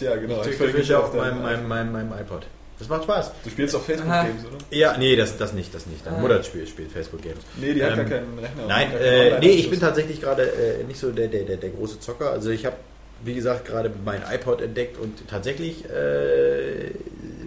[0.00, 0.36] Ja, genau.
[0.36, 2.46] Ich züchte verlinke Fische auf meinem, meinem, meinem, meinem iPod.
[2.78, 3.32] Das macht Spaß.
[3.42, 3.96] Du spielst auf Aha.
[3.96, 4.56] Facebook-Games, oder?
[4.70, 6.06] Ja, nee, das, das nicht, das nicht.
[6.06, 6.20] Deine Ah.
[6.20, 7.40] Mutter spielt, spielt Facebook-Games.
[7.56, 8.66] Nee, die hat Ähm, gar keinen Rechner.
[8.68, 11.98] Nein, äh, nee, ich bin tatsächlich gerade äh, nicht so der, der, der, der große
[11.98, 12.30] Zocker.
[12.30, 12.76] Also ich habe,
[13.24, 16.90] wie gesagt, gerade mein iPod entdeckt und tatsächlich äh,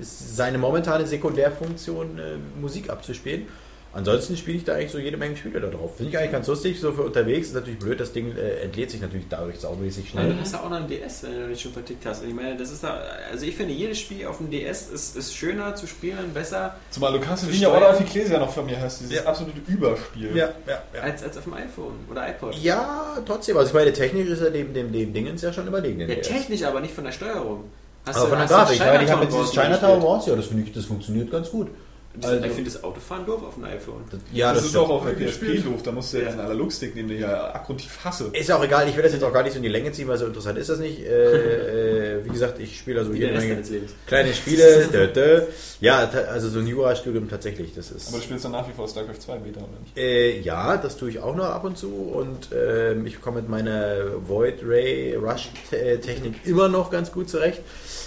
[0.02, 3.48] ist seine momentane Sekundärfunktion, äh, Musik abzuspielen.
[3.94, 5.98] Ansonsten spiele ich da eigentlich so jede Menge Spiele da drauf.
[5.98, 7.48] Finde ich eigentlich ganz lustig, so für unterwegs.
[7.50, 10.30] Ist natürlich blöd, das Ding äh, entlädt sich natürlich dadurch saumäßig Ja, schnell.
[10.34, 12.22] du hast ja auch noch einen DS, wenn du nicht schon vertickt hast.
[12.24, 15.18] Und ich meine, das ist da, also ich finde, jedes Spiel auf dem DS ist,
[15.18, 17.70] ist schöner zu spielen, besser Zumal du kannst Zu Linie.
[17.70, 19.24] Order of Ecclesia noch von mir hast, dieses Ja.
[19.26, 20.38] absolute Überspiel.
[20.38, 21.02] Ja, ja, ja.
[21.02, 22.56] als, als auf dem iPhone oder iPod.
[22.64, 23.58] Ja, trotzdem.
[23.58, 26.00] Also ich meine, technisch ist er dem, dem, dem Dingens ja schon überlegen.
[26.00, 26.30] den Ja, DS.
[26.30, 27.66] technisch, aber nicht von der Steuerung.
[28.06, 30.02] Hast Aber von der Grafik, weil ich habe jetzt dieses Chinatown?
[30.02, 31.68] Wars, ja, das finde ich, das funktioniert ganz gut.
[32.22, 34.04] Also- ich finde das Autofahren doof auf dem iPhone.
[34.34, 34.84] Ja, das, ist stimmt.
[34.86, 35.82] auch auf ich PSP doof.
[35.84, 38.30] Da musst du ja diesen Analogstick nehmen, den ich ja abgrundtief hasse.
[38.34, 39.92] Ist ja auch egal, ich will das jetzt auch gar nicht so in die Länge
[39.92, 41.00] ziehen, weil so interessant ist das nicht.
[41.00, 43.62] Äh, äh, wie gesagt, ich spiele also jede Menge
[44.08, 44.88] kleine Spiele.
[44.92, 45.42] Dö, dö.
[45.80, 48.10] Ja, also so ein Jura-Studium tatsächlich, das ist.
[48.10, 49.98] Aber du spielst dann nach wie vor StarCraft 2 Beta, oder nicht?
[49.98, 53.50] Äh, ja, das tue ich auch noch ab und zu und ähm, ich komme mit
[53.50, 53.96] meiner
[54.28, 57.62] Void Ray Rush Te- Technik immer noch ganz gut zurecht.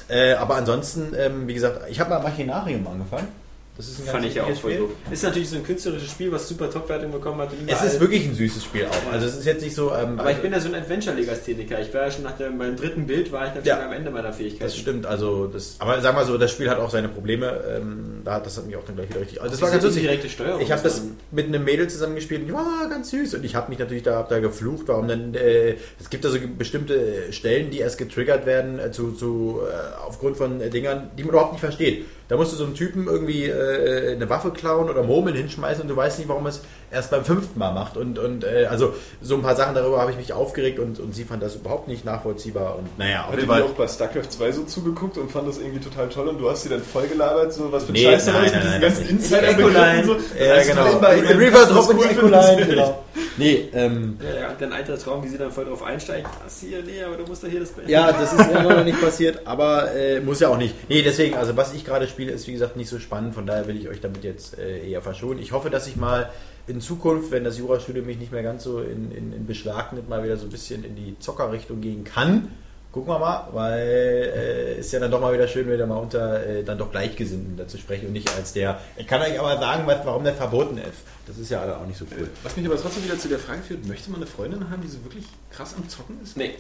[0.09, 3.29] Äh, aber ansonsten, ähm, wie gesagt, ich habe mal Machinarium angefangen.
[3.77, 4.87] Das ist ein Fand ganz ich ja auch wichtiges voll Spiel.
[4.87, 5.13] doof.
[5.13, 7.51] Ist natürlich so ein künstlerisches Spiel, was super Top-Wertung bekommen hat.
[7.67, 9.13] Es ist wirklich ein süßes Spiel auch.
[9.13, 9.93] Also es ist jetzt nicht so.
[9.93, 11.81] Ähm, Aber ich bin ja so ein Adventure-Legastheniker.
[11.81, 13.77] Ich war ja schon nach dem, meinem dritten Bild, war ich dann Ja.
[13.77, 14.69] schon am Ende meiner Fähigkeit.
[14.69, 17.65] Das stimmt, also das, aber sag mal so, das Spiel hat auch seine Probleme.
[17.77, 19.41] Ähm, da hat das hat mich auch dann gleich wieder richtig.
[19.41, 20.03] Also das war ganz lustig.
[20.03, 20.61] direkte Steuerung.
[20.61, 21.03] Ich habe das
[21.33, 24.17] mit einem Mädel zusammengespielt und die war ganz süß und ich habe mich natürlich da,
[24.19, 28.79] hab da geflucht, warum denn äh, es gibt also bestimmte Stellen, die erst getriggert werden
[28.79, 32.05] äh, zu, zu äh, aufgrund von äh, Dingern, die man überhaupt nicht versteht.
[32.29, 35.89] Da musst du so einem Typen irgendwie äh, eine Waffe klauen oder Murmeln hinschmeißen und
[35.89, 38.95] du weißt nicht, warum er es erst beim fünften Mal macht und, und äh, also
[39.21, 41.89] so ein paar Sachen darüber habe ich mich aufgeregt und, und sie fand das überhaupt
[41.89, 43.63] nicht nachvollziehbar und naja, auf Hat jeden Fall.
[43.63, 46.63] auch bei StarCraft 2 so zugeguckt und fand das irgendwie total toll und du hast
[46.63, 48.71] sie dann voll gelabert, so was für ein Nee, Scheiß da nein, nein, mit nein,
[48.73, 50.17] diesen ganzen das Insider-Begriffen so.
[50.45, 51.39] Ja, genau.
[51.39, 53.05] River Drop in Ecoline, genau.
[53.37, 56.29] Nee, ähm, Ja, ja, dein alter Traum, wie sie dann voll drauf einsteigt.
[56.45, 57.91] Das hier, nee, aber du musst doch hier das beenden.
[57.91, 60.75] Ja, das ist immer noch nicht passiert, aber äh, muss ja auch nicht.
[60.89, 63.69] Nee, deswegen, also was ich gerade spiele, ist wie gesagt nicht so spannend, von daher
[63.69, 65.39] will ich euch damit jetzt äh, eher verschonen.
[65.41, 66.31] Ich hoffe, dass ich mal
[66.67, 70.09] in Zukunft, wenn das Jurastudium mich nicht mehr ganz so in, in, in Beschlag nimmt,
[70.09, 72.49] mal wieder so ein bisschen in die Zockerrichtung gehen kann.
[72.93, 76.47] Gucken wir mal, weil äh, ist ja dann doch mal wieder schön, wieder mal unter
[76.47, 78.81] äh, dann doch Gleichgesinnten dazu sprechen und nicht als der.
[78.97, 80.99] Ich kann euch aber sagen, was, warum der verboten ist.
[81.27, 82.29] Das ist ja auch nicht so cool.
[82.45, 84.89] Was mich aber trotzdem wieder zu der Frage führt, möchte man eine Freundin haben, die
[84.89, 86.37] so wirklich krass am Zocken ist?
[86.37, 86.55] Nee.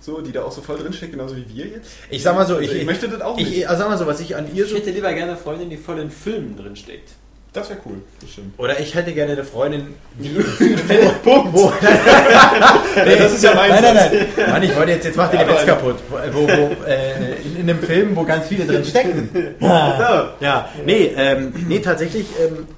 [0.00, 1.90] So, die da auch so voll drinsteckt, genauso wie wir jetzt?
[2.08, 3.68] Ich sag mal so, Also ich, ich möchte das auch ich, nicht.
[3.68, 5.68] also sag mal so, was ich an ihr Ich so hätte lieber gerne eine Freundin,
[5.68, 7.10] die voll in Filmen drin steckt.
[7.52, 8.56] Das wäre cool, das stimmt.
[8.58, 10.28] Oder ich hätte gerne eine Freundin, die.
[11.24, 11.52] Punkt.
[11.52, 11.72] wo,
[13.04, 14.50] Nee, das ist ja mein nein, nein, nein.
[14.50, 15.96] Mann, ich wollte jetzt, jetzt macht ihr den Witz kaputt.
[16.32, 19.28] Wo, wo, äh, in, in einem Film, wo ganz viele drin stecken.
[19.60, 20.68] Ja, ja.
[20.86, 22.68] Nee, ähm, nee, tatsächlich, ähm,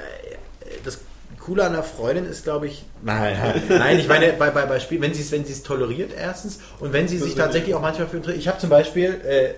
[1.45, 3.37] Coole an einer Freundin ist, glaube ich, nein,
[3.69, 6.93] nein, ich meine, bei, bei, bei Spielen, wenn sie es wenn es toleriert, erstens, und
[6.93, 8.41] wenn sie sich tatsächlich auch manchmal für interessiert.
[8.41, 9.55] Ich habe zum Beispiel, äh,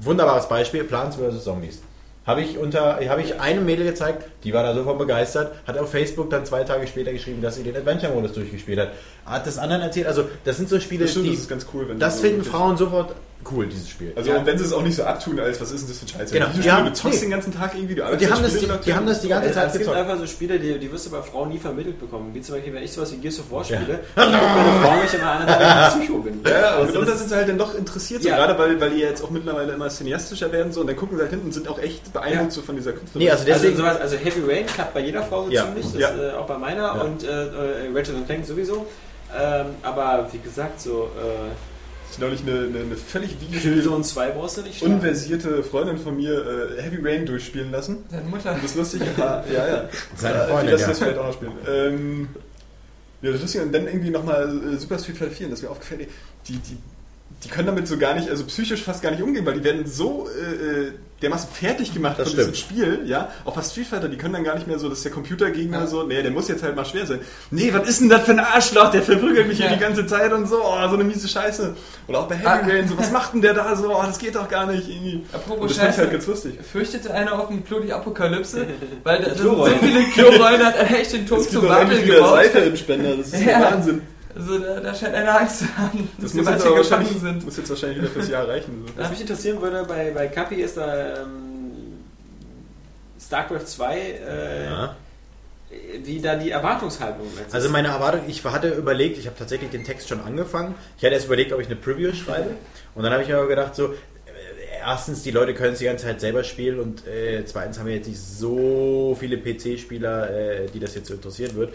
[0.00, 1.44] wunderbares Beispiel, Plants vs.
[1.44, 1.80] Zombies.
[2.26, 5.90] Habe ich unter, habe ich einem Mädel gezeigt, die war da sofort begeistert, hat auf
[5.90, 8.90] Facebook dann zwei Tage später geschrieben, dass sie den Adventure-Modus durchgespielt hat.
[9.26, 10.06] Hat das anderen erzählt.
[10.06, 11.88] Also, das sind so Spiele, Das stimmt, die, das ist ganz cool.
[11.88, 13.14] Wenn das so finden Frauen sofort
[13.50, 14.12] cool, dieses Spiel.
[14.14, 16.04] Also, und wenn sie es auch nicht so abtun, als was ist denn das für
[16.04, 16.30] ein Scheiß?
[16.30, 16.46] Genau.
[16.46, 17.24] Videospiele, Ja, du zockst nee.
[17.26, 19.50] den ganzen Tag irgendwie, du die haben, das, die, Spiele die haben das die ganze
[19.52, 19.98] Zeit es gibt gezockt.
[19.98, 22.32] einfach so Spiele, die, die wirst du bei Frauen nie vermittelt bekommen.
[22.34, 25.02] Wie zum Beispiel, wenn ich sowas wie Gears of War spiele, dann guckt meine Frau
[25.02, 26.40] mich immer an, dass ich Psycho bin.
[26.46, 28.36] Ja, und Also mitunter sind sie halt dann doch interessiert, so Ja.
[28.36, 31.22] gerade weil, weil die jetzt auch mittlerweile immer cineastischer werden so und dann gucken sie
[31.22, 33.26] halt hinten und sind auch echt beeindruckt so von dieser Künstlerin.
[33.26, 33.76] Nee, also Also, deswegen.
[33.76, 35.64] sowas, also Heavy Rain klappt bei jeder Frau so Ja.
[35.64, 36.10] ziemlich, das, Ja.
[36.10, 36.92] äh, auch bei meiner Ja.
[37.02, 38.86] und äh, äh, Ratchet Clank sowieso.
[39.38, 41.48] Ähm, aber wie gesagt, so äh,
[42.04, 44.94] Das ist neulich eine, eine, eine völlig Killzone 2 brauchst du nicht starten.
[44.96, 48.04] unversierte Freundin von mir äh, Heavy Rain durchspielen lassen.
[48.10, 48.56] Deine Mutter.
[48.62, 49.84] Das Lustige war, ja, ja.
[50.16, 50.86] Seine Äh, Freundin, die das ja.
[50.88, 51.52] das vielleicht auch noch spielen.
[51.66, 52.28] Ähm,
[53.22, 55.70] ja, das Lustige, und dann irgendwie nochmal äh, Super Street Fighter 4, und das mir
[55.70, 56.06] aufgefallen,
[56.48, 56.76] die, die,
[57.44, 59.84] die können damit so gar nicht, also psychisch fast gar nicht umgehen, weil die werden
[59.86, 60.92] so äh, äh,
[61.22, 62.80] dermaßen fertig gemacht Das von diesem stimmt.
[62.80, 63.30] Spiel, ja.
[63.44, 65.86] Auch bei Street Fighter, die können dann gar nicht mehr so, dass der Computergegner Ja.
[65.86, 67.20] so, nee, der muss jetzt halt mal schwer sein.
[67.50, 69.66] Nee, was ist denn das für ein Arschloch, der verprügelt mich Ja.
[69.68, 71.76] hier die ganze Zeit und so, oh, so eine miese Scheiße.
[72.08, 72.60] Oder auch bei Heavy Ah.
[72.66, 75.24] Rain, so, was macht denn der da so, oh, das geht doch gar nicht, irgendwie.
[75.32, 75.98] Apropos Und das ich Scheiße.
[76.02, 76.58] halt ganz lustig.
[76.72, 78.66] Fürchtete einer auf dem Klo die Apokalypse?
[79.04, 82.30] Weil da so viele Klorollen, hat er echt den Tod zum wieder gebaut.
[82.36, 84.02] Seife im Spender, das ist ja Wahnsinn.
[84.34, 86.76] Also da, da scheint einer Angst zu haben, dass Das die muss jetzt, manche gefangen
[86.76, 87.44] wahrscheinlich, sind.
[87.44, 88.84] muss jetzt wahrscheinlich wieder fürs Jahr reichen.
[88.86, 88.92] So.
[89.02, 91.72] Was mich interessieren würde bei, bei Kapi ist da ähm,
[93.20, 94.96] StarCraft 2, äh, Ja.
[96.04, 97.72] wie da die Erwartungshaltung jetzt Also ist.
[97.72, 100.74] meine Erwartung, ich hatte überlegt, ich habe tatsächlich den Text schon angefangen.
[100.98, 102.50] Ich hatte erst überlegt, ob ich eine Preview schreibe.
[102.94, 103.94] Und dann habe ich mir aber gedacht, so, äh,
[104.80, 107.94] erstens, die Leute können es die ganze Zeit selber spielen und äh, zweitens haben wir
[107.96, 111.72] jetzt nicht so viele PC-Spieler, äh, die das jetzt so interessieren wird.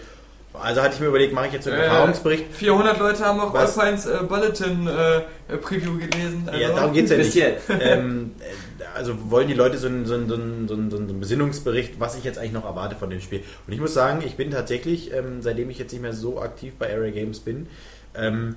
[0.61, 2.45] Also hatte ich mir überlegt, mache ich jetzt so einen Äh, Erfahrungsbericht.
[2.53, 3.53] 400 Leute haben auch?
[3.53, 6.43] Alpines äh, Bulletin äh, äh, Preview gelesen.
[6.47, 7.35] Also, Ja, darum geht es ja nicht.
[7.35, 7.63] jetzt.
[7.81, 10.97] ähm, äh, also wollen die Leute so einen, so, einen, so, einen, so, einen, so
[10.97, 13.43] einen Besinnungsbericht, was ich jetzt eigentlich noch erwarte von dem Spiel.
[13.67, 16.73] Und ich muss sagen, ich bin tatsächlich, ähm, seitdem ich jetzt nicht mehr so aktiv
[16.79, 17.67] bei Area Games bin,
[18.15, 18.55] ähm,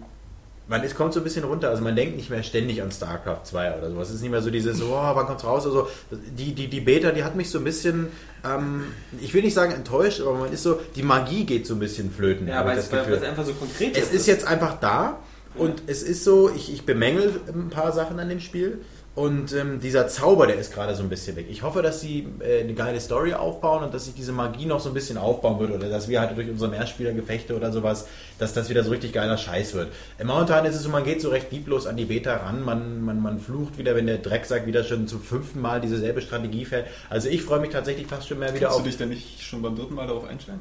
[0.70, 1.68] man, es kommt so ein bisschen runter.
[1.68, 4.08] Also man denkt nicht mehr ständig an StarCraft 2 oder sowas.
[4.08, 5.66] Es ist nicht mehr so dieses, oh, wann kommt's raus?
[5.66, 8.06] Also die, die, die Beta, die hat mich so ein bisschen,
[8.44, 8.84] ähm,
[9.20, 12.12] ich will nicht sagen enttäuscht, aber man ist so, die Magie geht so ein bisschen
[12.12, 12.46] flöten.
[12.46, 15.18] ja, weil es, weil es einfach so konkret Es ist jetzt einfach da
[15.56, 18.78] und es ist so, ich, ich bemängel ein paar Sachen an dem Spiel.
[19.16, 21.46] Und ähm, dieser Zauber, der ist gerade so ein bisschen weg.
[21.50, 24.78] Ich hoffe, dass sie äh, eine geile Story aufbauen und dass sich diese Magie noch
[24.78, 28.06] so ein bisschen aufbauen wird oder dass wir halt durch unsere Mehrspielergefechte oder sowas,
[28.38, 29.88] dass das wieder so richtig geiler Scheiß wird.
[30.18, 33.04] Im Momentan ist es so, man geht so recht lieblos an die Beta ran, man,
[33.04, 36.86] man, man flucht wieder, wenn der Drecksack wieder schon zum fünften Mal dieselbe Strategie fährt.
[37.08, 38.84] Also ich freue mich tatsächlich fast schon mehr wieder Kannst auf...
[38.84, 40.60] du dich denn nicht schon beim dritten Mal darauf einstellen?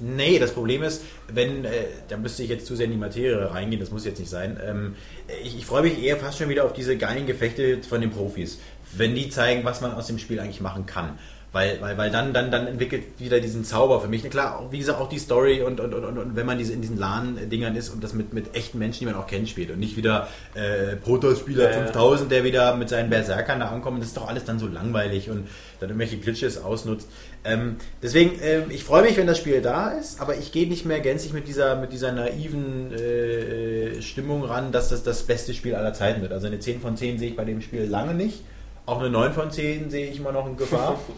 [0.00, 1.70] Nee, das Problem ist, wenn, äh,
[2.08, 4.58] da müsste ich jetzt zu sehr in die Materie reingehen, das muss jetzt nicht sein.
[4.64, 4.94] Ähm,
[5.42, 8.58] ich, ich freue mich eher fast schon wieder auf diese geilen Gefechte von den Profis,
[8.96, 11.18] wenn die zeigen, was man aus dem Spiel eigentlich machen kann.
[11.52, 14.22] Weil, weil, weil dann, dann, dann entwickelt wieder diesen Zauber für mich.
[14.30, 16.96] Klar, wie gesagt, auch die Story und, und, und, und, wenn man diese, in diesen
[16.96, 19.96] LAN-Dingern ist und das mit, mit echten Menschen, die man auch kennt, spielt und nicht
[19.96, 21.84] wieder äh, Protospieler Ja, ja.
[21.86, 25.28] 5000, der wieder mit seinen Berserkern da ankommt, das ist doch alles dann so langweilig
[25.28, 25.48] und
[25.80, 27.08] dann irgendwelche Glitches ausnutzt.
[27.42, 30.84] Ähm, deswegen, ähm, ich freue mich, wenn das Spiel da ist, aber ich gehe nicht
[30.84, 35.74] mehr gänzlich mit dieser, mit dieser naiven äh, Stimmung ran, dass das das beste Spiel
[35.74, 36.32] aller Zeiten wird.
[36.32, 38.44] Also eine 10 von 10 sehe ich bei dem Spiel lange nicht.
[38.86, 41.00] Auch eine 9 von 10 sehe ich immer noch in Gefahr.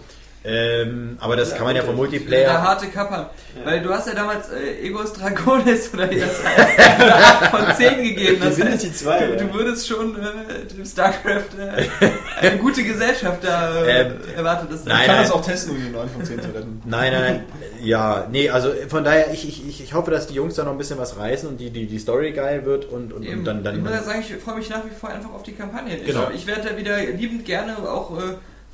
[0.44, 2.62] ähm, aber das kann man ja vom Der Multiplayer.
[2.62, 3.30] harte Kapper.
[3.64, 7.76] Weil du hast ja damals äh, Egos Dragonis oder wie das heißt, eine 8 von
[7.76, 8.38] 10 gegeben.
[8.42, 9.36] Das Divinity heißt, 2, du, ja.
[9.38, 12.08] du würdest schon äh, StarCraft äh,
[12.40, 14.72] eine gute Gesellschaft da äh, Ähm, erwartet.
[14.72, 15.24] Das nein, Ich kann nein.
[15.24, 16.82] das auch testen, um die 9 von 10 zu retten.
[16.86, 17.44] Nein, nein, nein.
[17.82, 20.72] Ja, nee, also von daher, ich, ich, ich- ich hoffe, dass die Jungs da noch
[20.72, 23.40] ein bisschen was reißen und die, die, die Story geil wird und, und, Eben.
[23.40, 25.42] und dann, dann ich muss ja sagen, ich freue mich nach wie vor einfach auf
[25.42, 25.96] die Kampagne.
[25.98, 26.28] Genau.
[26.30, 28.22] Ich, ich werde da wieder liebend gerne auch äh,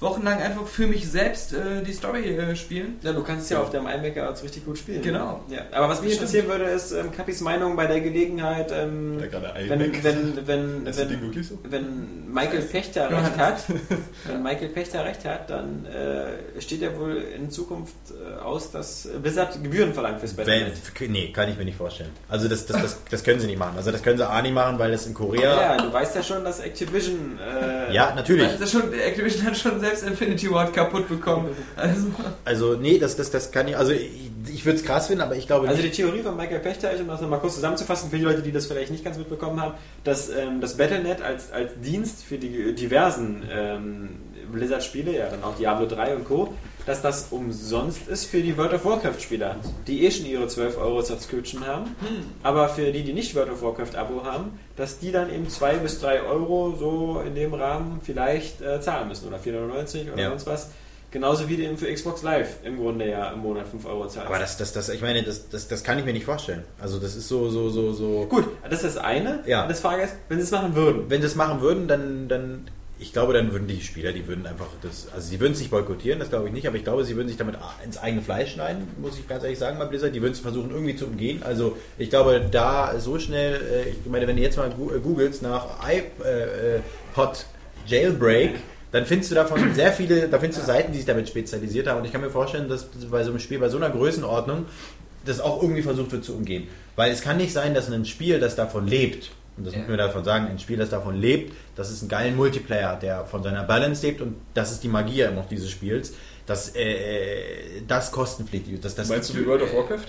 [0.01, 2.99] wochenlang einfach für mich selbst äh, die Story äh, spielen.
[3.03, 5.03] Ja, du kannst es ja auf deinem iMac als richtig gut spielen.
[5.03, 5.41] Genau.
[5.49, 5.63] Ja.
[5.73, 6.33] Aber was mich Stimmt.
[6.33, 10.87] interessieren würde, ist ähm, Kapis Meinung bei der Gelegenheit, ähm, Der gerade wenn, wenn, wenn,
[10.87, 11.59] Ist wenn, wirklich so?
[11.65, 13.57] wenn Michael Pechter Ja, recht hat,
[14.27, 19.09] wenn Michael Pechter recht hat, dann äh, steht ja wohl in Zukunft äh, aus, dass
[19.21, 21.11] Blizzard Gebühren verlangt fürs Wenn, Battle.net.
[21.11, 22.11] nee, kann ich mir nicht vorstellen.
[22.29, 23.77] Also das, das, das, das können sie nicht machen.
[23.77, 25.77] Also das können sie A nicht machen, weil das in Korea...
[25.77, 28.49] Ja, du weißt ja schon, dass Activision äh, Ja, natürlich.
[28.59, 31.49] Das schon, Activision hat schon selbst Infinity Ward kaputt bekommen.
[31.77, 32.07] Also,
[32.45, 33.77] Also nee, das, das, das kann ich...
[33.77, 35.91] Also ich, ich würde es krass finden, aber ich glaube Also die.
[35.91, 38.67] Theorie von Michael Pechter ist, um das nochmal kurz zusammenzufassen, für die Leute, die das
[38.67, 39.75] vielleicht nicht ganz mitbekommen haben,
[40.05, 44.09] dass ähm, das Battle.net als, als Dienst für die diversen ähm,
[44.53, 46.55] Blizzard-Spiele, ja dann auch Diablo 3 und Co.,
[46.89, 49.57] dass das umsonst ist für die World of Warcraft-Spieler,
[49.87, 51.95] die eh schon ihre 12 Euro Subscription haben,
[52.43, 56.01] aber für die, die nicht World of Warcraft-Abo haben, dass die dann eben 2 bis
[56.01, 60.31] 3 Euro so in dem Rahmen vielleicht äh, zahlen müssen oder 4,99 oder Ja.
[60.31, 60.71] sonst was.
[61.11, 64.27] Genauso wie du eben für Xbox Live im Grunde ja im Monat 5 Euro zahlst.
[64.27, 66.65] Aber das, das, das, ich meine, das, das, das kann ich mir nicht vorstellen.
[66.79, 68.27] Also das ist so, so, so, so...
[68.29, 69.43] Gut, das ist das eine.
[69.47, 69.63] Ja.
[69.63, 71.05] Und das Frage ist, wenn sie es machen würden.
[71.09, 72.69] Wenn sie es machen würden, dann, dann,
[73.01, 75.71] ich glaube, dann würden die Spieler, die würden einfach das, also sie würden es nicht
[75.71, 78.55] boykottieren, das glaube ich nicht, aber ich glaube, sie würden sich damit ins eigene Fleisch
[78.55, 80.15] schneiden, muss ich ganz ehrlich sagen bei Blizzard.
[80.15, 81.43] Die würden es versuchen irgendwie zu umgehen.
[81.45, 85.43] Also ich glaube, da so schnell, äh, ich meine, wenn du jetzt mal äh, googelst
[85.43, 87.47] nach iPod
[87.87, 88.57] Jailbreak,
[88.91, 91.99] dann findest du davon sehr viele, da findest du Seiten, die sich damit spezialisiert haben.
[91.99, 94.67] Und ich kann mir vorstellen, dass bei so einem Spiel, bei so einer Größenordnung,
[95.25, 96.67] das auch irgendwie versucht wird zu umgehen.
[96.97, 99.81] Weil es kann nicht sein, dass ein Spiel, das davon lebt, und das Ja.
[99.81, 103.27] muss man davon sagen, ein Spiel, das davon lebt, dass es einen geilen Multiplayer, der
[103.27, 106.15] von seiner Balance lebt und das ist die Magie ja noch dieses Spiels,
[106.47, 108.85] dass äh, das kostenpflichtig ist.
[108.85, 110.07] Dass das Meinst du wie World of Warcraft?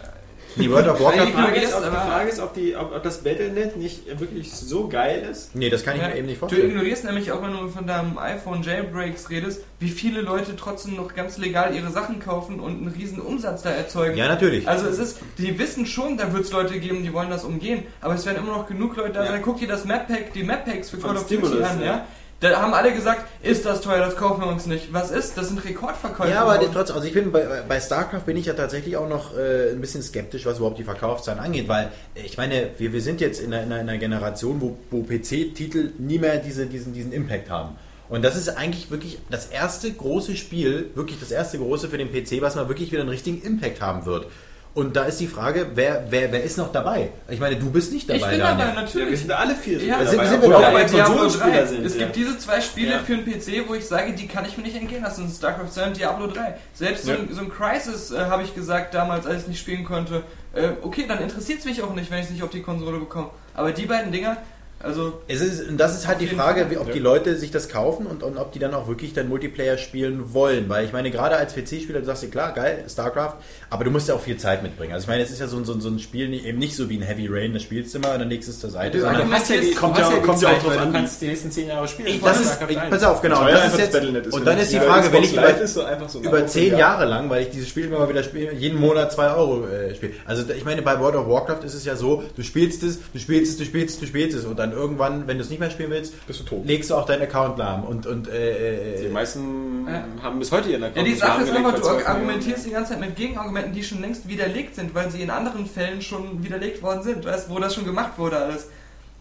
[0.56, 1.32] Die World of Die Warcraft?
[1.32, 5.28] Frage ist, die Frage ist, ob, die, ob, ob das Battle.net nicht wirklich so geil
[5.32, 5.56] ist.
[5.56, 6.70] Nee, das kann ich Ja, mir eben nicht du vorstellen.
[6.72, 11.14] ignorierst nämlich auch, wenn du von deinem iPhone Jailbreaks redest, wie viele Leute trotzdem noch
[11.16, 14.18] ganz legal ihre Sachen kaufen und einen riesen Umsatz da erzeugen.
[14.18, 14.68] Ja, natürlich.
[14.68, 17.84] Also es ist, die wissen schon, da wird es Leute geben, die wollen das umgehen,
[18.02, 19.32] aber es werden immer noch genug Leute da Ja.
[19.32, 19.42] sein.
[19.44, 22.06] Guck dir das Map Pack, die Map Packs für Call of Duty an, ja.
[22.40, 24.94] Da haben alle gesagt, ist das teuer, das kaufen wir uns nicht.
[24.94, 25.38] Was ist?
[25.38, 26.32] Das sind Rekordverkäufe.
[26.32, 29.38] Ja, aber trotzdem, also ich bin bei, bei StarCraft bin ich ja tatsächlich auch noch
[29.38, 33.02] äh, ein bisschen skeptisch, was überhaupt die Verkaufszahlen angeht, weil äh, ich meine, wir, wir
[33.02, 37.12] sind jetzt in einer, in einer Generation, wo, wo PC-Titel nie mehr diese, diesen, diesen
[37.12, 37.76] Impact haben.
[38.08, 42.12] Und das ist eigentlich wirklich das erste große Spiel, wirklich das erste große für den
[42.12, 44.28] PC, was mal wirklich wieder einen richtigen Impact haben wird.
[44.76, 47.10] Und da ist die Frage, wer, wer, wer ist noch dabei?
[47.28, 48.68] Ich meine, du bist nicht dabei, ich bin Daniel.
[48.68, 49.06] dabei, natürlich.
[49.06, 50.86] Ja, wir sind alle vier Ja, dabei, sind- sind wir obwohl doch wir bei alle
[50.92, 51.66] Diablo Konsolenspieler 3.
[51.66, 51.86] sind.
[51.86, 52.00] Es ja.
[52.04, 53.00] gibt diese zwei Spiele Ja.
[53.00, 55.28] für den PC, wo ich sage, die kann ich mir nicht entgehen lassen.
[55.30, 56.56] StarCraft 2 und Diablo 3.
[56.74, 59.60] Selbst so, ein, so ein Crisis äh, habe ich gesagt damals, als ich es nicht
[59.60, 60.24] spielen konnte.
[60.54, 63.00] Äh, okay, dann interessiert es mich auch nicht, wenn ich es nicht auf die Konsole
[63.00, 63.32] bekomme.
[63.56, 64.38] Aber die beiden Dinger,
[64.82, 66.72] also Es ist, und das ist halt die Frage, Fall.
[66.72, 66.94] wie, ob Ja.
[66.94, 70.34] die Leute sich das kaufen und, und ob die dann auch wirklich dann Multiplayer spielen
[70.34, 70.70] wollen.
[70.70, 73.34] Weil ich meine, gerade als PC-Spieler, du sagst dir, klar, geil, StarCraft,
[73.70, 74.94] aber du musst ja auch viel Zeit mitbringen.
[74.94, 76.58] Also ich meine, es ist ja so, ein- so, ein- so ein Spiel nicht- eben
[76.60, 78.60] nicht so wie ein Heavy Rain, das spielst du immer und dann legst du es
[78.60, 78.98] zur Seite.
[78.98, 80.88] Du- sondern du hast ja die- kommt ja- ja, kommt ja auch drauf weil an,
[80.94, 82.08] du kannst die nächsten zehn Jahre spielen.
[82.08, 82.90] Ich, das ist, ich, 1.
[82.90, 83.42] pass auf, genau.
[83.42, 85.84] Und das ist jetzt, ist, und dann ist die Frage, wenn ich über, ist, so
[85.84, 88.80] einfach so über zehn Jahre lang, weil ich dieses Spiel immer mal wieder spiele, jeden
[88.80, 90.14] Monat zwei Euro äh, spiele.
[90.26, 93.20] Also ich meine, bei World of Warcraft ist es ja so, du spielst es, du
[93.20, 95.50] spielst es, du spielst es, du spielst es und dann dann irgendwann, wenn du es
[95.50, 96.66] nicht mehr spielen willst, Bist du tot.
[96.66, 97.84] legst du auch deinen Account lahm.
[97.84, 100.04] Und, und äh, Die äh, meisten Ja.
[100.24, 100.98] haben bis heute ihren Account.
[100.98, 103.84] Ja, die Sache ist einfach, bei 12 du argumentierst die ganze Zeit mit Gegenargumenten, die
[103.84, 107.60] schon längst widerlegt sind, weil sie in anderen Fällen schon widerlegt worden sind, weißt, wo
[107.60, 108.68] das schon gemacht wurde alles.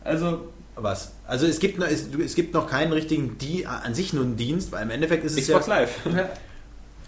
[0.05, 1.13] Also, was?
[1.27, 4.37] Also es gibt, noch, es, es gibt noch keinen richtigen, die an sich nur einen
[4.37, 5.91] Dienst, weil im Endeffekt ist es Xbox ja Live.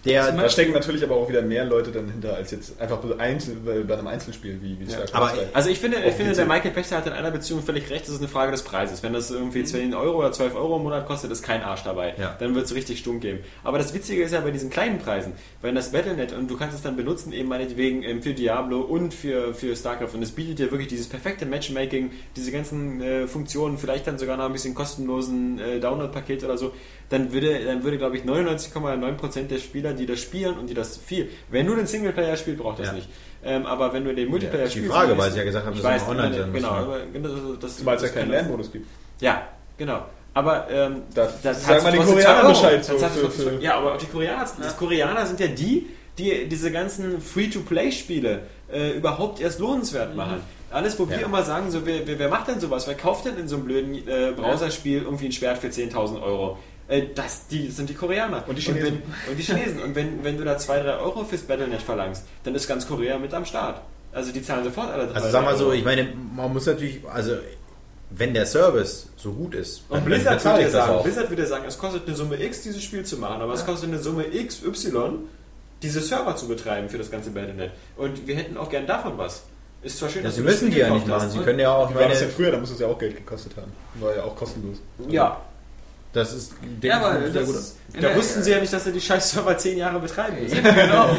[0.03, 2.97] ja, der, Da stecken natürlich aber auch wieder mehr Leute dann hinter, als jetzt einfach
[2.97, 3.55] bei, Einzel,
[3.87, 5.47] bei einem Einzelspiel wie, wie StarCraft aber- 2.
[5.53, 8.15] Also ich finde, ich finde der Michael Pechter hat in einer Beziehung völlig recht, das
[8.15, 9.03] ist eine Frage des Preises.
[9.03, 12.15] Wenn das irgendwie 10 Euro oder 12 Euro im Monat kostet, ist kein Arsch dabei.
[12.17, 12.35] Ja.
[12.39, 13.39] Dann wird es richtig stumm geben.
[13.63, 16.75] Aber das Witzige ist ja bei diesen kleinen Preisen, wenn das Battle.net und du kannst
[16.75, 20.59] es dann benutzen, eben meinetwegen ähm, für Diablo und für, für StarCraft und es bietet
[20.59, 24.73] dir wirklich dieses perfekte Matchmaking, diese ganzen äh, Funktionen, vielleicht dann sogar noch ein bisschen
[24.73, 26.71] kostenlosen äh, Download-Paket oder so,
[27.09, 30.97] dann würde, dann würde glaube ich 99,9% der Spieler, die das spielen und die das
[30.97, 32.93] viel, wenn du den Singleplayer spielst, braucht das Ja.
[32.93, 33.07] nicht.
[33.43, 35.65] Ähm, aber wenn du den Multiplayer Ja, ist die spielst, Frage, weil sie ja gesagt
[35.65, 36.77] haben, ich dass es online sein muss, Genau, ne?
[36.81, 38.87] aber genau, das, Zumal es ja das keinen Lernmodus gibt.
[39.19, 39.47] Ja,
[39.77, 40.05] genau.
[40.33, 42.47] Aber ähm, Da das sagen hat's mal die Koreaner 2 Euro.
[42.49, 45.87] Bescheid, Das so für- für- Ja, aber auch die Koreaner, die Koreaner sind ja die,
[46.17, 47.19] die diese ganzen
[47.65, 50.41] Free-to-Play-Spiele äh, überhaupt erst lohnenswert machen.
[50.71, 51.25] Alles, wo wir Ja.
[51.25, 52.87] immer sagen, so, wer, wer, wer macht denn sowas?
[52.87, 56.57] Wer kauft denn in so einem blöden äh, Browserspiel irgendwie ein Schwert für 10.000 Euro?
[56.87, 58.43] Äh, Das, die sind die Koreaner.
[58.47, 58.87] Und die Chinesen.
[58.95, 59.81] Und, wenn, und die Chinesen.
[59.83, 63.17] Und wenn, wenn du da 2, 3 Euro fürs Battle.net verlangst, dann ist ganz Korea
[63.17, 63.81] mit am Start.
[64.13, 66.99] Also die zahlen sofort alle 3 also sag mal so, ich meine, man muss natürlich,
[67.07, 67.33] also
[68.09, 71.03] wenn der Service so gut ist, Und dann Blizzard bezahle würde ja sagen.
[71.03, 73.65] Blizzard würde ja sagen, es kostet eine Summe X, dieses Spiel zu machen, aber es
[73.65, 74.91] kostet eine Summe XY,
[75.81, 77.71] diese Server zu betreiben für das ganze Battle.net.
[77.95, 79.43] Und wir hätten auch gern davon was.
[79.81, 81.21] Ist zwar schön, Das dass du müssen die ja nicht machen.
[81.23, 81.31] hast.
[81.31, 82.51] Sie können ja auch, ich Wie war das meine, ja früher?
[82.51, 83.71] Da muss es ja auch Geld gekostet haben.
[83.95, 84.77] War ja auch kostenlos.
[85.09, 85.41] Ja,
[86.13, 87.55] das ist ja aber sehr das, gut.
[87.93, 90.37] in da der- wussten sie ja nicht, dass sie die scheiß Server 10 Jahre betreiben
[90.41, 90.61] müssen.
[90.63, 91.09] genau.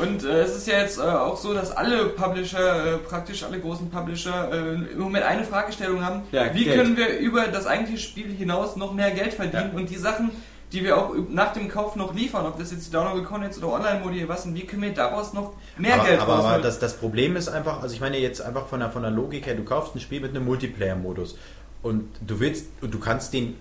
[0.00, 3.58] Und äh, es ist ja jetzt äh, auch so, dass alle Publisher, äh, praktisch alle
[3.58, 6.22] großen Publisher, äh, im Moment eine Fragestellung haben.
[6.30, 6.76] Ja, wie Geld.
[6.76, 10.30] können wir über das eigentliche Spiel hinaus noch mehr Geld verdienen und die Sachen,
[10.72, 14.26] die wir auch nach dem Kauf noch liefern, ob das jetzt Download Contents oder Online-Modi
[14.28, 17.36] was sind, wie können wir daraus noch mehr aber, Geld aber, aber das, das Problem
[17.36, 19.94] ist einfach, also ich meine jetzt einfach von der, von der Logik her, du kaufst
[19.94, 21.36] ein Spiel mit einem Multiplayer-Modus
[21.82, 23.56] und du willst und du kannst den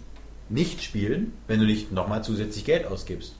[0.51, 3.35] nicht spielen, wenn du nicht nochmal zusätzlich Geld ausgibst.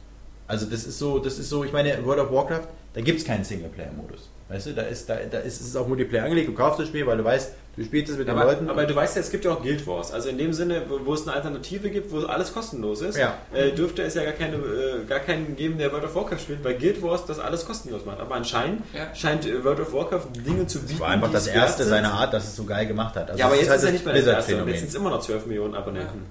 [0.48, 3.26] Also das ist so, das ist so, ich meine, World of Warcraft, da gibt es
[3.26, 4.30] keinen Singleplayer-Modus.
[4.50, 7.08] Weißt du, da ist, da, da ist es auch Multiplayer angelegt, du kaufst das Spiel,
[7.08, 8.70] weil du weißt, du spielst es mit den Aber, Leuten.
[8.70, 10.12] aber du weißt ja, es gibt ja auch Guild Wars.
[10.12, 13.36] Also in dem Sinne, wo, wo es eine Alternative gibt, wo alles kostenlos ist, Ja.
[13.54, 16.66] äh, dürfte es ja gar, keine, äh, gar keinen geben, der World of Warcraft spielt,
[16.66, 18.20] weil Guild Wars das alles kostenlos macht.
[18.20, 19.16] Aber anscheinend Ja.
[19.16, 20.92] scheint äh, World of Warcraft Dinge zu bieten.
[20.96, 22.12] das war einfach das erste seiner.
[22.12, 23.30] Art, dass es so geil gemacht hat.
[23.30, 24.56] Also Ja, aber jetzt halt ist ja nicht mehr das erste.
[24.68, 26.26] Jetzt sind es immer noch 12 Millionen Abonnenten.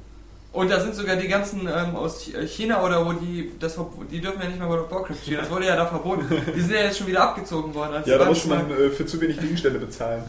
[0.52, 3.78] Und da sind sogar die ganzen ähm, aus China oder wo die, das,
[4.10, 6.26] die dürfen ja nicht mehr World of Warcraft spielen, das wurde ja da verboten.
[6.56, 7.94] Die sind ja jetzt schon wieder abgezogen worden.
[7.94, 10.24] als Ja, da muss man äh, für zu wenig Gegenstände bezahlen.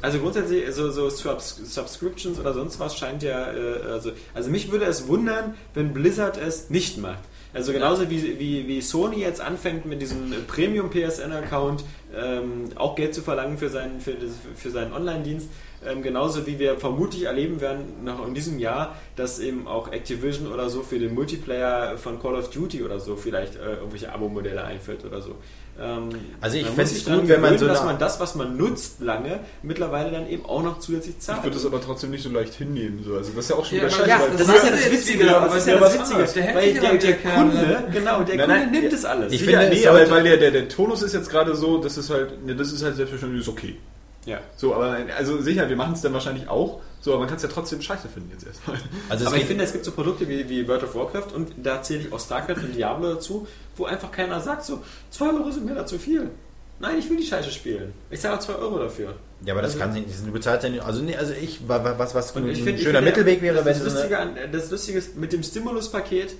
[0.00, 4.70] Also grundsätzlich, so, so Subs Subscriptions oder sonst was scheint ja, äh, also, also mich
[4.70, 7.18] würde es wundern, wenn Blizzard es nicht macht.
[7.52, 11.82] Also genauso wie, wie, wie Sony jetzt anfängt mit diesem Premium PSN-Account
[12.14, 15.48] ähm, auch Geld zu verlangen für seinen, für, das- für seinen Online-Dienst,
[15.86, 20.52] ähm, genauso wie wir vermutlich erleben werden noch in diesem Jahr, dass eben auch Activision
[20.52, 24.64] oder so für den Multiplayer von Call of Duty oder so vielleicht äh, irgendwelche Abo-Modelle
[24.64, 25.36] einführt oder so.
[25.80, 26.08] Ähm,
[26.40, 29.38] Also ich sich dran gut, wenn man so dass man das, was man nutzt lange,
[29.62, 31.38] mittlerweile dann eben auch noch zusätzlich zahlt.
[31.38, 33.04] Ich würde das aber trotzdem nicht so leicht hinnehmen.
[33.04, 33.14] So.
[33.14, 34.08] Also das ist ja auch schon Ja, wieder scheiße.
[34.08, 36.42] ja, das früher- ist ja das Witzige, wieder- das aber ist ja das Witzige.
[36.42, 38.90] Der weil der, aber der Kunde, genau, der Nein, Kunde nein, nimmt ja.
[38.90, 39.32] das alles.
[39.32, 41.78] Ich Ja, finde, nee, es aber weil der, der, der Tonus ist jetzt gerade so,
[41.78, 43.76] das ist halt, ne, das ist halt selbstverständlich ist okay.
[44.28, 44.40] Ja.
[44.56, 47.42] So, aber also sicher, wir machen es dann wahrscheinlich auch, so, aber man kann es
[47.42, 48.76] ja trotzdem scheiße finden jetzt erstmal.
[49.08, 51.80] Also Aber ich finde, es gibt so Produkte wie, wie World of Warcraft und da
[51.82, 53.46] zähle ich auch StarCraft und Diablo dazu,
[53.76, 56.30] wo einfach keiner sagt, so, 2 Euro sind mir da zu viel.
[56.80, 57.92] Nein, ich will die Scheiße spielen.
[58.10, 59.14] Ich zahle auch 2 Euro dafür.
[59.44, 60.26] Ja, aber das Also- kann sich nicht.
[60.26, 60.82] Du bezahlst ja nicht.
[60.84, 63.64] Also, nee, also ich, wa- wa- was, was ein ich finde, ich schöner Mittelweg wäre,
[63.64, 64.42] wenn das, so Lustige eine.
[64.44, 66.34] an, das Lustige ist, mit dem Stimulus-Paket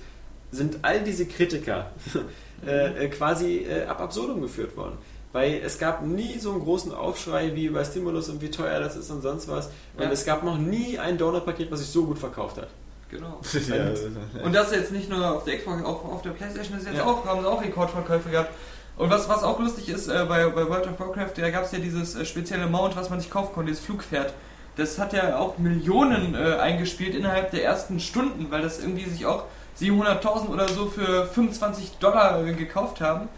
[0.51, 1.91] sind all diese Kritiker
[2.67, 4.97] äh, äh, quasi äh, ab absurdum geführt worden.
[5.31, 8.95] Weil es gab nie so einen großen Aufschrei wie bei Stimulus und wie teuer das
[8.95, 9.67] ist und sonst was.
[9.95, 10.09] Und Ja.
[10.11, 12.67] es gab noch nie ein Download-Paket, was sich so gut verkauft hat.
[13.11, 13.39] Genau.
[13.67, 16.97] ja, Und das jetzt nicht nur auf der Xbox, auch auf der Playstation ist jetzt
[16.97, 17.05] Ja.
[17.05, 18.51] auch, haben sie auch Rekordverkäufe gehabt.
[18.97, 21.71] Und was, was auch lustig ist, äh, bei, bei World of Warcraft, da gab es
[21.71, 24.33] ja dieses äh, spezielle Mount, was man nicht kaufen konnte, dieses Flugpferd.
[24.77, 29.25] Das hat ja auch Millionen äh, eingespielt innerhalb der ersten Stunden, weil das irgendwie sich
[29.25, 29.43] auch
[29.79, 33.29] 700.000 oder so für 25 Dollar äh, gekauft haben.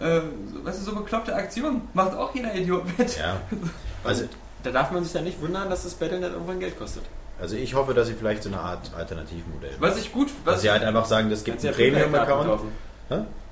[0.00, 0.20] Äh,
[0.52, 3.18] so- weißt du, so bekloppte Aktionen macht auch jeder Idiot mit.
[3.18, 3.36] Ja.
[4.04, 4.24] Also,
[4.62, 7.02] Da darf man sich dann nicht wundern, dass das Battle.net irgendwann Geld kostet.
[7.38, 9.72] also ich hoffe, dass sie vielleicht so eine Art Alternativmodell.
[9.78, 12.60] Was ich gut, Dass was sie halt einfach sagen, es gibt einen ja Premium-Account.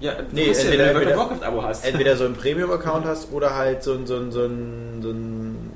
[0.00, 1.84] Ja, du Nee, musst ja, entweder- entweder-.
[1.84, 5.72] Entweder so einen Premium-Account hast oder halt so ein, so ein, so ein, so ein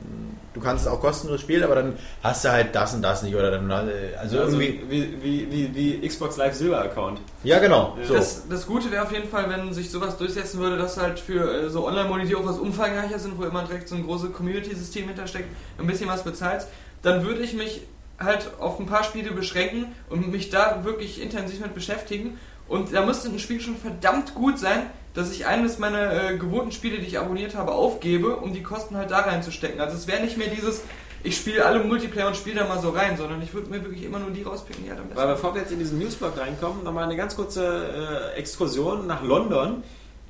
[0.54, 3.34] du kannst es auch kostenlos spielen, aber dann hast du halt das und das nicht
[3.34, 7.20] oder dann äh, also, Also irgendwie wie, wie, wie, wie Xbox Live Silver Account.
[7.44, 7.96] ja genau.
[8.02, 8.14] So.
[8.14, 11.64] Das, das Gute wäre auf jeden Fall, wenn sich sowas durchsetzen würde, dass halt für
[11.64, 15.08] äh, so Online-Modi, die auch was umfangreicher sind, wo immer direkt so ein großes Community-System
[15.08, 15.48] hintersteckt,
[15.78, 16.68] ein bisschen was bezahlst,
[17.02, 17.82] dann würde ich mich
[18.18, 22.38] halt auf ein paar Spiele beschränken und mich da wirklich intensiv mit beschäftigen.
[22.68, 26.72] Und da müsste ein Spiel schon verdammt gut sein, dass ich eines meiner äh, gewohnten
[26.72, 29.80] Spiele, die ich abonniert habe, aufgebe, um die Kosten halt da reinzustecken.
[29.80, 30.82] Also es wäre nicht mehr dieses,
[31.22, 34.04] ich spiele alle Multiplayer und spiele da mal so rein, sondern ich würde mir wirklich
[34.04, 36.38] immer nur die rauspicken, die halt am besten Aber bevor wir jetzt in diesen Newsblog
[36.38, 39.82] reinkommen, nochmal eine ganz kurze äh, Exkursion nach London.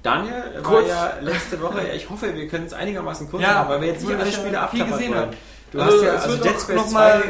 [0.03, 0.89] Daniel war Kurz.
[0.89, 4.01] ja letzte Woche, ich hoffe, wir können es einigermaßen kurz Ja, machen, weil wir jetzt
[4.01, 5.31] nicht weil alle Spiele ja abklappern gesehen wollen.
[5.71, 7.23] Du also, hast ja also Dead Space nochmal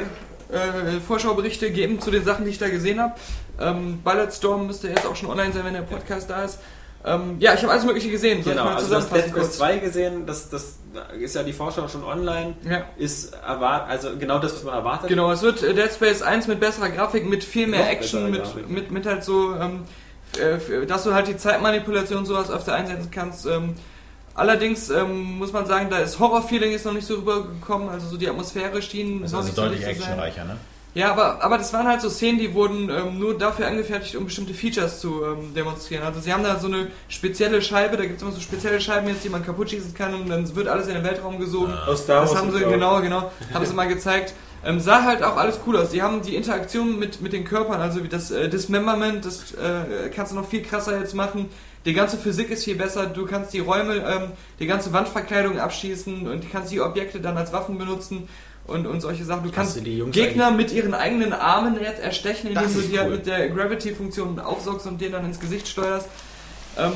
[0.49, 3.15] 2 äh, Vorschauberichte geben zu den Sachen, die ich da gesehen habe.
[3.61, 6.59] Ähm, Bulletstorm müsste jetzt auch schon online sein, wenn der Podcast da ist.
[7.05, 8.43] Ähm, ja, ich habe alles Mögliche gesehen.
[8.45, 9.57] Soll Genau, ich mal also das Dead zusammenfassen Space kurz?
[9.59, 10.77] 2 gesehen, das, das
[11.19, 12.85] ist ja die Vorschau schon online, Ja.
[12.97, 15.09] ist erwart also genau das, was man erwartet.
[15.09, 18.31] Genau, es wird äh, Dead Space 1 mit besserer Grafik, mit viel mehr Noch Action,
[18.31, 18.69] mit, Grafik.
[18.70, 19.81] mit, mit halt so, ähm,
[20.39, 23.47] äh, dass du halt die Zeitmanipulation und sowas öfter einsetzen kannst.
[23.47, 23.74] Ähm,
[24.35, 28.16] allerdings ähm, muss man sagen, da ist Horror-Feeling ist noch nicht so rübergekommen, also so
[28.16, 30.57] die Atmosphäre schien Das ist also deutlich actionreicher, ne?
[30.94, 34.27] Ja, aber, aber das waren halt so Szenen, die wurden ähm, nur dafür angefertigt, um
[34.27, 36.05] bestimmte Features zu ähm, demonstrieren.
[36.05, 39.09] Also sie haben da so eine spezielle Scheibe, da gibt es immer so spezielle Scheiben
[39.09, 41.73] jetzt, die man kaputt schießen kann und dann wird alles in den Weltraum gesogen.
[41.86, 44.35] Aus Star Das Wars haben sie, genau, genau, haben sie mal gezeigt.
[44.64, 45.90] Ähm, sah halt auch alles cool aus.
[45.90, 50.10] Die haben die Interaktion mit, mit den Körpern, also wie das äh, Dismemberment, das äh,
[50.14, 51.48] kannst du noch viel krasser jetzt machen.
[51.85, 53.06] Die ganze Physik ist viel besser.
[53.06, 57.36] Du kannst die Räume, ähm, die ganze Wandverkleidung abschießen und du kannst die Objekte dann
[57.36, 58.28] als Waffen benutzen
[58.66, 59.44] und, und solche Sachen.
[59.44, 63.16] Du kannst Gegner mit ihren eigenen Armen jetzt erstechen, indem du die halt cool.
[63.16, 66.09] mit der Gravity-Funktion aufsaugst und den dann ins Gesicht steuerst.
[66.78, 66.93] Ähm,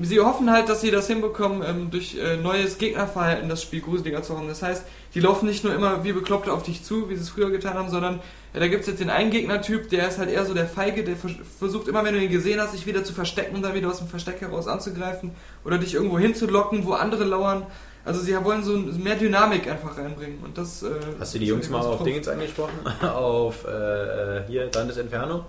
[0.00, 4.22] sie hoffen halt, dass sie das hinbekommen, ähm, durch äh, neues Gegnerverhalten das Spiel gruseliger
[4.22, 4.48] zu machen.
[4.48, 4.84] Das heißt,
[5.14, 7.74] die laufen nicht nur immer wie Bekloppte auf dich zu, wie sie es früher getan
[7.74, 8.18] haben, sondern
[8.52, 11.04] ja, da gibt es jetzt den einen Gegnertyp, der ist halt eher so der Feige,
[11.04, 13.74] der vers versucht immer, wenn du ihn gesehen hast, sich wieder zu verstecken und dann
[13.74, 15.30] wieder aus dem Versteck heraus anzugreifen
[15.64, 17.66] oder dich irgendwo hinzulocken, wo andere lauern.
[18.04, 20.82] Also sie wollen so mehr Dynamik einfach reinbringen und das.
[20.82, 22.02] Äh, Hast du die Jungs mal auf.
[22.02, 22.74] Dingens angesprochen?
[23.02, 25.44] auf äh, äh, hier, Dantes Inferno?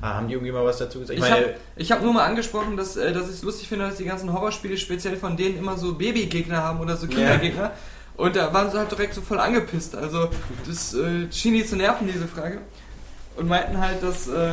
[0.00, 1.18] Ah, haben die irgendwie mal was dazu gesagt?
[1.18, 3.96] Ich habe ich hab nur mal angesprochen, dass, äh, dass ich es lustig finde, dass
[3.96, 7.72] die ganzen Horrorspiele speziell von denen immer so Babygegner haben oder so Kindergegner.
[8.16, 9.94] Und da waren sie halt direkt so voll angepisst.
[9.94, 10.28] Also
[10.66, 12.58] das äh, schien die zu nerven, diese Frage.
[13.36, 14.52] Und meinten halt, dass, äh,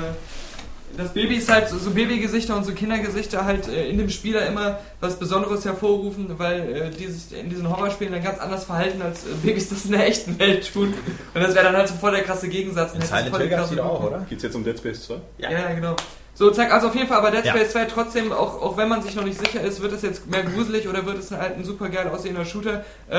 [0.98, 5.18] dass Babys halt, so Babygesichter und so Kindergesichter halt äh, in dem Spieler immer was
[5.18, 9.30] Besonderes hervorrufen, weil äh, die sich in diesen Horrorspielen dann ganz anders verhalten, als äh,
[9.44, 10.94] Babys das in der echten Welt tun.
[11.34, 12.94] Und das wäre dann halt so voll der krasse Gegensatz.
[12.94, 14.26] in Silent Hill gab es doch auch, oder?
[14.30, 15.16] Geht es jetzt um Dead Space 2?
[15.40, 15.96] Ja, ja, genau.
[16.34, 17.54] So, zack, also auf jeden Fall, aber Dead Ja.
[17.54, 20.28] Space 2 trotzdem, auch, auch wenn man sich noch nicht sicher ist, wird es jetzt
[20.30, 23.18] mehr gruselig oder wird es halt ein super geil aussehender Shooter, äh,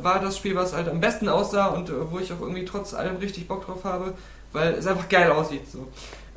[0.00, 2.94] war das Spiel, was halt am besten aussah und äh, wo ich auch irgendwie trotz
[2.94, 4.14] allem richtig Bock drauf habe,
[4.52, 5.70] weil es einfach geil aussieht.
[5.70, 5.88] So.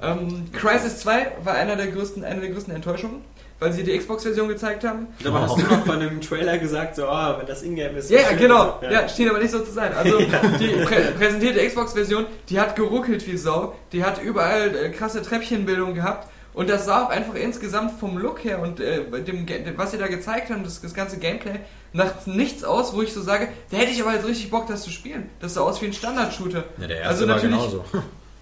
[0.06, 3.22] Ähm, Crisis 2 war einer der größten, eine der größten Enttäuschungen,
[3.60, 5.08] weil sie die Xbox-Version gezeigt haben.
[5.26, 8.10] Aber hast du noch von einem Trailer gesagt, so, oh, wenn das Ingame ist.
[8.10, 8.80] Ja, wie ja, genau.
[8.82, 9.92] Ja, schien aber nicht so zu sein.
[9.98, 15.22] Also die prä präsentierte Xbox-Version, die hat geruckelt wie Sau, die hat überall äh, krasse
[15.22, 19.46] Treppchenbildung gehabt und das sah auch einfach insgesamt vom Look her und äh, dem,
[19.78, 21.60] was sie da gezeigt haben, das, das ganze Gameplay,
[21.94, 24.84] nach nichts aus, wo ich so sage, da hätte ich aber jetzt richtig Bock, das
[24.84, 25.30] zu spielen.
[25.40, 26.64] Das sah aus wie ein Standard-Shooter.
[26.78, 27.86] Ja, der erste Also war natürlich- genauso.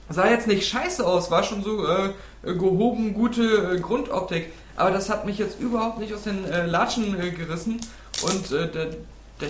[0.10, 2.10] Sah jetzt nicht scheiße aus, war schon so äh,
[2.44, 4.52] gehoben, gute äh, Grundoptik.
[4.76, 7.80] Aber das hat mich jetzt überhaupt nicht aus den äh, Latschen äh, gerissen.
[8.24, 8.88] Und äh, der,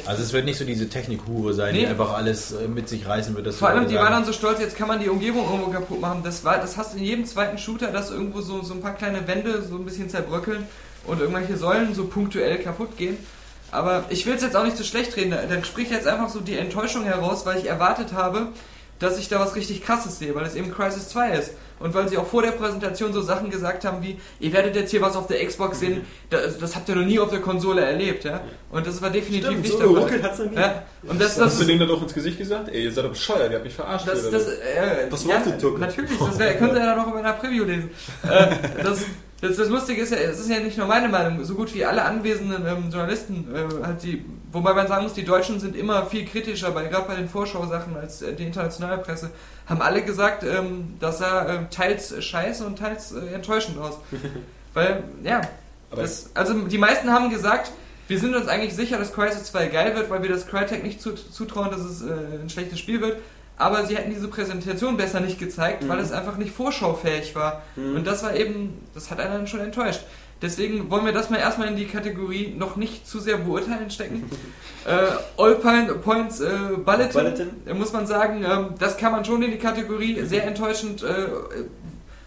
[0.05, 1.87] Also es wird nicht so diese Technikhure sein, die Nee.
[1.87, 3.53] einfach alles äh, mit sich reißen wird.
[3.53, 5.99] Vor die allem, die waren dann so stolz, jetzt kann man die Umgebung irgendwo kaputt
[6.01, 6.21] machen.
[6.23, 8.93] Das, war, das hast du in jedem zweiten Shooter, dass irgendwo so, so ein paar
[8.95, 10.65] kleine Wände so ein bisschen zerbröckeln
[11.05, 13.17] und irgendwelche Säulen so punktuell kaputt gehen.
[13.71, 15.31] Aber ich will es jetzt auch nicht so schlecht reden.
[15.31, 18.49] Da, da spricht jetzt einfach so die Enttäuschung heraus, weil ich erwartet habe,
[18.99, 21.51] dass ich da was richtig krasses sehe, weil es eben Crisis 2 ist.
[21.79, 24.91] Und weil sie auch vor der Präsentation so Sachen gesagt haben wie, ihr werdet jetzt
[24.91, 27.81] hier was auf der Xbox sehen, das, das habt ihr noch nie auf der Konsole
[27.83, 28.41] erlebt, ja.
[28.71, 30.23] Und das war definitiv Stimmt, nicht so der Fall.
[30.23, 30.55] hat's nie.
[30.55, 30.83] Ja.
[31.03, 32.69] Und das, das, Hast du denen da doch ins Gesicht gesagt?
[32.69, 34.07] Ey, ihr seid doch bescheuert, ihr habt mich verarscht.
[34.07, 35.41] Das, das, äh, Das ja,
[35.77, 37.89] natürlich, das wär, könnt ihr ja noch in meiner Preview lesen.
[38.23, 39.01] Äh, das,
[39.43, 41.85] das, das Lustige ist ja, es ist ja nicht nur meine Meinung, so gut wie
[41.85, 46.05] alle anwesenden ähm, Journalisten, äh, halt die, wobei man sagen muss, die Deutschen sind immer
[46.05, 49.29] viel kritischer, gerade bei den Vorschausachen als äh, die internationale Presse,
[49.67, 53.99] haben alle gesagt, ähm, das sah ähm, teils scheiße und teils äh, enttäuschend aus.
[54.73, 55.41] Weil, ja,
[55.91, 57.71] Aber das, also die meisten haben gesagt,
[58.07, 61.01] wir sind uns eigentlich sicher, dass Crisis 2 geil wird, weil wir das Crytek nicht
[61.01, 62.11] zu- zutrauen, dass es äh,
[62.41, 63.17] ein schlechtes Spiel wird.
[63.57, 67.61] Aber sie hätten diese Präsentation besser nicht gezeigt, weil es einfach nicht vorschaufähig war.
[67.75, 70.01] Und das war eben, das hat einen schon enttäuscht.
[70.41, 74.29] Deswegen wollen wir das mal erstmal in die Kategorie noch nicht zu sehr beurteilen stecken.
[74.85, 74.91] äh,
[75.41, 76.49] All Point- Points äh,
[76.83, 77.49] Bulletin, Bulletin.
[77.65, 81.27] äh, muss man sagen, ähm, das kann man schon in die Kategorie sehr enttäuschend äh,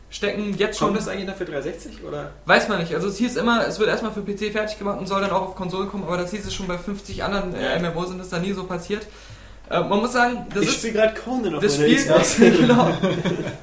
[0.08, 0.54] stecken.
[0.56, 2.30] Jetzt schon Kommt das eigentlich noch für 360 oder?
[2.46, 2.94] Weiß man nicht.
[2.94, 5.42] Also es hieß immer, es wird erstmal für PC fertig gemacht und soll dann auch
[5.48, 7.90] auf Konsolen kommen, aber das hieß es schon bei 50 anderen äh, Ja.
[7.90, 9.06] MMOs und das ist da nie so passiert.
[9.68, 11.96] Äh, man muss sagen, das ich ist spiele gerade Conan auf das Spiel
[12.60, 12.90] genau,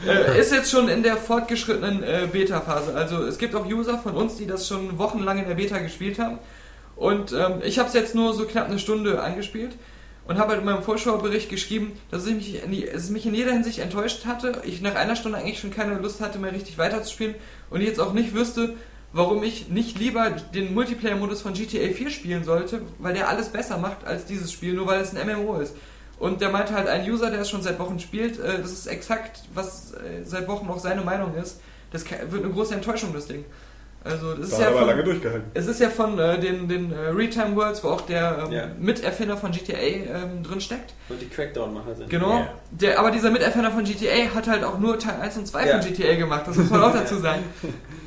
[0.07, 2.93] äh, ist jetzt schon in der fortgeschrittenen äh, Beta-Phase.
[2.93, 6.19] Also es gibt auch User von uns, die das schon wochenlang in der Beta gespielt
[6.19, 6.39] haben.
[6.95, 9.71] Und ähm, ich habe es jetzt nur so knapp eine Stunde angespielt
[10.27, 13.33] und habe halt in meinem Vorschaubericht geschrieben, dass ich mich in, die, es mich in
[13.33, 14.61] jeder Hinsicht enttäuscht hatte.
[14.63, 17.35] Ich nach einer Stunde eigentlich schon keine Lust hatte, mehr richtig weiterzuspielen
[17.69, 18.75] und ich jetzt auch nicht wüsste,
[19.13, 23.77] warum ich nicht lieber den Multiplayer-Modus von GTA 4 spielen sollte, weil der alles besser
[23.77, 25.75] macht als dieses Spiel, nur weil es ein MMO ist.
[26.23, 28.87] Und der meinte halt, ein User, der es schon seit Wochen spielt, äh, das ist
[28.87, 31.59] exakt, was äh, seit Wochen auch seine Meinung ist.
[31.91, 33.43] Das kann, wird eine große Enttäuschung, das Ding.
[34.05, 35.51] Also, das ist ja von, lange durchgehalten.
[35.53, 38.67] es ist ja von äh, den, den äh, Realtime Worlds, wo auch der ähm, Ja.
[38.79, 40.93] Miterfinder von GTA ähm, drin steckt.
[41.09, 42.09] Und die Crackdown-Macher sind.
[42.09, 42.39] Genau.
[42.39, 42.49] Ja.
[42.71, 45.81] Der, aber dieser Miterfinder von GTA hat halt auch nur Teil 1 und 2 Ja.
[45.81, 46.43] von GTA gemacht.
[46.47, 47.43] Das muss man auch dazu sagen.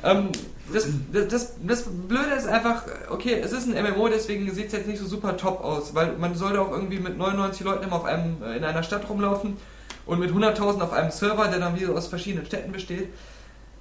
[0.03, 0.29] ähm,
[0.73, 4.87] das, das, das, Blöde ist einfach, okay, es ist ein MMO, deswegen sieht es jetzt
[4.87, 8.05] nicht so super top aus, weil man sollte auch irgendwie mit 99 Leuten immer auf
[8.05, 9.57] einem, äh, in einer Stadt rumlaufen
[10.05, 13.09] und mit 100.000 auf einem Server, der dann wieder aus verschiedenen Städten besteht.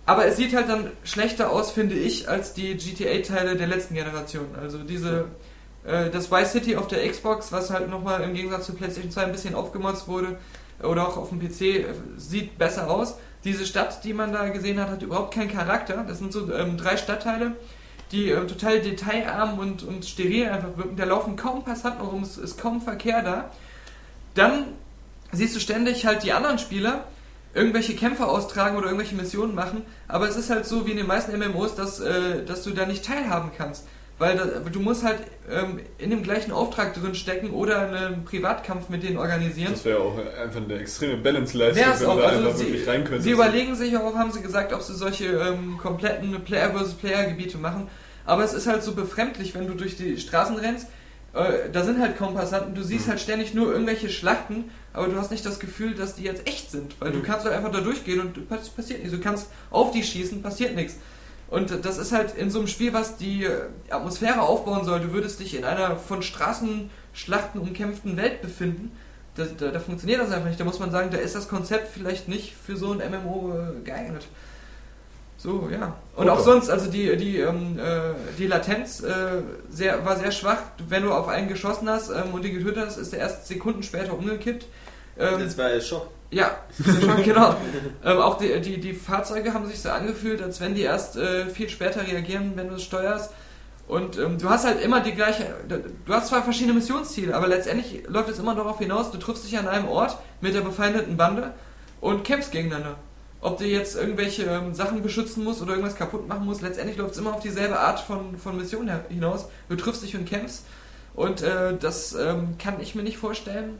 [0.06, 4.46] Aber es sieht halt dann schlechter aus, finde ich, als die GTA-Teile der letzten Generation.
[4.60, 5.26] Also diese,
[5.84, 9.24] äh, das Vice City auf der Xbox, was halt nochmal im Gegensatz zu PlayStation 2
[9.24, 10.38] ein bisschen aufgemotzt wurde,
[10.82, 11.84] oder auch auf dem PC, äh,
[12.16, 13.16] sieht besser aus.
[13.46, 16.04] Diese Stadt, die man da gesehen hat, hat überhaupt keinen Charakter.
[16.06, 17.52] Das sind so ähm, drei Stadtteile,
[18.12, 20.96] die ähm, total detailarm und, und steril einfach wirken.
[20.96, 23.50] Da laufen kaum Passanten rum, es ist kaum Verkehr da.
[24.34, 24.64] Dann
[25.32, 27.04] siehst du ständig halt die anderen Spieler
[27.54, 31.06] irgendwelche Kämpfe austragen oder irgendwelche Missionen machen, aber es ist halt so wie in den
[31.06, 33.86] meisten MMOs, dass, äh, dass du da nicht teilhaben kannst.
[34.18, 34.40] Weil
[34.72, 35.18] du musst halt
[35.50, 39.72] ähm, in dem gleichen Auftrag drin stecken oder einen Privatkampf mit denen organisieren.
[39.72, 42.88] Das wäre auch einfach eine extreme Balance-Leistung, wenn auch, du da also einfach sie, wirklich
[42.88, 43.24] rein könntest.
[43.24, 46.94] sie überlegen sich auch, haben sie gesagt, ob sie solche ähm, kompletten Player vs.
[46.94, 47.88] Player Gebiete machen.
[48.24, 50.86] Aber es ist halt so befremdlich, wenn du durch die Straßen rennst.
[51.34, 52.74] Äh, da sind halt kaum Passanten.
[52.74, 52.86] Du Mhm.
[52.86, 56.48] siehst halt ständig nur irgendwelche Schlachten, aber du hast nicht das Gefühl, dass die jetzt
[56.48, 56.94] echt sind.
[57.00, 57.22] Weil du Mhm.
[57.24, 59.14] kannst halt einfach da durchgehen und pass- passiert nichts.
[59.14, 60.96] Du kannst auf die schießen, passiert nichts.
[61.48, 63.48] Und das ist halt in so einem Spiel, was die
[63.88, 65.00] Atmosphäre aufbauen soll.
[65.00, 68.92] Du würdest dich in einer von Straßenschlachten umkämpften Welt befinden.
[69.36, 70.58] Da, da, da funktioniert das einfach nicht.
[70.58, 73.84] Da muss man sagen, da ist das Konzept vielleicht nicht für so ein MMO äh,
[73.84, 74.26] geeignet.
[75.38, 75.94] So, ja.
[76.16, 80.58] Und auch sonst, also die, die, ähm, äh, die Latenz äh, sehr, war sehr schwach.
[80.88, 83.82] Wenn du auf einen geschossen hast ähm, und den getötet hast, ist der erst Sekunden
[83.82, 84.66] später umgekippt.
[85.18, 86.08] Ähm, Das war Schock.
[86.30, 86.56] Ja,
[87.24, 87.56] genau.
[88.04, 91.46] ähm, auch die, die, die Fahrzeuge haben sich so angefühlt, als wenn die erst äh,
[91.46, 93.32] viel später reagieren, wenn du es steuerst.
[93.88, 95.54] Und ähm, du hast halt immer die gleiche.
[95.68, 99.56] Du hast zwar verschiedene Missionsziele, aber letztendlich läuft es immer darauf hinaus, du triffst dich
[99.58, 101.54] an einem Ort mit der befeindeten Bande
[102.00, 102.96] und kämpfst gegeneinander.
[103.40, 107.12] Ob du jetzt irgendwelche ähm, Sachen beschützen musst oder irgendwas kaputt machen musst, letztendlich läuft
[107.12, 109.46] es immer auf dieselbe Art von, von Mission hinaus.
[109.68, 110.64] Du triffst dich und kämpfst.
[111.14, 113.78] Und äh, das ähm, kann ich mir nicht vorstellen,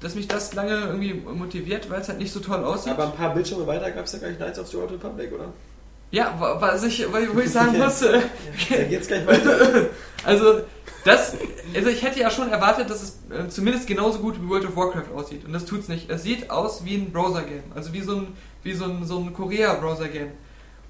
[0.00, 2.92] dass mich das lange irgendwie motiviert, weil es halt nicht so toll aussieht.
[2.92, 5.52] Aber ein paar Bildschirme weiter gab es ja gleich Knights of the Old Republic, oder?
[6.12, 8.20] ja, wa- was ich, wo ich sagen muss, äh,
[8.70, 9.86] Da geht's gleich weiter.
[10.24, 10.60] also
[11.04, 11.34] das,
[11.74, 14.74] also ich hätte ja schon erwartet, dass es äh, zumindest genauso gut wie World of
[14.76, 15.44] Warcraft aussieht.
[15.44, 16.10] Und das tut's nicht.
[16.10, 18.28] Es sieht aus wie ein Browser-Game, also wie so ein,
[18.64, 20.32] wie so ein, so ein Korea-Browser-Game.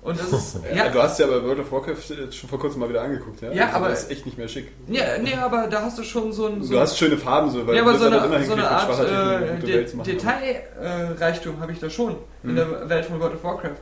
[0.02, 2.80] Und das ist, Ja, ja, du hast ja bei World of Warcraft schon vor kurzem
[2.80, 3.52] mal wieder angeguckt, ja?
[3.52, 4.68] Ja, also, aber- Das ist echt nicht mehr schick.
[4.88, 7.66] ja, nee, aber da hast du schon so ein, so Du hast schöne Farben, so,
[7.66, 9.96] weil ja, du aber so eine, immerhin so eine Art äh, gute De Welt zu
[9.98, 10.10] machen.
[10.10, 12.56] Detailreichtum habe ich da schon in Mhm.
[12.56, 13.80] der Welt von World of Warcraft.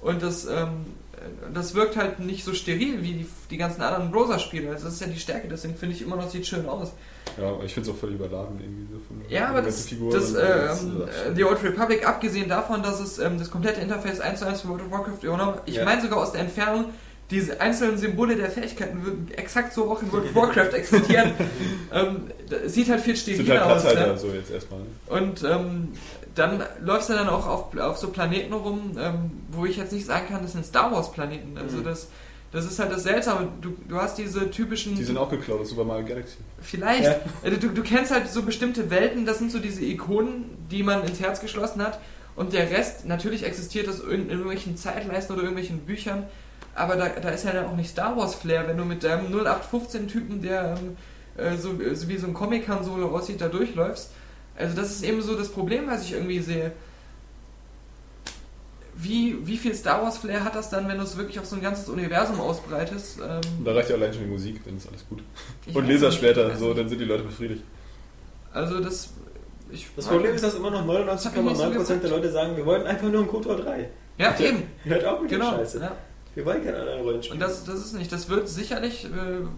[0.00, 0.86] Und das, ähm,
[1.52, 4.70] das wirkt halt nicht so steril wie die, die ganzen anderen Browser-Spiele.
[4.70, 6.92] Also das ist ja die Stärke, deswegen finde ich immer noch, sieht schön aus.
[7.38, 9.86] Ja, aber ich finde es auch voll überladen irgendwie so von Ja, aber der das,
[9.86, 11.02] Figur das, ähm, so.
[11.04, 14.62] äh, The Old Republic, abgesehen davon, dass es ähm, das komplette Interface 1 zu 1
[14.62, 15.84] von World of Warcraft übernommen hat, ich Ja.
[15.84, 16.86] meine sogar aus der Entfernung,
[17.30, 21.32] diese einzelnen Symbole der Fähigkeiten würden exakt so auch in World of Warcraft existieren.
[21.92, 23.82] ähm, das- sieht halt viel Das steriler halt aus.
[23.82, 24.18] Platzhalter, ne?
[24.18, 24.80] so jetzt erstmal.
[25.08, 25.88] Und ähm,
[26.36, 30.06] dann läufst du dann auch auf, auf so Planeten rum, ähm, wo ich jetzt nicht
[30.06, 31.58] sagen kann, das sind Star Wars Planeten.
[31.58, 31.84] Also Mhm.
[31.84, 32.08] das,
[32.56, 33.48] das ist halt das Seltsame.
[33.60, 34.96] Du, du hast diese typischen.
[34.96, 36.36] Die sind auch geklaut aus Super Mario Galaxy.
[36.60, 37.04] Vielleicht.
[37.04, 37.20] Ja.
[37.42, 41.04] Äh, Du, du kennst halt so bestimmte Welten, das sind so diese Ikonen, die man
[41.04, 42.00] ins Herz geschlossen hat.
[42.34, 46.24] Und der Rest, natürlich existiert das in, in irgendwelchen Zeitleisten oder irgendwelchen Büchern,
[46.74, 49.32] aber da, da ist ja dann auch nicht Star Wars Flair, wenn du mit deinem
[49.34, 50.96] 0815-Typen, der ähm,
[51.42, 54.10] äh, so, so wie so ein Comic-Han Solo aussieht, da durchläufst.
[54.58, 56.72] Also das ist eben so das Problem, was ich irgendwie sehe.
[58.98, 61.56] Wie, wie viel Star Wars Flair hat das dann, wenn du es wirklich auf so
[61.56, 63.18] ein ganzes Universum ausbreitest?
[63.20, 65.22] Ähm, Da reicht ja allein schon die Musik, dann ist alles gut.
[65.66, 67.62] ich Und Laserschwerter, weiß so, dann sind die Leute befriedigt.
[68.52, 69.10] Also das...
[69.70, 72.30] Ich Das Problem ist, dass immer noch Das hab ich nicht so 99,9% der Leute
[72.30, 73.88] sagen, wir wollten einfach nur ein KOTOR 3.
[74.18, 74.62] Ja, eben.
[74.84, 75.50] Hört auch mit Genau.
[75.50, 75.80] der Scheiße.
[75.80, 75.92] Ja.
[76.34, 77.34] Wir wollen keine anderen Rollenspiele.
[77.34, 79.08] Und das, das ist nicht, das wird sicherlich, äh,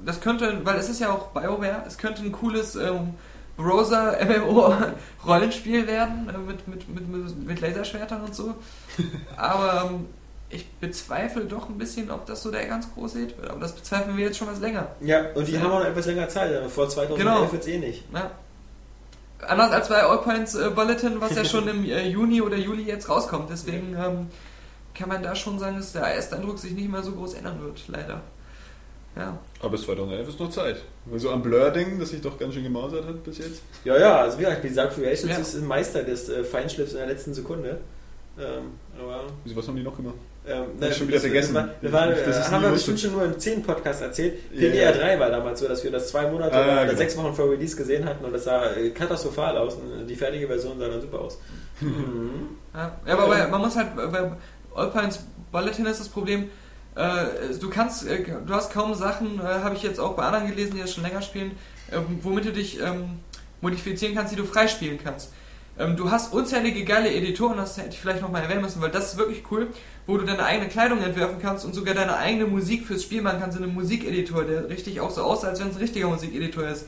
[0.06, 3.14] das könnte, weil es ist ja auch BioWare, es könnte ein cooles ähm,
[3.58, 8.54] Browser-MMO-Rollenspiel werden, äh, mit, mit, mit, mit, mit Laserschwertern und so.
[9.36, 10.06] Aber ähm,
[10.50, 13.50] ich bezweifle doch ein bisschen, ob das so der ganz große Hit wird.
[13.50, 14.88] Aber das bezweifeln wir jetzt schon was länger.
[15.00, 15.60] ja, und die Ja.
[15.60, 16.54] haben auch noch etwas länger Zeit.
[16.56, 17.52] aber Vor 2011 Genau.
[17.52, 18.04] wird es eh nicht.
[18.14, 18.30] Ja.
[19.46, 22.82] Anders als bei All Points äh, Bulletin, was ja schon im äh, Juni oder Juli
[22.84, 23.50] jetzt rauskommt.
[23.50, 24.26] Deswegen ähm,
[24.94, 27.60] kann man da schon sagen, dass der erste Eindruck sich nicht mehr so groß ändern
[27.62, 28.20] wird, leider.
[29.18, 29.36] Ja.
[29.60, 30.76] Aber bis 2011 ist noch Zeit.
[31.06, 33.62] Weil so am Blur-Ding, das sich doch ganz schön gemausert hat bis jetzt.
[33.84, 35.38] Ja, ja, also wie gesagt, Bizarre Creations Ja.
[35.38, 37.78] ist ein Meister des äh, Feinschliffs in der letzten Sekunde.
[38.38, 40.14] Ähm, aber Wieso, was haben die noch gemacht?
[40.46, 41.54] Ähm, Hab ich schon wieder vergessen.
[41.82, 44.50] Das war, Das äh, nie haben wir bestimmt schon nur im 10 Podcast erzählt.
[44.52, 44.96] PDR ja.
[44.96, 46.96] 3 war damals so, dass wir das zwei Monate Ah, oder genau.
[46.98, 49.74] sechs Wochen vor Release gesehen hatten und das sah äh, katastrophal aus.
[49.74, 51.38] Und die fertige Version sah dann super aus.
[51.80, 52.56] Mhm.
[52.74, 54.32] Ja, ja aber bei, man muss halt, bei
[54.74, 56.46] Alpines Bulletin ist das Problem, äh,
[57.60, 60.74] du kannst, äh, du hast kaum Sachen, äh, habe ich jetzt auch bei anderen gelesen,
[60.74, 61.52] die das schon länger spielen,
[61.92, 63.20] ähm, womit du dich ähm,
[63.60, 65.32] modifizieren kannst, die du freispielen kannst.
[65.78, 69.12] Ähm, du hast unzählige geile Editoren, das hätte ich vielleicht nochmal erwähnen müssen, weil das
[69.12, 69.68] ist wirklich cool,
[70.06, 73.38] wo du deine eigene Kleidung entwerfen kannst und sogar deine eigene Musik fürs Spiel machen
[73.40, 76.66] kannst in einem Musikeditor, der richtig auch so aussieht, als wenn es ein richtiger Musikeditor
[76.66, 76.86] ist.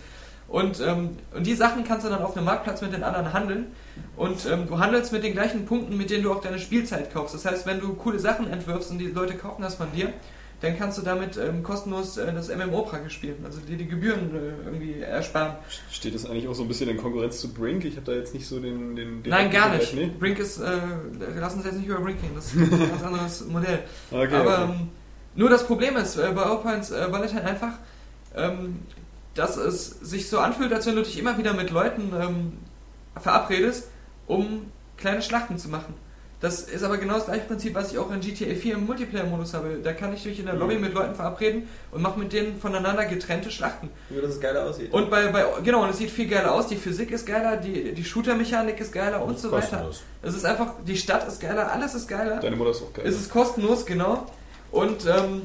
[0.50, 3.66] Und, ähm, und die Sachen kannst du dann auf einem Marktplatz mit den anderen handeln.
[4.16, 7.36] Und ähm, du handelst mit den gleichen Punkten, mit denen du auch deine Spielzeit kaufst.
[7.36, 10.12] Das heißt, wenn du coole Sachen entwirfst und die Leute kaufen das von dir,
[10.60, 13.36] dann kannst du damit ähm, kostenlos äh, das MMO praktisch spielen.
[13.44, 15.54] Also dir die Gebühren äh, irgendwie ersparen.
[15.88, 17.84] Steht das eigentlich auch so ein bisschen in Konkurrenz zu Brink?
[17.84, 18.96] Ich habe da jetzt nicht so den...
[18.96, 19.94] den, den Nein, gar nicht.
[19.94, 20.10] Nee?
[20.18, 20.68] Brink ist, äh,
[21.38, 23.84] lass uns jetzt nicht über Brink gehen, das ist ein ganz anderes Modell.
[24.10, 24.72] Okay, Aber okay.
[24.80, 24.88] ähm,
[25.36, 27.74] nur das Problem ist äh, bei Opines äh, Valentine einfach,
[28.36, 28.80] ähm,
[29.34, 32.52] dass es sich so anfühlt, als wenn du dich immer wieder mit Leuten ähm,
[33.20, 33.88] verabredest,
[34.26, 35.94] um kleine Schlachten zu machen.
[36.40, 39.52] Das ist aber genau das gleiche Prinzip, was ich auch in GTA 4 im Multiplayer-Modus
[39.52, 39.78] habe.
[39.84, 43.04] Da kann ich mich in der Lobby mit Leuten verabreden und mache mit denen voneinander
[43.04, 43.90] getrennte Schlachten.
[44.08, 44.90] Nur, dass es geiler aussieht.
[44.90, 47.92] Und bei, bei genau, und es sieht viel geiler aus, die Physik ist geiler, die,
[47.92, 49.66] die Shooter-Mechanik ist geiler und so weiter.
[49.66, 50.02] Kostenlos.
[50.22, 52.40] Es ist einfach, die Stadt ist geiler, alles ist geiler.
[52.40, 53.04] Deine Mutter ist auch geil.
[53.06, 54.26] Es ist kostenlos, genau.
[54.70, 55.42] Und ähm,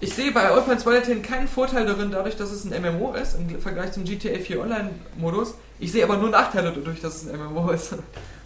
[0.00, 3.60] ich sehe bei Allpoints Bulletin keinen Vorteil darin, dadurch, dass es ein MMO ist, im
[3.60, 5.54] Vergleich zum GTA 4 Online-Modus.
[5.80, 7.94] Ich sehe aber nur Nachteile dadurch, dass es ein MMO ist.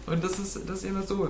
[0.07, 1.29] Und das ist, das ist eben so.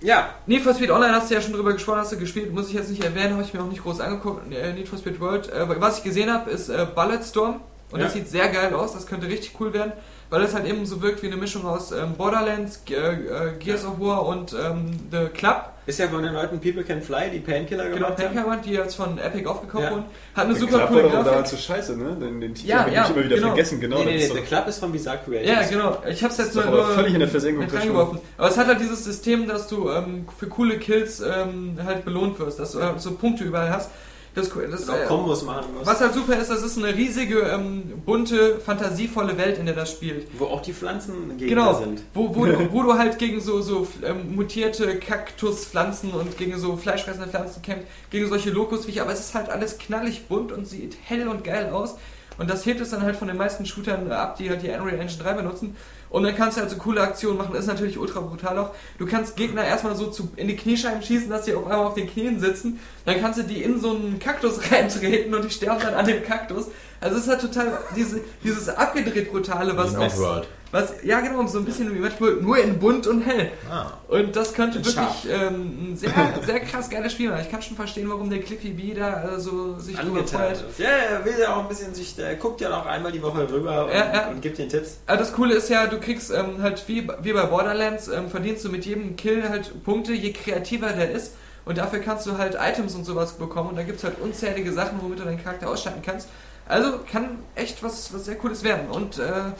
[0.00, 2.68] ja, Need for Speed Online hast du ja schon drüber gesprochen, hast du gespielt, muss
[2.68, 4.52] ich jetzt nicht erwähnen, habe ich mir auch nicht groß angeguckt.
[4.52, 5.48] Äh, Need for Speed World.
[5.52, 7.60] Äh, was ich gesehen habe, ist äh, Bulletstorm.
[7.90, 8.20] Und das Ja.
[8.20, 9.92] sieht sehr geil aus, das könnte richtig cool werden,
[10.32, 13.84] weil es halt eben so wirkt wie eine Mischung aus ähm, Borderlands, Ge äh, Gears
[13.84, 15.66] of War und ähm, The Club.
[15.84, 18.34] ist ja von den Leuten People Can Fly, die Painkiller Genau, gemacht haben.
[18.34, 19.90] Painkiller, die jetzt von Epic aufgekauft Ja.
[19.90, 20.04] wurden.
[20.34, 21.58] Hat eine Der super Club coole war doch damals Grafik.
[21.58, 22.16] so scheiße, ne?
[22.18, 23.46] Den, den Titel Ja, habe ja, ich immer wieder genau.
[23.48, 23.98] vergessen, genau.
[23.98, 25.60] nee, nee, nee, ist der doch, Club ist von Bizarre Creations.
[25.60, 25.98] Ja, genau.
[26.08, 28.18] Ich hab's jetzt ist doch nur, nur völlig in der Versenkung reingeworfen.
[28.38, 32.38] Aber es hat halt dieses System, dass du ähm, für coole Kills ähm, halt belohnt
[32.38, 33.90] wirst, dass du halt so Punkte überall hast.
[34.34, 35.86] Das, das, auch äh, Kombos machen muss.
[35.86, 39.90] was halt super ist, das ist eine riesige, ähm, bunte, fantasievolle Welt, in der das
[39.92, 40.26] spielt.
[40.38, 42.02] Wo auch die Pflanzen Gegner Genau, sind.
[42.14, 46.76] wo, wo, du- wo du halt gegen so, so ähm, mutierte Kaktuspflanzen und gegen so
[46.76, 50.96] fleischfressende Pflanzen kämpfst, gegen solche Lokusviecher, aber es ist halt alles knallig bunt und sieht
[51.04, 51.96] hell und geil aus.
[52.38, 54.98] Und das hebt es dann halt von den meisten Shootern ab, die halt die Unreal
[54.98, 55.76] Engine 3 benutzen.
[56.12, 58.70] Und dann kannst du halt so coole Aktionen machen, ist natürlich ultra brutal auch.
[58.98, 61.94] Du kannst Gegner erstmal so zu, in die Kniescheiben schießen, dass die auf einmal auf
[61.94, 62.80] den Knien sitzen.
[63.06, 66.22] Dann kannst du die in so einen Kaktus reintreten und die sterben dann an dem
[66.22, 66.66] Kaktus.
[67.00, 70.46] Also es ist halt total diese, dieses abgedreht brutale, was auch.
[70.72, 73.52] Was, ja genau, so ein bisschen wie Metal, nur in bunt und hell.
[73.70, 73.92] Ah.
[74.08, 76.10] Und das könnte In wirklich ähm, ein sehr,
[76.46, 77.42] sehr krass geiles Spiel sein.
[77.42, 80.64] Ich kann schon verstehen, warum der Cliffy B da äh, so sich drüber freut.
[80.78, 83.48] Ja, er will ja auch ein bisschen sich, der guckt ja noch einmal die Woche
[83.52, 84.28] rüber und, Ja, ja.
[84.28, 84.98] und gibt den Tipps.
[85.06, 88.64] Aber das Coole ist ja, du kriegst ähm, halt wie, wie bei Borderlands, ähm, verdienst
[88.64, 91.34] du mit jedem Kill halt Punkte, je kreativer der ist.
[91.64, 93.68] Und dafür kannst du halt Items und sowas bekommen.
[93.70, 96.28] Und da gibt es halt unzählige Sachen, womit du deinen Charakter ausstatten kannst.
[96.66, 98.88] Also kann echt was, was sehr Cooles werden.
[98.90, 99.52] Und äh,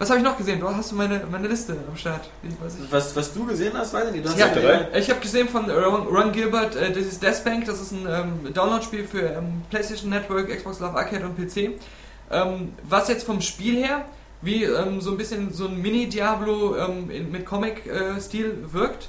[0.00, 0.58] was habe ich noch gesehen?
[0.58, 2.28] Du hast meine, meine Liste am Start.
[2.90, 4.24] Was, was du gesehen hast, weiß ich nicht.
[4.24, 4.46] Du hast Ja,
[4.92, 8.06] ja, ich habe gesehen von Ron, Ron Gilbert, äh, das ist Deathbank, das ist ein
[8.08, 11.78] ähm, Download-Spiel für ähm, PlayStation Network, Xbox Live Arcade und PC.
[12.32, 14.04] Ähm, was jetzt vom Spiel her
[14.42, 19.08] wie ähm, so ein bisschen so ein Mini-Diablo ähm, in- mit Comic-Stil wirkt.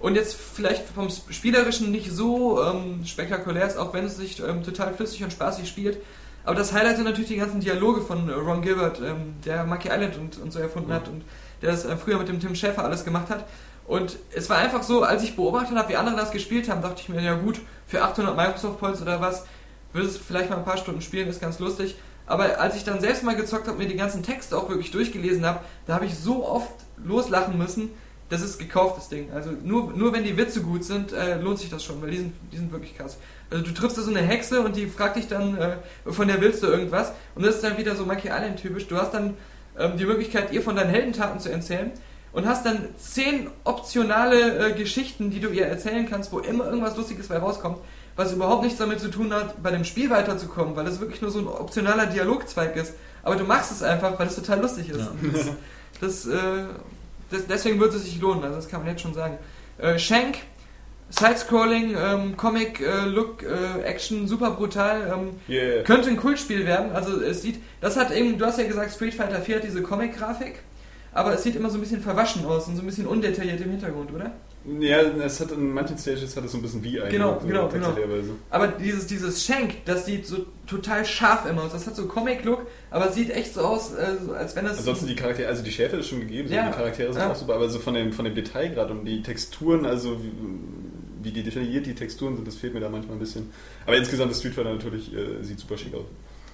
[0.00, 4.92] Und jetzt vielleicht vom Spielerischen nicht so ähm, spektakulär ist, auch wenn es sich total
[4.94, 5.98] flüssig und spaßig spielt.
[6.44, 9.88] Aber das Highlight sind natürlich die ganzen Dialoge von äh, Ron Gilbert, ähm, der Monkey
[9.88, 11.22] Island und, und so erfunden hat und
[11.60, 13.46] der das äh, früher mit dem Tim Schäfer alles gemacht hat.
[13.86, 17.02] Und es war einfach so, als ich beobachtet habe, wie andere das gespielt haben, dachte
[17.02, 19.44] ich mir, ja gut, für 800 Microsoft Points oder was,
[19.92, 21.96] würde es vielleicht mal ein paar Stunden spielen, ist ganz lustig.
[22.26, 24.90] Aber als ich dann selbst mal gezockt habe und mir die ganzen Texte auch wirklich
[24.92, 27.90] durchgelesen habe, da habe ich so oft loslachen müssen,
[28.32, 29.30] das ist gekauftes Ding.
[29.34, 32.16] Also nur, nur wenn die Witze gut sind, äh, lohnt sich das schon, weil die
[32.16, 33.18] sind, die sind wirklich krass.
[33.50, 35.76] Also du triffst da so eine Hexe und die fragt dich dann, äh,
[36.06, 37.12] von der willst du irgendwas.
[37.34, 38.86] Und das ist dann wieder so Monkey Island typisch.
[38.88, 39.34] Du hast dann
[39.78, 41.92] ähm, die Möglichkeit, ihr von deinen Heldentaten zu erzählen
[42.32, 46.96] und hast dann zehn optionale äh, Geschichten, die du ihr erzählen kannst, wo immer irgendwas
[46.96, 47.80] Lustiges bei rauskommt,
[48.16, 51.30] was überhaupt nichts damit zu tun hat, bei dem Spiel weiterzukommen, weil es wirklich nur
[51.30, 52.94] so ein optionaler Dialogzweig ist.
[53.22, 55.10] Aber du machst es einfach, weil es total lustig ist.
[56.00, 56.64] Das, das, äh,
[57.32, 59.38] das, deswegen würde es sich lohnen, also das kann man jetzt schon sagen.
[59.78, 60.38] Äh, Shank,
[61.10, 65.12] Sidescrolling, ähm, Comic, äh, Look, äh, Action, super brutal.
[65.12, 65.82] Ähm, Yeah.
[65.82, 66.92] könnte ein Kultspiel werden.
[66.92, 69.82] Also es sieht, das hat eben, du hast ja gesagt, Street Fighter 4 hat diese
[69.82, 70.60] Comic-Grafik,
[71.12, 73.70] aber es sieht immer so ein bisschen verwaschen aus und so ein bisschen undetailliert im
[73.72, 74.30] Hintergrund, oder?
[74.64, 77.10] Ja, es hat in manchen Stages hat es so ein bisschen wie ein.
[77.10, 77.86] Genau, genau, genau.
[77.86, 78.30] tatsächlicherweise.
[78.50, 81.72] Aber dieses, dieses Shank, das sieht so total scharf immer aus.
[81.72, 84.78] Das hat so Comic-Look, aber es sieht echt so aus, äh, so als wenn das...
[84.78, 86.68] Ansonsten die Charaktere, also die Schäfer ist schon gegeben, so Ja.
[86.68, 87.32] die Charaktere sind Ja.
[87.32, 90.32] auch super, aber so von dem, von dem Detailgrad und die Texturen, also wie,
[91.22, 93.50] wie die detailliert die Texturen sind, das fehlt mir da manchmal ein bisschen.
[93.84, 96.04] Aber insgesamt das Street Fighter natürlich äh, sieht super schick aus.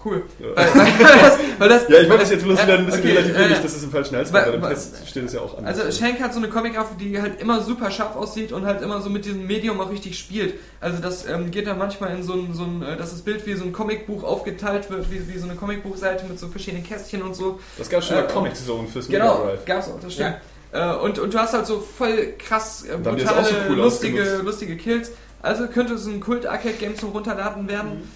[0.05, 0.23] Cool.
[0.39, 0.47] Ja.
[0.55, 3.01] Weil, weil, das, weil das, Ja, ich wollte das jetzt bloß Ja, wieder ein bisschen
[3.01, 5.41] okay, relativieren, äh, dass es im falschen Hals weil im weil- Test steht es ja
[5.41, 5.67] auch an.
[5.67, 9.01] Also Shank hat so eine Comic-Grafik, die halt immer super scharf aussieht und halt immer
[9.01, 10.55] so mit diesem Medium auch richtig spielt.
[10.81, 13.45] Also das ähm, geht dann manchmal in so ein, so ein, äh, dass das Bild
[13.47, 17.23] wie so ein Comicbuch aufgeteilt wird, wie, wie so eine Comicbuchseite mit so verschiedenen Kästchen
[17.23, 17.59] und so.
[17.77, 19.65] das gab es schon äh, mal Comic Zone fürs Genau, Mega Drive.
[19.65, 20.37] gab's auch, das stimmt.
[20.71, 24.45] Äh, und, und du hast halt so voll krass äh, brutale, so cool lustige, ausgenutzt.
[24.45, 25.11] lustige Kills.
[25.43, 27.91] Also könnte es ein Kult-Arcade-Game zum Runterladen werden.
[28.01, 28.09] Mhm.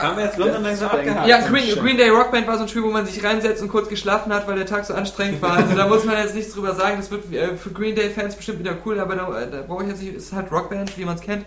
[0.00, 1.26] Haben wir jetzt London langsam abgehakt?
[1.28, 3.88] Ja, Green, Green Day Rockband war so ein Spiel, wo man sich reinsetzt und kurz
[3.88, 5.56] geschlafen hat, weil der Tag so anstrengend war.
[5.56, 6.96] Also da muss man jetzt nichts drüber sagen.
[6.98, 9.84] Das wird äh, für Green Day Fans bestimmt wieder cool, aber da, äh, da brauche
[9.84, 10.14] ich jetzt nicht.
[10.16, 11.46] Es ist halt Rockband, wie man es kennt.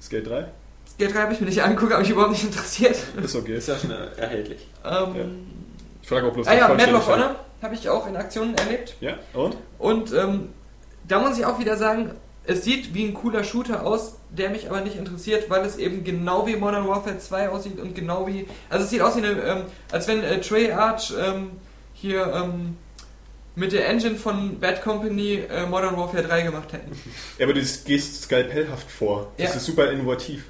[0.00, 0.46] Skate 3?
[0.90, 2.96] Skate 3 habe ich mir nicht angeguckt, habe mich überhaupt nicht interessiert.
[3.22, 3.56] Ist okay.
[3.56, 4.66] Ist ja schon erhältlich.
[4.84, 5.46] Ähm,
[6.02, 7.06] Ich frage auch bloß ah ja, Medal of.
[7.06, 8.96] Honor habe ich auch in Aktionen erlebt.
[9.00, 9.56] Ja, und?
[9.78, 10.48] Und ähm,
[11.06, 12.10] da muss ich auch wieder sagen,
[12.44, 16.02] es sieht wie ein cooler Shooter aus, der mich aber nicht interessiert, weil es eben
[16.04, 18.46] genau wie Modern Warfare 2 aussieht und genau wie.
[18.68, 19.62] Also es sieht aus wie eine, ähm,
[19.92, 21.50] als wenn äh, Treyarch ähm,
[21.94, 22.76] hier ähm,
[23.54, 26.90] mit der Engine von Bad Company äh, Modern Warfare 3 gemacht hätten.
[27.38, 29.30] Ja, aber du gehst skalpellhaft vor.
[29.36, 29.56] Das Ja.
[29.56, 30.44] ist super innovativ.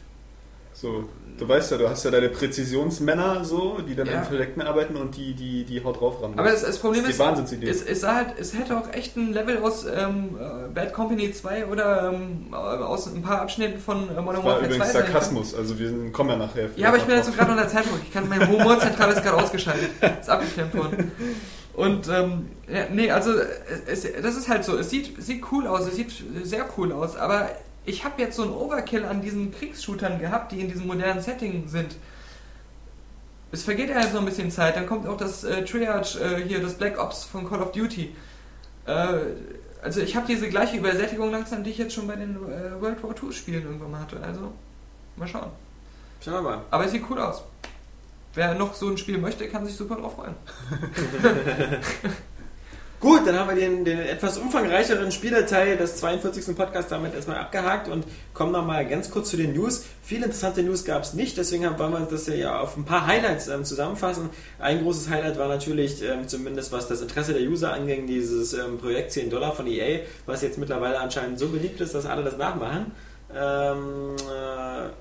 [0.73, 4.20] So, du weißt ja, du hast ja deine Präzisionsmänner so, die dann Ja.
[4.20, 6.32] in Projekten arbeiten und die, die, die haut drauf ran.
[6.36, 9.32] Aber das, das Problem das ist, die es, es, halt, es hätte auch echt ein
[9.32, 14.20] Level aus ähm, äh, Bad Company 2 oder ähm, aus ein paar Abschnitten von äh,
[14.20, 14.92] Modern Warfare 2 übrigens.
[14.92, 16.68] Sarkasmus, also wir sind- kommen ja nachher.
[16.76, 18.00] Ja, aber ich bin jetzt so gerade unter Zeitdruck.
[18.04, 19.90] Ich kann, mein Humorzentrale ist gerade ausgeschaltet.
[20.20, 21.12] Ist abgeklemmt worden.
[21.74, 23.32] Und, ähm, ja, nee, also,
[23.86, 24.76] es, das ist halt so.
[24.76, 27.48] Es sieht, sieht cool aus, es sieht sehr cool aus, aber
[27.84, 31.68] ich habe jetzt so einen Overkill an diesen Kriegsshootern gehabt, die in diesem modernen Setting
[31.68, 31.96] sind.
[33.50, 36.42] Es vergeht ja jetzt noch ein bisschen Zeit, dann kommt auch das äh, Triage äh,
[36.48, 38.14] hier, das Black Ops von Call of Duty.
[38.86, 39.18] Äh,
[39.82, 43.02] also ich habe diese gleiche Übersättigung langsam, die ich jetzt schon bei den äh, World
[43.02, 44.20] War II Spielen irgendwann mal hatte.
[44.22, 44.52] Also,
[45.16, 45.50] mal schauen.
[46.24, 46.60] Schauen wir mal.
[46.70, 47.42] Aber es sieht cool aus.
[48.34, 50.34] Wer noch so ein Spiel möchte, kann sich super drauf freuen.
[53.02, 56.54] Gut, dann haben wir den, den etwas umfangreicheren Spielerteil des 42.
[56.56, 59.84] Podcasts damit erstmal abgehakt und kommen nochmal ganz kurz zu den News.
[60.04, 63.04] Viele interessante News gab es nicht, deswegen haben- wollen wir das ja auf ein paar
[63.08, 64.30] Highlights ähm, zusammenfassen.
[64.60, 68.78] Ein großes Highlight war natürlich, ähm, zumindest was das Interesse der User anging, dieses ähm,
[68.78, 72.36] Projekt 10 Dollar von EA, was jetzt mittlerweile anscheinend so beliebt ist, dass alle das
[72.36, 72.92] nachmachen.
[73.34, 74.14] Ähm,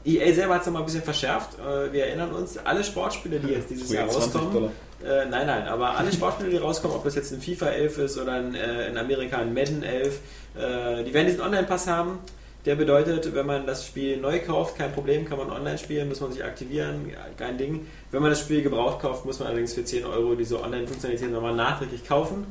[0.06, 1.60] äh, EA selber hat es nochmal ein bisschen verschärft.
[1.60, 4.72] Äh, wir erinnern uns, alle Sportspiele, die jetzt dieses Jahr Projekt 20 rauskommen.
[5.06, 8.18] Äh, nein, nein, aber alle Sportspiele, die rauskommen, ob das jetzt ein FIFA 11 ist
[8.18, 10.20] oder ein, äh, in Amerika ein Madden 11,
[10.56, 12.20] äh, die werden diesen Online-Pass haben.
[12.66, 16.22] Der bedeutet, wenn man das Spiel neu kauft, kein Problem, kann man online spielen, muss
[16.22, 17.88] man sich aktivieren, kein Ding.
[18.12, 21.56] Wenn man das Spiel gebraucht kauft, muss man allerdings für 10 Euro diese Online-Funktionalität nochmal
[21.56, 22.46] nachträglich kaufen.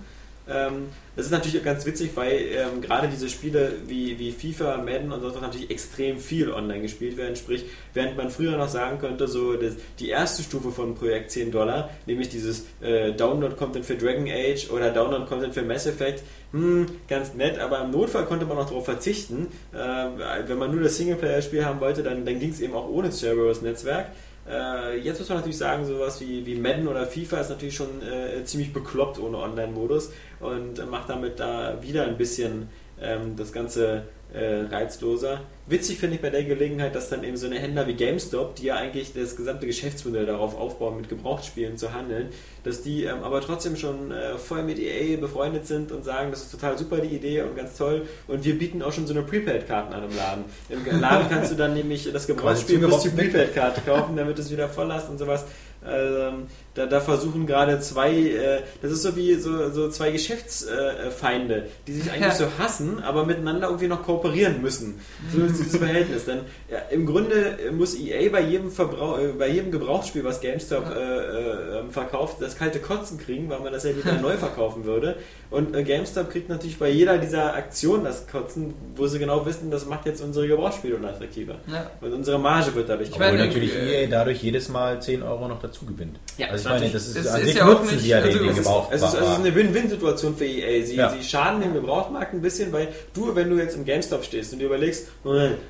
[0.48, 0.88] Ähm,
[1.20, 5.20] das ist natürlich ganz witzig, weil ähm, gerade diese Spiele wie, wie FIFA, Madden und
[5.20, 7.36] so was natürlich extrem viel online gespielt werden.
[7.36, 11.50] Sprich, während man früher noch sagen könnte, so das, die erste Stufe von Projekt 10
[11.50, 16.22] Dollar, nämlich dieses äh, Download-Content für Dragon Age oder Download-Content für Mass Effect,
[16.52, 19.48] hm, ganz nett, aber im Notfall konnte man auch darauf verzichten.
[19.74, 23.10] Äh, wenn man nur das Singleplayer-Spiel haben wollte, dann, dann ging es eben auch ohne
[23.10, 24.06] Cerberus-Netzwerk.
[24.50, 28.02] Äh, jetzt muss man natürlich sagen, sowas wie, wie Madden oder FIFA ist natürlich schon
[28.02, 32.68] äh, ziemlich bekloppt ohne Online-Modus und äh, macht damit da wieder ein bisschen
[33.02, 35.40] ähm, das Ganze äh, reizloser.
[35.66, 38.66] Witzig finde ich bei der Gelegenheit, dass dann eben so eine Händler wie GameStop, die
[38.66, 42.28] ja eigentlich das gesamte Geschäftsmodell darauf aufbauen, mit Gebrauchtspielen zu handeln,
[42.64, 46.42] dass die ähm, aber trotzdem schon äh, voll mit EA befreundet sind und sagen, das
[46.42, 48.06] ist total super die Idee und ganz toll.
[48.28, 50.44] Und wir bieten auch schon so eine Prepaid-Karten an im Laden.
[50.68, 54.50] Im Laden kannst du dann nämlich das Gebrauchsspiel plus die Prepaid-Karte kaufen, damit du es
[54.50, 55.44] wieder voll hast und sowas.
[55.84, 61.56] Ähm, da, da versuchen gerade zwei, äh, das ist so wie so, so zwei Geschäftsfeinde,
[61.56, 62.30] äh, die sich eigentlich Ja.
[62.34, 65.00] so hassen, aber miteinander irgendwie noch kooperieren müssen.
[65.34, 66.26] So ist dieses Verhältnis.
[66.26, 66.40] Denn
[66.70, 71.80] ja, im Grunde muss EA bei jedem, Verbrauch, äh, bei jedem Gebrauchsspiel, was GameStop äh,
[71.80, 75.16] äh, verkauft, das kalte Kotzen kriegen, weil man das ja wieder neu verkaufen würde.
[75.50, 79.72] Und äh, GameStop kriegt natürlich bei jeder dieser Aktionen das Kotzen, wo sie genau wissen,
[79.72, 81.56] das macht jetzt unsere Gebrauchsspiele unattraktiver.
[81.66, 81.90] Ja.
[82.00, 85.48] Und unsere Marge wird dadurch meine, Obwohl natürlich äh, EA dadurch jedes Mal 10 Euro
[85.48, 86.18] noch dazu gewinnt.
[86.38, 88.28] Ja, also ich meine, das ist, Es an ist sich ja nutzen nicht- ja also
[88.38, 88.68] den, den es ist-.
[88.90, 90.84] Es eine Win-Win-Situation für EA.
[90.84, 91.10] Sie, Ja.
[91.10, 94.58] sie schaden dem Gebrauchtmarkt ein bisschen, weil du, wenn du jetzt im GameStop stehst und
[94.60, 95.08] dir überlegst,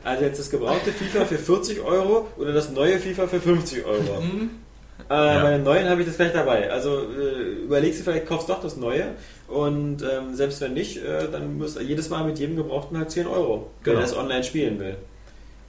[0.05, 4.21] also jetzt das gebrauchte FIFA für 40 Euro oder das neue FIFA für 50 Euro.
[4.21, 4.51] Mhm.
[5.09, 5.13] Äh,
[5.43, 6.71] Bei den neuen habe ich das gleich dabei.
[6.71, 9.07] Also äh, überlegst du vielleicht, kaufst doch das neue
[9.49, 13.27] und ähm, selbst wenn nicht, äh, dann muss jedes Mal mit jedem Gebrauchten halt 10
[13.27, 13.99] Euro, wenn Genau.
[14.01, 14.97] er es online spielen will.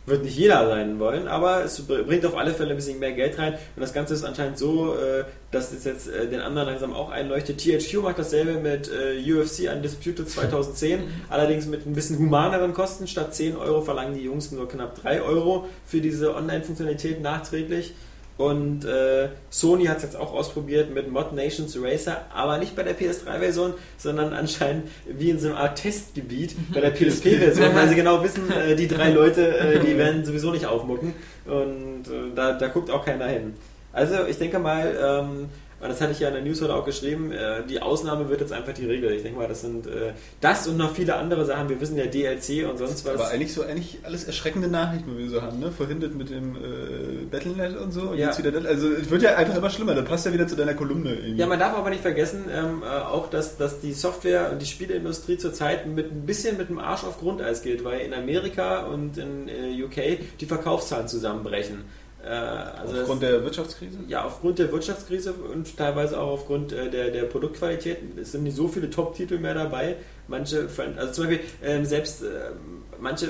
[0.08, 3.38] Wird nicht jeder sein wollen, aber es bringt auf alle Fälle ein bisschen mehr Geld
[3.38, 3.54] rein.
[3.54, 7.12] Und das Ganze ist anscheinend so, äh, dass es jetzt äh, den anderen langsam auch
[7.12, 7.60] einleuchtet.
[7.60, 13.06] THQ macht dasselbe mit äh, UFC Undisputed 2010, allerdings mit ein bisschen humaneren Kosten.
[13.06, 17.94] Statt 10 Euro verlangen die Jungs nur knapp 3 Euro für diese Online-Funktionalität nachträglich.
[18.42, 22.82] Und äh, Sony hat es jetzt auch ausprobiert mit Mod Nations Racer, aber nicht bei
[22.82, 27.96] der PS3-Version, sondern anscheinend wie in so einer Art Testgebiet bei der PSP-Version, weil sie
[28.04, 31.14] genau wissen, äh, die drei Leute, äh, die werden sowieso nicht aufmucken
[31.46, 33.54] und äh, da, da guckt auch keiner hin.
[33.94, 35.50] Also ich denke mal, ähm,
[35.82, 38.42] und das hatte ich ja in der News heute auch geschrieben, äh, die Ausnahme wird
[38.42, 39.12] jetzt einfach die Regel.
[39.12, 41.70] Ich denke mal, das sind äh, das und noch viele andere Sachen.
[41.70, 43.16] Wir wissen ja DLC und sonst was.
[43.16, 45.72] Aber eigentlich so eigentlich alles erschreckende Nachrichten, die wir so haben, ne?
[45.72, 48.02] Vorhin das mit dem äh, Battlenet und so.
[48.10, 48.28] Und Ja.
[48.28, 48.66] jetzt wieder das.
[48.66, 49.96] Also es wird ja einfach immer schlimmer.
[49.96, 51.38] Das passt ja wieder zu deiner Kolumne irgendwie.
[51.40, 54.66] Ja, man darf aber nicht vergessen, ähm, äh, auch dass, dass die Software- und die
[54.68, 59.18] Spieleindustrie zurzeit mit ein bisschen mit dem Arsch auf Grundeis geht, weil in Amerika und
[59.18, 61.84] in äh, UK die Verkaufszahlen zusammenbrechen.
[62.24, 63.98] Äh, also Aufgrund das, der Wirtschaftskrise?
[64.08, 68.56] ja, aufgrund der Wirtschaftskrise und teilweise auch aufgrund äh, der, der Produktqualität es sind nicht
[68.56, 69.96] so viele Top-Titel mehr dabei.
[70.28, 70.68] Manche,
[70.98, 73.28] also zum Beispiel ähm, selbst ähm, manche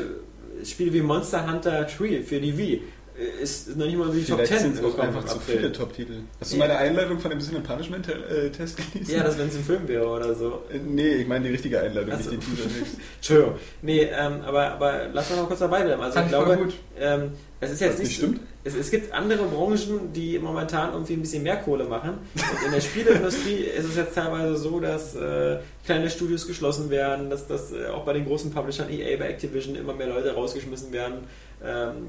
[0.65, 2.81] Spiele wie Monster Hunter 3 für die Wii
[3.17, 5.57] äh, ist noch nicht mal die Top Vielleicht 10 sind es auch einfach zu April.
[5.57, 6.13] viele Top-Titel.
[6.41, 9.15] Hast du meine Einleitung von dem Sin and Punishment-Test gelesen?
[9.15, 10.63] Ja, das wenn es ein Film wäre oder so.
[10.71, 12.31] Äh, Nee, ich meine die richtige Einleitung, Ach nicht so.
[12.31, 12.97] die Teaser-Text.
[13.17, 13.53] Entschuldigung.
[13.81, 16.01] Nee, ähm, aber, aber lass mal noch kurz dabei bleiben.
[16.01, 16.73] Also Fand ich glaube, gut.
[16.99, 17.31] ähm,
[17.61, 18.07] es ist jetzt Was nicht.
[18.09, 18.39] nicht stimmt?
[18.63, 22.19] Es, es gibt andere Branchen, die momentan irgendwie ein bisschen mehr Kohle machen.
[22.35, 27.29] Und in der Spieleindustrie ist es jetzt teilweise so, dass äh, kleine Studios geschlossen werden,
[27.29, 30.91] dass, dass äh, auch bei den großen Publishern EA, bei Activision immer mehr Leute rausgeschmissen
[30.91, 31.25] werden.
[31.63, 32.07] Ähm,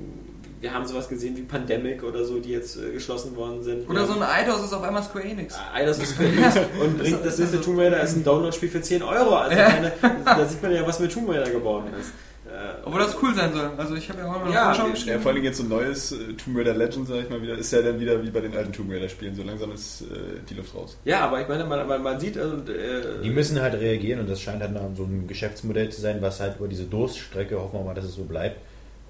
[0.61, 3.89] wir haben sowas gesehen wie Pandemic oder so, die jetzt äh, geschlossen worden sind.
[3.89, 5.59] Oder Wir so ein Eidos ist auf einmal Square Enix.
[5.75, 9.03] Eidos ist für nichts und bringt das nächste Tomb Raider als ein Download-Spiel für 10
[9.03, 9.35] Euro.
[9.37, 9.93] Also meine,
[10.25, 12.13] da sieht man ja, was mit Tomb Raider geworden ist.
[12.53, 13.71] Äh, Obwohl das cool sein soll.
[13.79, 15.21] Also ich habe ja auch mal Ja, eine Vorschau Ja, geschrieben.
[15.23, 17.73] vor allem jetzt so ein neues äh, Tomb Raider Legend, sag ich mal wieder, ist
[17.73, 19.35] ja dann wieder wie bei den alten Tomb Raider Spielen.
[19.35, 20.05] So langsam ist äh,
[20.51, 20.99] die Luft raus.
[21.05, 24.29] Ja, aber ich meine, man, man, man sieht, also, äh, Die müssen halt reagieren und
[24.29, 27.79] das scheint halt dann so ein Geschäftsmodell zu sein, was halt über diese Durststrecke, hoffen
[27.79, 28.59] wir mal, dass es so bleibt,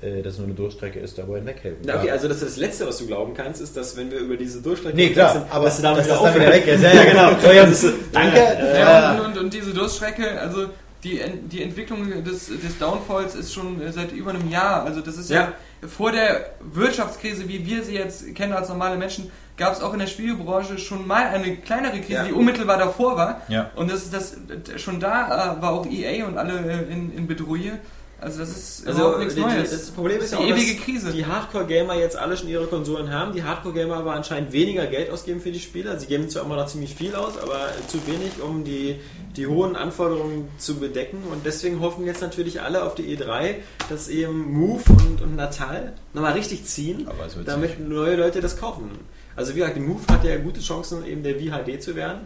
[0.02, 1.82] äh, dass es nur eine Durststrecke ist, da wollen weghelfen.
[1.84, 4.18] Na, okay, also das, ist das Letzte, was du glauben kannst, ist, dass wenn wir
[4.20, 6.52] über diese Durchstrecke Nee, klar, sind, aber dass du damit dass wieder das dann wieder
[6.52, 6.82] weg ist.
[6.82, 7.30] Ja, ja, genau.
[7.72, 8.38] So, ja, danke.
[8.78, 10.66] Ja, und, und, und diese Durststrecke, also
[11.04, 11.20] die,
[11.50, 14.84] die Entwicklung des, des Downfalls ist schon äh, seit über einem Jahr.
[14.84, 15.52] Also das ist ja,
[15.86, 19.98] vor der Wirtschaftskrise, wie wir sie jetzt kennen als normale Menschen, gab es auch in
[19.98, 22.24] der Spielbranche schon mal eine kleinere Krise, Ja.
[22.24, 23.42] die unmittelbar davor war.
[23.48, 23.70] Ja.
[23.74, 24.36] Und das ist das
[24.80, 26.58] schon da äh, war auch EA und alle
[26.88, 27.78] äh, in, in Bedrohung.
[28.22, 29.70] Also das ist Also überhaupt nichts die, Neues.
[29.70, 31.10] das Problem ist die ja auch, ewige dass Krise.
[31.10, 33.32] die Hardcore-Gamer jetzt alle schon ihre Konsolen haben.
[33.32, 35.98] Die Hardcore-Gamer aber anscheinend weniger Geld ausgeben für die Spieler.
[35.98, 39.00] Sie geben zwar immer noch ziemlich viel aus, aber zu wenig, um die,
[39.36, 41.18] die hohen Anforderungen zu bedecken.
[41.32, 43.56] Und deswegen hoffen jetzt natürlich alle auf die E3,
[43.88, 48.40] dass eben Move und, und Natal nochmal richtig ziehen, Aber es wird damit neue Leute
[48.40, 48.88] das kaufen.
[49.34, 52.20] Also wie gesagt, die Move hat ja gute Chancen, eben der VHD zu werden.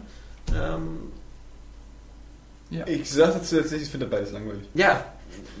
[0.55, 1.11] Ähm,
[2.85, 4.63] Ich sag dazu jetzt nicht, ich finde beides langweilig.
[4.73, 5.03] Ja,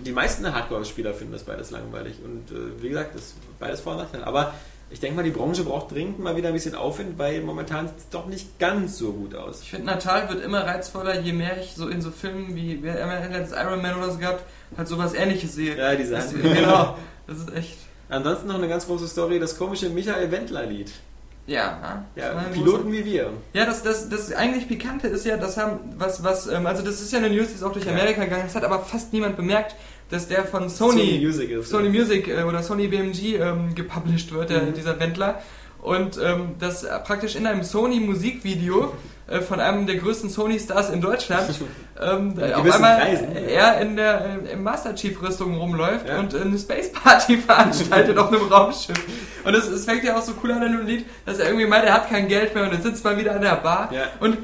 [0.05, 2.15] die meisten Hardcore-Spieler finden das beides langweilig.
[2.23, 4.23] Und äh, wie gesagt, das ist beides Vor- und Nachteil.
[4.23, 4.53] Aber
[4.89, 7.97] ich denke mal, die Branche braucht dringend mal wieder ein bisschen Aufwind, weil momentan sieht
[7.97, 9.61] es doch nicht ganz so gut aus.
[9.61, 13.05] Ich finde, Natal wird immer reizvoller, je mehr ich so in so Filmen wie, wer
[13.21, 14.45] hat letztes Iron Man oder so gehabt,
[14.77, 15.77] halt sowas ähnliches sehe.
[15.77, 16.97] Ja, diese das, genau,
[17.27, 17.77] das ist echt.
[18.09, 20.91] Ansonsten noch eine ganz große Story, das komische Michael Wendler-Lied.
[21.47, 23.31] Ja, Ja, Piloten wie wir.
[23.53, 27.01] Ja, das, das, das eigentlich Pikante ist ja, das haben, was, was, ähm, also das
[27.01, 29.37] ist ja eine News, die ist auch durch Amerika gegangen, das hat aber fast niemand
[29.37, 29.75] bemerkt,
[30.09, 31.91] dass der von Sony, Sony Music ist, Sony ja.
[32.01, 34.73] Music äh, oder Sony BMG ähm, gepublished wird, der, Mhm.
[34.73, 35.41] dieser Wendler.
[35.81, 38.93] Und ähm, das praktisch in einem Sony Musikvideo
[39.27, 41.49] äh, von einem der größten Sony Stars in Deutschland
[42.01, 43.73] ähm, auf einmal Kreisen, ja.
[43.73, 46.19] er in der äh, im Master Chief Rüstung rumläuft Ja.
[46.19, 48.97] und eine Space Party veranstaltet auf einem Raumschiff.
[49.43, 51.65] Und es, es fängt ja auch so cool an in dem Lied, dass er irgendwie
[51.67, 53.89] meint, er hat kein Geld mehr und er sitzt mal wieder an der Bar.
[53.93, 54.03] Ja.
[54.19, 54.37] Und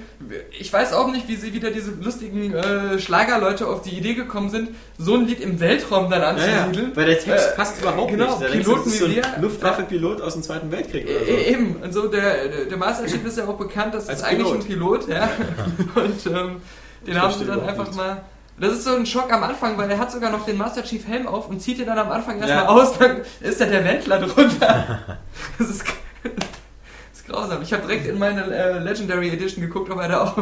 [0.57, 4.49] ich weiß auch nicht, wie sie wieder diese lustigen äh, Schlagerleute auf die Idee gekommen
[4.49, 6.95] sind, so ein Lied im Weltraum dann Ja, ja, anzusiedeln.
[6.95, 8.41] weil der Text Äh, passt überhaupt genau, nicht.
[8.43, 9.23] Da denkst Piloten das ist so wie wir.
[9.41, 11.31] Luftwaffe-Pilot aus dem Zweiten Weltkrieg oder so.
[11.31, 14.23] E- Eben, und so der, der, Master Chief ist ja auch bekannt, das Als ist
[14.25, 14.61] eigentlich Pilot.
[14.61, 15.29] ein Pilot, ja.
[15.95, 16.61] Und ähm,
[17.05, 17.97] den haben sie dann einfach nichts.
[17.97, 18.21] mal.
[18.59, 21.07] Das ist so ein Schock am Anfang, weil er hat sogar noch den Master Chief
[21.07, 22.69] Helm auf und zieht ihn dann am Anfang erstmal Ja.
[22.69, 24.99] aus, dann ist da der Wendler drunter.
[25.57, 25.83] Das ist,
[26.23, 27.63] das ist grausam.
[27.63, 30.37] Ich habe direkt in meine äh, Legendary Edition geguckt, ob er da auch.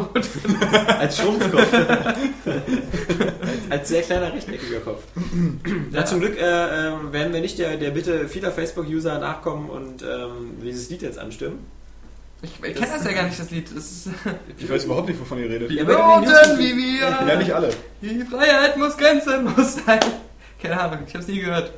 [1.00, 1.74] Als Schrumpfkopf.
[1.74, 5.04] als, als sehr kleiner rechteckiger Kopf.
[5.92, 10.02] Ja, zum Glück äh, ähm, werden wir nicht der, der Bitte vieler Facebook-User nachkommen und
[10.04, 11.60] ähm, dieses Lied jetzt anstimmen.
[12.44, 13.68] Ich, ich kenne das ja gar nicht, das Lied.
[13.76, 14.10] Das
[14.58, 15.70] Ich weiß überhaupt nicht, wovon ihr redet.
[15.70, 17.28] Die Piloten wie wir.
[17.28, 17.70] Ja, nicht alle.
[18.02, 20.00] Die Freiheit muss grenzenlos sein.
[20.62, 21.72] Keine Ahnung, ich habe es nie gehört.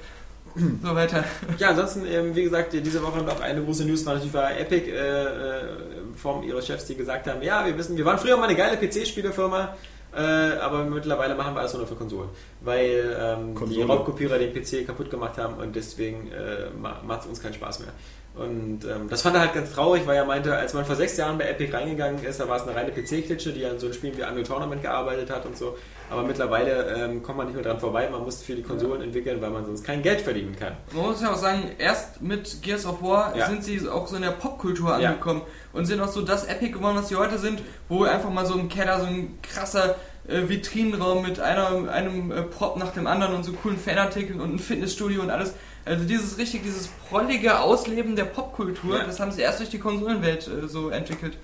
[0.55, 1.23] So weiter.
[1.57, 4.87] Ja, ansonsten, ähm, wie gesagt, diese Woche noch eine große News war natürlich war Epic
[4.87, 5.61] äh, äh,
[5.99, 8.55] in Form ihrer Chefs, die gesagt haben, ja, wir wissen, wir waren früher mal eine
[8.55, 9.75] geile PC-Spielefirma,
[10.15, 12.29] äh, aber mittlerweile machen wir alles nur noch für Konsolen,
[12.61, 13.81] weil ähm, die.
[13.81, 16.67] Raubkopierer den PC kaputt gemacht haben und deswegen äh,
[17.03, 17.93] macht es uns keinen Spaß mehr.
[18.35, 21.17] Und ähm, das fand er halt ganz traurig, weil er meinte, als man vor sechs
[21.17, 24.17] Jahren bei Epic reingegangen ist, da war es eine reine PC-Klitsche, die an so Spielen
[24.17, 25.77] wie Unreal Tournament gearbeitet hat und so.
[26.09, 29.39] Aber mittlerweile ähm, kommt man nicht mehr dran vorbei, man muss für die Konsolen entwickeln,
[29.39, 30.73] weil man sonst kein Geld verdienen kann.
[30.93, 33.47] Man muss ja auch sagen, erst mit Gears of War Ja.
[33.49, 35.09] sind sie auch so in der Popkultur Ja.
[35.09, 38.47] angekommen und sind auch so das Epic geworden, was sie heute sind, wo einfach mal
[38.47, 39.95] so ein Keller, so ein krasser
[40.27, 44.55] äh, Vitrinenraum mit einer, einem äh, Prop nach dem anderen und so coolen Fanartikeln und
[44.55, 45.53] ein Fitnessstudio und alles.
[45.85, 49.05] Also dieses richtig, dieses prollige Ausleben der Popkultur, Ja.
[49.05, 51.37] das haben sie erst durch die Konsolenwelt äh, so entwickelt.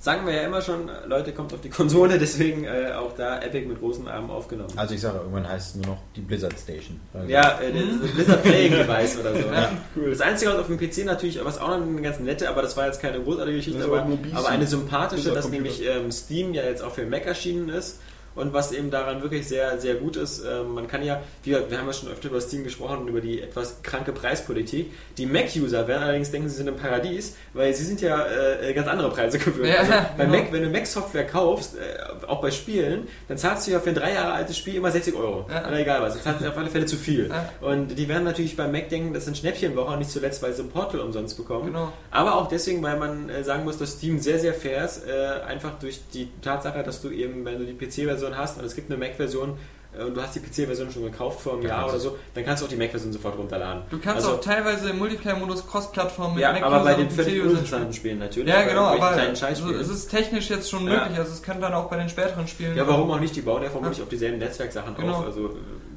[0.00, 3.66] Sagen wir ja immer schon, Leute, kommt auf die Konsole, deswegen äh, auch da Epic
[3.66, 4.70] mit großen Armen aufgenommen.
[4.76, 7.00] Also ich sage, irgendwann heißt es nur noch die Blizzard Station.
[7.14, 9.38] Also Ja, äh, das Blizzard Playing Device oder so.
[9.48, 9.70] Ja.
[10.10, 12.76] Das Einzige, was auf dem PC natürlich, was auch noch eine ganz nette, aber das
[12.76, 16.82] war jetzt keine großartige Geschichte, aber, aber eine sympathische, dass nämlich ähm, Steam ja jetzt
[16.82, 18.00] auch für Mac erschienen ist.
[18.34, 21.78] Und was eben daran wirklich sehr, sehr gut ist, ähm, man kann ja, gesagt, wir
[21.78, 24.92] haben ja schon öfter über Steam gesprochen und über die etwas kranke Preispolitik.
[25.16, 28.88] Die Mac-User werden allerdings denken, sie sind im Paradies, weil sie sind ja äh, ganz
[28.88, 29.68] andere Preise gewöhnt.
[29.68, 30.36] Ja, also bei genau.
[30.36, 33.94] Mac, wenn du Mac-Software kaufst, äh, auch bei Spielen, dann zahlst du ja für ein
[33.94, 35.46] drei Jahre altes Spiel immer 60 Euro.
[35.48, 35.66] Ja.
[35.68, 37.28] Oder egal was, das zahlst du auf alle Fälle zu viel.
[37.28, 37.50] Ja.
[37.60, 40.62] Und die werden natürlich beim Mac denken, das sind Schnäppchenwoche und nicht zuletzt, weil sie
[40.62, 41.66] ein Portal umsonst bekommen.
[41.66, 41.92] Genau.
[42.10, 45.42] Aber auch deswegen, weil man äh, sagen muss, dass Steam sehr, sehr fair ist, äh,
[45.46, 48.90] einfach durch die Tatsache, dass du eben, wenn du die PC-Version hast und es gibt
[48.90, 49.56] eine Mac-Version
[49.98, 52.44] äh, und du hast die PC-Version schon gekauft vor einem Ja, Jahr oder so, dann
[52.44, 53.82] kannst du auch die Mac-Version sofort runterladen.
[53.90, 57.40] Du kannst also, auch teilweise im Multiplayer-Modus Cross-Plattform mit ja, Mac-User aber bei den völlig
[57.42, 58.48] uninteressanten Spielen natürlich.
[58.48, 61.00] Ja, genau, aber also, es ist technisch jetzt schon Ja.
[61.00, 62.76] möglich, also es kann dann auch bei den späteren Spielen.
[62.76, 63.34] ja, warum auch nicht?
[63.36, 65.18] Die bauen ja vermutlich auf dieselben Netzwerksachen Genau.
[65.18, 65.26] auf.
[65.26, 65.50] Also, äh,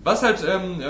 [0.04, 0.86] Was halt, ähm, äh,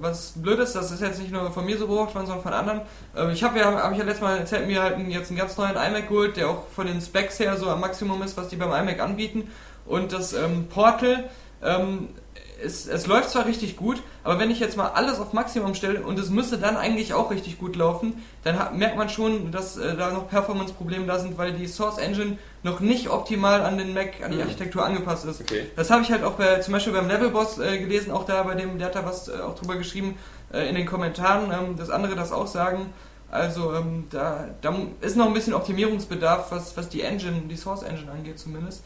[0.00, 2.52] was blöd ist, das ist jetzt nicht nur von mir so beobachtet worden, sondern von
[2.52, 2.80] anderen.
[3.16, 5.38] Ähm, ich habe ja, habe ich ja letztes Mal erzählt, mir halt einen- jetzt einen
[5.38, 8.48] ganz neuen iMac geholt, der auch von den Specs her so am Maximum ist, was
[8.48, 9.48] die beim iMac anbieten.
[9.86, 11.28] Und das ähm, Portal,
[11.62, 12.08] ähm,
[12.64, 16.02] es, es läuft zwar richtig gut, aber wenn ich jetzt mal alles auf Maximum stelle
[16.02, 19.76] und es müsste dann eigentlich auch richtig gut laufen, dann hat, merkt man schon, dass
[19.76, 23.92] äh, da noch Performance-Probleme da sind, weil die Source Engine noch nicht optimal an den
[23.94, 24.42] Mac, an die Mhm.
[24.44, 25.40] Architektur angepasst ist.
[25.40, 25.66] okay.
[25.74, 28.54] Das habe ich halt auch bei, zum Beispiel beim Levelboss äh, gelesen, auch da bei
[28.54, 30.16] dem, der hat da was äh, auch drüber geschrieben
[30.52, 32.92] äh, in den Kommentaren, ähm, dass andere das auch sagen.
[33.28, 37.82] Also ähm, da, da ist noch ein bisschen Optimierungsbedarf, was, was die Engine, die Source
[37.82, 38.84] Engine angeht zumindest.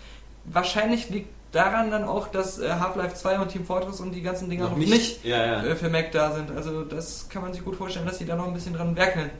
[0.52, 4.50] Wahrscheinlich liegt daran dann auch, dass äh, Half-Life 2 und Team Fortress und die ganzen
[4.50, 5.64] Dinger noch, nicht, Ja, ja.
[5.64, 6.50] äh, für Mac da sind.
[6.54, 9.30] Also das kann man sich gut vorstellen, dass die da noch ein bisschen dran werkeln.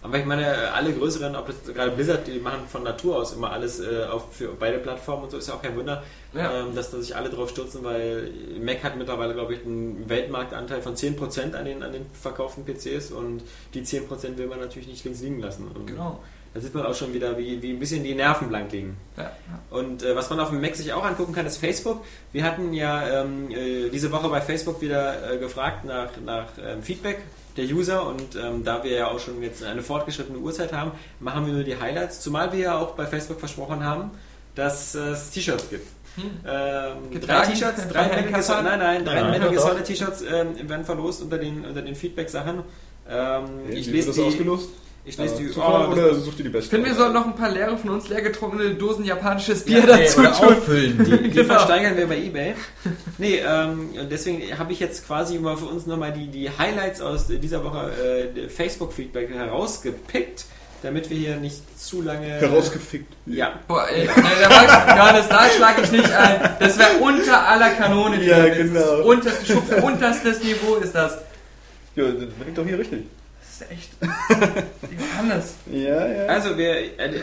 [0.00, 3.50] Aber ich meine, alle größeren, ob das gerade Blizzard, die machen von Natur aus immer
[3.50, 6.60] alles äh, auf, für beide Plattformen und so, ist ja auch kein Wunder, Ja.
[6.60, 8.30] ähm, dass da sich alle drauf stürzen, weil
[8.62, 13.10] Mac hat mittlerweile, glaube ich, einen Weltmarktanteil von 10% an den, an den verkauften PCs
[13.10, 13.42] und
[13.74, 15.66] die 10% will man natürlich nicht links liegen lassen.
[15.74, 16.20] Und Genau.
[16.54, 18.96] Da sieht man auch schon wieder, wie, wie ein bisschen die Nerven blank liegen.
[19.16, 19.30] Ja, ja.
[19.70, 22.04] Und äh, was man auf dem Mac sich auch angucken kann, ist Facebook.
[22.32, 26.82] Wir hatten ja ähm, äh, diese Woche bei Facebook wieder äh, gefragt nach, nach ähm,
[26.82, 27.18] Feedback
[27.56, 31.44] der User und ähm, da wir ja auch schon jetzt eine fortgeschrittene Uhrzeit haben, machen
[31.46, 34.12] wir nur die Highlights, zumal wir ja auch bei Facebook versprochen haben,
[34.54, 35.86] dass es T-Shirts gibt.
[36.46, 38.64] Ähm, drei T-Shirts, von drei Herrn Metal Gear Kassan?
[38.64, 39.70] Solid, nein, nein, drei Ja, Metal Gear doch.
[39.70, 42.62] Solid T-Shirts ähm, werden verlost unter den, unter den Feedback-Sachen.
[43.08, 44.70] Ähm, ich lese das die, ausgelost?
[45.08, 45.48] Ich lese die.
[45.58, 46.70] Oh, oder sucht ihr die Ich beste?
[46.70, 49.86] finde, wir sollten noch ein paar leere von uns leer getrunken Dosen japanisches Bier Ja,
[49.86, 50.48] dazu oder tun.
[50.48, 50.98] auffüllen.
[51.04, 51.54] Die, Die Genau.
[51.54, 52.54] versteigern wir bei eBay.
[53.16, 57.00] Nee, ähm, und deswegen habe ich jetzt quasi mal für uns nochmal die, die Highlights
[57.00, 57.90] aus dieser Woche
[58.36, 60.44] äh, Facebook-Feedback herausgepickt,
[60.82, 62.26] damit wir hier nicht zu lange.
[62.26, 63.12] Herausgefickt.
[63.26, 63.52] Ja.
[63.66, 66.50] Boah, ey, nee, da ich, da schlage ich nicht ein.
[66.60, 68.22] Das wäre unter aller Kanone.
[68.22, 68.98] Ja, genau.
[68.98, 71.18] Das Unterste unterstes Niveau ist das.
[71.96, 73.04] Ja, das ich doch hier richtig.
[73.58, 73.90] Das ist echt.
[74.98, 75.54] Johannes.
[75.70, 76.26] Ja, ja.
[76.26, 77.22] Also, wir, äh,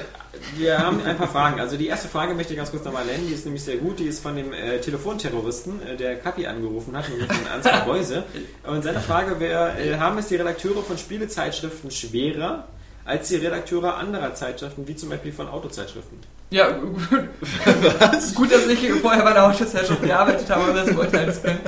[0.55, 1.59] wir haben ein paar Fragen.
[1.59, 3.25] Also, die erste Frage möchte ich ganz kurz nochmal nennen.
[3.27, 3.99] Die ist nämlich sehr gut.
[3.99, 8.23] Die ist von dem äh, Telefonterroristen, äh, der Kapi angerufen hat, nämlich von Ansgar Beuse.
[8.65, 12.67] Und seine Frage wäre: äh, Haben es die Redakteure von Spielezeitschriften schwerer
[13.05, 16.19] als die Redakteure anderer Zeitschriften, wie zum Beispiel von Autozeitschriften?
[16.49, 17.01] Ja, gut.
[18.35, 21.59] gut, dass ich vorher bei der Autozeitschrift gearbeitet habe, um das beurteilen zu können.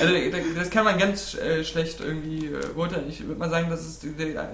[0.00, 0.14] Also,
[0.56, 3.06] das kann man ganz äh, schlecht irgendwie äh, beurteilen.
[3.08, 4.50] Ich würde mal sagen, das ist der,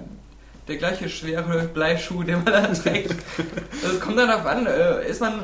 [0.69, 3.15] der gleiche schwere Bleischuh, den man da trägt.
[3.83, 5.41] Es kommt dann darauf an, äh, ist man.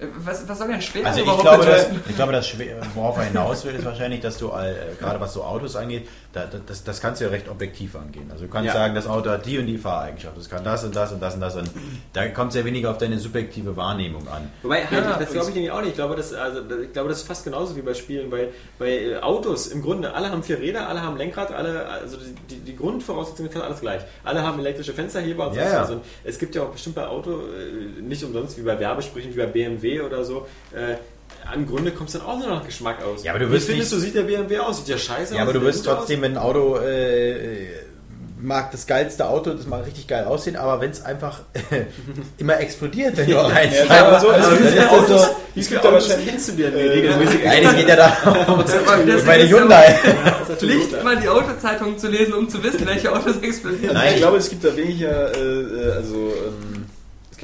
[0.00, 3.16] äh, Was, was soll denn schwer Also ich glaube, das, ich glaube, das schwer- worauf
[3.18, 6.58] er hinaus will, ist wahrscheinlich, dass du äh, gerade was so Autos angeht, da, da,
[6.64, 8.30] das, das kannst du ja recht objektiv angehen.
[8.30, 8.72] Also du kannst Ja.
[8.72, 11.34] sagen, das Auto hat die und die Fahreigenschaft, es kann das und das und das
[11.34, 11.70] und das und
[12.12, 14.50] da kommt es ja weniger auf deine subjektive Wahrnehmung an.
[14.62, 15.90] Wobei, halt, Ja, das glaube ich nämlich auch nicht.
[15.90, 18.30] Ich glaube, das, also, ich glaube, das ist fast genauso wie bei Spielen.
[18.30, 22.16] Bei, bei äh, Autos im Grunde, alle haben vier Räder, alle haben Lenkrad, alle, also
[22.16, 24.02] die, die, die Grundvoraussetzungen sind fast alles gleich.
[24.22, 25.94] Alle haben elektrische Fensterheber und Ja, sonst ja.
[25.96, 29.38] Und es gibt ja auch bestimmt bei Auto, äh, nicht umsonst wie bei Werbesprüchen, wie
[29.38, 30.94] bei BMW oder so, äh,
[31.54, 33.24] im Grunde kommt es dann auch nur noch Geschmack aus.
[33.24, 34.78] Ja, aber du Wie wirst findest nicht- du, sieht der BMW aus?
[34.78, 35.48] Sieht der scheiße Ja, aus?
[35.48, 35.96] aber du wirst aus?
[35.98, 37.66] trotzdem, wenn ein Auto äh,
[38.42, 41.40] mag das geilste Auto, das mag richtig geil aussehen, aber wenn es einfach
[42.38, 43.90] immer explodiert, wenn du reinsteigst.
[43.90, 45.80] Ja, aber so, also dann wie ist viele das Autos, so, wie Wie viele viele
[45.92, 47.44] Autos wahrscheinlich kennst du denn regelmäßig?
[47.44, 48.64] Nein, es geht ja darum,
[49.26, 49.98] meine ist ja Hyundai.
[50.56, 53.94] Pflicht, immer die Autozeitung zu lesen, um zu wissen, welche Autos explodieren.
[53.94, 56.69] Nein, ich glaube, es gibt da weniger, äh, äh, also ähm,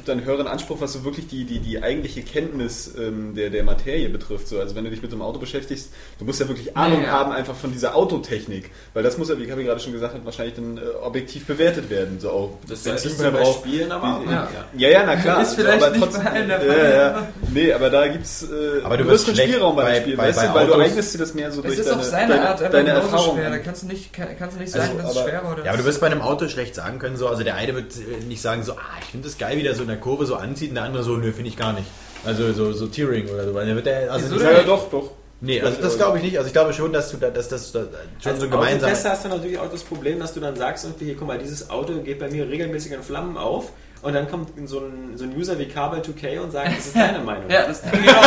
[0.07, 3.35] es gibt da einen höheren Anspruch, was so wirklich die, die, die eigentliche Kenntnis ähm,
[3.35, 4.47] der, der Materie betrifft.
[4.47, 7.03] So, also wenn du dich mit so einem Auto beschäftigst, du musst ja wirklich Ahnung
[7.03, 7.09] Ja.
[7.11, 10.23] haben einfach von dieser Autotechnik, weil das muss ja, wie Kabi gerade schon gesagt hat,
[10.25, 12.19] wahrscheinlich dann äh, objektiv bewertet werden.
[12.19, 13.43] So auch Das ist ja bei.
[13.45, 14.25] Spielen aber auch.
[14.25, 14.47] Wie- Ja.
[14.77, 15.41] Ja, ja, na klar.
[15.41, 16.93] Ist vielleicht aber nicht trotzdem, bei allen der ja, Fall.
[16.95, 17.27] ja.
[17.53, 20.27] Nee, aber da gibt's äh, Aber du größeren schlecht Spielraum bei, bei- den Spielen, bei-
[20.27, 21.99] weißt bei du, weil du Autos- eignest dir das mehr so Es durch ist deine,
[21.99, 23.35] auf seine deine, Art deine Erfahrung.
[23.37, 23.49] schwer.
[23.49, 25.53] Da kannst du nicht, kann- kannst du nicht sagen, dass es schwer war.
[25.53, 27.55] oder Ja, aber du es- wirst bei einem Auto schlecht sagen können, so, also der
[27.55, 29.87] eine wird äh, nicht sagen so, ah, ich finde das geil, wie der so in
[29.87, 31.87] der Kurve so anzieht, und der andere so, nö, finde ich gar nicht.
[32.25, 35.11] Also so, so Tearing oder so, weil der wird der, also Ja, ja, doch, doch.
[35.39, 36.37] nee, also das glaube ich nicht.
[36.37, 37.83] Also ich glaube schon, dass du da, dass das da,
[38.21, 38.89] schon Als so gemeinsam.
[38.89, 41.37] Autotester hast du natürlich auch das Problem, dass du dann sagst, irgendwie, hier, guck mal,
[41.37, 45.23] dieses Auto geht bei mir regelmäßig in Flammen auf und dann kommt so ein, so
[45.25, 47.49] ein User wie Kabel2K und sagt, das ist deine Meinung.
[47.49, 48.21] Ja, das denke ich auch.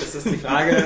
[0.00, 0.76] Das ist die Frage,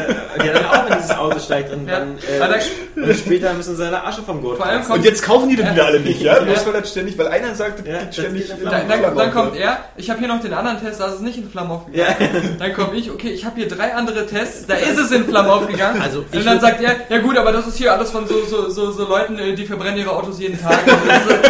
[0.43, 2.01] die dann auch in dieses Auto steigt und Ja.
[2.01, 4.89] dann äh, und später müssen seine Asche vom Gurt Vor allem kratzen.
[4.93, 6.37] kommt- Und jetzt kaufen die das wieder alle nicht, ja?
[6.37, 6.43] Ja.
[6.43, 8.87] Bloß weil das ständig, weil einer sagt, das Ja, geht das ständig geht in Dann,
[8.87, 9.35] Flammen dann, dann auf.
[9.35, 11.71] kommt er, ich habe hier noch den anderen Test, da ist es nicht in Flammen
[11.73, 12.57] aufgegangen.
[12.59, 15.51] Dann komme ich, okay, ich habe hier drei andere Tests, da ist es in Flammen
[15.51, 16.01] aufgegangen.
[16.01, 18.69] Also und dann sagt er, ja gut, aber das ist hier alles von so, so,
[18.71, 20.79] so, so Leuten, äh, die verbrennen ihre Autos jeden Tag.
[21.13, 21.43] Das ist,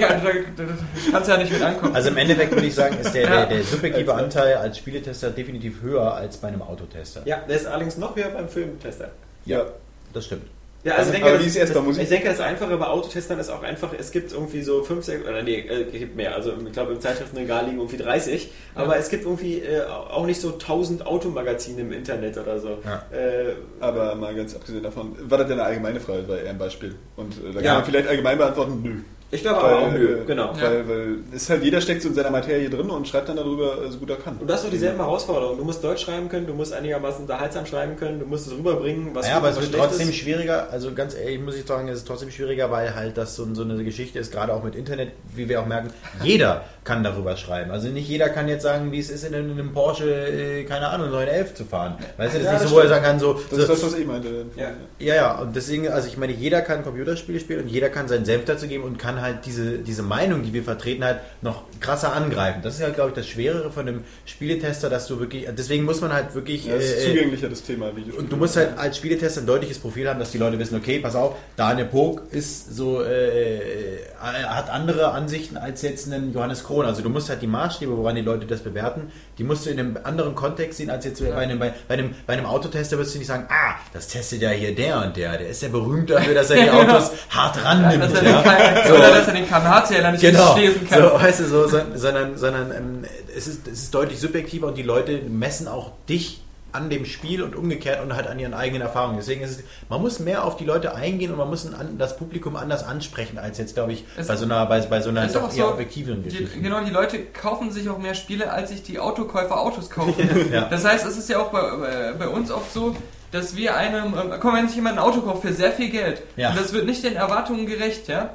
[0.00, 0.64] da, kann- da, da
[1.12, 1.94] kannst du ja nicht mit ankommen.
[1.94, 3.28] Also im Endeffekt würde ich sagen, ist der, Ja.
[3.46, 7.22] der, der subjektive Anteil als Spieletester definitiv höher als bei einem Autotester.
[7.24, 9.10] Ja, der ist allerdings noch höher beim Filmtester.
[9.44, 9.66] Ja.
[10.12, 10.44] Das stimmt.
[10.82, 12.02] Ja, also ich denke, Aber das, das, Musik.
[12.04, 15.28] ich denke, das Einfache bei Autotestern ist auch einfach, es gibt irgendwie so 5, 6,
[15.28, 18.96] oder nee, äh, es gibt mehr, also ich glaube im Zeitschriftenregal liegen irgendwie 30, aber
[18.96, 22.78] es gibt irgendwie äh, auch nicht so 1000 Automagazine im Internet oder so.
[22.82, 23.02] Ja.
[23.14, 26.58] Äh, Aber mal ganz abgesehen davon, war das denn eine allgemeine Frage, war eher ein
[26.58, 26.94] Beispiel.
[27.14, 27.74] Und äh, da kann Ja.
[27.74, 28.94] man vielleicht allgemein beantworten, nö.
[29.32, 30.52] Ich glaube aber auch, nö, äh, genau.
[30.60, 33.36] Weil, weil es ist halt, jeder steckt so in seiner Materie drin und schreibt dann
[33.36, 34.36] darüber, äh, so gut er kann.
[34.38, 35.58] Und du hast doch dieselben Herausforderungen.
[35.58, 39.10] Du musst Deutsch schreiben können, du musst einigermaßen unterhaltsam schreiben können, du musst es rüberbringen,
[39.14, 40.16] was Ja, aber es wird trotzdem ist.
[40.16, 40.68] schwieriger.
[40.70, 43.62] Also ganz ehrlich muss ich sagen, es ist trotzdem schwieriger, weil halt das so, so
[43.62, 45.90] eine Geschichte ist, gerade auch mit Internet, wie wir auch merken,
[46.22, 47.70] jeder kann darüber schreiben.
[47.70, 50.64] Also nicht jeder kann jetzt sagen, wie es ist, in einem, in einem Porsche, äh,
[50.64, 51.96] keine Ahnung, 911 zu fahren.
[52.16, 53.56] Weißt du, das Ja, ist das nicht so, wo er sagen kann, so, Das so
[53.58, 54.46] ist das, was ich meinte.
[54.56, 54.70] Ja.
[54.98, 58.24] ja, ja, und deswegen, also ich meine, jeder kann Computerspiele spielen und jeder kann seinen
[58.24, 62.12] Senf dazu geben und kann halt diese, diese Meinung, die wir vertreten, halt noch krasser
[62.14, 62.60] angreifen.
[62.62, 66.00] Das ist halt, glaube ich, das Schwerere von einem Spieletester, dass du wirklich, deswegen muss
[66.00, 66.66] man halt wirklich...
[66.66, 67.90] Ja, das ist äh, zugänglicher, das Thema.
[67.96, 70.76] Wie und du musst halt als Spieletester ein deutliches Profil haben, dass die Leute wissen,
[70.76, 76.32] okay, pass auf, Daniel Pog ist so, äh, er hat andere Ansichten als jetzt ein
[76.32, 76.84] Johannes Krohn.
[76.86, 79.78] Also du musst halt die Maßstäbe, woran die Leute das bewerten, die musst du in
[79.78, 83.14] einem anderen Kontext sehen, als jetzt bei, einem, bei, bei, einem, bei einem Autotester wirst
[83.14, 86.10] du nicht sagen, ah, das testet ja hier der und der, der ist ja berühmt
[86.10, 88.12] dafür, dass er die Autos hart rannimmt.
[88.22, 88.42] ja.
[88.42, 88.94] K- So.
[89.10, 91.02] Oder dass er den kmh-Zähler nicht Genau, lesen kann.
[91.02, 93.04] so, weißt du, so, so, sondern, sondern ähm,
[93.36, 97.42] es, ist, es ist deutlich subjektiver und die Leute messen auch dich an dem Spiel
[97.42, 99.16] und umgekehrt und halt an ihren eigenen Erfahrungen.
[99.16, 102.16] Deswegen ist es, man muss mehr auf die Leute eingehen und man muss ein, das
[102.16, 105.26] Publikum anders ansprechen als jetzt, glaube ich, Es- bei so einer, bei, bei so einer
[105.26, 106.60] doch eher so, objektiven Die, Geschichte.
[106.60, 110.14] genau, die Leute kaufen sich auch mehr Spiele, als sich die Autokäufer Autos kaufen.
[110.52, 110.66] Ja.
[110.70, 112.94] Das heißt, es ist ja auch bei, bei, bei uns oft so,
[113.32, 116.22] dass wir einem, ähm, komm, wenn sich jemand ein Auto kauft für sehr viel Geld
[116.36, 116.50] Ja.
[116.50, 118.30] und das wird nicht den Erwartungen gerecht, ja,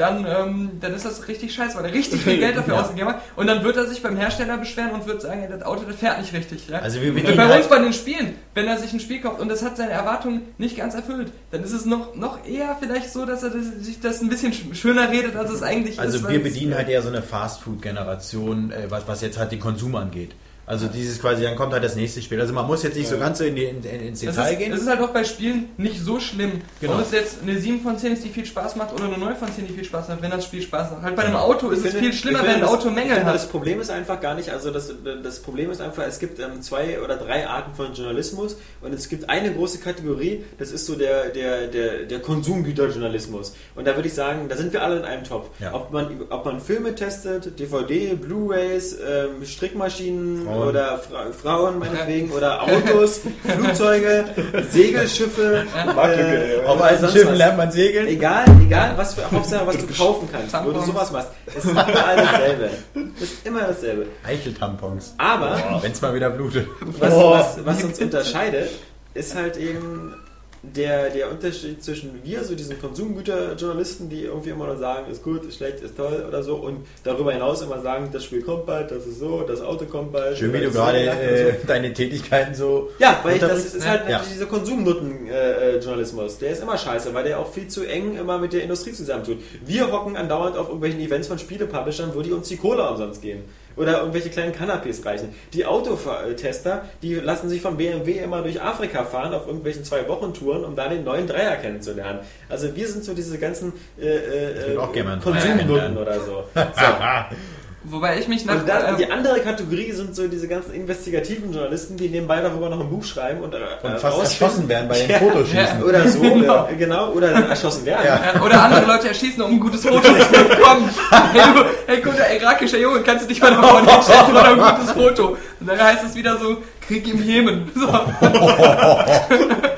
[0.00, 2.80] dann, ähm, dann ist das richtig scheiße, weil er richtig viel Geld dafür Ja.
[2.80, 5.62] ausgegeben hat und dann wird er sich beim Hersteller beschweren und wird sagen, ja, das
[5.62, 6.68] Auto, das fährt nicht richtig.
[6.68, 6.78] Ja?
[6.80, 9.48] Also wir bei halt- uns bei den Spielen, wenn er sich ein Spiel kauft und
[9.48, 13.24] das hat seine Erwartungen nicht ganz erfüllt, dann ist es noch, noch eher vielleicht so,
[13.26, 16.00] dass er das, sich das ein bisschen sch- schöner redet, als es eigentlich ist.
[16.00, 19.94] Also wir bedienen halt eher so eine Fast-Food-Generation, äh, was, was jetzt halt den Konsum
[19.96, 20.32] angeht.
[20.70, 22.40] Also dieses quasi, dann kommt halt das nächste Spiel.
[22.40, 24.58] Also man muss jetzt nicht so ganz so in die, in, in, ins Detail ist,
[24.58, 24.72] gehen.
[24.72, 26.94] es ist halt auch bei Spielen nicht so schlimm, Genau.
[26.94, 29.34] ob es jetzt eine 7 von 10 ist, die viel Spaß macht, oder eine 9
[29.36, 31.02] von 10, die viel Spaß macht, wenn das Spiel Spaß macht.
[31.02, 32.90] Halt bei einem Auto ist Ich es finde- viel schlimmer, finde, wenn ein das- Auto
[32.90, 33.34] Mängel finde, hat.
[33.34, 34.92] Das Problem ist einfach gar nicht, also das,
[35.24, 39.08] das Problem ist einfach, es gibt ähm, zwei oder drei Arten von Journalismus und es
[39.08, 43.54] gibt eine große Kategorie, das ist so der, der, der, der Konsumgüterjournalismus.
[43.74, 45.48] Und da würde ich sagen, da sind wir alle in einem Topf.
[45.58, 45.74] Ja.
[45.74, 50.59] Ob, man, ob man Filme testet, DVD, Blu-Rays, ähm, Strickmaschinen Frauen.
[50.68, 54.24] Oder Fra Frauen meinetwegen oder Autos, Flugzeuge,
[54.70, 55.64] Segelschiffe.
[55.74, 56.64] Ja.
[56.66, 57.38] Auf sonst Schiffen was.
[57.38, 58.06] lernt man segeln.
[58.06, 61.28] Egal, egal, was für Hauptsache, was du kaufen kannst, wo du sowas machst.
[61.46, 62.70] Es ist immer dasselbe.
[63.16, 64.06] Es ist immer dasselbe.
[64.24, 65.14] Eicheltampons.
[65.18, 66.66] Aber Wenn es mal wieder blutet.
[66.98, 68.70] was, was, was uns unterscheidet,
[69.14, 70.14] ist halt eben
[70.62, 75.44] der, der Unterschied zwischen wir, so diesen Konsumgüterjournalisten, die irgendwie immer nur sagen, ist gut,
[75.46, 78.90] ist schlecht, ist toll oder so und darüber hinaus immer sagen, das Spiel kommt bald,
[78.90, 80.36] das ist so, das Auto kommt bald.
[80.36, 81.18] Schön, wie du gerade oder so.
[81.18, 82.90] äh, deine Tätigkeiten so.
[82.98, 84.18] Ja, weil ich, das ist, ist halt Ja.
[84.18, 86.38] natürlich dieser Konsumnoten-Journalismus.
[86.38, 89.38] Der ist immer scheiße, weil der auch viel zu eng immer mit der Industrie zusammentut.
[89.64, 93.44] Wir hocken andauernd auf irgendwelchen Events von Spielepublishern, wo die uns die Cola umsonst geben.
[93.80, 95.34] Oder irgendwelche kleinen Canapés reichen.
[95.54, 100.76] Die Autotester, die lassen sich von BMW immer durch Afrika fahren auf irgendwelchen Zwei-Wochen-Touren, um
[100.76, 102.20] da den neuen Dreier kennenzulernen.
[102.50, 106.44] Also wir sind so diese ganzen äh, äh, Dreier Konsumnutten oder so.
[106.54, 106.60] so.
[107.82, 108.56] Wobei ich mich nach...
[108.56, 112.68] Und dann, äh, die andere Kategorie sind so diese ganzen investigativen Journalisten, die nebenbei darüber
[112.68, 115.82] noch ein Buch schreiben und, äh, Und fast rausfinden- erschossen werden bei den Ja, Fotoschießen.
[115.82, 116.36] Oder so, Genau.
[116.38, 116.68] genau.
[116.76, 118.04] genau, oder erschossen werden.
[118.04, 118.20] Ja.
[118.38, 120.90] äh, oder andere Leute erschießen, um ein gutes Foto zu bekommen.
[121.32, 124.90] Hey, du, hey guter irakischer Junge, kannst du dich mal davon hinstellen für ein gutes
[124.92, 125.36] Foto?
[125.60, 127.70] Und dann heißt es wieder so, Krieg im Jemen.
[127.74, 127.86] So.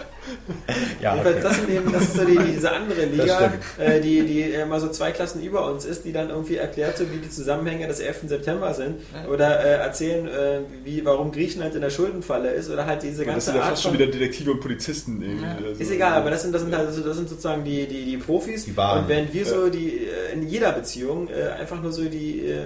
[1.00, 1.34] Ja, okay.
[1.42, 4.88] das, eben, das ist so die, diese andere Das Liga, äh, die, die immer so
[4.88, 8.20] zwei Klassen über uns ist, die dann irgendwie erklärt, so wie die Zusammenhänge des 11.
[8.26, 8.96] September sind
[9.30, 13.26] oder äh, erzählen, äh, wie, warum Griechenland in der Schuldenfalle ist oder halt diese Das
[13.26, 15.46] ganze sind ja fast schon wieder Detektive und Polizisten irgendwie.
[15.46, 18.04] Also, Ist egal, aber das sind, das sind halt so, das sind sozusagen die, die,
[18.04, 18.64] die Profis.
[18.64, 19.02] Die Wahren.
[19.02, 22.60] Und während wir so die äh, in jeder Beziehung äh, einfach nur so die äh,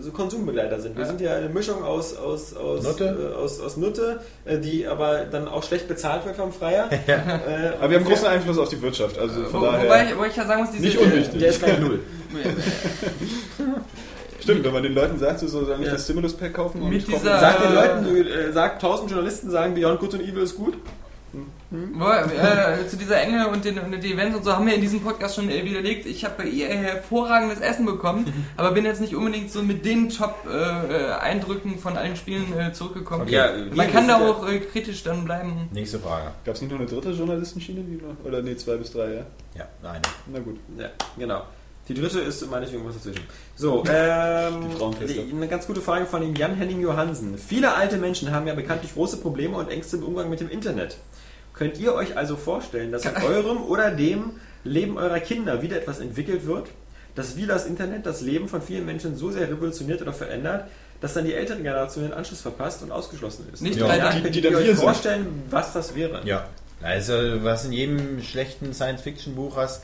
[0.00, 0.96] so Konsumbegleiter sind.
[0.96, 3.32] Wir sind ja eine Mischung aus aus aus Nutte?
[3.34, 6.88] Äh, aus, aus Nutte, äh, die aber dann auch schlecht bezahlt wird vom Freier.
[7.08, 10.08] Äh, Aber wir haben großen Einfluss auf die Wirtschaft, also Wo, von wobei, daher.
[10.10, 10.84] ich, wobei ich ja sagen muss, diese...
[10.84, 11.38] Nicht unwichtig.
[11.40, 12.00] der ist gleich null.
[14.40, 15.92] Stimmt, wenn man den Leuten sagt, sie sollen nicht Ja.
[15.92, 19.74] das Stimulus-Pack kaufen und Mit dieser- Sagt den Leuten, du, äh, sagt tausend Journalisten sagen
[19.74, 20.74] Beyond Good and Evil ist gut.
[21.70, 22.22] Wobei,
[22.80, 25.00] äh, zu dieser Enge und den, und den Events und so haben wir in diesem
[25.00, 26.06] Podcast schon äh, widerlegt.
[26.06, 30.08] Ich habe bei ihr hervorragendes Essen bekommen, aber bin jetzt nicht unbedingt so mit den
[30.08, 33.22] Top-Eindrücken von allen Spielen äh, zurückgekommen.
[33.22, 33.34] Okay.
[33.34, 35.68] Ja, Man kann da auch äh, kritisch dann bleiben.
[35.72, 36.32] Nächste Frage.
[36.44, 37.82] Gab es nicht noch eine dritte Journalistenschiene?
[37.82, 39.26] Die noch, oder nee, zwei bis drei, ja?
[39.54, 40.02] Ja, eine.
[40.26, 40.58] Na gut.
[40.78, 41.42] Ja, genau.
[41.88, 43.24] Die dritte ist meinetwegen was dazwischen.
[43.56, 44.68] So, ähm,
[45.32, 47.38] eine ganz gute Frage von dem Jan-Henning Johansen.
[47.38, 50.98] Viele alte Menschen haben ja bekanntlich große Probleme und Ängste im Umgang mit dem Internet.
[51.58, 54.32] Könnt ihr euch also vorstellen, dass in eurem oder dem
[54.64, 56.68] Leben eurer Kinder wieder etwas entwickelt wird,
[57.14, 60.68] das wie das Internet das Leben von vielen Menschen so sehr revolutioniert oder verändert,
[61.00, 63.60] dass dann die ältere Generation den Anschluss verpasst und ausgeschlossen ist?
[63.62, 64.84] Nicht ja, ja, die- könnt die ihr dann euch wir sind.
[64.84, 66.20] vorstellen, was das wäre?
[66.24, 66.46] Ja.
[66.80, 67.12] Also,
[67.42, 69.82] was in jedem schlechten Science-Fiction-Buch hast,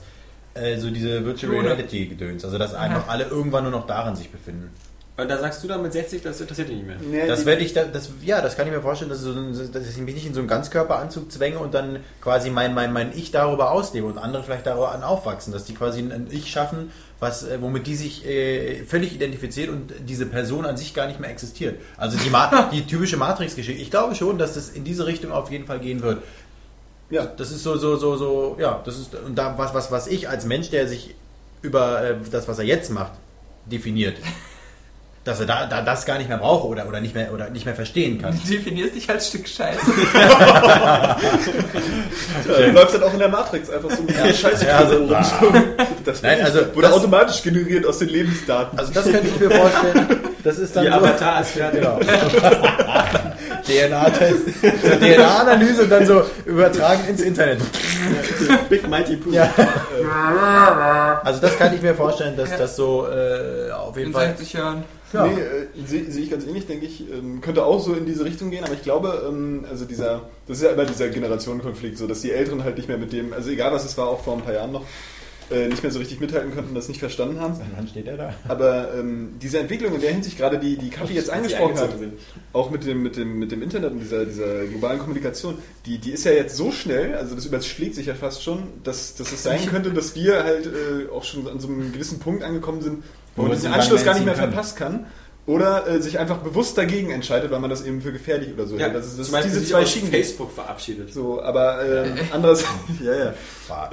[0.55, 1.53] äh, so diese Virtual.
[1.57, 2.45] Reality-Gedöns.
[2.45, 4.71] Also, dass einfach alle irgendwann nur noch darin sich befinden.
[5.17, 7.29] Und da sagst du dann mit 60, das interessiert dich nicht mehr.
[7.29, 9.89] Das werde ich, da, das, ja, das kann ich mir vorstellen, dass, so ein, dass
[9.89, 13.31] ich mich nicht in so einen Ganzkörperanzug zwänge und dann quasi mein, mein, mein Ich
[13.31, 17.63] darüber auslebe und andere vielleicht daran aufwachsen, dass die quasi ein Ich schaffen, was, äh,
[17.63, 21.81] womit die sich äh, völlig identifiziert und diese Person an sich gar nicht mehr existiert.
[21.97, 23.81] Also die, Ma die typische Matrix-Geschichte.
[23.81, 26.23] Ich glaube schon, dass das in diese Richtung auf jeden Fall gehen wird.
[27.11, 27.27] Ja.
[27.27, 30.29] Das ist so, so, so, so, ja, das ist, und da, was, was, was ich
[30.29, 31.15] als Mensch, der sich
[31.63, 33.13] über äh, das, was er jetzt macht,
[33.67, 34.17] definiert,
[35.25, 37.65] dass er da, da das gar nicht mehr brauche oder, oder nicht mehr, oder nicht
[37.65, 38.39] mehr verstehen kann.
[38.45, 39.81] Du definierst dich als Stück Scheiße.
[42.49, 44.67] Ja, du läufst dann auch in der Matrix einfach so ja, Scheiße.
[44.67, 45.09] Ja, also-
[46.05, 48.79] das Nein, also wurde das- automatisch generiert aus den Lebensdaten.
[48.79, 50.07] Also das könnte ich mir vorstellen.
[50.43, 51.81] Das ist dann Die so, Avatar ist fertig.
[51.81, 51.99] Genau.
[53.67, 54.43] DNA-Test,
[55.01, 57.61] DNA-Analyse und dann so übertragen ins Internet.
[58.69, 59.33] Big Mighty Pooh.
[59.33, 59.49] Ja.
[61.25, 64.29] Also das kann ich mir vorstellen, dass das so äh, auf jeden In Fall.
[64.29, 64.85] 60 Jahren.
[65.15, 65.27] Ja.
[65.27, 67.01] Nee, äh, sehe seh ich ganz ähnlich, denke ich.
[67.11, 70.59] Ähm, könnte auch so in diese Richtung gehen, aber ich glaube, ähm, also dieser, das
[70.59, 73.51] ist ja immer dieser Generationenkonflikt, so dass die Älteren halt nicht mehr mit dem, also
[73.51, 74.85] egal was es war, auch vor ein paar Jahren noch,
[75.51, 77.61] äh, nicht mehr so richtig mithalten konnten und das nicht verstanden haben.
[77.77, 78.35] Wann steht er da?
[78.49, 81.91] Aber ähm, diese Entwicklung, in der Hinsicht gerade die, die Kapi jetzt angesprochen hat,
[82.53, 86.13] auch mit dem, mit dem, mit dem Internet und dieser, dieser globalen Kommunikation, die, die
[86.13, 89.43] ist ja jetzt so schnell, also das überschlägt sich ja fast schon, dass, dass es
[89.43, 93.05] sein könnte, dass wir halt äh, auch schon an so einem gewissen Punkt angekommen sind,
[93.37, 95.07] wo Wo man diesen sie Anschluss gar nicht mehr entziehen verpassen kann.
[95.47, 98.77] Oder äh, sich einfach bewusst dagegen entscheidet, weil man das eben für gefährlich oder so
[98.77, 98.95] Ja, hält.
[98.95, 100.11] Das ist, das zum diese zwei Schienen.
[100.11, 101.13] Facebook verabschiedet.
[101.13, 102.65] So, aber ähm, anderes,
[103.05, 103.35] ja, ja.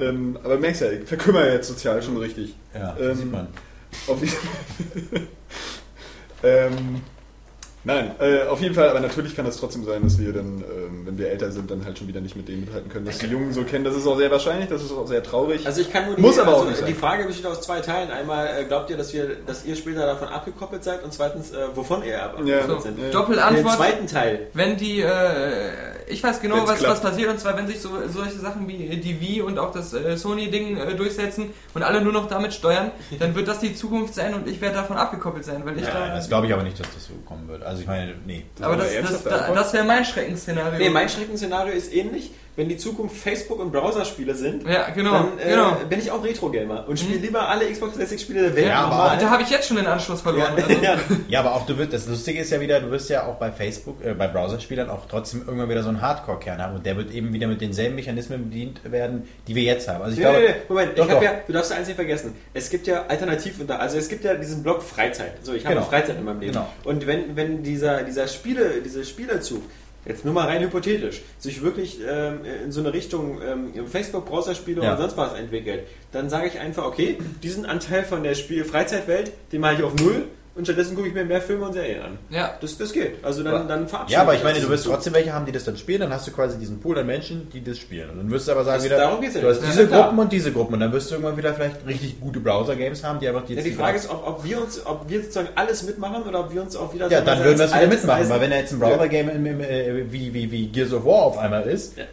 [0.00, 2.54] Ähm, aber merkst ja, ich verkümmere jetzt sozial schon richtig.
[2.74, 3.48] Ja, ähm, sieht man.
[4.06, 4.32] Auf jeden
[6.42, 7.02] ähm,
[7.84, 11.02] Nein, äh, auf jeden Fall, aber natürlich kann es trotzdem sein, dass wir dann, ähm,
[11.04, 13.26] wenn wir älter sind, dann halt schon wieder nicht mit denen mithalten können, dass die
[13.26, 13.84] Jungen so kennen.
[13.84, 15.66] Das ist auch sehr wahrscheinlich, das ist auch sehr traurig.
[15.66, 16.86] Also ich kann nur die, Muss aber auch also nicht sein.
[16.88, 18.10] die Frage besteht aus zwei Teilen.
[18.12, 21.56] Einmal äh, glaubt ihr, dass wir, dass ihr später davon abgekoppelt seid und zweitens, äh,
[21.74, 22.66] wovon ihr abgekoppelt Ja.
[22.68, 22.96] So, seid.
[22.98, 23.76] Den Doppelantwort.
[23.76, 24.46] zweiten Teil.
[24.54, 25.08] Wenn die, äh,
[26.08, 26.92] ich weiß genau, Wenn's was, klappt.
[26.94, 29.92] was passiert, und zwar, wenn sich so, solche Sachen wie die Wii und auch das
[29.92, 34.14] äh, Sony-Ding äh, durchsetzen und alle nur noch damit steuern, dann wird das die Zukunft
[34.14, 36.14] sein und ich werde davon abgekoppelt sein, weil ich Ja, da.
[36.14, 37.62] das glaube ich aber nicht, dass das so kommen wird.
[37.62, 38.44] Also ich meine, nee.
[38.60, 39.58] aber das, aber das, ernsthafte da, Antwort?
[39.58, 40.78] das wäre mein Schreckensszenario.
[40.78, 42.30] Nee, mein Schreckenszenario ist ähnlich.
[42.54, 45.12] Wenn die Zukunft Facebook und Browserspiele sind, ja, genau.
[45.12, 45.76] dann äh, genau.
[45.88, 48.66] bin ich auch Retro-Gamer und spiele lieber alle Xbox 360-Spiele der Welt.
[48.68, 49.18] Ja, aber normal.
[49.18, 50.52] Da habe ich jetzt schon den Anschluss verloren.
[50.58, 50.96] ja, Also, ja.
[51.28, 53.50] Ja, aber auch du wirst, das Lustige ist ja wieder, du wirst ja auch bei
[53.50, 57.10] Facebook, äh, bei Browserspielern auch trotzdem irgendwann wieder so einen Hardcore-Kern haben und der wird
[57.12, 60.02] eben wieder mit denselben Mechanismen bedient werden, die wir jetzt haben.
[60.02, 61.32] Also ich Nee, glaube, nee, nee, Moment, Doch, ich habe doch.
[61.32, 62.34] ja, du darfst ja eins nicht vergessen.
[62.52, 65.38] Es gibt ja alternativ also es gibt ja diesen Blog Freizeit.
[65.42, 65.86] So, ich habe Genau.
[65.86, 66.52] Freizeit in meinem Leben.
[66.52, 66.68] Genau.
[66.84, 69.62] Und wenn, wenn dieser, dieser Spiele, dieser Spielerzug,
[70.04, 74.92] jetzt nur mal rein hypothetisch, sich wirklich ähm, in so eine Richtung ähm, Facebook-Browserspiele Ja.
[74.94, 79.32] oder sonst was entwickelt, dann sage ich einfach, okay, diesen Anteil von der Spiel Freizeitwelt,
[79.52, 80.24] den mache ich auf null
[80.54, 82.18] und stattdessen gucke ich mir mehr Filme und Serien an.
[82.30, 82.54] ja.
[82.60, 83.24] Das, das geht.
[83.24, 85.64] Also dann, dann verabschiede ja, aber ich meine, du wirst trotzdem welche haben, die das
[85.64, 88.10] dann spielen, dann hast du quasi diesen Pool an Menschen, die das spielen.
[88.10, 89.72] Und dann wirst du aber sagen Das- wieder, darum geht's ja du hast nicht.
[89.72, 90.02] diese Ja, klar.
[90.04, 93.18] Gruppen und diese Gruppen und dann wirst du irgendwann wieder vielleicht richtig gute Browser-Games haben,
[93.20, 95.82] die einfach Ja, jetzt die Frage ist, ob, ob wir uns, ob wir sozusagen alles
[95.84, 98.40] mitmachen oder ob wir uns auch wieder ja, dann würden wir es wieder mitmachen, weil
[98.40, 101.96] wenn da jetzt ein Browser-Game äh, wie, wie, wie Gears of War auf einmal ist,
[101.96, 102.04] Ja,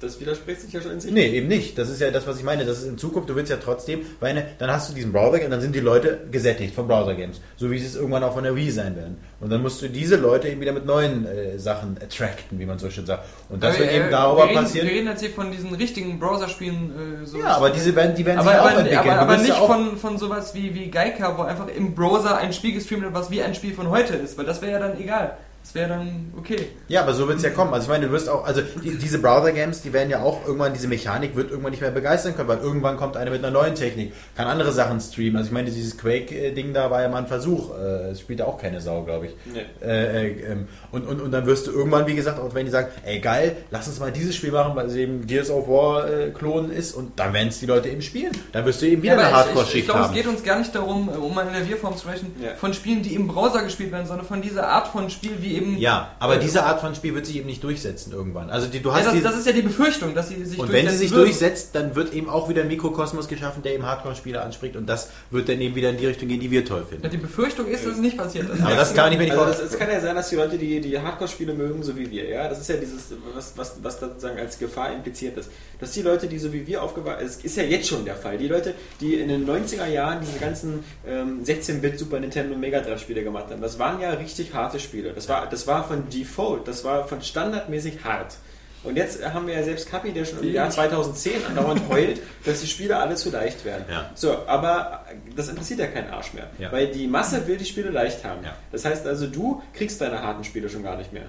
[0.00, 1.10] das widerspricht sich ja schon in sich.
[1.12, 1.76] Nee, eben nicht.
[1.76, 2.64] Das ist ja das, was ich meine.
[2.64, 5.44] Das ist in Zukunft, du willst ja trotzdem, weil ne, dann hast du diesen Browser
[5.44, 7.40] und dann sind die Leute gesättigt von Browser-Games.
[7.56, 9.18] So wie sie es irgendwann auch von der Wii sein werden.
[9.40, 12.78] Und dann musst du diese Leute eben wieder mit neuen äh, Sachen attracten, wie man
[12.78, 13.24] so schön sagt.
[13.48, 14.86] Und das Aber, wird eben äh, darüber wir reden, passieren.
[14.88, 17.22] Wir reden jetzt hier von diesen richtigen Browserspielen.
[17.22, 19.10] Äh, so ja, aber diese werden, die werden aber, sich auch aber, entwickeln.
[19.10, 22.36] aber, aber ja nicht auch- von, von sowas wie, wie Geica, wo einfach im Browser
[22.38, 24.78] ein Spiel gestreamt wird, was wie ein Spiel von heute ist, weil das wäre ja
[24.78, 25.36] dann egal.
[25.68, 26.68] Das wäre dann okay.
[26.88, 27.74] Ja, aber so wird es ja kommen.
[27.74, 30.72] Also ich meine, du wirst auch, also die, diese Browser-Games, die werden ja auch irgendwann,
[30.72, 33.74] diese Mechanik wird irgendwann nicht mehr begeistern können, weil irgendwann kommt einer mit einer neuen
[33.74, 35.36] Technik, kann andere Sachen streamen.
[35.36, 37.76] Also ich meine, dieses Quake-Ding da war ja mal ein Versuch.
[37.78, 39.32] Äh, Es spielt ja auch keine Sau, glaube ich.
[39.44, 39.60] Nee.
[39.86, 42.72] Äh, äh, ähm, und, und, und dann wirst du irgendwann, wie gesagt, auch wenn die
[42.72, 46.08] sagen, ey geil, lass uns mal dieses Spiel machen, weil es eben Gears of War
[46.10, 48.32] äh, Klon ist und dann werden es die Leute eben spielen.
[48.52, 50.26] Dann wirst du eben wieder Ja, eine aber ich, ich, ich Hardcore-Schicht glaube, es geht
[50.26, 52.54] uns gar nicht darum, äh, um mal in der Wir-Form zu sprechen, Ja.
[52.54, 55.78] von Spielen, die im Browser gespielt werden, sondern von dieser Art von Spiel, wie eben.
[55.78, 58.50] Ja, aber äh, diese Art von Spiel wird sich eben nicht durchsetzen irgendwann.
[58.50, 60.58] Also die, du Ja, hast das, die, das ist ja die Befürchtung, dass sie sich
[60.58, 61.24] Und wenn sie sich würden.
[61.24, 65.08] durchsetzt, dann wird eben auch wieder ein Mikrokosmos geschaffen, der eben Hardcore-Spieler anspricht und das
[65.30, 67.10] wird dann eben wieder in die Richtung gehen, die wir toll Ja, finden.
[67.10, 68.62] die Befürchtung ist, dass es nicht passiert ist.
[68.62, 69.66] Aber das kann ich mir nicht Also vorstellen.
[69.68, 72.28] es, es kann ja sein, dass die Leute die, die Hardcore-Spiele mögen, so wie wir.
[72.28, 75.50] Ja, das ist ja dieses, was, was, was da sozusagen als Gefahr impliziert ist.
[75.80, 78.36] Dass die Leute, die so wie wir aufgewachsen es ist ja jetzt schon der Fall.
[78.38, 83.00] Die Leute, die in den 90er Jahren diese ganzen ähm, 16-Bit Super Nintendo Mega Drive
[83.00, 85.12] Spiele gemacht haben, das waren ja richtig harte Spiele.
[85.12, 88.36] Das war, das war von Default, das war von standardmäßig hart.
[88.84, 92.60] Und jetzt haben wir ja selbst Kapi, der schon im Jahr 2010 andauernd heult, dass
[92.60, 93.84] die Spiele alle zu leicht werden.
[93.90, 94.10] Ja.
[94.14, 95.04] So, aber
[95.34, 96.48] das interessiert ja keinen Arsch mehr.
[96.58, 96.70] Ja.
[96.70, 98.44] Weil die Masse will die Spiele leicht haben.
[98.44, 98.54] Ja.
[98.70, 101.26] Das heißt also, du kriegst deine harten Spiele schon gar nicht mehr.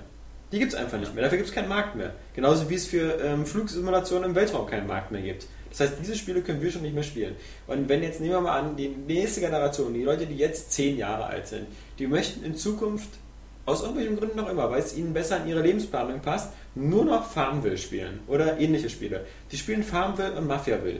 [0.52, 1.24] Die gibt es einfach nicht mehr.
[1.24, 2.14] Dafür gibt es keinen Markt mehr.
[2.34, 5.48] Genauso wie es für ähm, Flugsimulationen im Weltraum keinen Markt mehr gibt.
[5.70, 7.36] Das heißt, diese Spiele können wir schon nicht mehr spielen.
[7.68, 10.98] Und wenn jetzt, nehmen wir mal an, die nächste Generation, die Leute, die jetzt zehn
[10.98, 11.68] Jahre alt sind,
[12.00, 13.10] die möchten in Zukunft,
[13.70, 17.26] aus irgendwelchen Gründen noch immer, weil es ihnen besser in ihre Lebensplanung passt, nur noch
[17.32, 19.26] Farmville spielen oder ähnliche Spiele.
[19.52, 21.00] Die spielen Farmville und Mafiaville.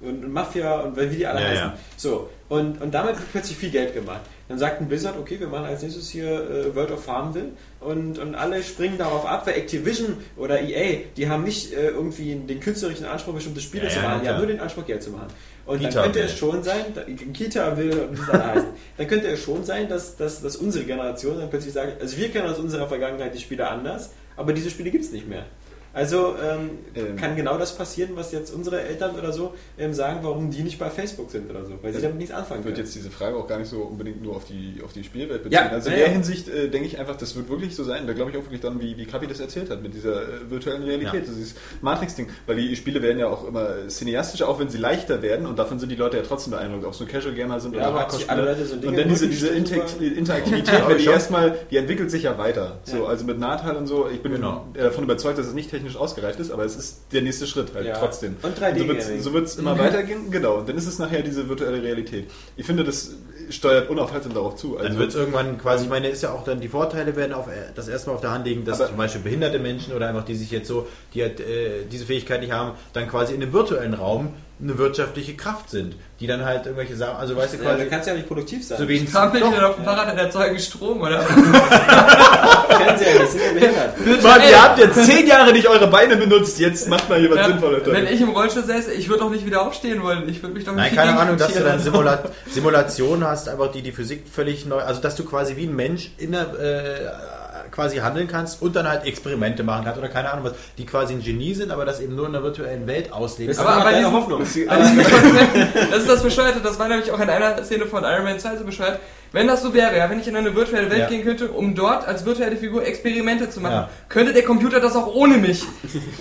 [0.00, 1.64] und, und Mafia und wie die alle Ja, heißen.
[1.64, 1.78] ja.
[1.96, 4.20] So, und, und damit wird plötzlich viel Geld gemacht.
[4.48, 8.18] Dann sagt ein Blizzard, okay, wir machen als nächstes hier äh, World of Farmville und,
[8.18, 12.60] und alle springen darauf ab, weil Activision oder EA, die haben nicht äh, irgendwie den
[12.60, 15.28] künstlerischen Anspruch, bestimmte Spiele Ja, zu machen, die haben nur den Anspruch, Geld zu machen.
[15.66, 16.26] Und Kita dann könnte will.
[16.26, 18.68] es schon sein, da, Kita will wie heißen,
[18.98, 22.30] dann könnte es schon sein, dass, dass, dass unsere Generation dann plötzlich sagt, also wir
[22.30, 25.46] kennen aus unserer Vergangenheit die Spiele anders, aber diese Spiele gibt es nicht mehr.
[25.94, 27.16] Also ähm, Ähm.
[27.16, 30.78] kann genau das passieren, was jetzt unsere Eltern oder so ähm, sagen, warum die nicht
[30.78, 32.86] bei Facebook sind oder so, weil sie Also, damit nichts anfangen Ich würde können.
[32.86, 35.60] jetzt diese Frage auch gar nicht so unbedingt nur auf die, auf die Spielwelt beziehen.
[35.64, 36.08] Ja, also in ja, der.
[36.12, 38.06] Hinsicht äh, denke ich einfach, das wird wirklich so sein.
[38.08, 40.26] Da glaube ich auch wirklich dann, wie, wie Kapi das erzählt hat, mit dieser äh,
[40.50, 41.32] virtuellen Realität, Ja.
[41.32, 42.28] dieses Matrix-Ding.
[42.46, 45.78] Weil die Spiele werden ja auch immer cineastischer, auch wenn sie leichter werden und davon
[45.78, 48.32] sind die Leute ja trotzdem beeindruckt, ob es nur Casual-Gamer sind Ja, oder aber Hardcore-Spieler.
[48.36, 52.24] alle Leute so Dinge Und dann diese, diese Interaktivität, wenn die erstmal, die entwickelt sich
[52.24, 52.80] ja weiter.
[52.84, 54.66] So, also mit Nahteilen und so, ich bin Genau.
[54.74, 57.86] davon überzeugt, dass es nicht technisch ausgereift ist, aber es ist der nächste Schritt halt
[57.86, 57.98] Ja.
[57.98, 58.36] trotzdem.
[58.42, 59.22] Und 3D so wird's- Gaming.
[59.22, 60.56] so wird es immer weitergehen, genau.
[60.58, 62.30] Und dann ist es nachher diese virtuelle Realität.
[62.56, 63.12] Ich finde, das
[63.50, 64.76] steuert unaufhaltsam darauf zu.
[64.78, 67.32] Also, Dann wird es irgendwann quasi, ich meine, ist ja auch dann, die Vorteile werden
[67.34, 70.24] auf, das erstmal auf der Hand liegen, dass Aber- zum Beispiel behinderte Menschen oder einfach
[70.24, 73.52] die sich jetzt so, die halt, äh, diese Fähigkeit nicht haben, dann quasi in einem
[73.52, 74.32] virtuellen Raum
[74.62, 78.06] eine wirtschaftliche Kraft sind, die dann halt irgendwelche Sachen, also weißt du Ja, quasi, kannst
[78.06, 78.78] du ja nicht produktiv sein.
[78.78, 81.18] so wie ein Trampeln die dann auf dem Fahrrad und erzeugen Strom, oder?
[81.24, 84.22] kennen sie ja nicht, sind ja behindert.
[84.22, 87.46] Mann, ihr habt jetzt zehn Jahre nicht eure Beine benutzt, jetzt macht mal jemand ja,
[87.48, 87.82] Sinnvolles.
[87.86, 90.28] wenn ich im Rollstuhl säße, ich würde doch nicht wieder aufstehen wollen.
[90.28, 93.48] Ich würde mich doch Nein, nicht keine gegen- Ahnung, dass du dann Simula Simulationen hast,
[93.48, 96.42] einfach die die Physik völlig neu, also dass du quasi wie ein Mensch in der,
[96.58, 97.43] äh,
[97.74, 101.14] quasi handeln kannst und dann halt Experimente machen kannst oder keine Ahnung was, die quasi
[101.14, 103.54] ein Genie sind, aber das eben nur in der virtuellen Welt ausleben.
[103.54, 104.40] Das Aber- aber diesen- Hoffnung.
[105.90, 108.56] Das ist das Bescheuerte, das war nämlich auch in einer Szene von Iron Man 2
[108.56, 109.00] so bescheuert.
[109.34, 111.08] Wenn das so wäre, ja, wenn ich in eine virtuelle Welt Ja.
[111.08, 113.90] gehen könnte, um dort als virtuelle Figur Experimente zu machen, Ja.
[114.08, 115.64] könnte der Computer das auch ohne mich.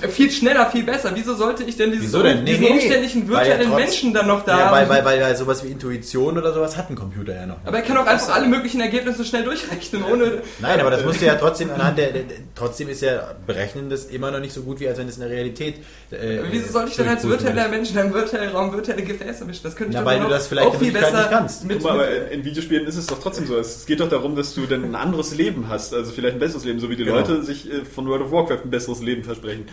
[0.09, 1.11] viel schneller, viel besser.
[1.13, 2.43] Wieso sollte ich denn dieses, denn?
[2.43, 4.89] Nee, diesen nee, umständlichen virtuellen trotz- Menschen dann noch da ja, haben?
[4.89, 7.57] weil, weil, weil, sowas wie Intuition oder sowas hat ein Computer ja noch.
[7.65, 10.41] aber er kann auch einfach alle möglichen Ergebnisse schnell durchrechnen, ohne...
[10.59, 13.89] Nein, aber das musst du ja trotzdem anhand der, der, der trotzdem ist ja Berechnen
[13.91, 15.75] das immer noch nicht so gut, wie als wenn es in der Realität.
[16.09, 17.67] Äh, Wieso soll ich denn als virtueller.
[17.67, 19.61] Mensch in einem virtuellen Raum virtuelle Gefäße mischen?
[19.63, 21.63] Das könnte ich Ja, doch weil noch du das vielleicht auch viel besser nicht kannst.
[21.65, 23.57] mit, Guck mal, in Videospielen ist es doch trotzdem so.
[23.57, 26.65] Es geht doch darum, dass du dann ein anderes Leben hast, also vielleicht ein besseres
[26.65, 27.17] Leben, so wie die Genau.
[27.17, 29.65] Leute sich äh, von World of Warcraft ein besseres Leben versprechen.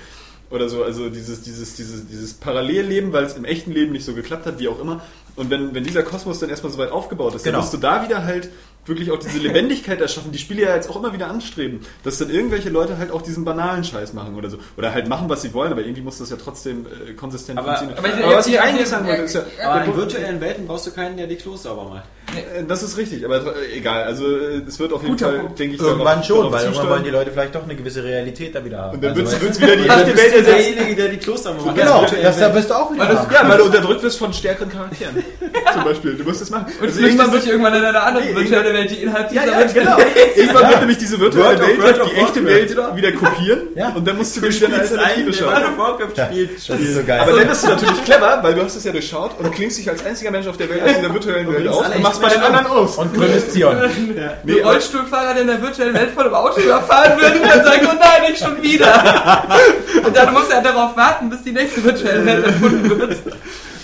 [0.50, 4.14] Oder so, also dieses, dieses, dieses, dieses Parallelleben, weil es im echten Leben nicht so
[4.14, 5.00] geklappt hat, wie auch immer.
[5.36, 7.58] Und wenn, wenn dieser Kosmos dann erstmal so weit aufgebaut ist, Genau.
[7.58, 8.48] dann musst du da wieder halt
[8.90, 12.28] wirklich auch diese Lebendigkeit erschaffen, die Spiele ja jetzt auch immer wieder anstreben, dass dann
[12.28, 14.58] irgendwelche Leute halt auch diesen banalen Scheiß machen oder so.
[14.76, 17.68] Oder halt machen, was sie wollen, aber irgendwie muss das ja trotzdem äh, konsistent Aber-
[17.76, 17.98] funktionieren.
[17.98, 20.66] aber ich- aber was ich eigentlich sagen wollte, ist ja, ja, Aber in virtuellen Welten
[20.66, 22.04] brauchst du keinen, der die Klos sauber macht.
[22.36, 23.42] äh, Das ist richtig, aber
[23.74, 24.04] egal.
[24.04, 25.58] Also äh, es wird auf jeden Guter Fall, Punkt.
[25.58, 28.04] denke ich, Irgendwann darauf- schon, darauf weil irgendwann wollen die Leute vielleicht doch eine gewisse
[28.04, 28.94] Realität da wieder haben.
[28.96, 30.48] Und dann Also, wird es wieder die echte bist Welt du ersetzt.
[30.68, 31.76] derjenige, der die Klos sauber macht.
[31.76, 33.32] du, genau, Das da wirst du auch wieder Weil haben.
[33.32, 35.16] Ja, weil du unterdrückt wirst von stärkeren Charakteren.
[35.72, 36.14] Zum Beispiel.
[36.14, 36.66] Du musst das machen.
[36.80, 39.46] Und Also irgendwann sich wird, irgendwann in eine andere Nee, virtuelle Welt, die innerhalb dieser
[39.46, 39.96] ja, Welt genau.
[40.34, 43.12] Irgendwann wird nämlich diese virtuelle Welt World of die echte Welt wieder.
[43.12, 43.88] kopieren Ja.
[43.90, 45.52] und dann musst du dir wieder eine Alternative schauen.
[45.52, 46.50] World of Warcraft spielt.
[46.68, 47.20] Das ist so geil.
[47.20, 49.88] Aber dann bist du natürlich clever, weil du hast es ja durchschaut und klingst dich
[49.88, 52.40] als einziger Mensch auf der Welt aus dieser virtuellen Welt aus und machst bei den
[52.42, 52.96] anderen aus.
[52.96, 53.76] und gründest Zion.
[53.76, 57.80] Ein Rollstuhlfahrer, der in der virtuellen Welt von einem Auto überfahren wird und dann sagt,
[57.84, 59.44] oh nein, nicht schon wieder.
[60.04, 63.16] Und dann muss er darauf warten, bis die nächste virtuelle Welt erfunden wird.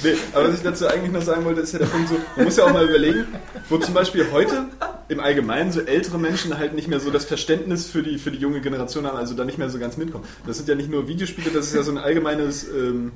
[0.03, 2.45] Nee, aber was ich dazu eigentlich noch sagen wollte, ist ja der Punkt so, man
[2.45, 3.25] muss ja auch mal überlegen,
[3.69, 4.67] wo zum Beispiel heute
[5.09, 8.39] im Allgemeinen so ältere Menschen halt nicht mehr so das Verständnis für die, für die
[8.39, 10.25] junge Generation haben, also da nicht mehr so ganz mitkommen.
[10.47, 13.13] Das sind ja nicht nur Videospiele, das ist ja so ein allgemeines, ähm,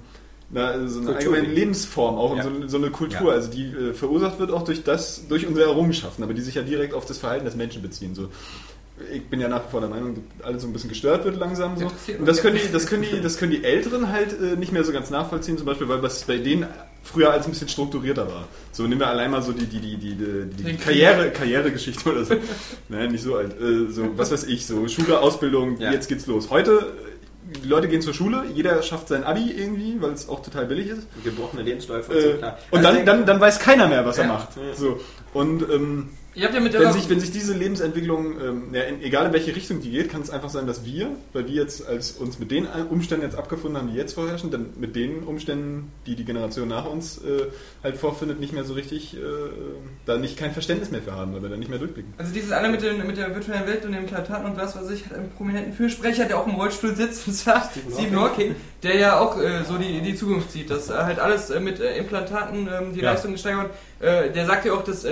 [0.51, 2.45] na, so eine Kultur- allgemeine Lebensform auch Ja.
[2.45, 3.35] und so, so eine Kultur, Ja.
[3.35, 6.63] also die äh, verursacht wird auch durch das, durch unsere Errungenschaften, aber die sich ja
[6.63, 8.15] direkt auf das Verhalten des Menschen beziehen.
[8.15, 8.29] So.
[9.13, 11.37] Ich bin ja nach wie vor der Meinung, dass alles so ein bisschen gestört wird
[11.37, 11.77] langsam.
[11.77, 11.87] So.
[12.19, 14.85] Und das können, die, das, können die, das können die Älteren halt äh, nicht mehr
[14.85, 16.67] so ganz nachvollziehen, zum Beispiel, weil was bei denen
[17.03, 18.47] früher alles ein bisschen strukturierter war.
[18.73, 22.25] So nehmen wir allein mal so die, die, die, die, die, die Karriere, Karrieregeschichte oder
[22.25, 22.35] so.
[22.89, 23.53] Nein, nicht so alt.
[23.61, 25.93] Äh, so, was weiß ich, so Schule, Ausbildung, Ja.
[25.93, 26.51] jetzt geht's los.
[26.51, 27.11] Heute, äh,
[27.65, 30.89] die Leute gehen zur Schule, jeder schafft sein Abi irgendwie, weil es auch total billig
[30.89, 31.09] ist.
[31.25, 32.59] Gebrochene Lebensläufe Äh, so, klar.
[32.71, 34.33] und Also dann, dann, dann weiß keiner mehr, was er Ja.
[34.35, 34.49] macht.
[34.77, 35.01] So.
[35.33, 39.27] Und ähm, ja mit der wenn sich, wenn sich diese Lebensentwicklung, ähm, ja, in, egal
[39.27, 42.13] in welche Richtung die geht, kann es einfach sein, dass wir, weil wir jetzt als
[42.13, 46.15] uns mit den Umständen jetzt abgefunden haben, die jetzt vorherrschen, dann mit den Umständen, die
[46.15, 47.47] die Generation nach uns äh,
[47.83, 49.19] halt vorfindet, nicht mehr so richtig, äh,
[50.07, 52.15] da nicht kein Verständnis mehr für haben, weil wir da nicht mehr durchblicken.
[52.19, 54.91] Also dieses eine mit, den, mit der virtuellen Welt und dem Implantaten und was weiß
[54.91, 58.97] ich, hat einen prominenten Fürsprecher, der auch im Rollstuhl sitzt, und zwar Stephen Hawking, der
[58.97, 61.97] ja auch äh, so die, die Zukunft sieht, dass äh, halt alles äh, mit äh,
[61.99, 63.13] Implantaten ähm, die Ja.
[63.13, 64.35] Leistung gesteigert wird.
[64.35, 65.05] Der sagt ja auch, dass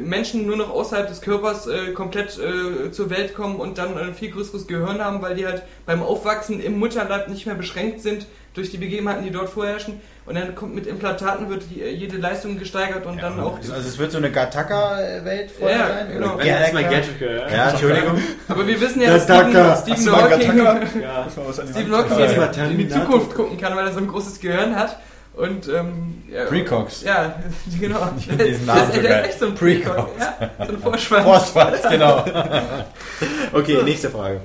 [0.00, 4.14] Menschen nur noch außerhalb des Körpers äh, komplett äh, zur Welt kommen und dann ein
[4.14, 8.26] viel größeres Gehirn haben, weil die halt beim Aufwachsen im Mutterleib nicht mehr beschränkt sind
[8.54, 10.00] durch die Begebenheiten, die dort vorherrschen.
[10.26, 13.56] Und dann kommt mit Implantaten wird die, äh, jede Leistung gesteigert und dann auch.
[13.58, 16.06] Also es wird so eine Gataka-Welt vorher Ja, sein?
[16.12, 16.38] genau.
[16.38, 17.00] Ja, erstmal Gattaca?
[17.18, 17.56] Gadget, ja.
[17.56, 18.22] Ja, Entschuldigung.
[18.48, 19.50] Aber wir wissen ja, dass Stephen,
[19.82, 20.80] Stephen mal Hawking, Gattaca?
[21.00, 21.28] Ja.
[21.46, 21.92] Das Stephen.
[21.96, 22.64] Hawking Ja, ja.
[22.66, 24.98] in die Zukunft gucken kann, weil er so ein großes Gehirn hat.
[25.34, 27.02] Und, ähm, ja, Precox.
[27.02, 27.34] Ja,
[27.80, 28.08] genau.
[28.18, 29.94] Ich finde diesen Namen das, so der ist echt so ein Precox.
[29.94, 30.10] Precox.
[30.18, 31.24] Ja, so ein Vorschwanz.
[31.24, 32.24] Vorschwanz, genau.
[33.52, 34.40] Okay, nächste Frage.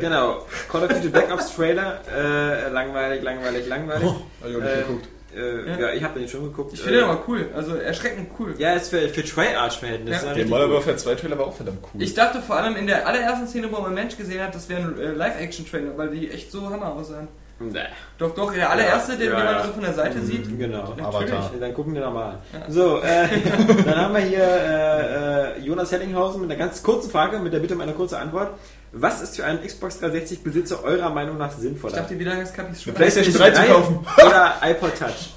[0.00, 4.04] Genau, Call of Duty Black Ops Trailer, äh, langweilig, langweilig, langweilig.
[4.40, 5.08] Hab ich auch nicht Äh, geguckt.
[5.34, 5.92] Äh, ja.
[5.92, 6.72] ich habe den schon geguckt.
[6.74, 8.54] Ich finde den äh, aber cool, also erschreckend cool.
[8.58, 10.26] Ja, ist für, für Treyarch-Verhältnisse.
[10.26, 10.34] Ja.
[10.34, 12.02] Der Modern Warfare 2 Trailer war auch verdammt cool.
[12.02, 14.68] Ich dachte vor allem in der allerersten Szene, wo man einen Mensch gesehen hat, das
[14.68, 17.28] wäre ein äh, Live-Action-Trailer, weil die echt so Hammer aussahen.
[17.60, 17.80] Nee.
[18.18, 19.64] Doch, doch, der allererste, den, Ja, den man ja.
[19.64, 20.58] so von der Seite sieht.
[20.58, 20.94] Genau.
[21.02, 21.50] Avatar.
[21.58, 22.72] Dann gucken wir nochmal an.
[22.72, 23.26] So, äh,
[23.84, 27.58] dann haben wir hier äh, äh, Jonas Hellinghausen mit einer ganz kurzen Frage, mit der
[27.58, 28.50] Bitte um eine kurze Antwort.
[28.92, 31.96] Was ist für einen Xbox 360-Besitzer eurer Meinung nach Ich sinnvoller?
[31.96, 32.94] dachte, wie lange ist Kapis schon?
[32.94, 34.06] PlayStation 3 zu kaufen.
[34.24, 35.34] Oder iPod Touch?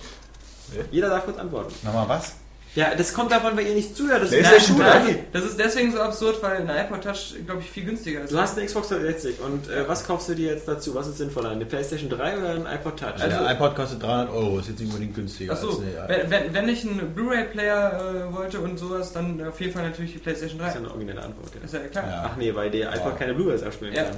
[0.91, 1.73] Jeder darf kurz antworten.
[1.83, 2.35] Nochmal was?
[2.73, 4.21] Ja, das kommt davon, weil ihr nicht zuhört.
[4.23, 5.15] Das PlayStation ist Nein, 3.
[5.33, 8.31] das ist deswegen so absurd, weil ein iPod Touch, glaube ich, viel günstiger ist.
[8.31, 10.95] Du hast eine Xbox 360 und äh, was kaufst du dir jetzt dazu?
[10.95, 11.49] Was ist sinnvoller?
[11.49, 13.21] Eine PlayStation 3 oder ein iPod Touch?
[13.21, 15.51] Also, der iPod kostet 300 Euro, ist jetzt nicht unbedingt günstiger.
[15.51, 19.73] Achso, eine- wenn, wenn, wenn ich einen Blu-ray-Player äh, wollte und sowas, dann auf jeden
[19.73, 20.65] Fall natürlich die PlayStation 3.
[20.65, 21.51] Das ist ja eine originelle Antwort.
[21.53, 21.65] Ja.
[21.65, 22.07] Ist ja klar.
[22.07, 22.29] Ja.
[22.31, 23.11] Ach nee, weil der iPod Ja.
[23.17, 24.03] keine Blu-rays abspielen Ja.
[24.03, 24.17] kann.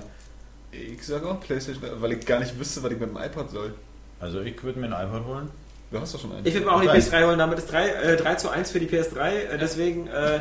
[0.72, 3.74] Ich sag auch PlayStation, weil ich gar nicht wüsste, was ich mit dem iPod soll.
[4.20, 5.50] Also ich würde mir ein iPod holen.
[5.94, 6.46] Du hast doch schon einen.
[6.46, 7.12] Ich würde mir auch die Ich weiß.
[7.14, 9.30] PS3 holen, damit ist 3, äh, 3 zu 1 für die PS3.
[9.30, 10.40] Äh, deswegen, äh,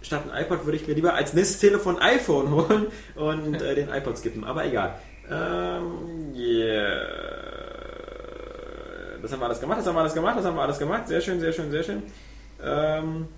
[0.00, 3.90] statt ein iPod würde ich mir lieber als nächstes Telefon iPhone holen und äh, den
[3.90, 4.44] iPod skippen.
[4.44, 4.94] Aber egal.
[5.30, 7.02] Ähm, yeah.
[9.20, 11.06] Das haben wir alles gemacht, das haben wir alles gemacht, das haben wir alles gemacht.
[11.06, 12.02] Sehr schön, sehr schön, sehr schön.
[12.64, 13.28] Ähm,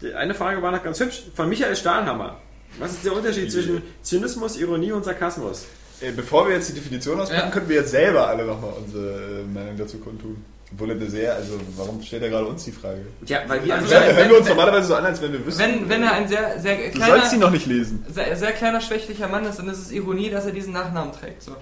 [0.00, 1.24] die eine Frage war noch ganz hübsch.
[1.34, 2.36] Von Michael Stahlhammer.
[2.78, 5.66] Was ist der Unterschied zwischen Zynismus, Ironie und Sarkasmus?
[6.00, 7.50] Äh, Bevor wir jetzt die Definition auspacken, Ja.
[7.50, 10.42] könnten wir jetzt selber alle nochmal unsere äh, Meinung dazu kundtun.
[10.72, 13.00] Obwohl eine sehr, also warum stellt er gerade uns die Frage?
[13.26, 15.44] Ja, weil wir Also wenn- hören wir uns wenn- normalerweise so an, als wenn wir
[15.44, 15.60] wüssten.
[15.62, 18.04] Wenn, wenn er ein sehr, sehr du kleiner, sollst ihn noch nicht lesen.
[18.08, 21.42] sehr, sehr kleiner, schwächlicher Mann ist, dann ist es Ironie, dass er diesen Nachnamen trägt.
[21.42, 21.52] So.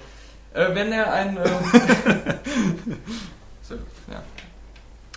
[0.55, 1.37] Äh, wenn er ein...
[1.39, 1.43] Ähm,
[3.62, 3.75] so,
[4.11, 4.23] ja.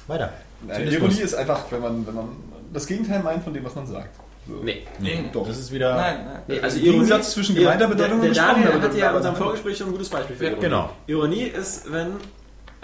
[0.07, 0.33] Weiter.
[0.65, 0.87] Nein.
[0.87, 2.29] Ironie ist einfach, wenn man, wenn man
[2.73, 4.15] das Gegenteil meint von dem, was man sagt.
[4.47, 4.55] So.
[4.63, 4.83] Nee.
[4.99, 5.25] Nee.
[5.33, 5.47] Doch.
[5.47, 5.95] Das ist wieder...
[5.95, 6.41] Nein, nein.
[6.47, 9.15] Nee, also Im Gegensatz zwischen gemeinter Bedeutung der, und der Daniel gesprochener hatte ja in
[9.17, 9.47] unserem Bedeutung.
[9.47, 10.63] Vorgespräch schon ein gutes Beispiel für Ja, Ironie.
[10.65, 10.89] genau.
[11.07, 12.07] Ironie ist, wenn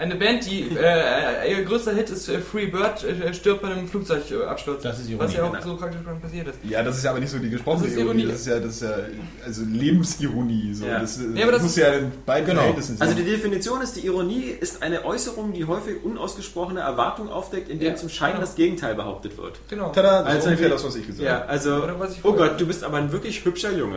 [0.00, 3.88] Eine Band, die äh, ihr größter Hit ist äh, Free Bird, äh, stirbt bei einem
[3.88, 4.82] Flugzeugabsturz.
[4.84, 5.64] Das ist Ironie, Was ja auch genau.
[5.64, 6.58] so praktisch schon passiert ist.
[6.62, 8.20] Ja, das ist ja aber nicht so die gesprochene Das ist Ironie.
[8.22, 8.32] Ironie.
[8.32, 8.94] Das ist ja, das ist ja
[9.44, 10.72] also Lebensironie.
[10.74, 10.86] So.
[10.86, 11.00] Ja.
[11.00, 12.60] Das, äh, Nee, aber das muss ist- ja in beiden Genau.
[12.60, 13.08] Verhältnissen sein.
[13.08, 17.88] Also die Definition ist, die Ironie ist eine Äußerung, die häufig unausgesprochene Erwartung aufdeckt, indem
[17.88, 18.42] Ja, zum Schein genau.
[18.42, 19.58] das Gegenteil behauptet wird.
[19.68, 19.90] Genau.
[19.90, 21.48] Tada, das Also ist ungefähr das, was ich gesagt Ja, habe.
[21.48, 23.96] also, was ich oh Gott, du bist aber ein wirklich hübscher Junge.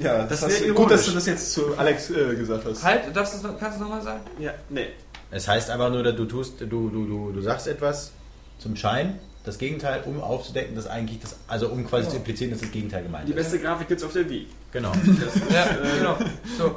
[0.00, 0.74] Ja, Das das ironisch.
[0.76, 2.82] gut, dass du das jetzt zu Alex äh, gesagt hast.
[2.82, 4.20] Halt, darfst noch, kannst du es nochmal sagen?
[4.38, 4.86] Ja, nee.
[5.32, 8.12] Es heißt einfach nur, dass du tust, du, du, du, du sagst etwas
[8.58, 12.60] zum Schein, das Gegenteil, um aufzudecken, dass eigentlich das, also um quasi zu implizieren, dass
[12.60, 13.36] das Gegenteil gemeint Die ist.
[13.36, 14.46] beste Grafik gibt's auf der Wii.
[14.72, 14.92] Genau.
[15.50, 15.66] Ja,
[15.98, 16.16] genau.
[16.58, 16.66] So.
[16.66, 16.76] Und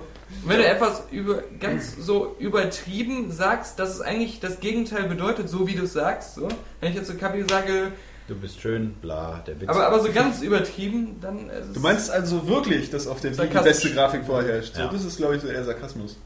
[0.49, 5.67] wenn du etwas über, ganz so übertrieben sagst, dass es eigentlich das Gegenteil bedeutet, so
[5.67, 6.47] wie du es sagst, so.
[6.79, 7.91] Wenn ich jetzt zu Kapi sage,
[8.27, 9.69] Du bist schön, bla, der Witz.
[9.69, 11.73] aber, aber so ganz übertrieben, dann ist es.
[11.73, 13.71] Du meinst also wirklich, dass auf der Wii die Sarkastisch.
[13.83, 14.75] beste Grafik vorherrscht?
[14.75, 14.85] Ja.
[14.87, 16.17] So, das ist, glaube ich, so eher Sarkasmus.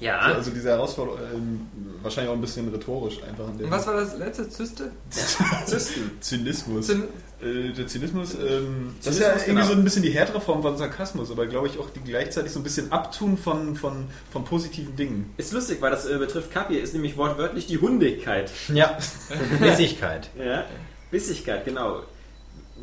[0.00, 0.18] Ja.
[0.18, 1.66] Also diese Herausforderung, ähm,
[2.02, 3.48] wahrscheinlich auch ein bisschen rhetorisch einfach.
[3.48, 4.48] In dem Und was war das letzte?
[4.48, 4.90] Zyste?
[5.66, 6.10] Zysten.
[6.20, 6.86] Zynismus.
[6.86, 7.04] Zyn
[7.40, 9.66] Äh, der Zynismus, ähm, das ist Zynismus, ja irgendwie genau.
[9.66, 12.58] so ein bisschen die härtere Form von Sarkasmus, aber glaube ich auch die gleichzeitig so
[12.58, 15.32] ein bisschen Abtun von, von, von positiven Dingen.
[15.36, 18.50] Ist lustig, weil das äh, betrifft Kapi, ist nämlich wortwörtlich die Hundigkeit.
[18.74, 18.98] ja,
[19.60, 20.30] Bissigkeit.
[20.36, 20.64] Ja.
[21.12, 22.02] Bissigkeit, genau.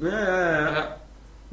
[0.01, 0.73] Ja, ja, ja.
[0.73, 0.97] Ja.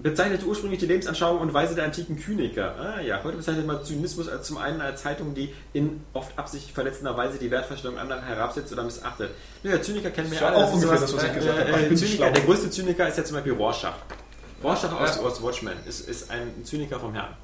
[0.03, 2.75] Bezeichnete ursprünglich die Lebensanschauung und Weise der antiken Kyniker.
[2.79, 6.73] Ah, ja, heute bezeichnet man Zynismus als zum einen als Haltung, die in oft absichtlich
[6.73, 9.31] verletzender Weise die Wertvorstellung anderer herabsetzt oder missachtet.
[9.63, 10.57] Naja, Zyniker kennen wir ja alle.
[10.57, 11.71] auch ist ungefähr das, was ich äh, gesagt habe.
[11.71, 13.95] äh, Ich bin Zyniker, der größte Zyniker ist ja zum Beispiel Rorschach.
[14.63, 15.23] Rorschach aus, Ja.
[15.23, 17.35] aus Watchmen ist, ist ein Zyniker vom Herrn.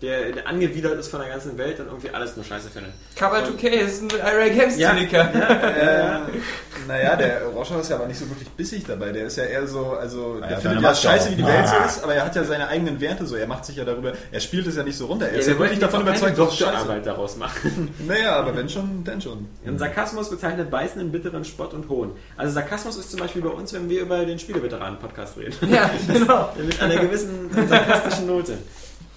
[0.00, 2.92] Der, der angewidert ist von der ganzen Welt und irgendwie alles nur scheiße findet.
[3.16, 4.90] Cover 2K ist ein IRA Games Ja.
[4.90, 5.34] Zyniker.
[5.34, 6.20] Äh,
[6.86, 9.10] naja, der Rorschach ist ja aber nicht so wirklich bissig dabei.
[9.10, 11.74] Der ist ja eher so, also der ja, findet ja scheiße, wie die Welt so
[11.84, 13.34] ist, aber er hat ja seine eigenen Werte so.
[13.34, 15.28] Er macht sich ja darüber, er spielt es ja nicht so runter.
[15.28, 17.94] Er ist wir ja wirklich davon überzeugt, dass scheiße Doktorarbeit daraus machen.
[18.06, 19.48] Naja, aber wenn schon, dann schon.
[19.64, 22.12] Und Sarkasmus bezeichnet beißenden, bitteren Spott und Hohn.
[22.36, 25.56] Also Sarkasmus ist zum Beispiel bei uns, wenn wir über den Spieleveteranen-Podcast reden.
[25.72, 26.50] Ja, genau.
[26.56, 28.58] Mit einer gewissen sarkastischen Note.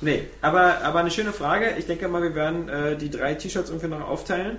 [0.01, 1.75] Nee, aber, aber eine schöne Frage.
[1.77, 4.57] Ich denke mal, wir werden äh, die drei T-Shirts irgendwie noch aufteilen.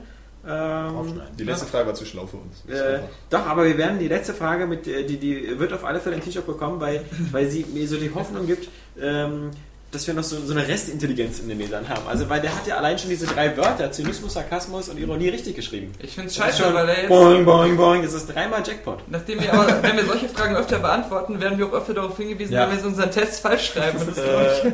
[0.49, 2.63] Ähm, Die letzte Frage war zu schlau für uns.
[2.67, 2.99] Das ist äh,
[3.31, 6.17] doch, aber wir werden die letzte Frage mit, äh, die, die wird auf alle Fälle
[6.17, 8.69] ein T-Shirt bekommen, weil, weil sie mir so die Hoffnung gibt,
[9.01, 9.51] ähm,
[9.93, 12.09] dass wir noch so, so eine Restintelligenz in den Lesern haben.
[12.09, 15.55] Also, weil der hat ja allein schon diese drei Wörter, Zynismus, Sarkasmus und Ironie richtig
[15.55, 15.93] geschrieben.
[16.01, 17.09] Ich finde es Das ist scheiße, schon weil er jetzt.
[17.09, 19.01] Boing, boing, boing, das ist dreimal Jackpot.
[19.11, 22.55] Nachdem wir aber, wenn wir solche Fragen öfter beantworten, werden wir auch öfter darauf hingewiesen,
[22.55, 22.69] Ja.
[22.71, 23.99] wenn wir unseren Tests falsch schreiben.
[24.07, 24.73] Das ist, glaube ich,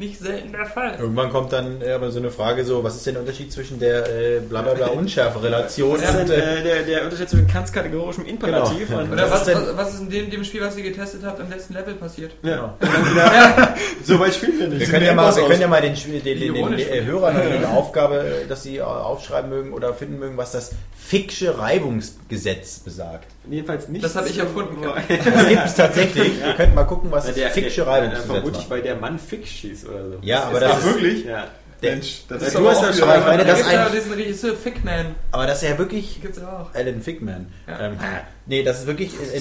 [0.00, 0.96] nicht selten der Fall.
[0.98, 3.78] Irgendwann kommt dann äh, aber so eine Frage so, was ist denn der Unterschied zwischen
[3.78, 6.30] der äh, blablabla Unschärfe-Relation ist und...
[6.30, 9.00] Äh, äh, der, der Unterschied zwischen kategorischem Imperativ Genau.
[9.02, 11.38] und Oder Was was, ist was, ist in dem, dem Spiel, was ihr getestet habt,
[11.40, 12.32] am letzten Level passiert?
[12.42, 12.74] Ja.
[12.80, 12.90] Genau.
[14.04, 14.80] So weit spielen wir nicht.
[14.80, 16.82] wir können ja mal, wir können ja mal den, den, den, den, Ironisch.
[16.82, 22.78] äh, Hörern die Aufgabe, dass sie aufschreiben mögen oder finden mögen, was das Ficksche Reibungsgesetz
[22.80, 23.26] besagt.
[23.48, 24.04] Jedenfalls nicht.
[24.04, 24.76] Das habe ich erfunden.
[24.82, 26.32] Das gibt es tatsächlich.
[26.46, 28.70] Ihr könnt mal gucken, was Ja, das der, Ficksche Reibungsgesetz vermutlich, macht.
[28.70, 30.16] weil der Mann Fix schießt oder so.
[30.22, 31.24] Ja, aber ist das ja ist- wirklich.
[31.24, 31.44] Ja.
[31.82, 33.60] Mensch, das ist du aber hast auch ja schon- Aber ich meine, Da das gibt
[33.60, 35.06] ist es ja ein, diesen Regisseur Fickman.
[35.32, 36.74] aber das ist ja wirklich Gibt's ja auch.
[36.78, 37.46] Alan Fickman.
[37.66, 37.80] Ja.
[37.86, 37.96] Ähm,
[38.44, 39.40] nee, das ist wirklich äh, äh,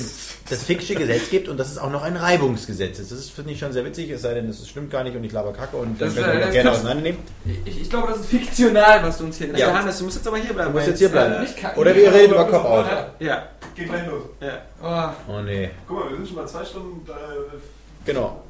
[0.49, 3.11] das Ficksche Gesetz gibt und dass es auch noch ein Reibungsgesetz ist.
[3.11, 5.23] Das ist, finde ich schon sehr witzig, es sei denn, das stimmt gar nicht und
[5.25, 7.19] ich laber Kacke und dann Das ist, ihr äh, das das gerne auseinandernehmen.
[7.65, 9.51] Ich, ich glaube, das ist fiktional, was du uns hier Ja.
[9.51, 9.73] erzählst.
[9.73, 10.71] Johannes, du musst jetzt aber hier bleiben.
[10.71, 11.33] Du musst jetzt hier bleiben.
[11.45, 11.77] Äh.
[11.77, 12.85] Oder wir reden über Cop-Out.
[13.19, 14.23] Ja, Geht gleich los.
[14.39, 15.13] ja.
[15.27, 15.69] Oh, Oh nee.
[15.89, 17.05] Guck mal, wir sind schon mal zwei Stunden.
[17.05, 17.13] Äh,
[18.05, 18.41] Genau.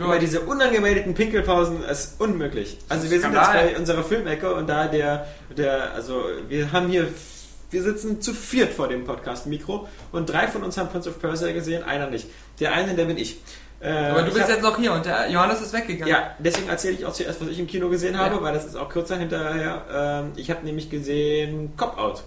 [0.00, 2.76] Über diese unangemeldeten Pinkelpausen ist unmöglich.
[2.88, 5.26] Also wir sind jetzt bei unserer Filmecke und da der,
[5.56, 7.06] der, also wir haben hier,
[7.70, 11.52] wir sitzen zu viert vor dem Podcast-Mikro und drei von uns haben Prince of Persia
[11.52, 12.26] gesehen, einer nicht.
[12.60, 13.38] Der eine, der bin ich.
[13.80, 16.08] Äh, aber du bist hab- jetzt noch hier und der Johannes ist weggegangen.
[16.12, 18.42] Ja, deswegen erzähle ich auch zuerst, was ich im Kino gesehen habe, Ja.
[18.42, 19.84] weil das ist auch kürzer hinterher.
[19.92, 22.24] Ähm, ich habe nämlich gesehen Cop-Out.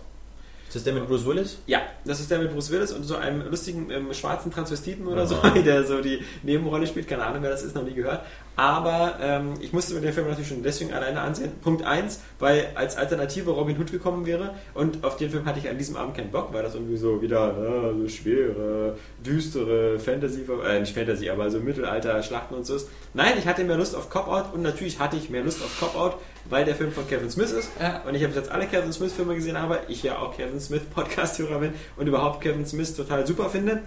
[0.69, 1.57] Ist das der mit Bruce Willis?
[1.65, 5.25] Ja, das ist der mit Bruce Willis und so einem lustigen ähm, schwarzen Transvestiten oder
[5.25, 5.49] so, Aha.
[5.65, 7.07] der so die Nebenrolle spielt.
[7.07, 8.21] Keine Ahnung, wer das ist, noch nie gehört.
[8.59, 11.49] Aber ähm, ich musste mir den Film natürlich schon deswegen alleine ansehen.
[11.61, 15.69] Punkt 1, weil als Alternative Robin Hood gekommen wäre und auf den Film hatte ich
[15.69, 20.41] an diesem Abend keinen Bock, weil das irgendwie so wieder äh, so schwere, düstere Fantasy,
[20.67, 22.89] äh, nicht Fantasy, aber so Mittelalter-Schlachten und so ist.
[23.13, 26.17] Nein, ich hatte mehr Lust auf Cop-Out und natürlich hatte ich mehr Lust auf Cop-Out,
[26.49, 27.69] weil der Film von Kevin Smith ist.
[27.79, 28.01] Ja.
[28.05, 31.73] Und ich habe jetzt alle Kevin Smith-Filme gesehen habe, ich ja auch Kevin Smith-Podcast-Hörer bin
[31.95, 33.83] und überhaupt Kevin Smith total super finde.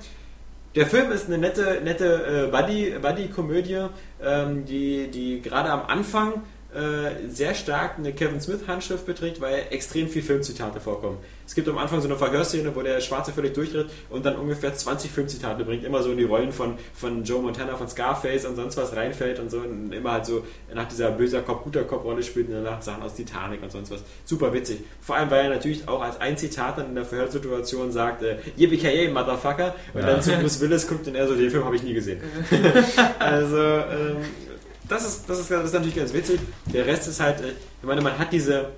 [0.75, 3.89] Der Film ist eine nette, nette äh, Buddy- Buddy-Komödie,
[4.25, 6.43] ähm, die, die gerade am Anfang
[6.75, 11.19] äh, sehr stark eine Kevin Smith-Handschrift beträgt, weil extrem viel Filmzitate vorkommen.
[11.47, 14.75] Es gibt am Anfang so eine Verhörszene, wo der Schwarze völlig durchdreht und dann ungefähr
[14.75, 18.57] 20 Filmzitate bringt, immer so in die Rollen von, von Joe Montana, von Scarface und
[18.57, 22.23] sonst was reinfällt und so und immer halt so nach dieser böser Cop, guter Cop-Rolle
[22.23, 24.03] spielt und danach Sachen aus Titanic und sonst was.
[24.25, 24.79] Super witzig.
[25.01, 28.37] Vor allem, weil er natürlich auch als ein Zitat dann in der Verhörsituation sagt, äh,
[28.57, 30.07] Yippie Motherfucker und Ja.
[30.07, 32.21] dann zu Bruce Willis guckt und er so, den Film habe ich nie gesehen.
[33.19, 34.17] also, ähm,
[34.89, 36.41] das ist, das, ist, das ist natürlich ganz witzig.
[36.73, 37.49] Der Rest ist halt, äh,
[37.81, 38.69] ich meine, man hat diese,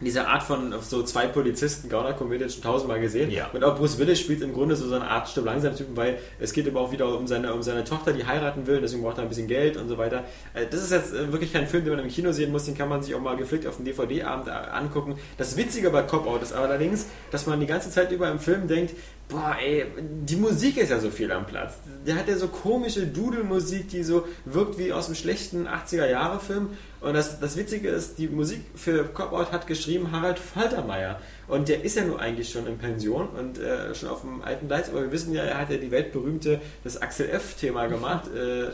[0.00, 3.30] diese Art von so zwei Polizisten, Gauner-Komödie schon tausendmal gesehen.
[3.30, 3.48] Ja.
[3.52, 6.52] Und auch Bruce Willis spielt im Grunde so eine Art Stück langsam Typen, weil es
[6.52, 9.22] geht aber auch wieder um seine, um seine Tochter, die heiraten will, deswegen braucht er
[9.22, 10.24] ein bisschen Geld und so weiter.
[10.52, 12.76] Äh, Das ist jetzt äh, wirklich kein Film, den man im Kino sehen muss, den
[12.76, 15.18] kann man sich auch mal geflickt auf dem DVD-Abend äh, angucken.
[15.38, 18.94] Das Witzige bei Cop-Out ist allerdings, dass man die ganze Zeit über im Film denkt,
[19.28, 21.74] boah ey, die Musik ist ja so viel am Platz.
[22.06, 26.70] Der hat ja so komische Dudelmusik, die so wirkt wie aus einem schlechten 80er-Jahre-Film.
[27.00, 31.20] Und das, das Witzige ist, die Musik für Cop-Out hat geschrieben Harald Faltermeier.
[31.48, 34.68] Und der ist ja nur eigentlich schon in Pension und äh, schon auf dem alten
[34.68, 34.90] Gleis.
[34.90, 38.68] Aber wir wissen ja, er hat ja die weltberühmte, das Axel F-Thema gemacht, äh,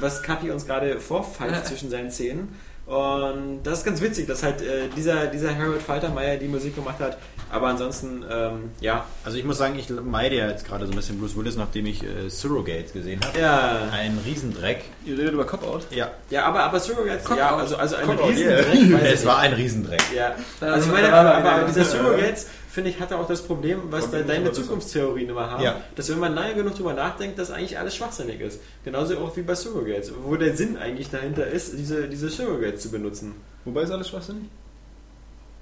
[0.00, 2.54] was Kapi uns gerade vorpfeift zwischen seinen Zähnen.
[2.88, 6.98] Und das ist ganz witzig, dass halt äh, dieser, dieser Harold Faltermeier die Musik gemacht
[7.00, 7.18] hat.
[7.50, 9.04] Aber ansonsten, ähm, ja.
[9.24, 11.84] Also ich muss sagen, ich meide ja jetzt gerade so ein bisschen Bruce Willis, nachdem
[11.84, 13.38] ich äh, Surrogates gesehen habe.
[13.38, 14.84] Ja, Ein Riesendreck.
[15.04, 15.86] ihr redet über Cop-Out?
[15.90, 18.74] Ja, ja aber, aber Surrogates, ja, also, also ein Riesendreck.
[18.74, 18.98] yeah.
[19.00, 20.02] es war ein Riesendreck.
[20.14, 22.46] Ja, also ich meine, aber, er aber dieser Surrogates,
[22.78, 24.52] finde ich, hatte auch das Problem, was da deine.
[24.52, 25.80] Zukunftstheorien immer haben, Ja.
[25.96, 28.60] dass wenn man lange genug drüber nachdenkt, dass eigentlich alles schwachsinnig ist.
[28.84, 32.90] Genauso auch wie bei Surrogates, wo der Sinn eigentlich dahinter ist, diese, diese Surrogates zu
[32.90, 33.34] benutzen.
[33.64, 34.44] Wobei ist alles schwachsinnig?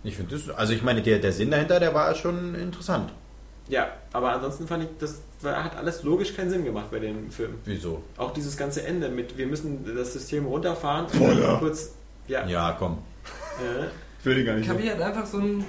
[0.05, 3.12] Ich finde das, also ich meine, der, der Sinn dahinter, der war schon interessant.
[3.69, 7.55] Ja, aber ansonsten fand ich, das hat alles logisch keinen Sinn gemacht bei dem Film.
[7.65, 8.03] Wieso?
[8.17, 11.93] Auch dieses ganze Ende mit, wir müssen das System runterfahren dann kurz.
[12.28, 12.99] Ja, Ja, komm.
[13.61, 13.86] äh,
[14.20, 14.69] Ich will den gar nicht.
[14.69, 15.65] Kabi hat einfach so ein.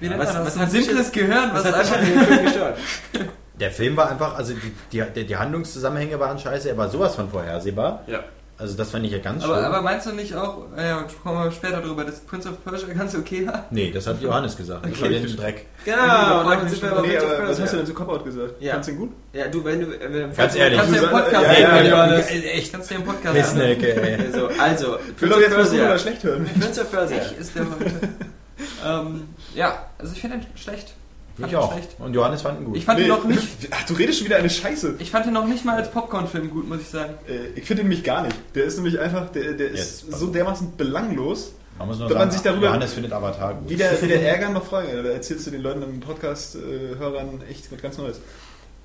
[0.00, 0.58] Wie nennt Was- man das?
[0.58, 2.00] was so ein simples Gehirn, was was hat einfach.
[2.00, 2.78] dem Film gestört?
[3.60, 4.52] Der Film war einfach, also
[4.92, 8.04] die, die, die Handlungszusammenhänge waren scheiße, er war sowas von vorhersehbar.
[8.06, 8.20] Ja.
[8.58, 9.66] Also das fand ich ja ganz Aber, schlimm.
[9.66, 12.88] aber meinst du nicht auch, äh, ja, kommen wir später drüber, dass Prince of Persia
[12.94, 13.64] ganz okay war?
[13.70, 14.86] nee, das hat Johannes gesagt.
[14.86, 15.14] Ich Okay.
[15.14, 15.66] fand den Dreck.
[15.86, 18.54] Genau, Ja, und dann sind wir Nee, aber was hast du denn zu Cop-Out gesagt?
[18.60, 18.72] Ja.
[18.72, 19.10] Fandst du ihn gut?
[19.32, 19.86] Ja, du, wenn du...
[20.00, 20.78] Wenn, Ganz ehrlich.
[20.78, 22.26] Kannst du im Podcast Ja, sehen, ja, ja, Johannes.
[22.30, 24.26] Echt Kannst du im Podcast Pissnecke, ey.
[24.26, 26.46] Also, also, Ich will doch jetzt was gut oder schlecht hören.
[26.60, 27.16] Prince of Persia.
[27.32, 27.92] Ich ist der heute.
[28.86, 30.94] ähm, ja, also ich finde ihn schlecht.
[31.36, 31.72] Fand Ich ihn auch.
[31.72, 31.90] schlecht.
[31.98, 32.76] Und Johannes fand ihn gut.
[32.76, 33.46] Ich fand ihn noch nicht.
[33.70, 34.94] Ach, du redest schon wieder eine Scheiße.
[35.00, 37.14] Ich fand ihn noch nicht mal als Popcorn-Film gut, muss ich sagen.
[37.28, 38.36] Äh, Ich finde ihn nämlich gar nicht.
[38.54, 40.18] Der ist nämlich einfach, der, der ist Jetzt.
[40.18, 41.52] so dermaßen belanglos.
[41.78, 43.68] Man muss nur Wenn man sagen, sich darüber- Johannes findet Avatar gut.
[43.68, 44.88] Wieder, wieder ärgern noch Fragen.
[44.92, 48.20] Da erzählst du den Leuten im Podcast-Hörern echt was ganz Neues.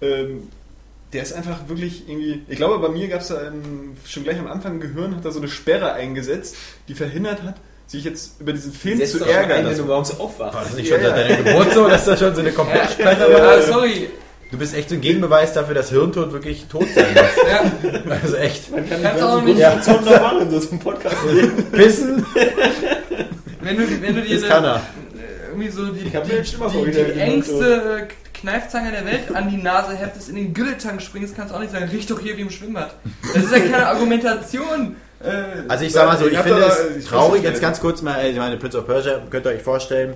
[0.01, 0.49] Ähm,
[1.13, 2.41] der ist einfach wirklich irgendwie.
[2.47, 5.25] Ich glaube, bei mir gab es da ähm, schon gleich am Anfang im Gehirn, hat
[5.25, 6.55] da so eine Sperre eingesetzt,
[6.87, 7.55] die verhindert hat,
[7.91, 9.51] sich jetzt über diesen Film zu ärgern.
[9.51, 10.53] ein, wenn dass- du morgens aufwachst.
[10.55, 13.31] War das nicht Ja, schon seit deiner Geburt so, dass das schon so eine Komplettsperre
[13.31, 13.61] Ja, war?
[13.61, 14.09] sorry.
[14.51, 17.49] Du bist echt so ein Gegenbeweis dafür, dass Hirntod wirklich tot sein muss.
[17.49, 18.69] Ja, Also echt.
[18.71, 19.75] Man kann Kannst auch nicht- Ja.
[19.87, 21.15] noch machen, so zum Podcast.
[21.71, 22.25] Pissen,
[23.61, 24.81] wenn du, wenn du dir das kann er.
[25.49, 30.29] irgendwie so die, die, die, die man engste Kneifzange der Welt an die Nase heftest,
[30.29, 32.95] in den Gülletank springst, kannst du auch nicht sagen, riech doch hier wie im Schwimmbad.
[33.33, 34.95] Das ist ja keine Argumentation.
[35.23, 37.61] Äh, Also ich sag mal so, Ich ich hab finde da- es ich traurig, jetzt
[37.61, 40.15] ganz kurz mal, ich meine, Prince of Persia, könnt ihr euch vorstellen,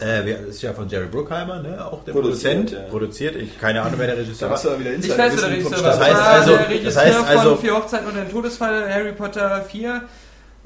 [0.00, 1.84] äh, ist ja von Jerry Bruckheimer, ne?
[1.84, 2.90] auch der Produziert, Produzent, ja.
[2.90, 4.56] produziert, ich keine Ahnung, wer der Regisseur war.
[4.58, 5.82] ich weiß, wer der Regisseur war.
[5.82, 9.12] Das heißt also- der das Regisseur heißt also- von Vier Hochzeiten und ein Todesfall, Harry
[9.12, 10.02] Potter 4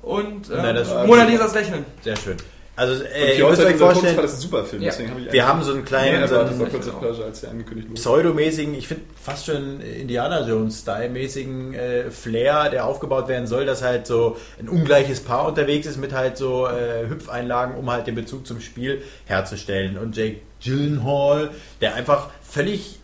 [0.03, 1.85] und ähm, Nein, das- Mona Lisas Lächeln.
[2.03, 2.37] Sehr schön.
[2.77, 4.91] Also äh, die ihr müsst euch vorstellen, Todesfall ist ein super Film, Ja.
[4.91, 7.95] deswegen habe ich wir haben so einen kleinen, so einen wurde.
[7.95, 14.07] pseudomäßigen, ich finde fast schon Indiana Jones-Style-mäßigen äh, Flair, der aufgebaut werden soll, dass halt
[14.07, 18.47] so ein ungleiches Paar unterwegs ist mit halt so äh, Hüpfeinlagen, um halt den Bezug
[18.47, 19.97] zum Spiel herzustellen.
[19.99, 22.99] Und Jake Gyllenhaal, der einfach völlig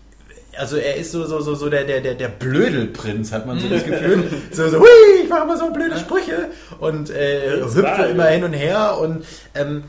[0.59, 3.69] also er ist so, so, so, so der, der, der, der Blödelprinz, hat man so
[3.69, 4.25] das Gefühl.
[4.51, 4.87] So, so, hui,
[5.23, 6.49] ich mache mal so blöde Sprüche
[6.79, 9.25] und äh, hüpfe immer hin und her und
[9.55, 9.85] ähm,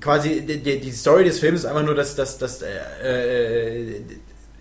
[0.00, 2.68] quasi die, die, Story des Films ist einfach nur, dass, dass, dass äh,
[3.04, 4.02] äh,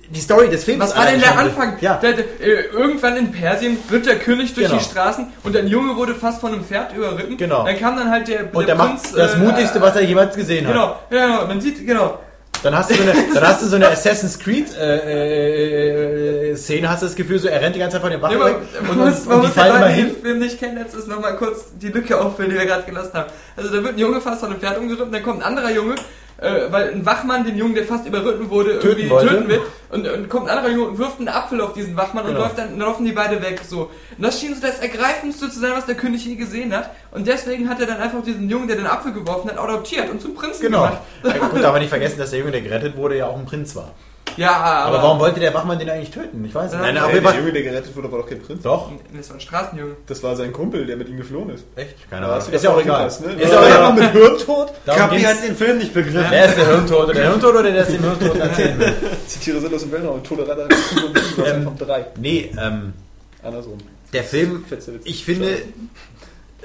[0.10, 0.82] die Story des Films.
[0.82, 1.77] Was war denn der Anfang?
[1.82, 4.80] Ja, Der, der, äh, irgendwann in Persien ritt der König durch Genau.
[4.80, 7.38] die Straßen und ein Junge wurde fast von einem Pferd überritten.
[7.38, 7.66] Genau.
[7.66, 10.03] Dann kam dann halt der, und der der macht Prinz, das äh, Mutigste, was er
[10.03, 10.74] jemals gesehen hat.
[10.74, 11.48] Genau, ja, genau.
[11.48, 12.19] Man sieht, genau.
[12.64, 16.90] Dann hast du so eine, dann hast du so eine Assassin's Creed äh, äh, Szene,
[16.90, 18.58] hast du das Gefühl, so er rennt die ganze Zeit von den Wachen Ja, weg
[18.88, 20.14] man, und, und, man und die muss fallen immer Leuten, die hin.
[20.14, 23.14] den Film nicht kennen, jetzt ist nochmal kurz die Lücke auffüllen, die wir gerade gelassen
[23.14, 23.30] haben.
[23.56, 25.95] Also da wird ein Junge fast von einem Pferd umgeritten, dann kommt ein anderer Junge,
[26.40, 29.27] äh, weil ein Wachmann den Jungen, der fast überritten wurde, irgendwie Töten wollte.
[29.30, 29.61] töten will.
[29.90, 32.38] Und, und kommt ein anderer Junge und wirft einen Apfel auf diesen Wachmann Genau.
[32.40, 33.61] und läuft dann, dann laufen die beide weg.
[33.67, 33.90] So.
[34.17, 36.90] Und das schien so das Ergreifendste zu sein, was der König je gesehen hat.
[37.11, 40.22] Und deswegen hat er dann einfach diesen Jungen, der den Apfel geworfen hat, adoptiert und
[40.22, 40.83] zum Prinzen Genau.
[40.85, 40.99] gemacht.
[41.24, 43.75] Ja, gut, man nicht vergessen, dass der Junge, der gerettet wurde, ja auch ein Prinz
[43.75, 43.91] war.
[44.38, 46.45] Ja, aber, Aber warum wollte der Wachmann den eigentlich töten?
[46.45, 46.74] Ich weiß nicht.
[46.74, 46.91] Ja.
[46.91, 47.40] Nein, jeden der Fall.
[47.41, 48.61] Junge, der gerettet wurde, war doch kein Prinz.
[48.61, 49.95] Doch, Das war ein Straßenjunge.
[50.06, 51.66] Das war sein Kumpel, der mit ihm geflohen ist.
[51.75, 52.09] echt?
[52.09, 52.45] Keine Ahnung.
[52.48, 53.06] du Ist ja auch auch egal.
[53.07, 53.41] ne?
[53.41, 53.93] Ist Ja, auch ja, egal.
[53.93, 54.74] mit Hirntod?
[54.85, 55.27] Darum Kapi ging's.
[55.30, 56.25] hat den Film nicht begriffen.
[56.30, 57.16] Wer ist der Hirntod?
[57.16, 58.93] Der Hirntod oder der ist den Hirntod erzählen will?
[59.35, 60.24] Die Tiere sind aus dem Weltraum.
[60.24, 60.67] Tode Reiter
[61.45, 62.06] Ähm, vom 3.
[62.19, 62.93] Nee, ähm,
[63.43, 63.77] Andersrum.
[64.14, 64.64] der Film,
[65.03, 65.57] ich finde,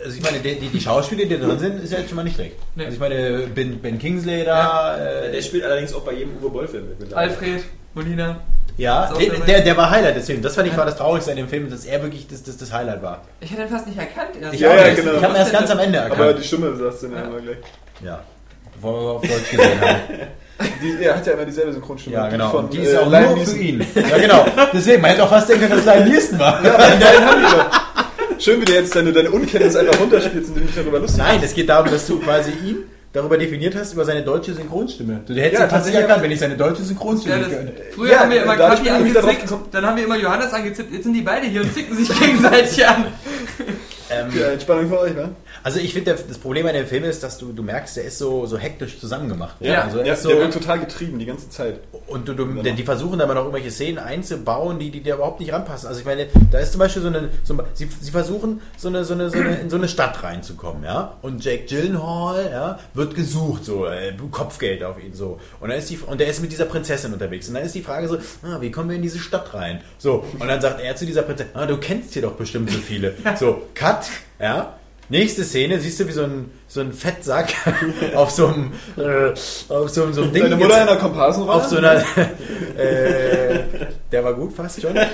[0.04, 2.16] also ich meine, die, die, die Schauspieler, die da drin sind, ist ja jetzt schon
[2.16, 2.56] mal nicht schlecht.
[2.74, 2.84] Nee.
[2.84, 6.50] Also ich meine, Ben, ben Kingsley da, äh, Der spielt allerdings auch bei jedem Uwe
[6.50, 7.12] Boll-Film mit.
[7.14, 7.62] Alfred,
[7.94, 8.40] Molina.
[8.78, 10.42] ja, der, der, der war Highlight des Films.
[10.42, 12.72] Das fand ich war das Traurigste an dem Film, dass er wirklich das, das, das
[12.72, 13.22] Highlight war.
[13.40, 14.54] Ich hätte ihn fast nicht erkannt erst.
[14.54, 15.12] Ich Ja, ja, genau.
[15.12, 16.38] Ich habe ihn erst ganz am Ende Aber erkannt.
[16.42, 17.24] die Stimme sagst du dann Ja.
[17.28, 17.56] immer gleich.
[18.02, 18.20] Ja,
[18.74, 19.96] bevor wir auf Deutsch gesehen haben.
[20.80, 22.14] Die, er hat ja immer dieselbe Synchronstimme.
[22.16, 22.50] Ja, Die genau.
[22.50, 23.54] Von, Und die ist äh, auch Liam nur Neeson.
[23.56, 23.86] für ihn.
[23.96, 24.46] Ja, genau.
[24.72, 26.64] Deswegen, man hätte auch fast denken können, dass es Liam Neeson war.
[26.64, 27.91] Ja, aber den haben die doch.
[28.42, 31.40] Schön, wie du jetzt deine, deine Unkenntnis einfach runterspielst und du dich darüber lustig Nein,
[31.44, 32.78] es geht darum, dass du quasi ihn
[33.12, 35.20] darüber definiert hast, über seine deutsche Synchronstimme.
[35.26, 36.00] Du hättest Ja, ja, nicht tatsächlich.
[36.02, 37.72] erkannt, wenn ich seine deutsche Ja, Synchronstimme das, könnte.
[37.94, 41.12] früher Ja, haben wir immer drauf angezickt, dann haben wir immer Johannes angezippt, jetzt sind
[41.12, 43.04] die beide hier und zicken sich gegenseitig an.
[44.10, 45.28] Ähm, Ja, Entspannung für euch, wa?
[45.62, 48.18] Also ich finde, das Problem an dem Film ist, dass du, du merkst, der ist
[48.18, 49.56] so, so hektisch zusammengemacht.
[49.60, 49.82] Ja.
[49.82, 51.80] also Ja, so, der wird total getrieben die ganze Zeit.
[52.06, 55.40] Und du, du, die, die versuchen aber noch irgendwelche Szenen einzubauen, die, die dir überhaupt
[55.40, 55.88] nicht ranpassen.
[55.88, 59.04] Also ich meine, da ist zum Beispiel so eine, so, sie, sie versuchen so eine,
[59.04, 61.16] so eine, so eine, in so eine Stadt reinzukommen, ja.
[61.22, 65.38] Und Jake Gyllenhaal, ja, wird gesucht, so, äh, Kopfgeld auf ihn, so.
[65.60, 67.48] Und dann ist die, und der ist mit dieser Prinzessin unterwegs.
[67.48, 69.80] Und dann ist die Frage so, ah, wie kommen wir in diese Stadt rein?
[69.98, 70.24] So.
[70.38, 73.14] Und dann sagt er zu dieser Prinzessin, ah, du kennst hier doch bestimmt so viele.
[73.38, 74.08] So, Cut,
[74.38, 74.76] ja.
[75.12, 77.52] Nächste Szene, siehst du, wie so ein, so ein Fettsack
[78.14, 79.32] auf so einem, äh,
[79.68, 81.52] auf so, einem- so einem Ding Deine Mutter in der Komparsenrolle?
[81.58, 81.96] auf so einer,
[82.78, 83.60] äh,
[84.10, 85.08] der war gut fast schon, äh,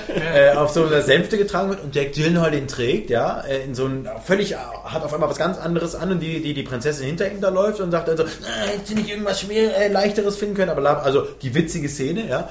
[0.55, 3.87] auf so einer Sänfte getragen wird und Jack Gyllenhaal den trägt, ja, äh, in so
[3.87, 7.29] ein völlig, hat auf einmal was ganz anderes an und die, die, die Prinzessin hinter
[7.29, 10.55] ihm da läuft und sagt dann so, hättest du nicht irgendwas schwer, äh, leichteres finden
[10.55, 12.47] können, aber also die witzige Szene, Ja.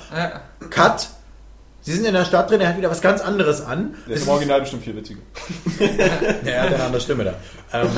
[0.69, 1.09] Cut,
[1.89, 3.95] Sie sind in der Stadt drin, er hat wieder was ganz anderes an.
[4.07, 5.21] Der Das ist im Original bestimmt viel witziger.
[6.45, 7.35] Ja, er hat eine andere Stimme da.
[7.73, 7.89] Ähm,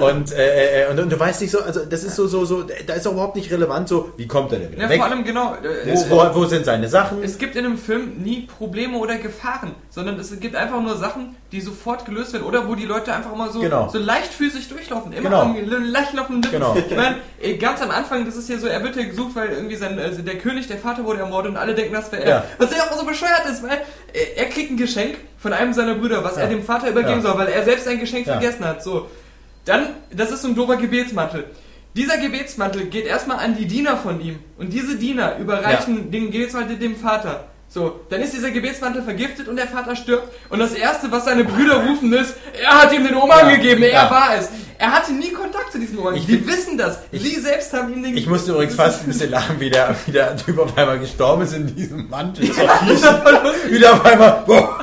[0.00, 2.64] und, äh, äh, und, und du weißt nicht so, also das ist so, so, so,
[2.86, 4.98] da ist auch überhaupt nicht relevant so, wie kommt er denn wieder Ja, weg?
[4.98, 5.54] vor allem genau.
[5.54, 7.22] äh, wo, wo, wo sind seine Sachen?
[7.22, 11.36] Es gibt in einem Film nie Probleme oder Gefahren, sondern es gibt einfach nur Sachen,
[11.52, 13.88] die sofort gelöst werden oder wo die Leute einfach immer so, Genau.
[13.88, 15.12] so leichtfüßig durchlaufen.
[15.12, 15.42] Immer Genau.
[15.42, 15.56] am
[15.92, 16.60] leicht laufenden Lippen.
[16.60, 16.76] Genau.
[16.76, 19.50] Ich meine, eh, ganz am Anfang, das ist ja so, er wird ja gesucht, weil
[19.50, 22.28] irgendwie sein, also der König, der Vater wurde ermordet und alle denken, das wäre er.
[22.30, 22.44] Ja.
[22.58, 23.78] Was ja auch so bescheuert ist, weil
[24.36, 26.42] er, kriegt ein Geschenk von einem seiner Brüder, was Ja.
[26.42, 27.22] er dem Vater übergeben Ja.
[27.22, 28.34] soll, weil er selbst ein Geschenk Ja.
[28.34, 28.82] vergessen hat.
[28.82, 29.08] So.
[29.64, 31.44] Dann, das ist so ein doofer Gebetsmantel.
[31.96, 34.38] Dieser Gebetsmantel geht erstmal an die Diener von ihm.
[34.58, 37.44] Und diese Diener überreichen den Gebetsmantel dem Vater.
[37.72, 40.26] So, dann ist dieser Gebetsmantel vergiftet und der Vater stirbt.
[40.48, 43.54] Und das erste, was seine Brüder rufen, ist, er hat ihm den Umhang Ja.
[43.54, 44.10] gegeben, er Ja.
[44.10, 44.48] war es.
[44.76, 46.16] Er hatte nie Kontakt zu diesem Umhang.
[46.16, 46.98] Ich Die wissen das.
[47.12, 50.10] Sie selbst haben ihm den Ich musste übrigens fast ein bisschen lachen, wie der, wie
[50.10, 52.48] der Typ auf einmal gestorben ist in diesem Mantel.
[53.68, 54.42] Wieder auf einmal.
[54.46, 54.80] Boah.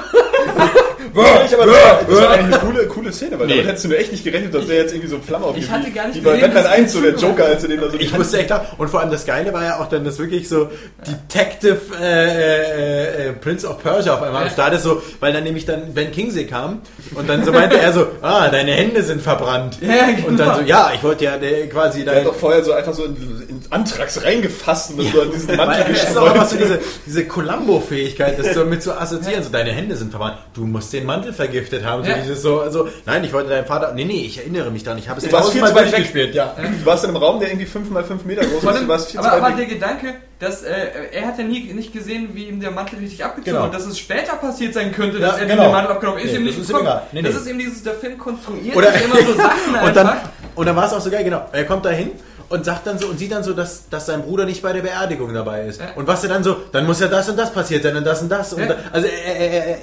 [1.45, 3.53] Ich aber das war, das eine coole, coole Szene, weil Nee.
[3.53, 5.63] damit hättest du nur echt nicht gerechnet, dass der jetzt irgendwie so Flamme aufgeht.
[5.63, 7.63] Ich hatte gar nicht Wie bei gesehen, Batman dass 1, so der das Joker, als
[7.63, 8.67] er den da so Ich musste echt lachen.
[8.77, 10.69] Und vor allem das Geile war ja auch dann, dass wirklich so
[11.05, 15.65] Detective äh, äh, Prince of Persia auf einmal am Start ist, so, weil dann nämlich
[15.65, 16.81] dann Ben Kingsley kam
[17.15, 19.77] und dann so meinte er so, ah, deine Hände sind verbrannt.
[19.81, 20.27] Ja, genau.
[20.27, 22.73] Und dann so, ja, ich wollte ja äh, quasi Der dein, hat doch vorher so
[22.73, 23.15] einfach so in,
[23.49, 26.57] in Antrax reingefasst und dann so an diesen Mantel Weil es ist auch immer so
[26.57, 29.43] diese, diese Columbo-Fähigkeit, das so mit zu assoziieren.
[29.43, 30.37] So, deine Hände sind verbrannt.
[30.53, 32.03] Du musst den Mantel vergiftet haben.
[32.03, 32.17] So Ja.
[32.17, 33.93] dieses so, also, nein, ich wollte deinen Vater.
[33.95, 34.99] Nee, nee, ich erinnere mich daran.
[34.99, 36.53] Ich habe es tausendmal durchgespielt, ja.
[36.55, 38.81] Du warst in einem Raum, der irgendwie 5 mal 5 Meter groß ist.
[38.83, 39.65] Du warst viel zu aber, aber der.
[39.65, 40.71] Gedanke, dass äh,
[41.11, 43.63] er hat ja nie nicht gesehen, wie ihm der Mantel richtig abgezogen Genau.
[43.63, 45.63] wird, dass es später passiert sein könnte, Ja, dass er ihm genau.
[45.63, 46.87] den Mantel abgenommen hat, ist Nee, ihm das nicht ist ihm gekommen.
[46.87, 47.03] egal.
[47.11, 47.39] Nee, Das nee.
[47.39, 50.29] ist eben dieses, der Film konstruiert Oder immer so Sachen und dann, einfach.
[50.55, 51.47] und dann war es auch so geil, genau.
[51.51, 52.11] Er kommt da hin
[52.49, 54.81] und sagt dann so und sieht dann so, dass, dass sein Bruder nicht bei der
[54.81, 55.79] Beerdigung dabei ist.
[55.79, 55.87] Ja.
[55.95, 58.21] Und was er dann so, dann muss ja das und das passiert sein und das
[58.21, 58.53] und das.
[58.53, 58.67] Und Ja.
[58.67, 59.77] da, also er, er, er,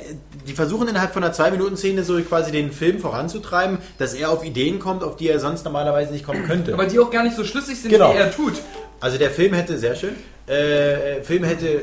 [0.47, 4.31] die versuchen innerhalb von einer zwei Minuten Szene so quasi den Film voranzutreiben, dass er
[4.31, 6.75] auf Ideen kommt, auf die er sonst normalerweise nicht kommen könnte.
[6.75, 8.13] Aber die auch gar nicht so schlüssig sind, Genau.
[8.15, 8.55] wie er tut.
[9.01, 10.15] Also der Film hätte, sehr schön,
[10.47, 11.83] äh, Film hätte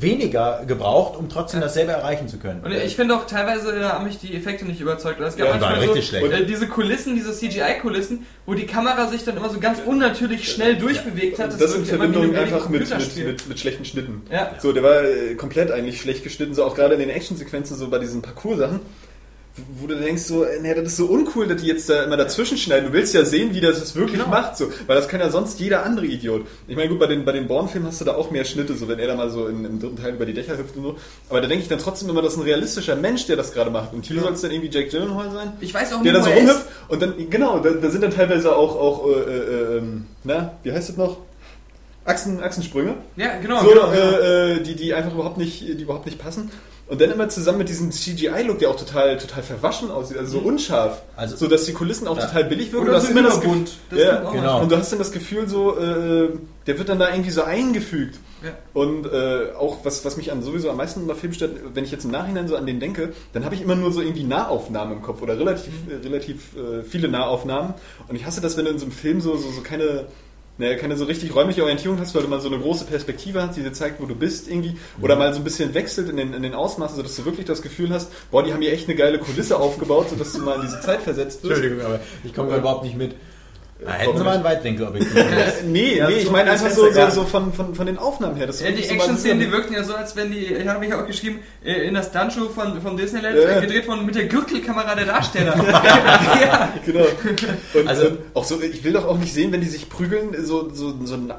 [0.00, 2.62] weniger gebraucht, um trotzdem dasselbe erreichen zu können.
[2.64, 5.20] Und ich finde auch teilweise äh, haben mich die Effekte nicht überzeugt.
[5.20, 6.32] Es gab Ja, die manchmal waren so, richtig schlecht.
[6.32, 10.76] Äh, diese Kulissen, diese CGI-Kulissen, wo die Kamera sich dann immer so ganz unnatürlich schnell
[10.76, 11.52] durchbewegt hat.
[11.52, 14.22] Das, in wirkte immer wie Verbindung ein einfach mit, mit, mit, mit schlechten Schnitten.
[14.30, 14.54] Ja.
[14.58, 17.88] So, der war äh, komplett eigentlich schlecht geschnitten, so auch gerade in den Actionsequenzen, so
[17.88, 18.80] bei diesen Parcours-Sachen,
[19.80, 22.16] wo du denkst so, äh, nee, das ist so uncool, dass die jetzt da immer
[22.16, 22.86] dazwischen schneiden.
[22.86, 24.30] Du willst ja sehen, wie das es wirklich Genau.
[24.30, 26.46] macht, so, weil das kann ja sonst jeder andere Idiot.
[26.66, 28.88] Ich meine, gut, bei den, bei den Bourne-Filmen hast du da auch mehr Schnitte, so
[28.88, 30.96] wenn er da mal so in, im dritten Teil über die Dächer hüpft und so.
[31.28, 33.70] Aber da denke ich dann trotzdem immer, das ist ein realistischer Mensch, der das gerade
[33.70, 33.92] macht.
[33.92, 35.52] Und hier soll es dann irgendwie Jack Gyllenhaal sein.
[35.60, 38.02] Ich weiß auch der nicht, da wo so rumhüpft und dann, genau, da, da sind
[38.02, 41.18] dann teilweise auch, auch äh, äh, ähm, na, wie heißt das noch?
[42.04, 42.94] Achsen, Achsensprünge.
[43.16, 43.60] Ja, genau.
[43.60, 44.18] So, genau, genau.
[44.18, 46.50] äh, äh, die, die einfach überhaupt nicht, die überhaupt nicht passen.
[46.88, 50.44] Und dann immer zusammen mit diesem CGI-Look, der auch total, total verwaschen aussieht, also so
[50.46, 51.02] unscharf.
[51.16, 52.24] Also- so dass die Kulissen auch Ja.
[52.26, 52.90] total billig wirken.
[52.90, 53.40] Hast so immer das.
[53.40, 54.62] Gefühl, Das ja, genau.
[54.62, 56.30] Und du hast dann das Gefühl so, äh,
[56.66, 58.18] der wird dann da irgendwie so eingefügt.
[58.42, 58.50] Ja.
[58.72, 61.90] Und äh, auch was, was mich an sowieso am meisten bei Film stört, wenn ich
[61.90, 64.96] jetzt im Nachhinein so an den denke, dann habe ich immer nur so irgendwie Nahaufnahmen
[64.98, 67.74] im Kopf oder relativ, äh, relativ äh, viele Nahaufnahmen.
[68.08, 70.06] Und ich hasse das, wenn du in so einem Film so, so, so keine,
[70.58, 73.56] naja, keine so richtig räumliche Orientierung hast, weil du mal so eine große Perspektive hast,
[73.56, 76.34] die dir zeigt, wo du bist irgendwie, oder mal so ein bisschen wechselt in den,
[76.34, 78.96] in den Ausmaßen, sodass du wirklich das Gefühl hast, boah, die haben hier echt eine
[78.96, 81.52] geile Kulisse aufgebaut, sodass du mal in diese Zeit versetzt wirst.
[81.52, 83.14] Entschuldigung, aber ich komme gerade überhaupt nicht mit.
[83.84, 85.14] Na, hätten sie mal einen Weitwinkelobjektiv.
[85.66, 88.48] Nee, Ja, nee, ich meine einfach so, so, so von, von, von den Aufnahmen her.
[88.48, 90.92] dass du Ja, die Action-Szenen, die wirkten ja so, als wenn die, ich habe mich
[90.92, 93.58] auch geschrieben, äh, in der Stuntshow von, von Disneyland Ja.
[93.58, 95.54] äh, gedreht worden mit der Gürtelkamera der Darsteller.
[96.42, 96.72] ja.
[96.84, 97.04] Genau.
[97.74, 100.34] Und, Also- also, auch so, ich will doch auch nicht sehen, wenn die sich prügeln,
[100.44, 101.32] so, so, so ein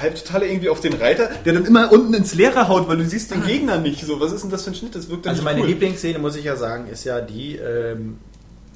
[0.00, 3.32] Halbtotaler irgendwie auf den Reiter, der dann immer unten ins Leere haut, weil du siehst
[3.32, 4.04] den Gegner nicht.
[4.06, 4.94] So, was ist denn das für ein Schnitt?
[4.94, 5.68] Das wirkt dann Also nicht meine cool.
[5.68, 8.18] Lieblingsszene, muss ich ja sagen, ist ja die, ähm,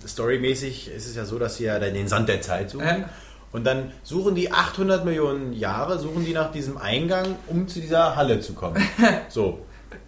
[0.07, 2.87] storymäßig ist es ja so, dass sie ja den Sand der Zeit suchen.
[2.87, 3.09] Ja.
[3.53, 8.17] Und dann suchen die 800 Millionen Jahre, suchen die nach diesem Eingang, um zu dieser
[8.17, 8.77] Halle zu kommen.
[9.29, 9.61] So.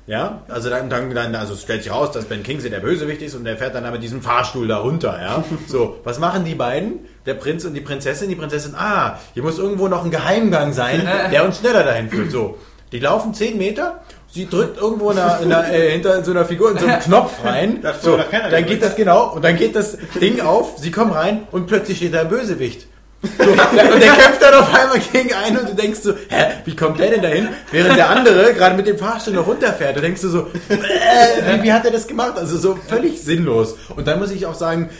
[0.08, 3.34] Ja, also dann, dann, dann also stellt sich raus, dass Ben Kingsley der Bösewicht ist
[3.34, 5.44] und der fährt dann da mit diesem Fahrstuhl da runter, ja.
[5.66, 7.00] So, was machen die beiden?
[7.24, 8.28] Der Prinz und die Prinzessin.
[8.28, 12.30] Die Prinzessin, ah, hier muss irgendwo noch ein Geheimgang sein, der uns schneller dahin führt.
[12.30, 12.58] So,
[12.92, 14.02] die laufen 10 Meter,
[14.36, 17.00] sie drückt irgendwo in einer, in einer, äh, hinter so einer Figur in so einen
[17.00, 17.82] Knopf rein.
[18.02, 18.18] So,
[18.50, 21.96] dann geht das genau und dann geht das Ding auf, sie kommen rein und plötzlich
[21.96, 22.86] steht da ein Bösewicht.
[23.22, 26.76] So, und der kämpft dann auf einmal gegen einen und du denkst so, hä, wie
[26.76, 27.48] kommt der denn dahin?
[27.72, 29.96] Während der andere gerade mit dem Fahrstuhl noch runterfährt.
[29.96, 32.34] Du denkst du so, äh, wie, wie hat er das gemacht?
[32.36, 33.76] Also so völlig sinnlos.
[33.96, 34.90] Und dann muss ich auch sagen,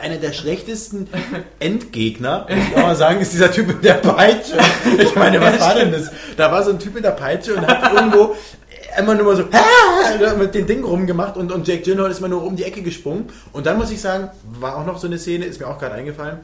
[0.00, 1.08] einer der schlechtesten
[1.58, 4.58] Endgegner, muss ich auch mal sagen, ist dieser Typ mit der Peitsche.
[4.98, 6.10] Ich meine, was war denn das?
[6.36, 8.36] Da war so ein Typ mit der Peitsche und hat irgendwo
[8.98, 9.44] immer nur mal so
[10.38, 13.26] mit dem Ding rumgemacht und, und Jake Gyllenhaal ist immer nur um die Ecke gesprungen.
[13.52, 14.30] Und dann muss ich sagen,
[14.60, 16.40] war auch noch so eine Szene, ist mir auch gerade eingefallen.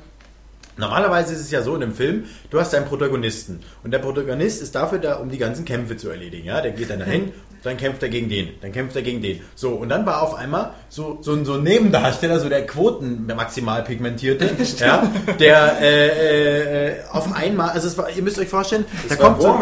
[0.79, 4.63] Normalerweise ist es ja so in einem Film, du hast einen Protagonisten und der Protagonist
[4.63, 6.47] ist dafür da, um die ganzen Kämpfe zu erledigen.
[6.47, 7.33] Ja, der geht dann dahin,
[7.65, 9.41] dann kämpft er gegen den, dann kämpft er gegen den.
[9.57, 13.27] So und dann war auf einmal so so ein, so ein Nebendarsteller, so der Quoten
[13.27, 15.11] maximal pigmentierte, ja,
[15.41, 19.59] der äh, äh, auf einmal, also es war, ihr müsst euch vorstellen, da kommt so,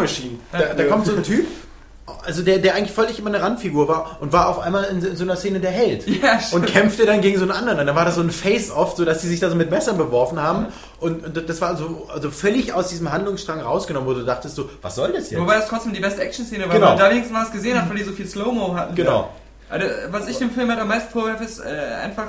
[0.51, 1.47] da, da kommt so ein Typ,
[2.25, 5.07] also der, der eigentlich völlig immer eine Randfigur war und war auf einmal in, so-
[5.07, 6.07] in so einer Szene der Held.
[6.07, 6.63] Ja, stimmt.
[6.63, 7.79] und kämpfte dann gegen so einen anderen.
[7.81, 9.97] Und dann war das so ein Face-Off, so dass die sich da so mit Messern
[9.97, 10.67] beworfen haben.
[10.99, 14.69] Und, und das war so also völlig aus diesem Handlungsstrang rausgenommen, wo du dachtest so,
[14.81, 15.39] was soll das jetzt?
[15.41, 16.89] Wobei das trotzdem die beste Action-Szene war, Genau.
[16.91, 18.95] weil da wenigstens was gesehen hat, weil die so viel Slow-Mo hatten.
[18.95, 19.29] Genau.
[19.69, 21.65] Also, was ich dem Film halt am meisten vorwerfe, ist äh,
[22.03, 22.27] einfach,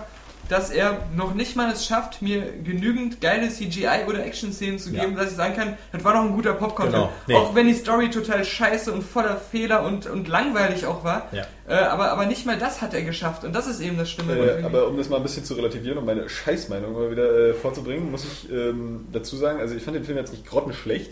[0.49, 5.13] dass er noch nicht mal es schafft, mir genügend geile CGI oder Action-Szenen zu geben,
[5.15, 5.23] Ja.
[5.23, 7.03] dass ich sagen kann, das war doch ein guter Popcorn-Film.
[7.03, 7.13] Genau.
[7.27, 7.35] Nee.
[7.35, 11.29] Auch wenn die Story total scheiße und voller Fehler und, und langweilig auch war.
[11.33, 11.45] Ja.
[11.69, 13.45] Äh, aber, aber nicht mal das hat er geschafft.
[13.45, 14.35] Und das ist eben das Stimme.
[14.35, 17.55] Äh, aber um das mal ein bisschen zu relativieren und meine Scheißmeinung mal wieder äh,
[17.55, 21.11] vorzubringen, muss ich ähm, dazu sagen, also ich fand den Film jetzt nicht grottenschlecht.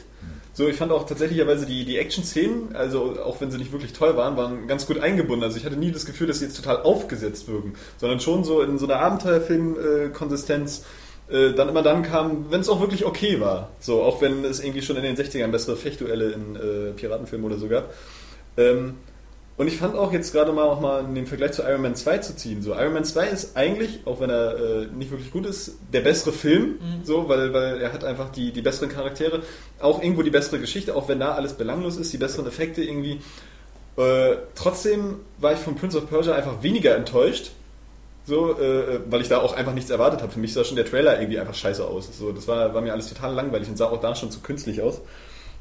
[0.56, 4.16] So, ich fand auch tatsächlicherweise die, die Action-Szenen, also auch wenn sie nicht wirklich toll
[4.16, 5.44] waren, waren ganz gut eingebunden.
[5.44, 8.62] Also ich hatte nie das Gefühl, dass sie jetzt total aufgesetzt wirken, sondern schon so
[8.62, 10.86] in so einer Abenteuerfilm-Konsistenz
[11.28, 13.68] äh, dann immer dann kam, wenn es auch wirklich okay war.
[13.80, 17.58] So, auch wenn es irgendwie schon in den 60ern bessere Fechtduelle in äh, Piratenfilmen oder
[17.58, 17.92] so gab.
[18.56, 18.94] Ähm,
[19.58, 22.18] und ich fand auch jetzt gerade mal auch mal den Vergleich zu Iron Man 2
[22.18, 22.60] zu ziehen.
[22.60, 26.02] So, Iron Man 2 ist eigentlich, auch wenn er äh, nicht wirklich gut ist, der
[26.02, 29.42] bessere Film, so, weil, weil er hat einfach die, die besseren Charaktere,
[29.80, 33.20] auch irgendwo die bessere Geschichte, auch wenn da alles belanglos ist, die besseren Effekte irgendwie.
[33.96, 37.52] Äh, trotzdem war ich von Prince of Persia einfach weniger enttäuscht.
[38.26, 40.32] So, äh, weil ich da auch einfach nichts erwartet habe.
[40.32, 42.10] Für mich sah schon der Trailer irgendwie einfach scheiße aus.
[42.18, 44.82] So, das war, war mir alles total langweilig und sah auch da schon zu künstlich
[44.82, 45.00] aus.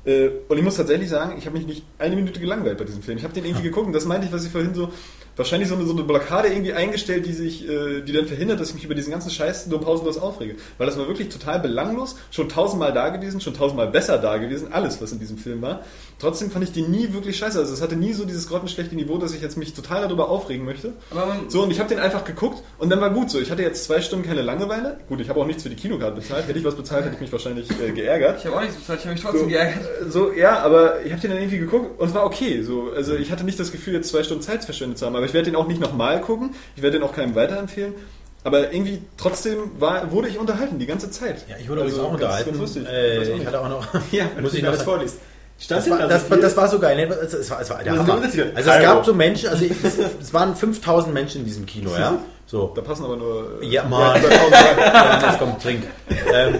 [0.06, 3.01] Äh, und ich muss tatsächlich sagen, ich habe mich nicht eine Minute gelangweilt bei diesem
[3.01, 3.17] Film.
[3.17, 4.92] Ich habe den irgendwie geguckt und das meinte ich, was ich vorhin so,
[5.35, 8.69] wahrscheinlich so eine, so eine Blockade irgendwie eingestellt, die sich, äh, die dann verhindert, dass
[8.69, 10.56] ich mich über diesen ganzen Scheiß nur pausenlos aufrege.
[10.77, 14.72] Weil das war wirklich total belanglos, schon tausendmal da gewesen, schon tausendmal besser da gewesen,
[14.72, 15.84] alles, was in diesem Film war.
[16.18, 17.60] Trotzdem fand ich den nie wirklich scheiße.
[17.60, 20.64] Also es hatte nie so dieses grottenschlechte Niveau, dass ich jetzt mich total darüber aufregen
[20.66, 20.94] möchte.
[21.50, 23.40] So, und ich habe den einfach geguckt und dann war gut so.
[23.40, 24.98] Ich hatte jetzt zwei Stunden keine Langeweile.
[25.10, 26.48] Gut, ich habe auch nichts für die Kinokarte bezahlt.
[26.48, 28.40] Hätte ich was bezahlt, hätte ich mich wahrscheinlich äh, geärgert.
[28.40, 29.84] ich habe auch nichts bezahlt, ich habe mich trotzdem So, geärgert.
[29.84, 32.61] äh, so, ja, aber ich habe den dann irgendwie geguckt und es war okay.
[32.64, 35.16] So, also ich hatte nicht das Gefühl, jetzt zwei Stunden Zeit verschwendet zu haben.
[35.18, 36.52] Aber ich werde den auch nicht nochmal gucken.
[36.77, 37.94] Ich werde den auch keinem weiterempfehlen.
[38.45, 41.45] Aber irgendwie trotzdem war, wurde ich unterhalten die ganze Zeit.
[41.50, 42.50] Ja, ich wurde Also übrigens auch ganz- unterhalten.
[42.52, 42.88] ganz lustig.
[42.88, 43.88] Äh, ich hatte auch noch.
[44.11, 45.18] Ja, muss ich noch das vorliest.
[45.58, 46.95] Stand Das war, das, so war, das war so geil.
[47.08, 47.14] ne?
[47.16, 48.22] Es, es war, es war der ist Hammer.
[48.22, 48.82] Also es Kairo.
[48.95, 52.17] gab so Menschen, also ich, es, es waren 5000 Menschen in diesem Kino, ja.
[52.48, 52.72] So.
[52.75, 53.59] Da passen aber nur.
[53.61, 54.19] äh, Ja, Mann.
[54.19, 54.77] über 1000 rein.
[54.77, 55.84] Ja, jetzt kommt Trink.
[56.32, 56.56] Ähm,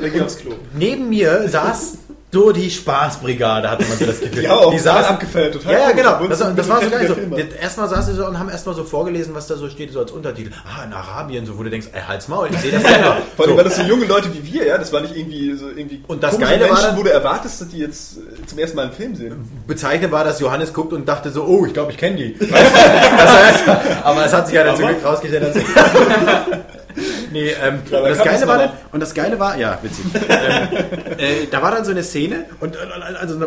[0.12, 0.52] geh aufs Klo.
[0.74, 1.96] neben mir saß
[2.30, 4.42] so die Spaßbrigade, hatte man so das Gefühl.
[4.48, 6.26] Ja, auch die saßen, abgefällt, total Ja, ja, genau.
[6.28, 7.08] Das, das war so geil.
[7.08, 7.30] So.
[7.30, 7.38] war.
[7.60, 10.12] Erstmal saßen sie so und haben erstmal so vorgelesen, was da so steht, so als
[10.12, 10.50] Untertitel.
[10.66, 13.16] Ah, in Arabien, so, wo du denkst, ey, halt's Maul, ich sehe das selber.
[13.36, 13.56] Vor allem, So.
[13.56, 16.22] weil das so junge Leute wie wir, ja, das war nicht irgendwie so irgendwie Und
[16.22, 18.82] das Geile war Menschen, dann- wo du erwartest, dass die jetzt äh, zum ersten Mal
[18.82, 19.50] einen Film sehen.
[19.66, 22.38] Bezeichnend war, dass Johannes guckt und dachte so, oh, ich glaube, ich kenne die.
[22.40, 23.16] Weißt du?
[23.16, 23.62] das heißt,
[24.04, 25.62] aber es hat sich ja dann zum Glück rausgestellt, dass
[27.32, 30.04] Nee, ähm, Ja, und, da das Geile war dann, und das Geile war, ja, witzig.
[30.28, 30.68] ähm,
[31.18, 32.78] äh, da war dann so eine Szene und äh,
[33.18, 33.38] also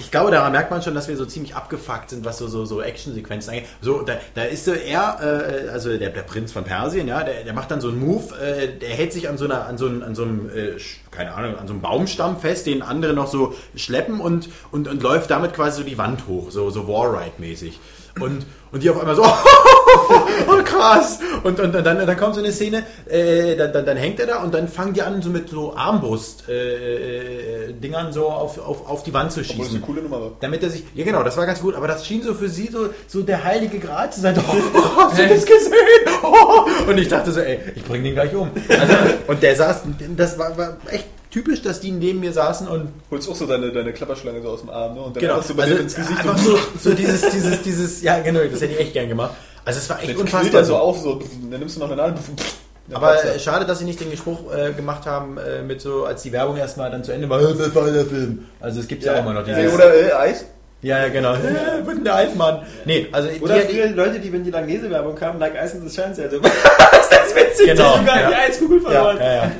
[0.00, 2.64] ich glaube, daran merkt man schon, dass wir so ziemlich abgefuckt sind, was so so,
[2.64, 3.68] so Actionsequenzen angeht.
[3.80, 7.44] So, da, da ist so er, äh, also der, der Prinz von Persien, ja, der,
[7.44, 9.86] der macht dann so einen Move, äh, der hält sich an so einer, an so
[9.86, 10.76] einem, an so einem äh,
[11.10, 15.02] keine Ahnung, an so einem Baumstamm fest, den andere noch so schleppen und, und, und
[15.02, 17.78] läuft damit quasi so die Wand hoch, so, so War-Ride-mäßig.
[18.20, 19.22] Und, und die auf einmal so,
[20.82, 21.18] oh krass.
[21.42, 24.26] Und, und, und dann, dann kommt so eine Szene, äh, dann, dann, dann hängt er
[24.26, 29.14] da und dann fangen die an, so mit so Armbrust-Dingern so auf, auf, auf die
[29.14, 29.76] Wand zu Obwohl das schießen.
[29.76, 30.32] eine coole Nummer war.
[30.40, 32.68] Damit er sich, ja genau, das war ganz gut, aber das schien so für sie
[32.68, 34.34] so, so der heilige Gral zu sein.
[34.52, 34.56] Oh,
[34.96, 35.72] hast du das gesehen?
[36.22, 36.66] Oh.
[36.88, 38.50] Und ich dachte so, ey, ich bring den gleich um.
[38.68, 38.94] Also,
[39.26, 39.84] und der saß,
[40.16, 43.72] das war, war echt typisch, dass die neben mir saßen und Holst auch so deine,
[43.72, 45.02] deine Klapperschlange so aus dem Arm, ne?
[45.02, 47.30] Und dann genau, einfach so bei also, dir ins Gesicht einfach und so, so dieses,
[47.30, 49.34] dieses, dieses, ja genau, das hätte ich echt gern gemacht.
[49.64, 50.60] Also es war echt Jetzt quillt unfassbar.
[50.60, 52.14] er so auf, so, dann nimmst du noch eine Nadel.
[52.88, 56.22] dann Aber schade, dass sie nicht den Spruch äh, gemacht haben, äh, mit so, als
[56.22, 58.46] die Werbung erstmal dann zu Ende war, "Äh, das war der Film.
[58.60, 59.72] Also es gibt ja, auch immer noch Ja, dieses.
[59.74, 60.44] oder äh, Eis.
[60.84, 61.34] Ja, ja, genau.
[61.34, 61.38] Äh,
[61.84, 62.62] wo ist denn der Eismann?
[62.84, 65.88] Nee, also Oder die, früher die Leute, die, wenn die Langnese-Werbung kamen, like Eis in
[65.88, 67.66] the Shines, also, ist das witzig?
[67.68, 68.28] Genau, Sogar ja.
[68.30, 69.16] die Eiskugel ja, verloren.
[69.20, 69.50] ja, ja.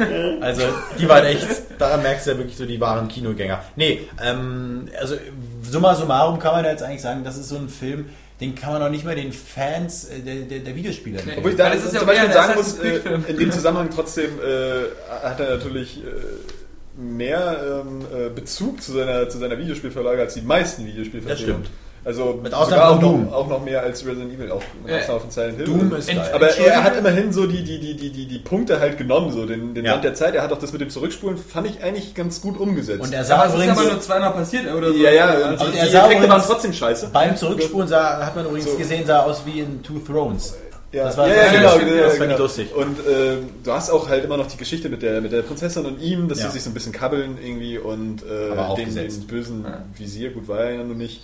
[0.41, 0.63] Also
[0.99, 1.47] die waren echt,
[1.79, 3.61] daran merkst du ja wirklich so, die waren Kinogänger.
[3.77, 5.15] Nee, ähm, also
[5.63, 8.07] summa summarum kann man ja jetzt eigentlich sagen, das ist so ein Film,
[8.43, 11.35] den kann man auch nicht mehr den Fans äh, der, der, der Videospieler Nee.
[11.37, 14.85] Obwohl ich da ja zum eher Beispiel sagen muss, äh, in dem Zusammenhang trotzdem äh,
[15.23, 20.43] hat er natürlich äh, mehr ähm, äh, Bezug zu seiner, zu seiner Videospielverlage als die
[20.43, 21.63] meisten Videospielverfilmungen.
[21.63, 21.92] Das stimmt.
[22.05, 23.25] Also Mit Ausnahme sogar auch von Doom.
[23.27, 25.67] noch, auch noch mehr als Resident Evil, auch mit Äh, Ausnahme von Silent Hill.
[25.67, 26.31] Doom ist geil.
[26.35, 29.47] aber er, hat immerhin so die, die, die, die, die, die Punkte halt genommen, so
[29.47, 29.93] den, den Ja.
[29.93, 30.35] Sand der Zeit.
[30.35, 33.03] Er hat auch das mit dem Zurückspulen, fand ich eigentlich ganz gut umgesetzt.
[33.03, 34.95] Und er Aber sah es ist übrigens, aber nur zweimal passiert oder so.
[34.99, 37.11] ja, ja, Also, und die, er die sah Effekte waren übrigens- trotzdem scheiße.
[37.13, 38.77] beim Zurückspulen sah, hat man übrigens So.
[38.77, 40.57] gesehen, sah aus wie in Two Thrones.
[40.91, 41.61] Ja, Das war ja, ja, schön.
[41.61, 42.37] genau, Das ja, fand ich genau.
[42.39, 42.75] lustig.
[42.75, 45.87] Und ähm, du hast auch halt immer noch die Geschichte mit der, mit der Prinzessin
[45.87, 46.47] und ihm, dass Ja.
[46.49, 49.65] sie sich so ein bisschen kabbeln irgendwie und äh, den, den bösen
[49.97, 51.23] Visier, gut war er ja noch nicht.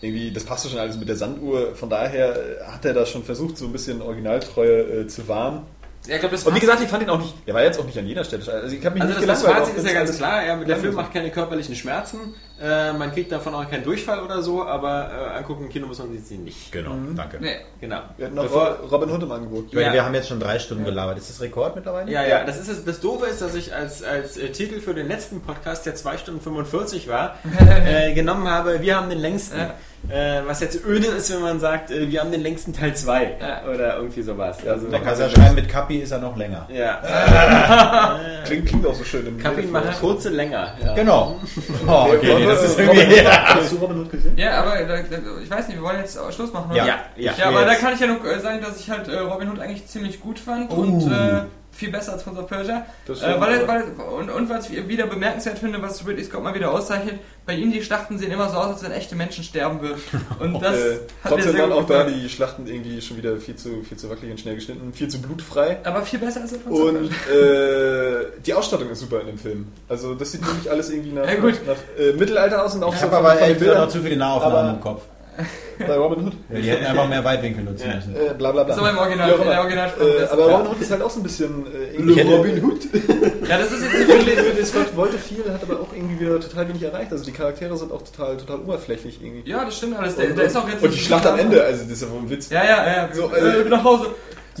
[0.00, 1.74] Irgendwie, das passte schon alles mit der Sanduhr.
[1.74, 5.66] Von daher äh, hat er da schon versucht, so ein bisschen Originaltreue äh, zu wahren.
[6.06, 7.78] Ja, ich glaube, das Und wie gesagt, ich fand ihn auch nicht, der war jetzt
[7.78, 8.42] auch nicht an jeder Stelle.
[8.50, 9.42] Also ich habe mich Also nicht das.
[9.42, 13.30] Fazit ist ja ganz klar, ja, der Film macht keine körperlichen Schmerzen, äh, man kriegt
[13.30, 16.72] davon auch keinen Durchfall oder so, aber äh, angucken im Kino muss man sie nicht.
[16.72, 17.38] Genau, danke.
[17.40, 17.56] Nee.
[17.80, 18.00] Genau.
[18.16, 19.72] Wir hatten noch Bevor, Robin Hood im Angebot.
[19.72, 19.92] Ja.
[19.92, 21.18] wir haben jetzt schon drei Stunden gelabert.
[21.18, 22.10] Ist das Rekord mittlerweile?
[22.10, 24.94] ja, ja, das ist es, das Doofe ist, dass ich als, als äh, Titel für
[24.94, 27.36] den letzten Podcast, der 2 Stunden 45 war,
[27.86, 29.58] äh, genommen habe, wir haben den längsten.
[29.58, 29.74] Ja.
[30.08, 33.36] Äh, was jetzt öde ist, wenn man sagt, äh, wir haben den längsten Teil 2
[33.40, 33.62] Ja.
[33.72, 34.56] oder irgendwie sowas.
[34.66, 36.66] Also, Da kannst du ja schreiben, mit Kapi ist er noch länger.
[36.72, 36.98] ja.
[38.46, 39.26] Klingt, klingt auch so schön.
[39.26, 40.72] im Kapi macht kurze länger.
[40.82, 40.94] Ja.
[40.94, 41.36] Genau.
[41.86, 43.26] Oh, okay, das ist Robin irgendwie...
[43.26, 44.36] Hast du Robin Hood gesehen?
[44.36, 46.76] Ja, aber da, da, ich weiß nicht, wir wollen jetzt Schluss machen, oder?
[46.86, 46.98] Ja.
[47.16, 47.46] Ja, ja.
[47.48, 49.86] Aber da kann ich ja nur äh, sagen, dass ich halt äh, Robin Hood eigentlich
[49.86, 50.74] ziemlich gut fand Oh.
[50.76, 51.42] und äh,
[51.78, 52.84] viel besser als Prince of Persia.
[53.06, 53.84] Das Äh, weil, weil,
[54.18, 57.70] und, und was ich wieder bemerkenswert finde, was Ridley Scott mal wieder auszeichnet, bei ihm
[57.70, 60.02] die Schlachten sehen immer so aus, als wenn echte Menschen sterben würden.
[60.40, 63.82] Und das äh, hat trotzdem waren auch da die Schlachten irgendwie schon wieder viel zu,
[63.88, 65.78] viel zu wackelig und schnell geschnitten, viel zu blutfrei.
[65.84, 67.34] Aber viel besser als in Prince of Und Persia.
[68.20, 69.68] äh, die Ausstattung ist super in dem Film.
[69.88, 71.54] Also das sieht wirklich alles irgendwie nach, Ja, gut.
[71.66, 73.74] nach äh, Mittelalter aus und auch Ich so habe von- aber von den ehrlich gesagt
[73.76, 75.02] Bildern zu viele Nahaufnahmen Aber- im Kopf.
[75.78, 76.32] Bei Robin Hood.
[76.50, 78.16] Ja, die hätten einfach mehr Weitwinkel nutzen müssen.
[78.16, 78.76] Äh, bla bla bla.
[78.76, 79.60] Aber im Original- in der.
[79.60, 80.50] Originalsprache Äh, aber.
[80.52, 82.80] Robin Hood ist halt auch so ein bisschen äh, Robin Hood.
[83.48, 84.26] Ja, das ist jetzt
[84.56, 87.12] nicht Scott wollte viel, hat aber auch irgendwie wieder total wenig erreicht.
[87.12, 89.48] Also die Charaktere sind auch total, total oberflächlich irgendwie.
[89.48, 90.16] Ja, das stimmt alles.
[90.16, 92.10] Der, und, der ist auch jetzt und die Schlacht am Ende, also das ist ja
[92.10, 92.50] wohl ein Witz.
[92.50, 93.08] Ja, ja, ja.
[93.12, 94.06] So, So, äh, nach Hause.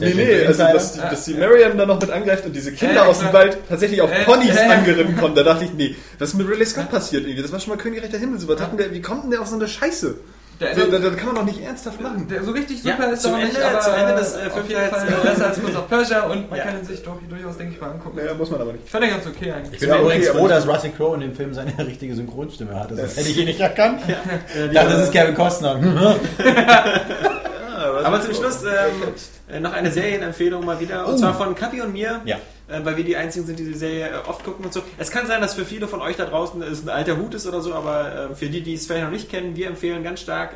[0.00, 3.08] Nee, nee, also dass die, dass die Mariam da noch mit angreift und diese Kinder
[3.08, 3.32] aus dem.
[3.32, 5.34] Wald tatsächlich auf Äh, Ponys angeritten kommen.
[5.34, 7.42] Da dachte ich, nee, was ist mit Ridley Scott passiert irgendwie?
[7.42, 8.38] Das war schon mal königreicher Himmel.
[8.38, 10.14] So, was hat denn der, wie kommt denn der auf so eine Scheiße?
[10.60, 12.26] Der, So, das, das kann man doch nicht ernsthaft machen.
[12.28, 14.50] der so richtig Ja, super ist zum noch nicht, Ende- aber zum Ende des, äh,
[14.50, 16.64] Fall äh, besser als Prince of Persia und man Ja.
[16.64, 18.16] kann ihn sich doch durchaus, denke ich mal, angucken.
[18.16, 18.84] Naja, muss man aber nicht.
[18.84, 19.74] Ich fand den ganz okay eigentlich.
[19.74, 22.74] Ich bin Ja, okay, übrigens froh, dass Russell Crowe in dem Film seine richtige Synchronstimme
[22.78, 22.96] hatte.
[22.96, 24.00] Das hätte ich ihn nicht erkannt.
[24.08, 25.78] Ich dachte, das ist Kevin Costner.
[28.04, 29.14] Aber zum Schluss ähm,
[29.50, 31.06] äh, noch eine Serienempfehlung mal wieder.
[31.06, 31.16] Und Oh.
[31.18, 32.20] zwar von Kapi und mir.
[32.24, 32.36] Ja.
[32.68, 34.82] Äh, weil wir die einzigen sind, die die Serie äh, oft gucken und so.
[34.98, 37.46] Es kann sein, dass für viele von euch da draußen es ein alter Hut ist
[37.46, 40.50] oder so, aber für die, die es vielleicht noch nicht kennen, wir empfehlen ganz stark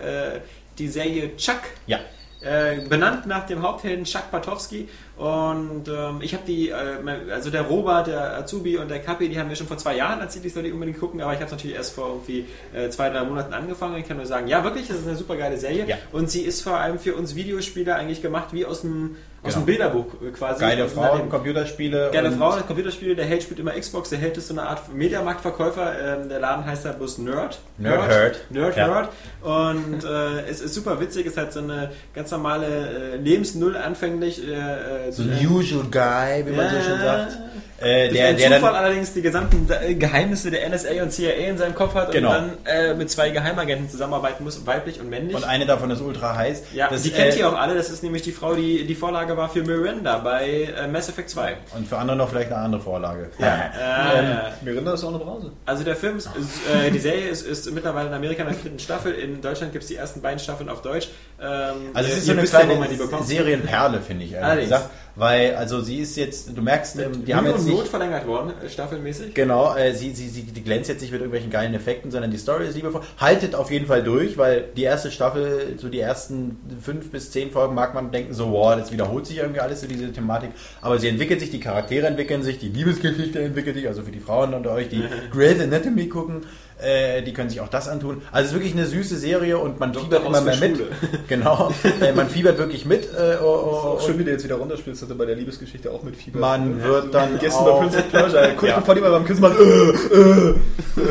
[0.79, 1.61] die Serie Chuck.
[1.87, 1.99] Ja.
[2.89, 4.89] Benannt nach dem Haupthelden Chuck Patowski.
[5.17, 6.75] Und ähm, ich habe die, äh,
[7.31, 10.21] also der Robert, der Azubi und der Kapi, die haben mir schon vor zwei Jahren
[10.21, 12.89] erzählt, ich soll die unbedingt gucken, aber ich habe es natürlich erst vor irgendwie äh,
[12.89, 13.97] zwei, drei Monaten angefangen.
[13.99, 15.87] Ich kann nur sagen, ja, wirklich, das ist eine super geile Serie.
[15.87, 15.97] Ja.
[16.13, 19.65] Und sie ist vor allem für uns Videospieler eigentlich gemacht wie aus dem, aus Genau.
[19.65, 20.61] dem Bilderbuch äh, quasi.
[20.61, 22.11] Geile Also Frauen, Computerspiele.
[22.13, 26.21] Geile Frau, Computerspiele, der Held spielt immer Xbox, der Held ist so eine Art Mediamarktverkäufer,
[26.23, 27.59] ähm, der Laden heißt da bloß Nerd.
[27.77, 28.41] Nerd Herd.
[28.51, 28.87] Nerd Ja.
[28.87, 29.09] Herd.
[29.43, 34.47] Und äh, es ist super witzig, es hat so eine ganz normale äh, Lebensnull anfänglich.
[34.47, 37.39] Äh, äh, So ein usual guy, wie man so schön sagt.
[37.83, 41.13] Äh, durch der, einen der Zufall dann, allerdings die gesamten äh, Geheimnisse der NSA und
[41.13, 42.29] CIA in seinem Kopf hat Genau.
[42.31, 45.37] und dann äh, mit zwei Geheimagenten zusammenarbeiten muss, weiblich und männlich.
[45.37, 46.63] und eine davon ist ultra heiß.
[46.75, 48.95] ja, das, die kennt äh, ihr auch alle, das ist nämlich die Frau, die die
[48.95, 51.57] Vorlage war für Miranda bei äh, Mass Effect 2.
[51.77, 53.31] Und für andere noch vielleicht eine andere Vorlage.
[53.39, 55.53] Äh, Mirinda ist auch eine Brause.
[55.67, 58.57] Also der Film, ist, ist, äh, die Serie ist, ist mittlerweile in Amerika in der
[58.57, 59.13] vierten Staffel.
[59.15, 61.09] In Deutschland gibt es die ersten beiden Staffeln auf Deutsch.
[61.41, 62.89] Ähm, Also es ist so eine ja, kleine.
[63.25, 64.71] Serienperle, finde ich, ehrlich Allerdings.
[64.71, 64.91] gesagt.
[65.15, 67.89] Weil, also sie ist jetzt, du merkst, ähm, die haben jetzt und Not nicht...
[67.89, 69.35] verlängert worden, äh, staffelmäßig.
[69.35, 72.39] Genau, äh, sie, sie, sie die glänzt jetzt nicht mit irgendwelchen geilen Effekten, sondern die
[72.39, 73.03] Story ist liebevoll.
[73.19, 77.51] Haltet auf jeden Fall durch, weil die erste Staffel, so die ersten fünf bis zehn
[77.51, 80.51] Folgen mag man denken, so, wow, das wiederholt sich irgendwie alles, so diese Thematik.
[80.81, 84.21] Aber sie entwickelt sich, die Charaktere entwickeln sich, die Liebesgeschichte entwickelt sich, also für die
[84.21, 86.47] Frauen unter euch, die Grey's Anatomy gucken,
[86.83, 88.23] äh, die können sich auch das antun.
[88.33, 90.81] Also es ist wirklich eine süße Serie und man fiebert Haus immer mehr mit.
[91.29, 93.05] Genau, äh, man fiebert wirklich mit.
[93.05, 95.91] Äh, oh, oh, Auch schön, wie der jetzt wieder runterspielst, hat er bei der Liebesgeschichte
[95.91, 96.41] auch mit Fieber.
[96.41, 97.81] man wird dann Gestern bei auch...
[97.81, 98.81] Prince of Persia, kurz Ja.
[98.81, 100.55] bevor die mal beim Küssen mal, äh, äh.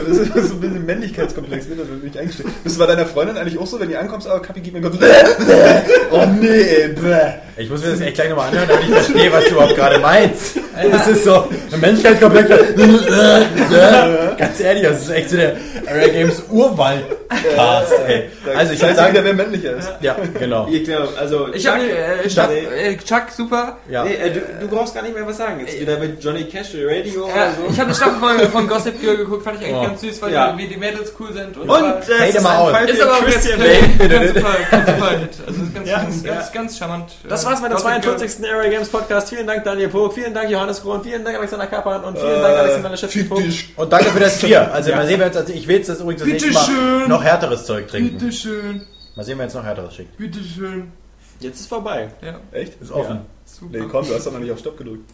[0.07, 1.75] Das ist so ein bisschen Männlichkeitskomplex, ne?
[1.77, 2.49] Das wird nicht eingestellt.
[2.63, 4.81] Bist du bei deiner Freundin eigentlich auch so, wenn die ankommst, aber Kapi gibt mir
[4.81, 4.95] kurz,
[6.11, 7.33] oh nee, bäh.
[7.57, 9.99] Ich muss mir das echt gleich nochmal anhören, damit ich verstehe, was du überhaupt gerade
[9.99, 10.57] meinst.
[10.91, 12.47] Das ist so ein Menschheitskomplett.
[14.37, 17.93] Ganz ehrlich, das ist echt so der Area Games Urwald-Cast.
[18.07, 18.29] ey.
[18.55, 19.89] Also ich das würde sagen, wer männlicher ist.
[20.01, 20.67] ja, genau.
[20.71, 23.77] Ich glaube, also Ich habe äh, Chuck, äh, Chuck, super.
[23.89, 24.03] Ja.
[24.03, 25.59] Nee, äh, du, du brauchst gar nicht mehr was sagen.
[25.59, 27.61] Jetzt wieder mit Johnny Cash Radio Ja, oder so.
[27.71, 29.83] ich habe eine Staffel von, von Gossip Girl geguckt, fand ich eigentlich Oh.
[29.83, 30.51] ganz süß, weil Ja.
[30.51, 31.55] die, wie die Mädels cool sind.
[31.57, 34.49] Und, Und war- es Fade ist mal ein ist aber auch Christian jetzt ganz super,
[34.71, 35.29] ganz super Hit.
[35.47, 36.33] Also ganz, Ja, ganz, ja.
[36.33, 37.11] ganz, ganz charmant.
[37.27, 38.17] Das Äh, war's mit dem Gossip Girl.
[38.17, 38.49] 42.
[38.51, 39.29] Area Games Podcast.
[39.29, 42.57] Vielen Dank Daniel Pog, vielen Dank Johannes Krohn, vielen Dank Alexander Kappan und vielen Dank
[42.57, 43.31] Alexander Schäffchen.
[43.75, 44.71] Und danke für das Bier.
[44.73, 47.09] Also mal sehen wir uns, also ich will jetzt das übrigens das nächste Mal Bitteschön.
[47.09, 48.17] noch härteres Zeug trinken.
[48.17, 50.17] Bitteschön, Mal sehen, wer jetzt noch härteres schickt.
[50.17, 50.91] bitteschön.
[51.39, 52.09] Jetzt ist vorbei.
[52.21, 52.79] Ja, Echt?
[52.81, 53.21] Ist offen.
[53.45, 53.77] super.
[53.79, 55.09] Nee, komm, du hast doch noch nicht auf Stopp gedrückt.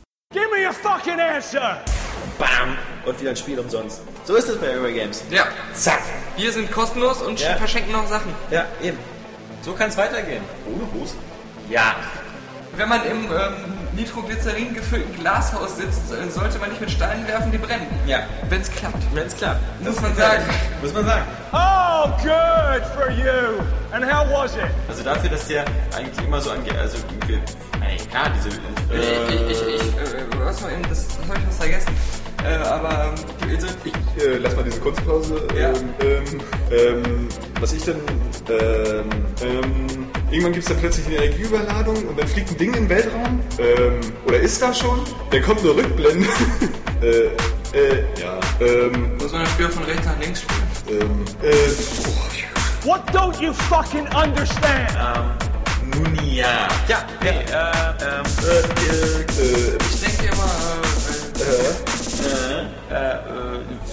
[2.37, 2.77] Bam!
[3.05, 4.01] Und wieder ein Spiel umsonst.
[4.25, 5.23] So ist es bei Area Games.
[5.31, 6.01] Ja, Zack!
[6.35, 7.55] wir sind kostenlos und Ja.
[7.55, 8.31] verschenken noch Sachen.
[8.51, 8.97] Ja, eben.
[9.61, 10.43] So kann es weitergehen.
[10.67, 11.15] Ohne Hose?
[11.69, 11.95] Ja.
[12.77, 13.53] Wenn man im ähm,
[13.95, 17.87] Nitroglycerin gefüllten Glashaus sitzt, äh, sollte man nicht mit Steinen werfen, die brennen.
[18.05, 18.19] Ja.
[18.49, 19.03] Wenn es klappt.
[19.15, 19.59] Wenn's klappt.
[19.83, 20.43] Muss man sagen.
[20.81, 21.23] Muss man sagen.
[21.51, 23.59] Oh, good for you.
[23.91, 24.61] And how was it?
[24.87, 25.65] Also dafür, dass der
[25.97, 26.77] eigentlich immer so angeht.
[26.77, 27.41] Also, irgendwie-
[27.83, 28.49] ey, klar, diese.
[28.49, 28.55] Ich,
[28.93, 31.95] Äh, ich, ich, ich äh, was war eben, das, das habe ich was vergessen.
[32.45, 35.47] Äh, aber ähm, also, ich, Äh, lass mal diese Kunstpause.
[35.59, 35.69] Ja.
[35.69, 36.41] Ähm, ähm,
[36.71, 37.27] ähm,
[37.59, 37.99] was ich denn.
[38.49, 39.09] Ähm,
[39.41, 42.89] ähm, irgendwann gibt es dann plötzlich eine Energieüberladung und dann fliegt ein Ding in den
[42.89, 43.39] Weltraum.
[43.59, 44.99] Ähm, oder ist da schon?
[45.31, 46.27] Dann kommt eine Rückblende.
[47.01, 47.07] äh,
[47.77, 48.39] äh, ja.
[48.59, 51.01] Ähm, muss man das Spiel von rechts nach links spielen.
[51.01, 51.53] ähm, äh,
[52.05, 54.91] oh, What don't you fucking understand?
[55.95, 56.67] nun ja.
[56.87, 60.51] Ja, nee, äh, ähm, äh, äh, äh, Ich denke immer,
[61.39, 61.87] äh,
[62.93, 63.46] äh, äh,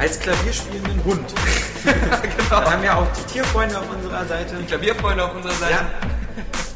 [0.00, 1.34] Als klavierspielenden Hund.
[1.84, 2.60] genau.
[2.62, 4.56] Wir haben ja auch die Tierfreunde auf unserer Seite.
[4.56, 5.72] Die Klavierfreunde auf unserer Seite.
[5.74, 5.90] Ja.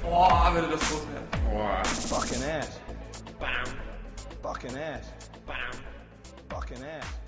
[0.03, 1.85] Boah, würde das groß werden.
[2.07, 2.69] Fucking ass.
[4.43, 5.07] Fucking ass.
[6.51, 7.24] Fucking ass.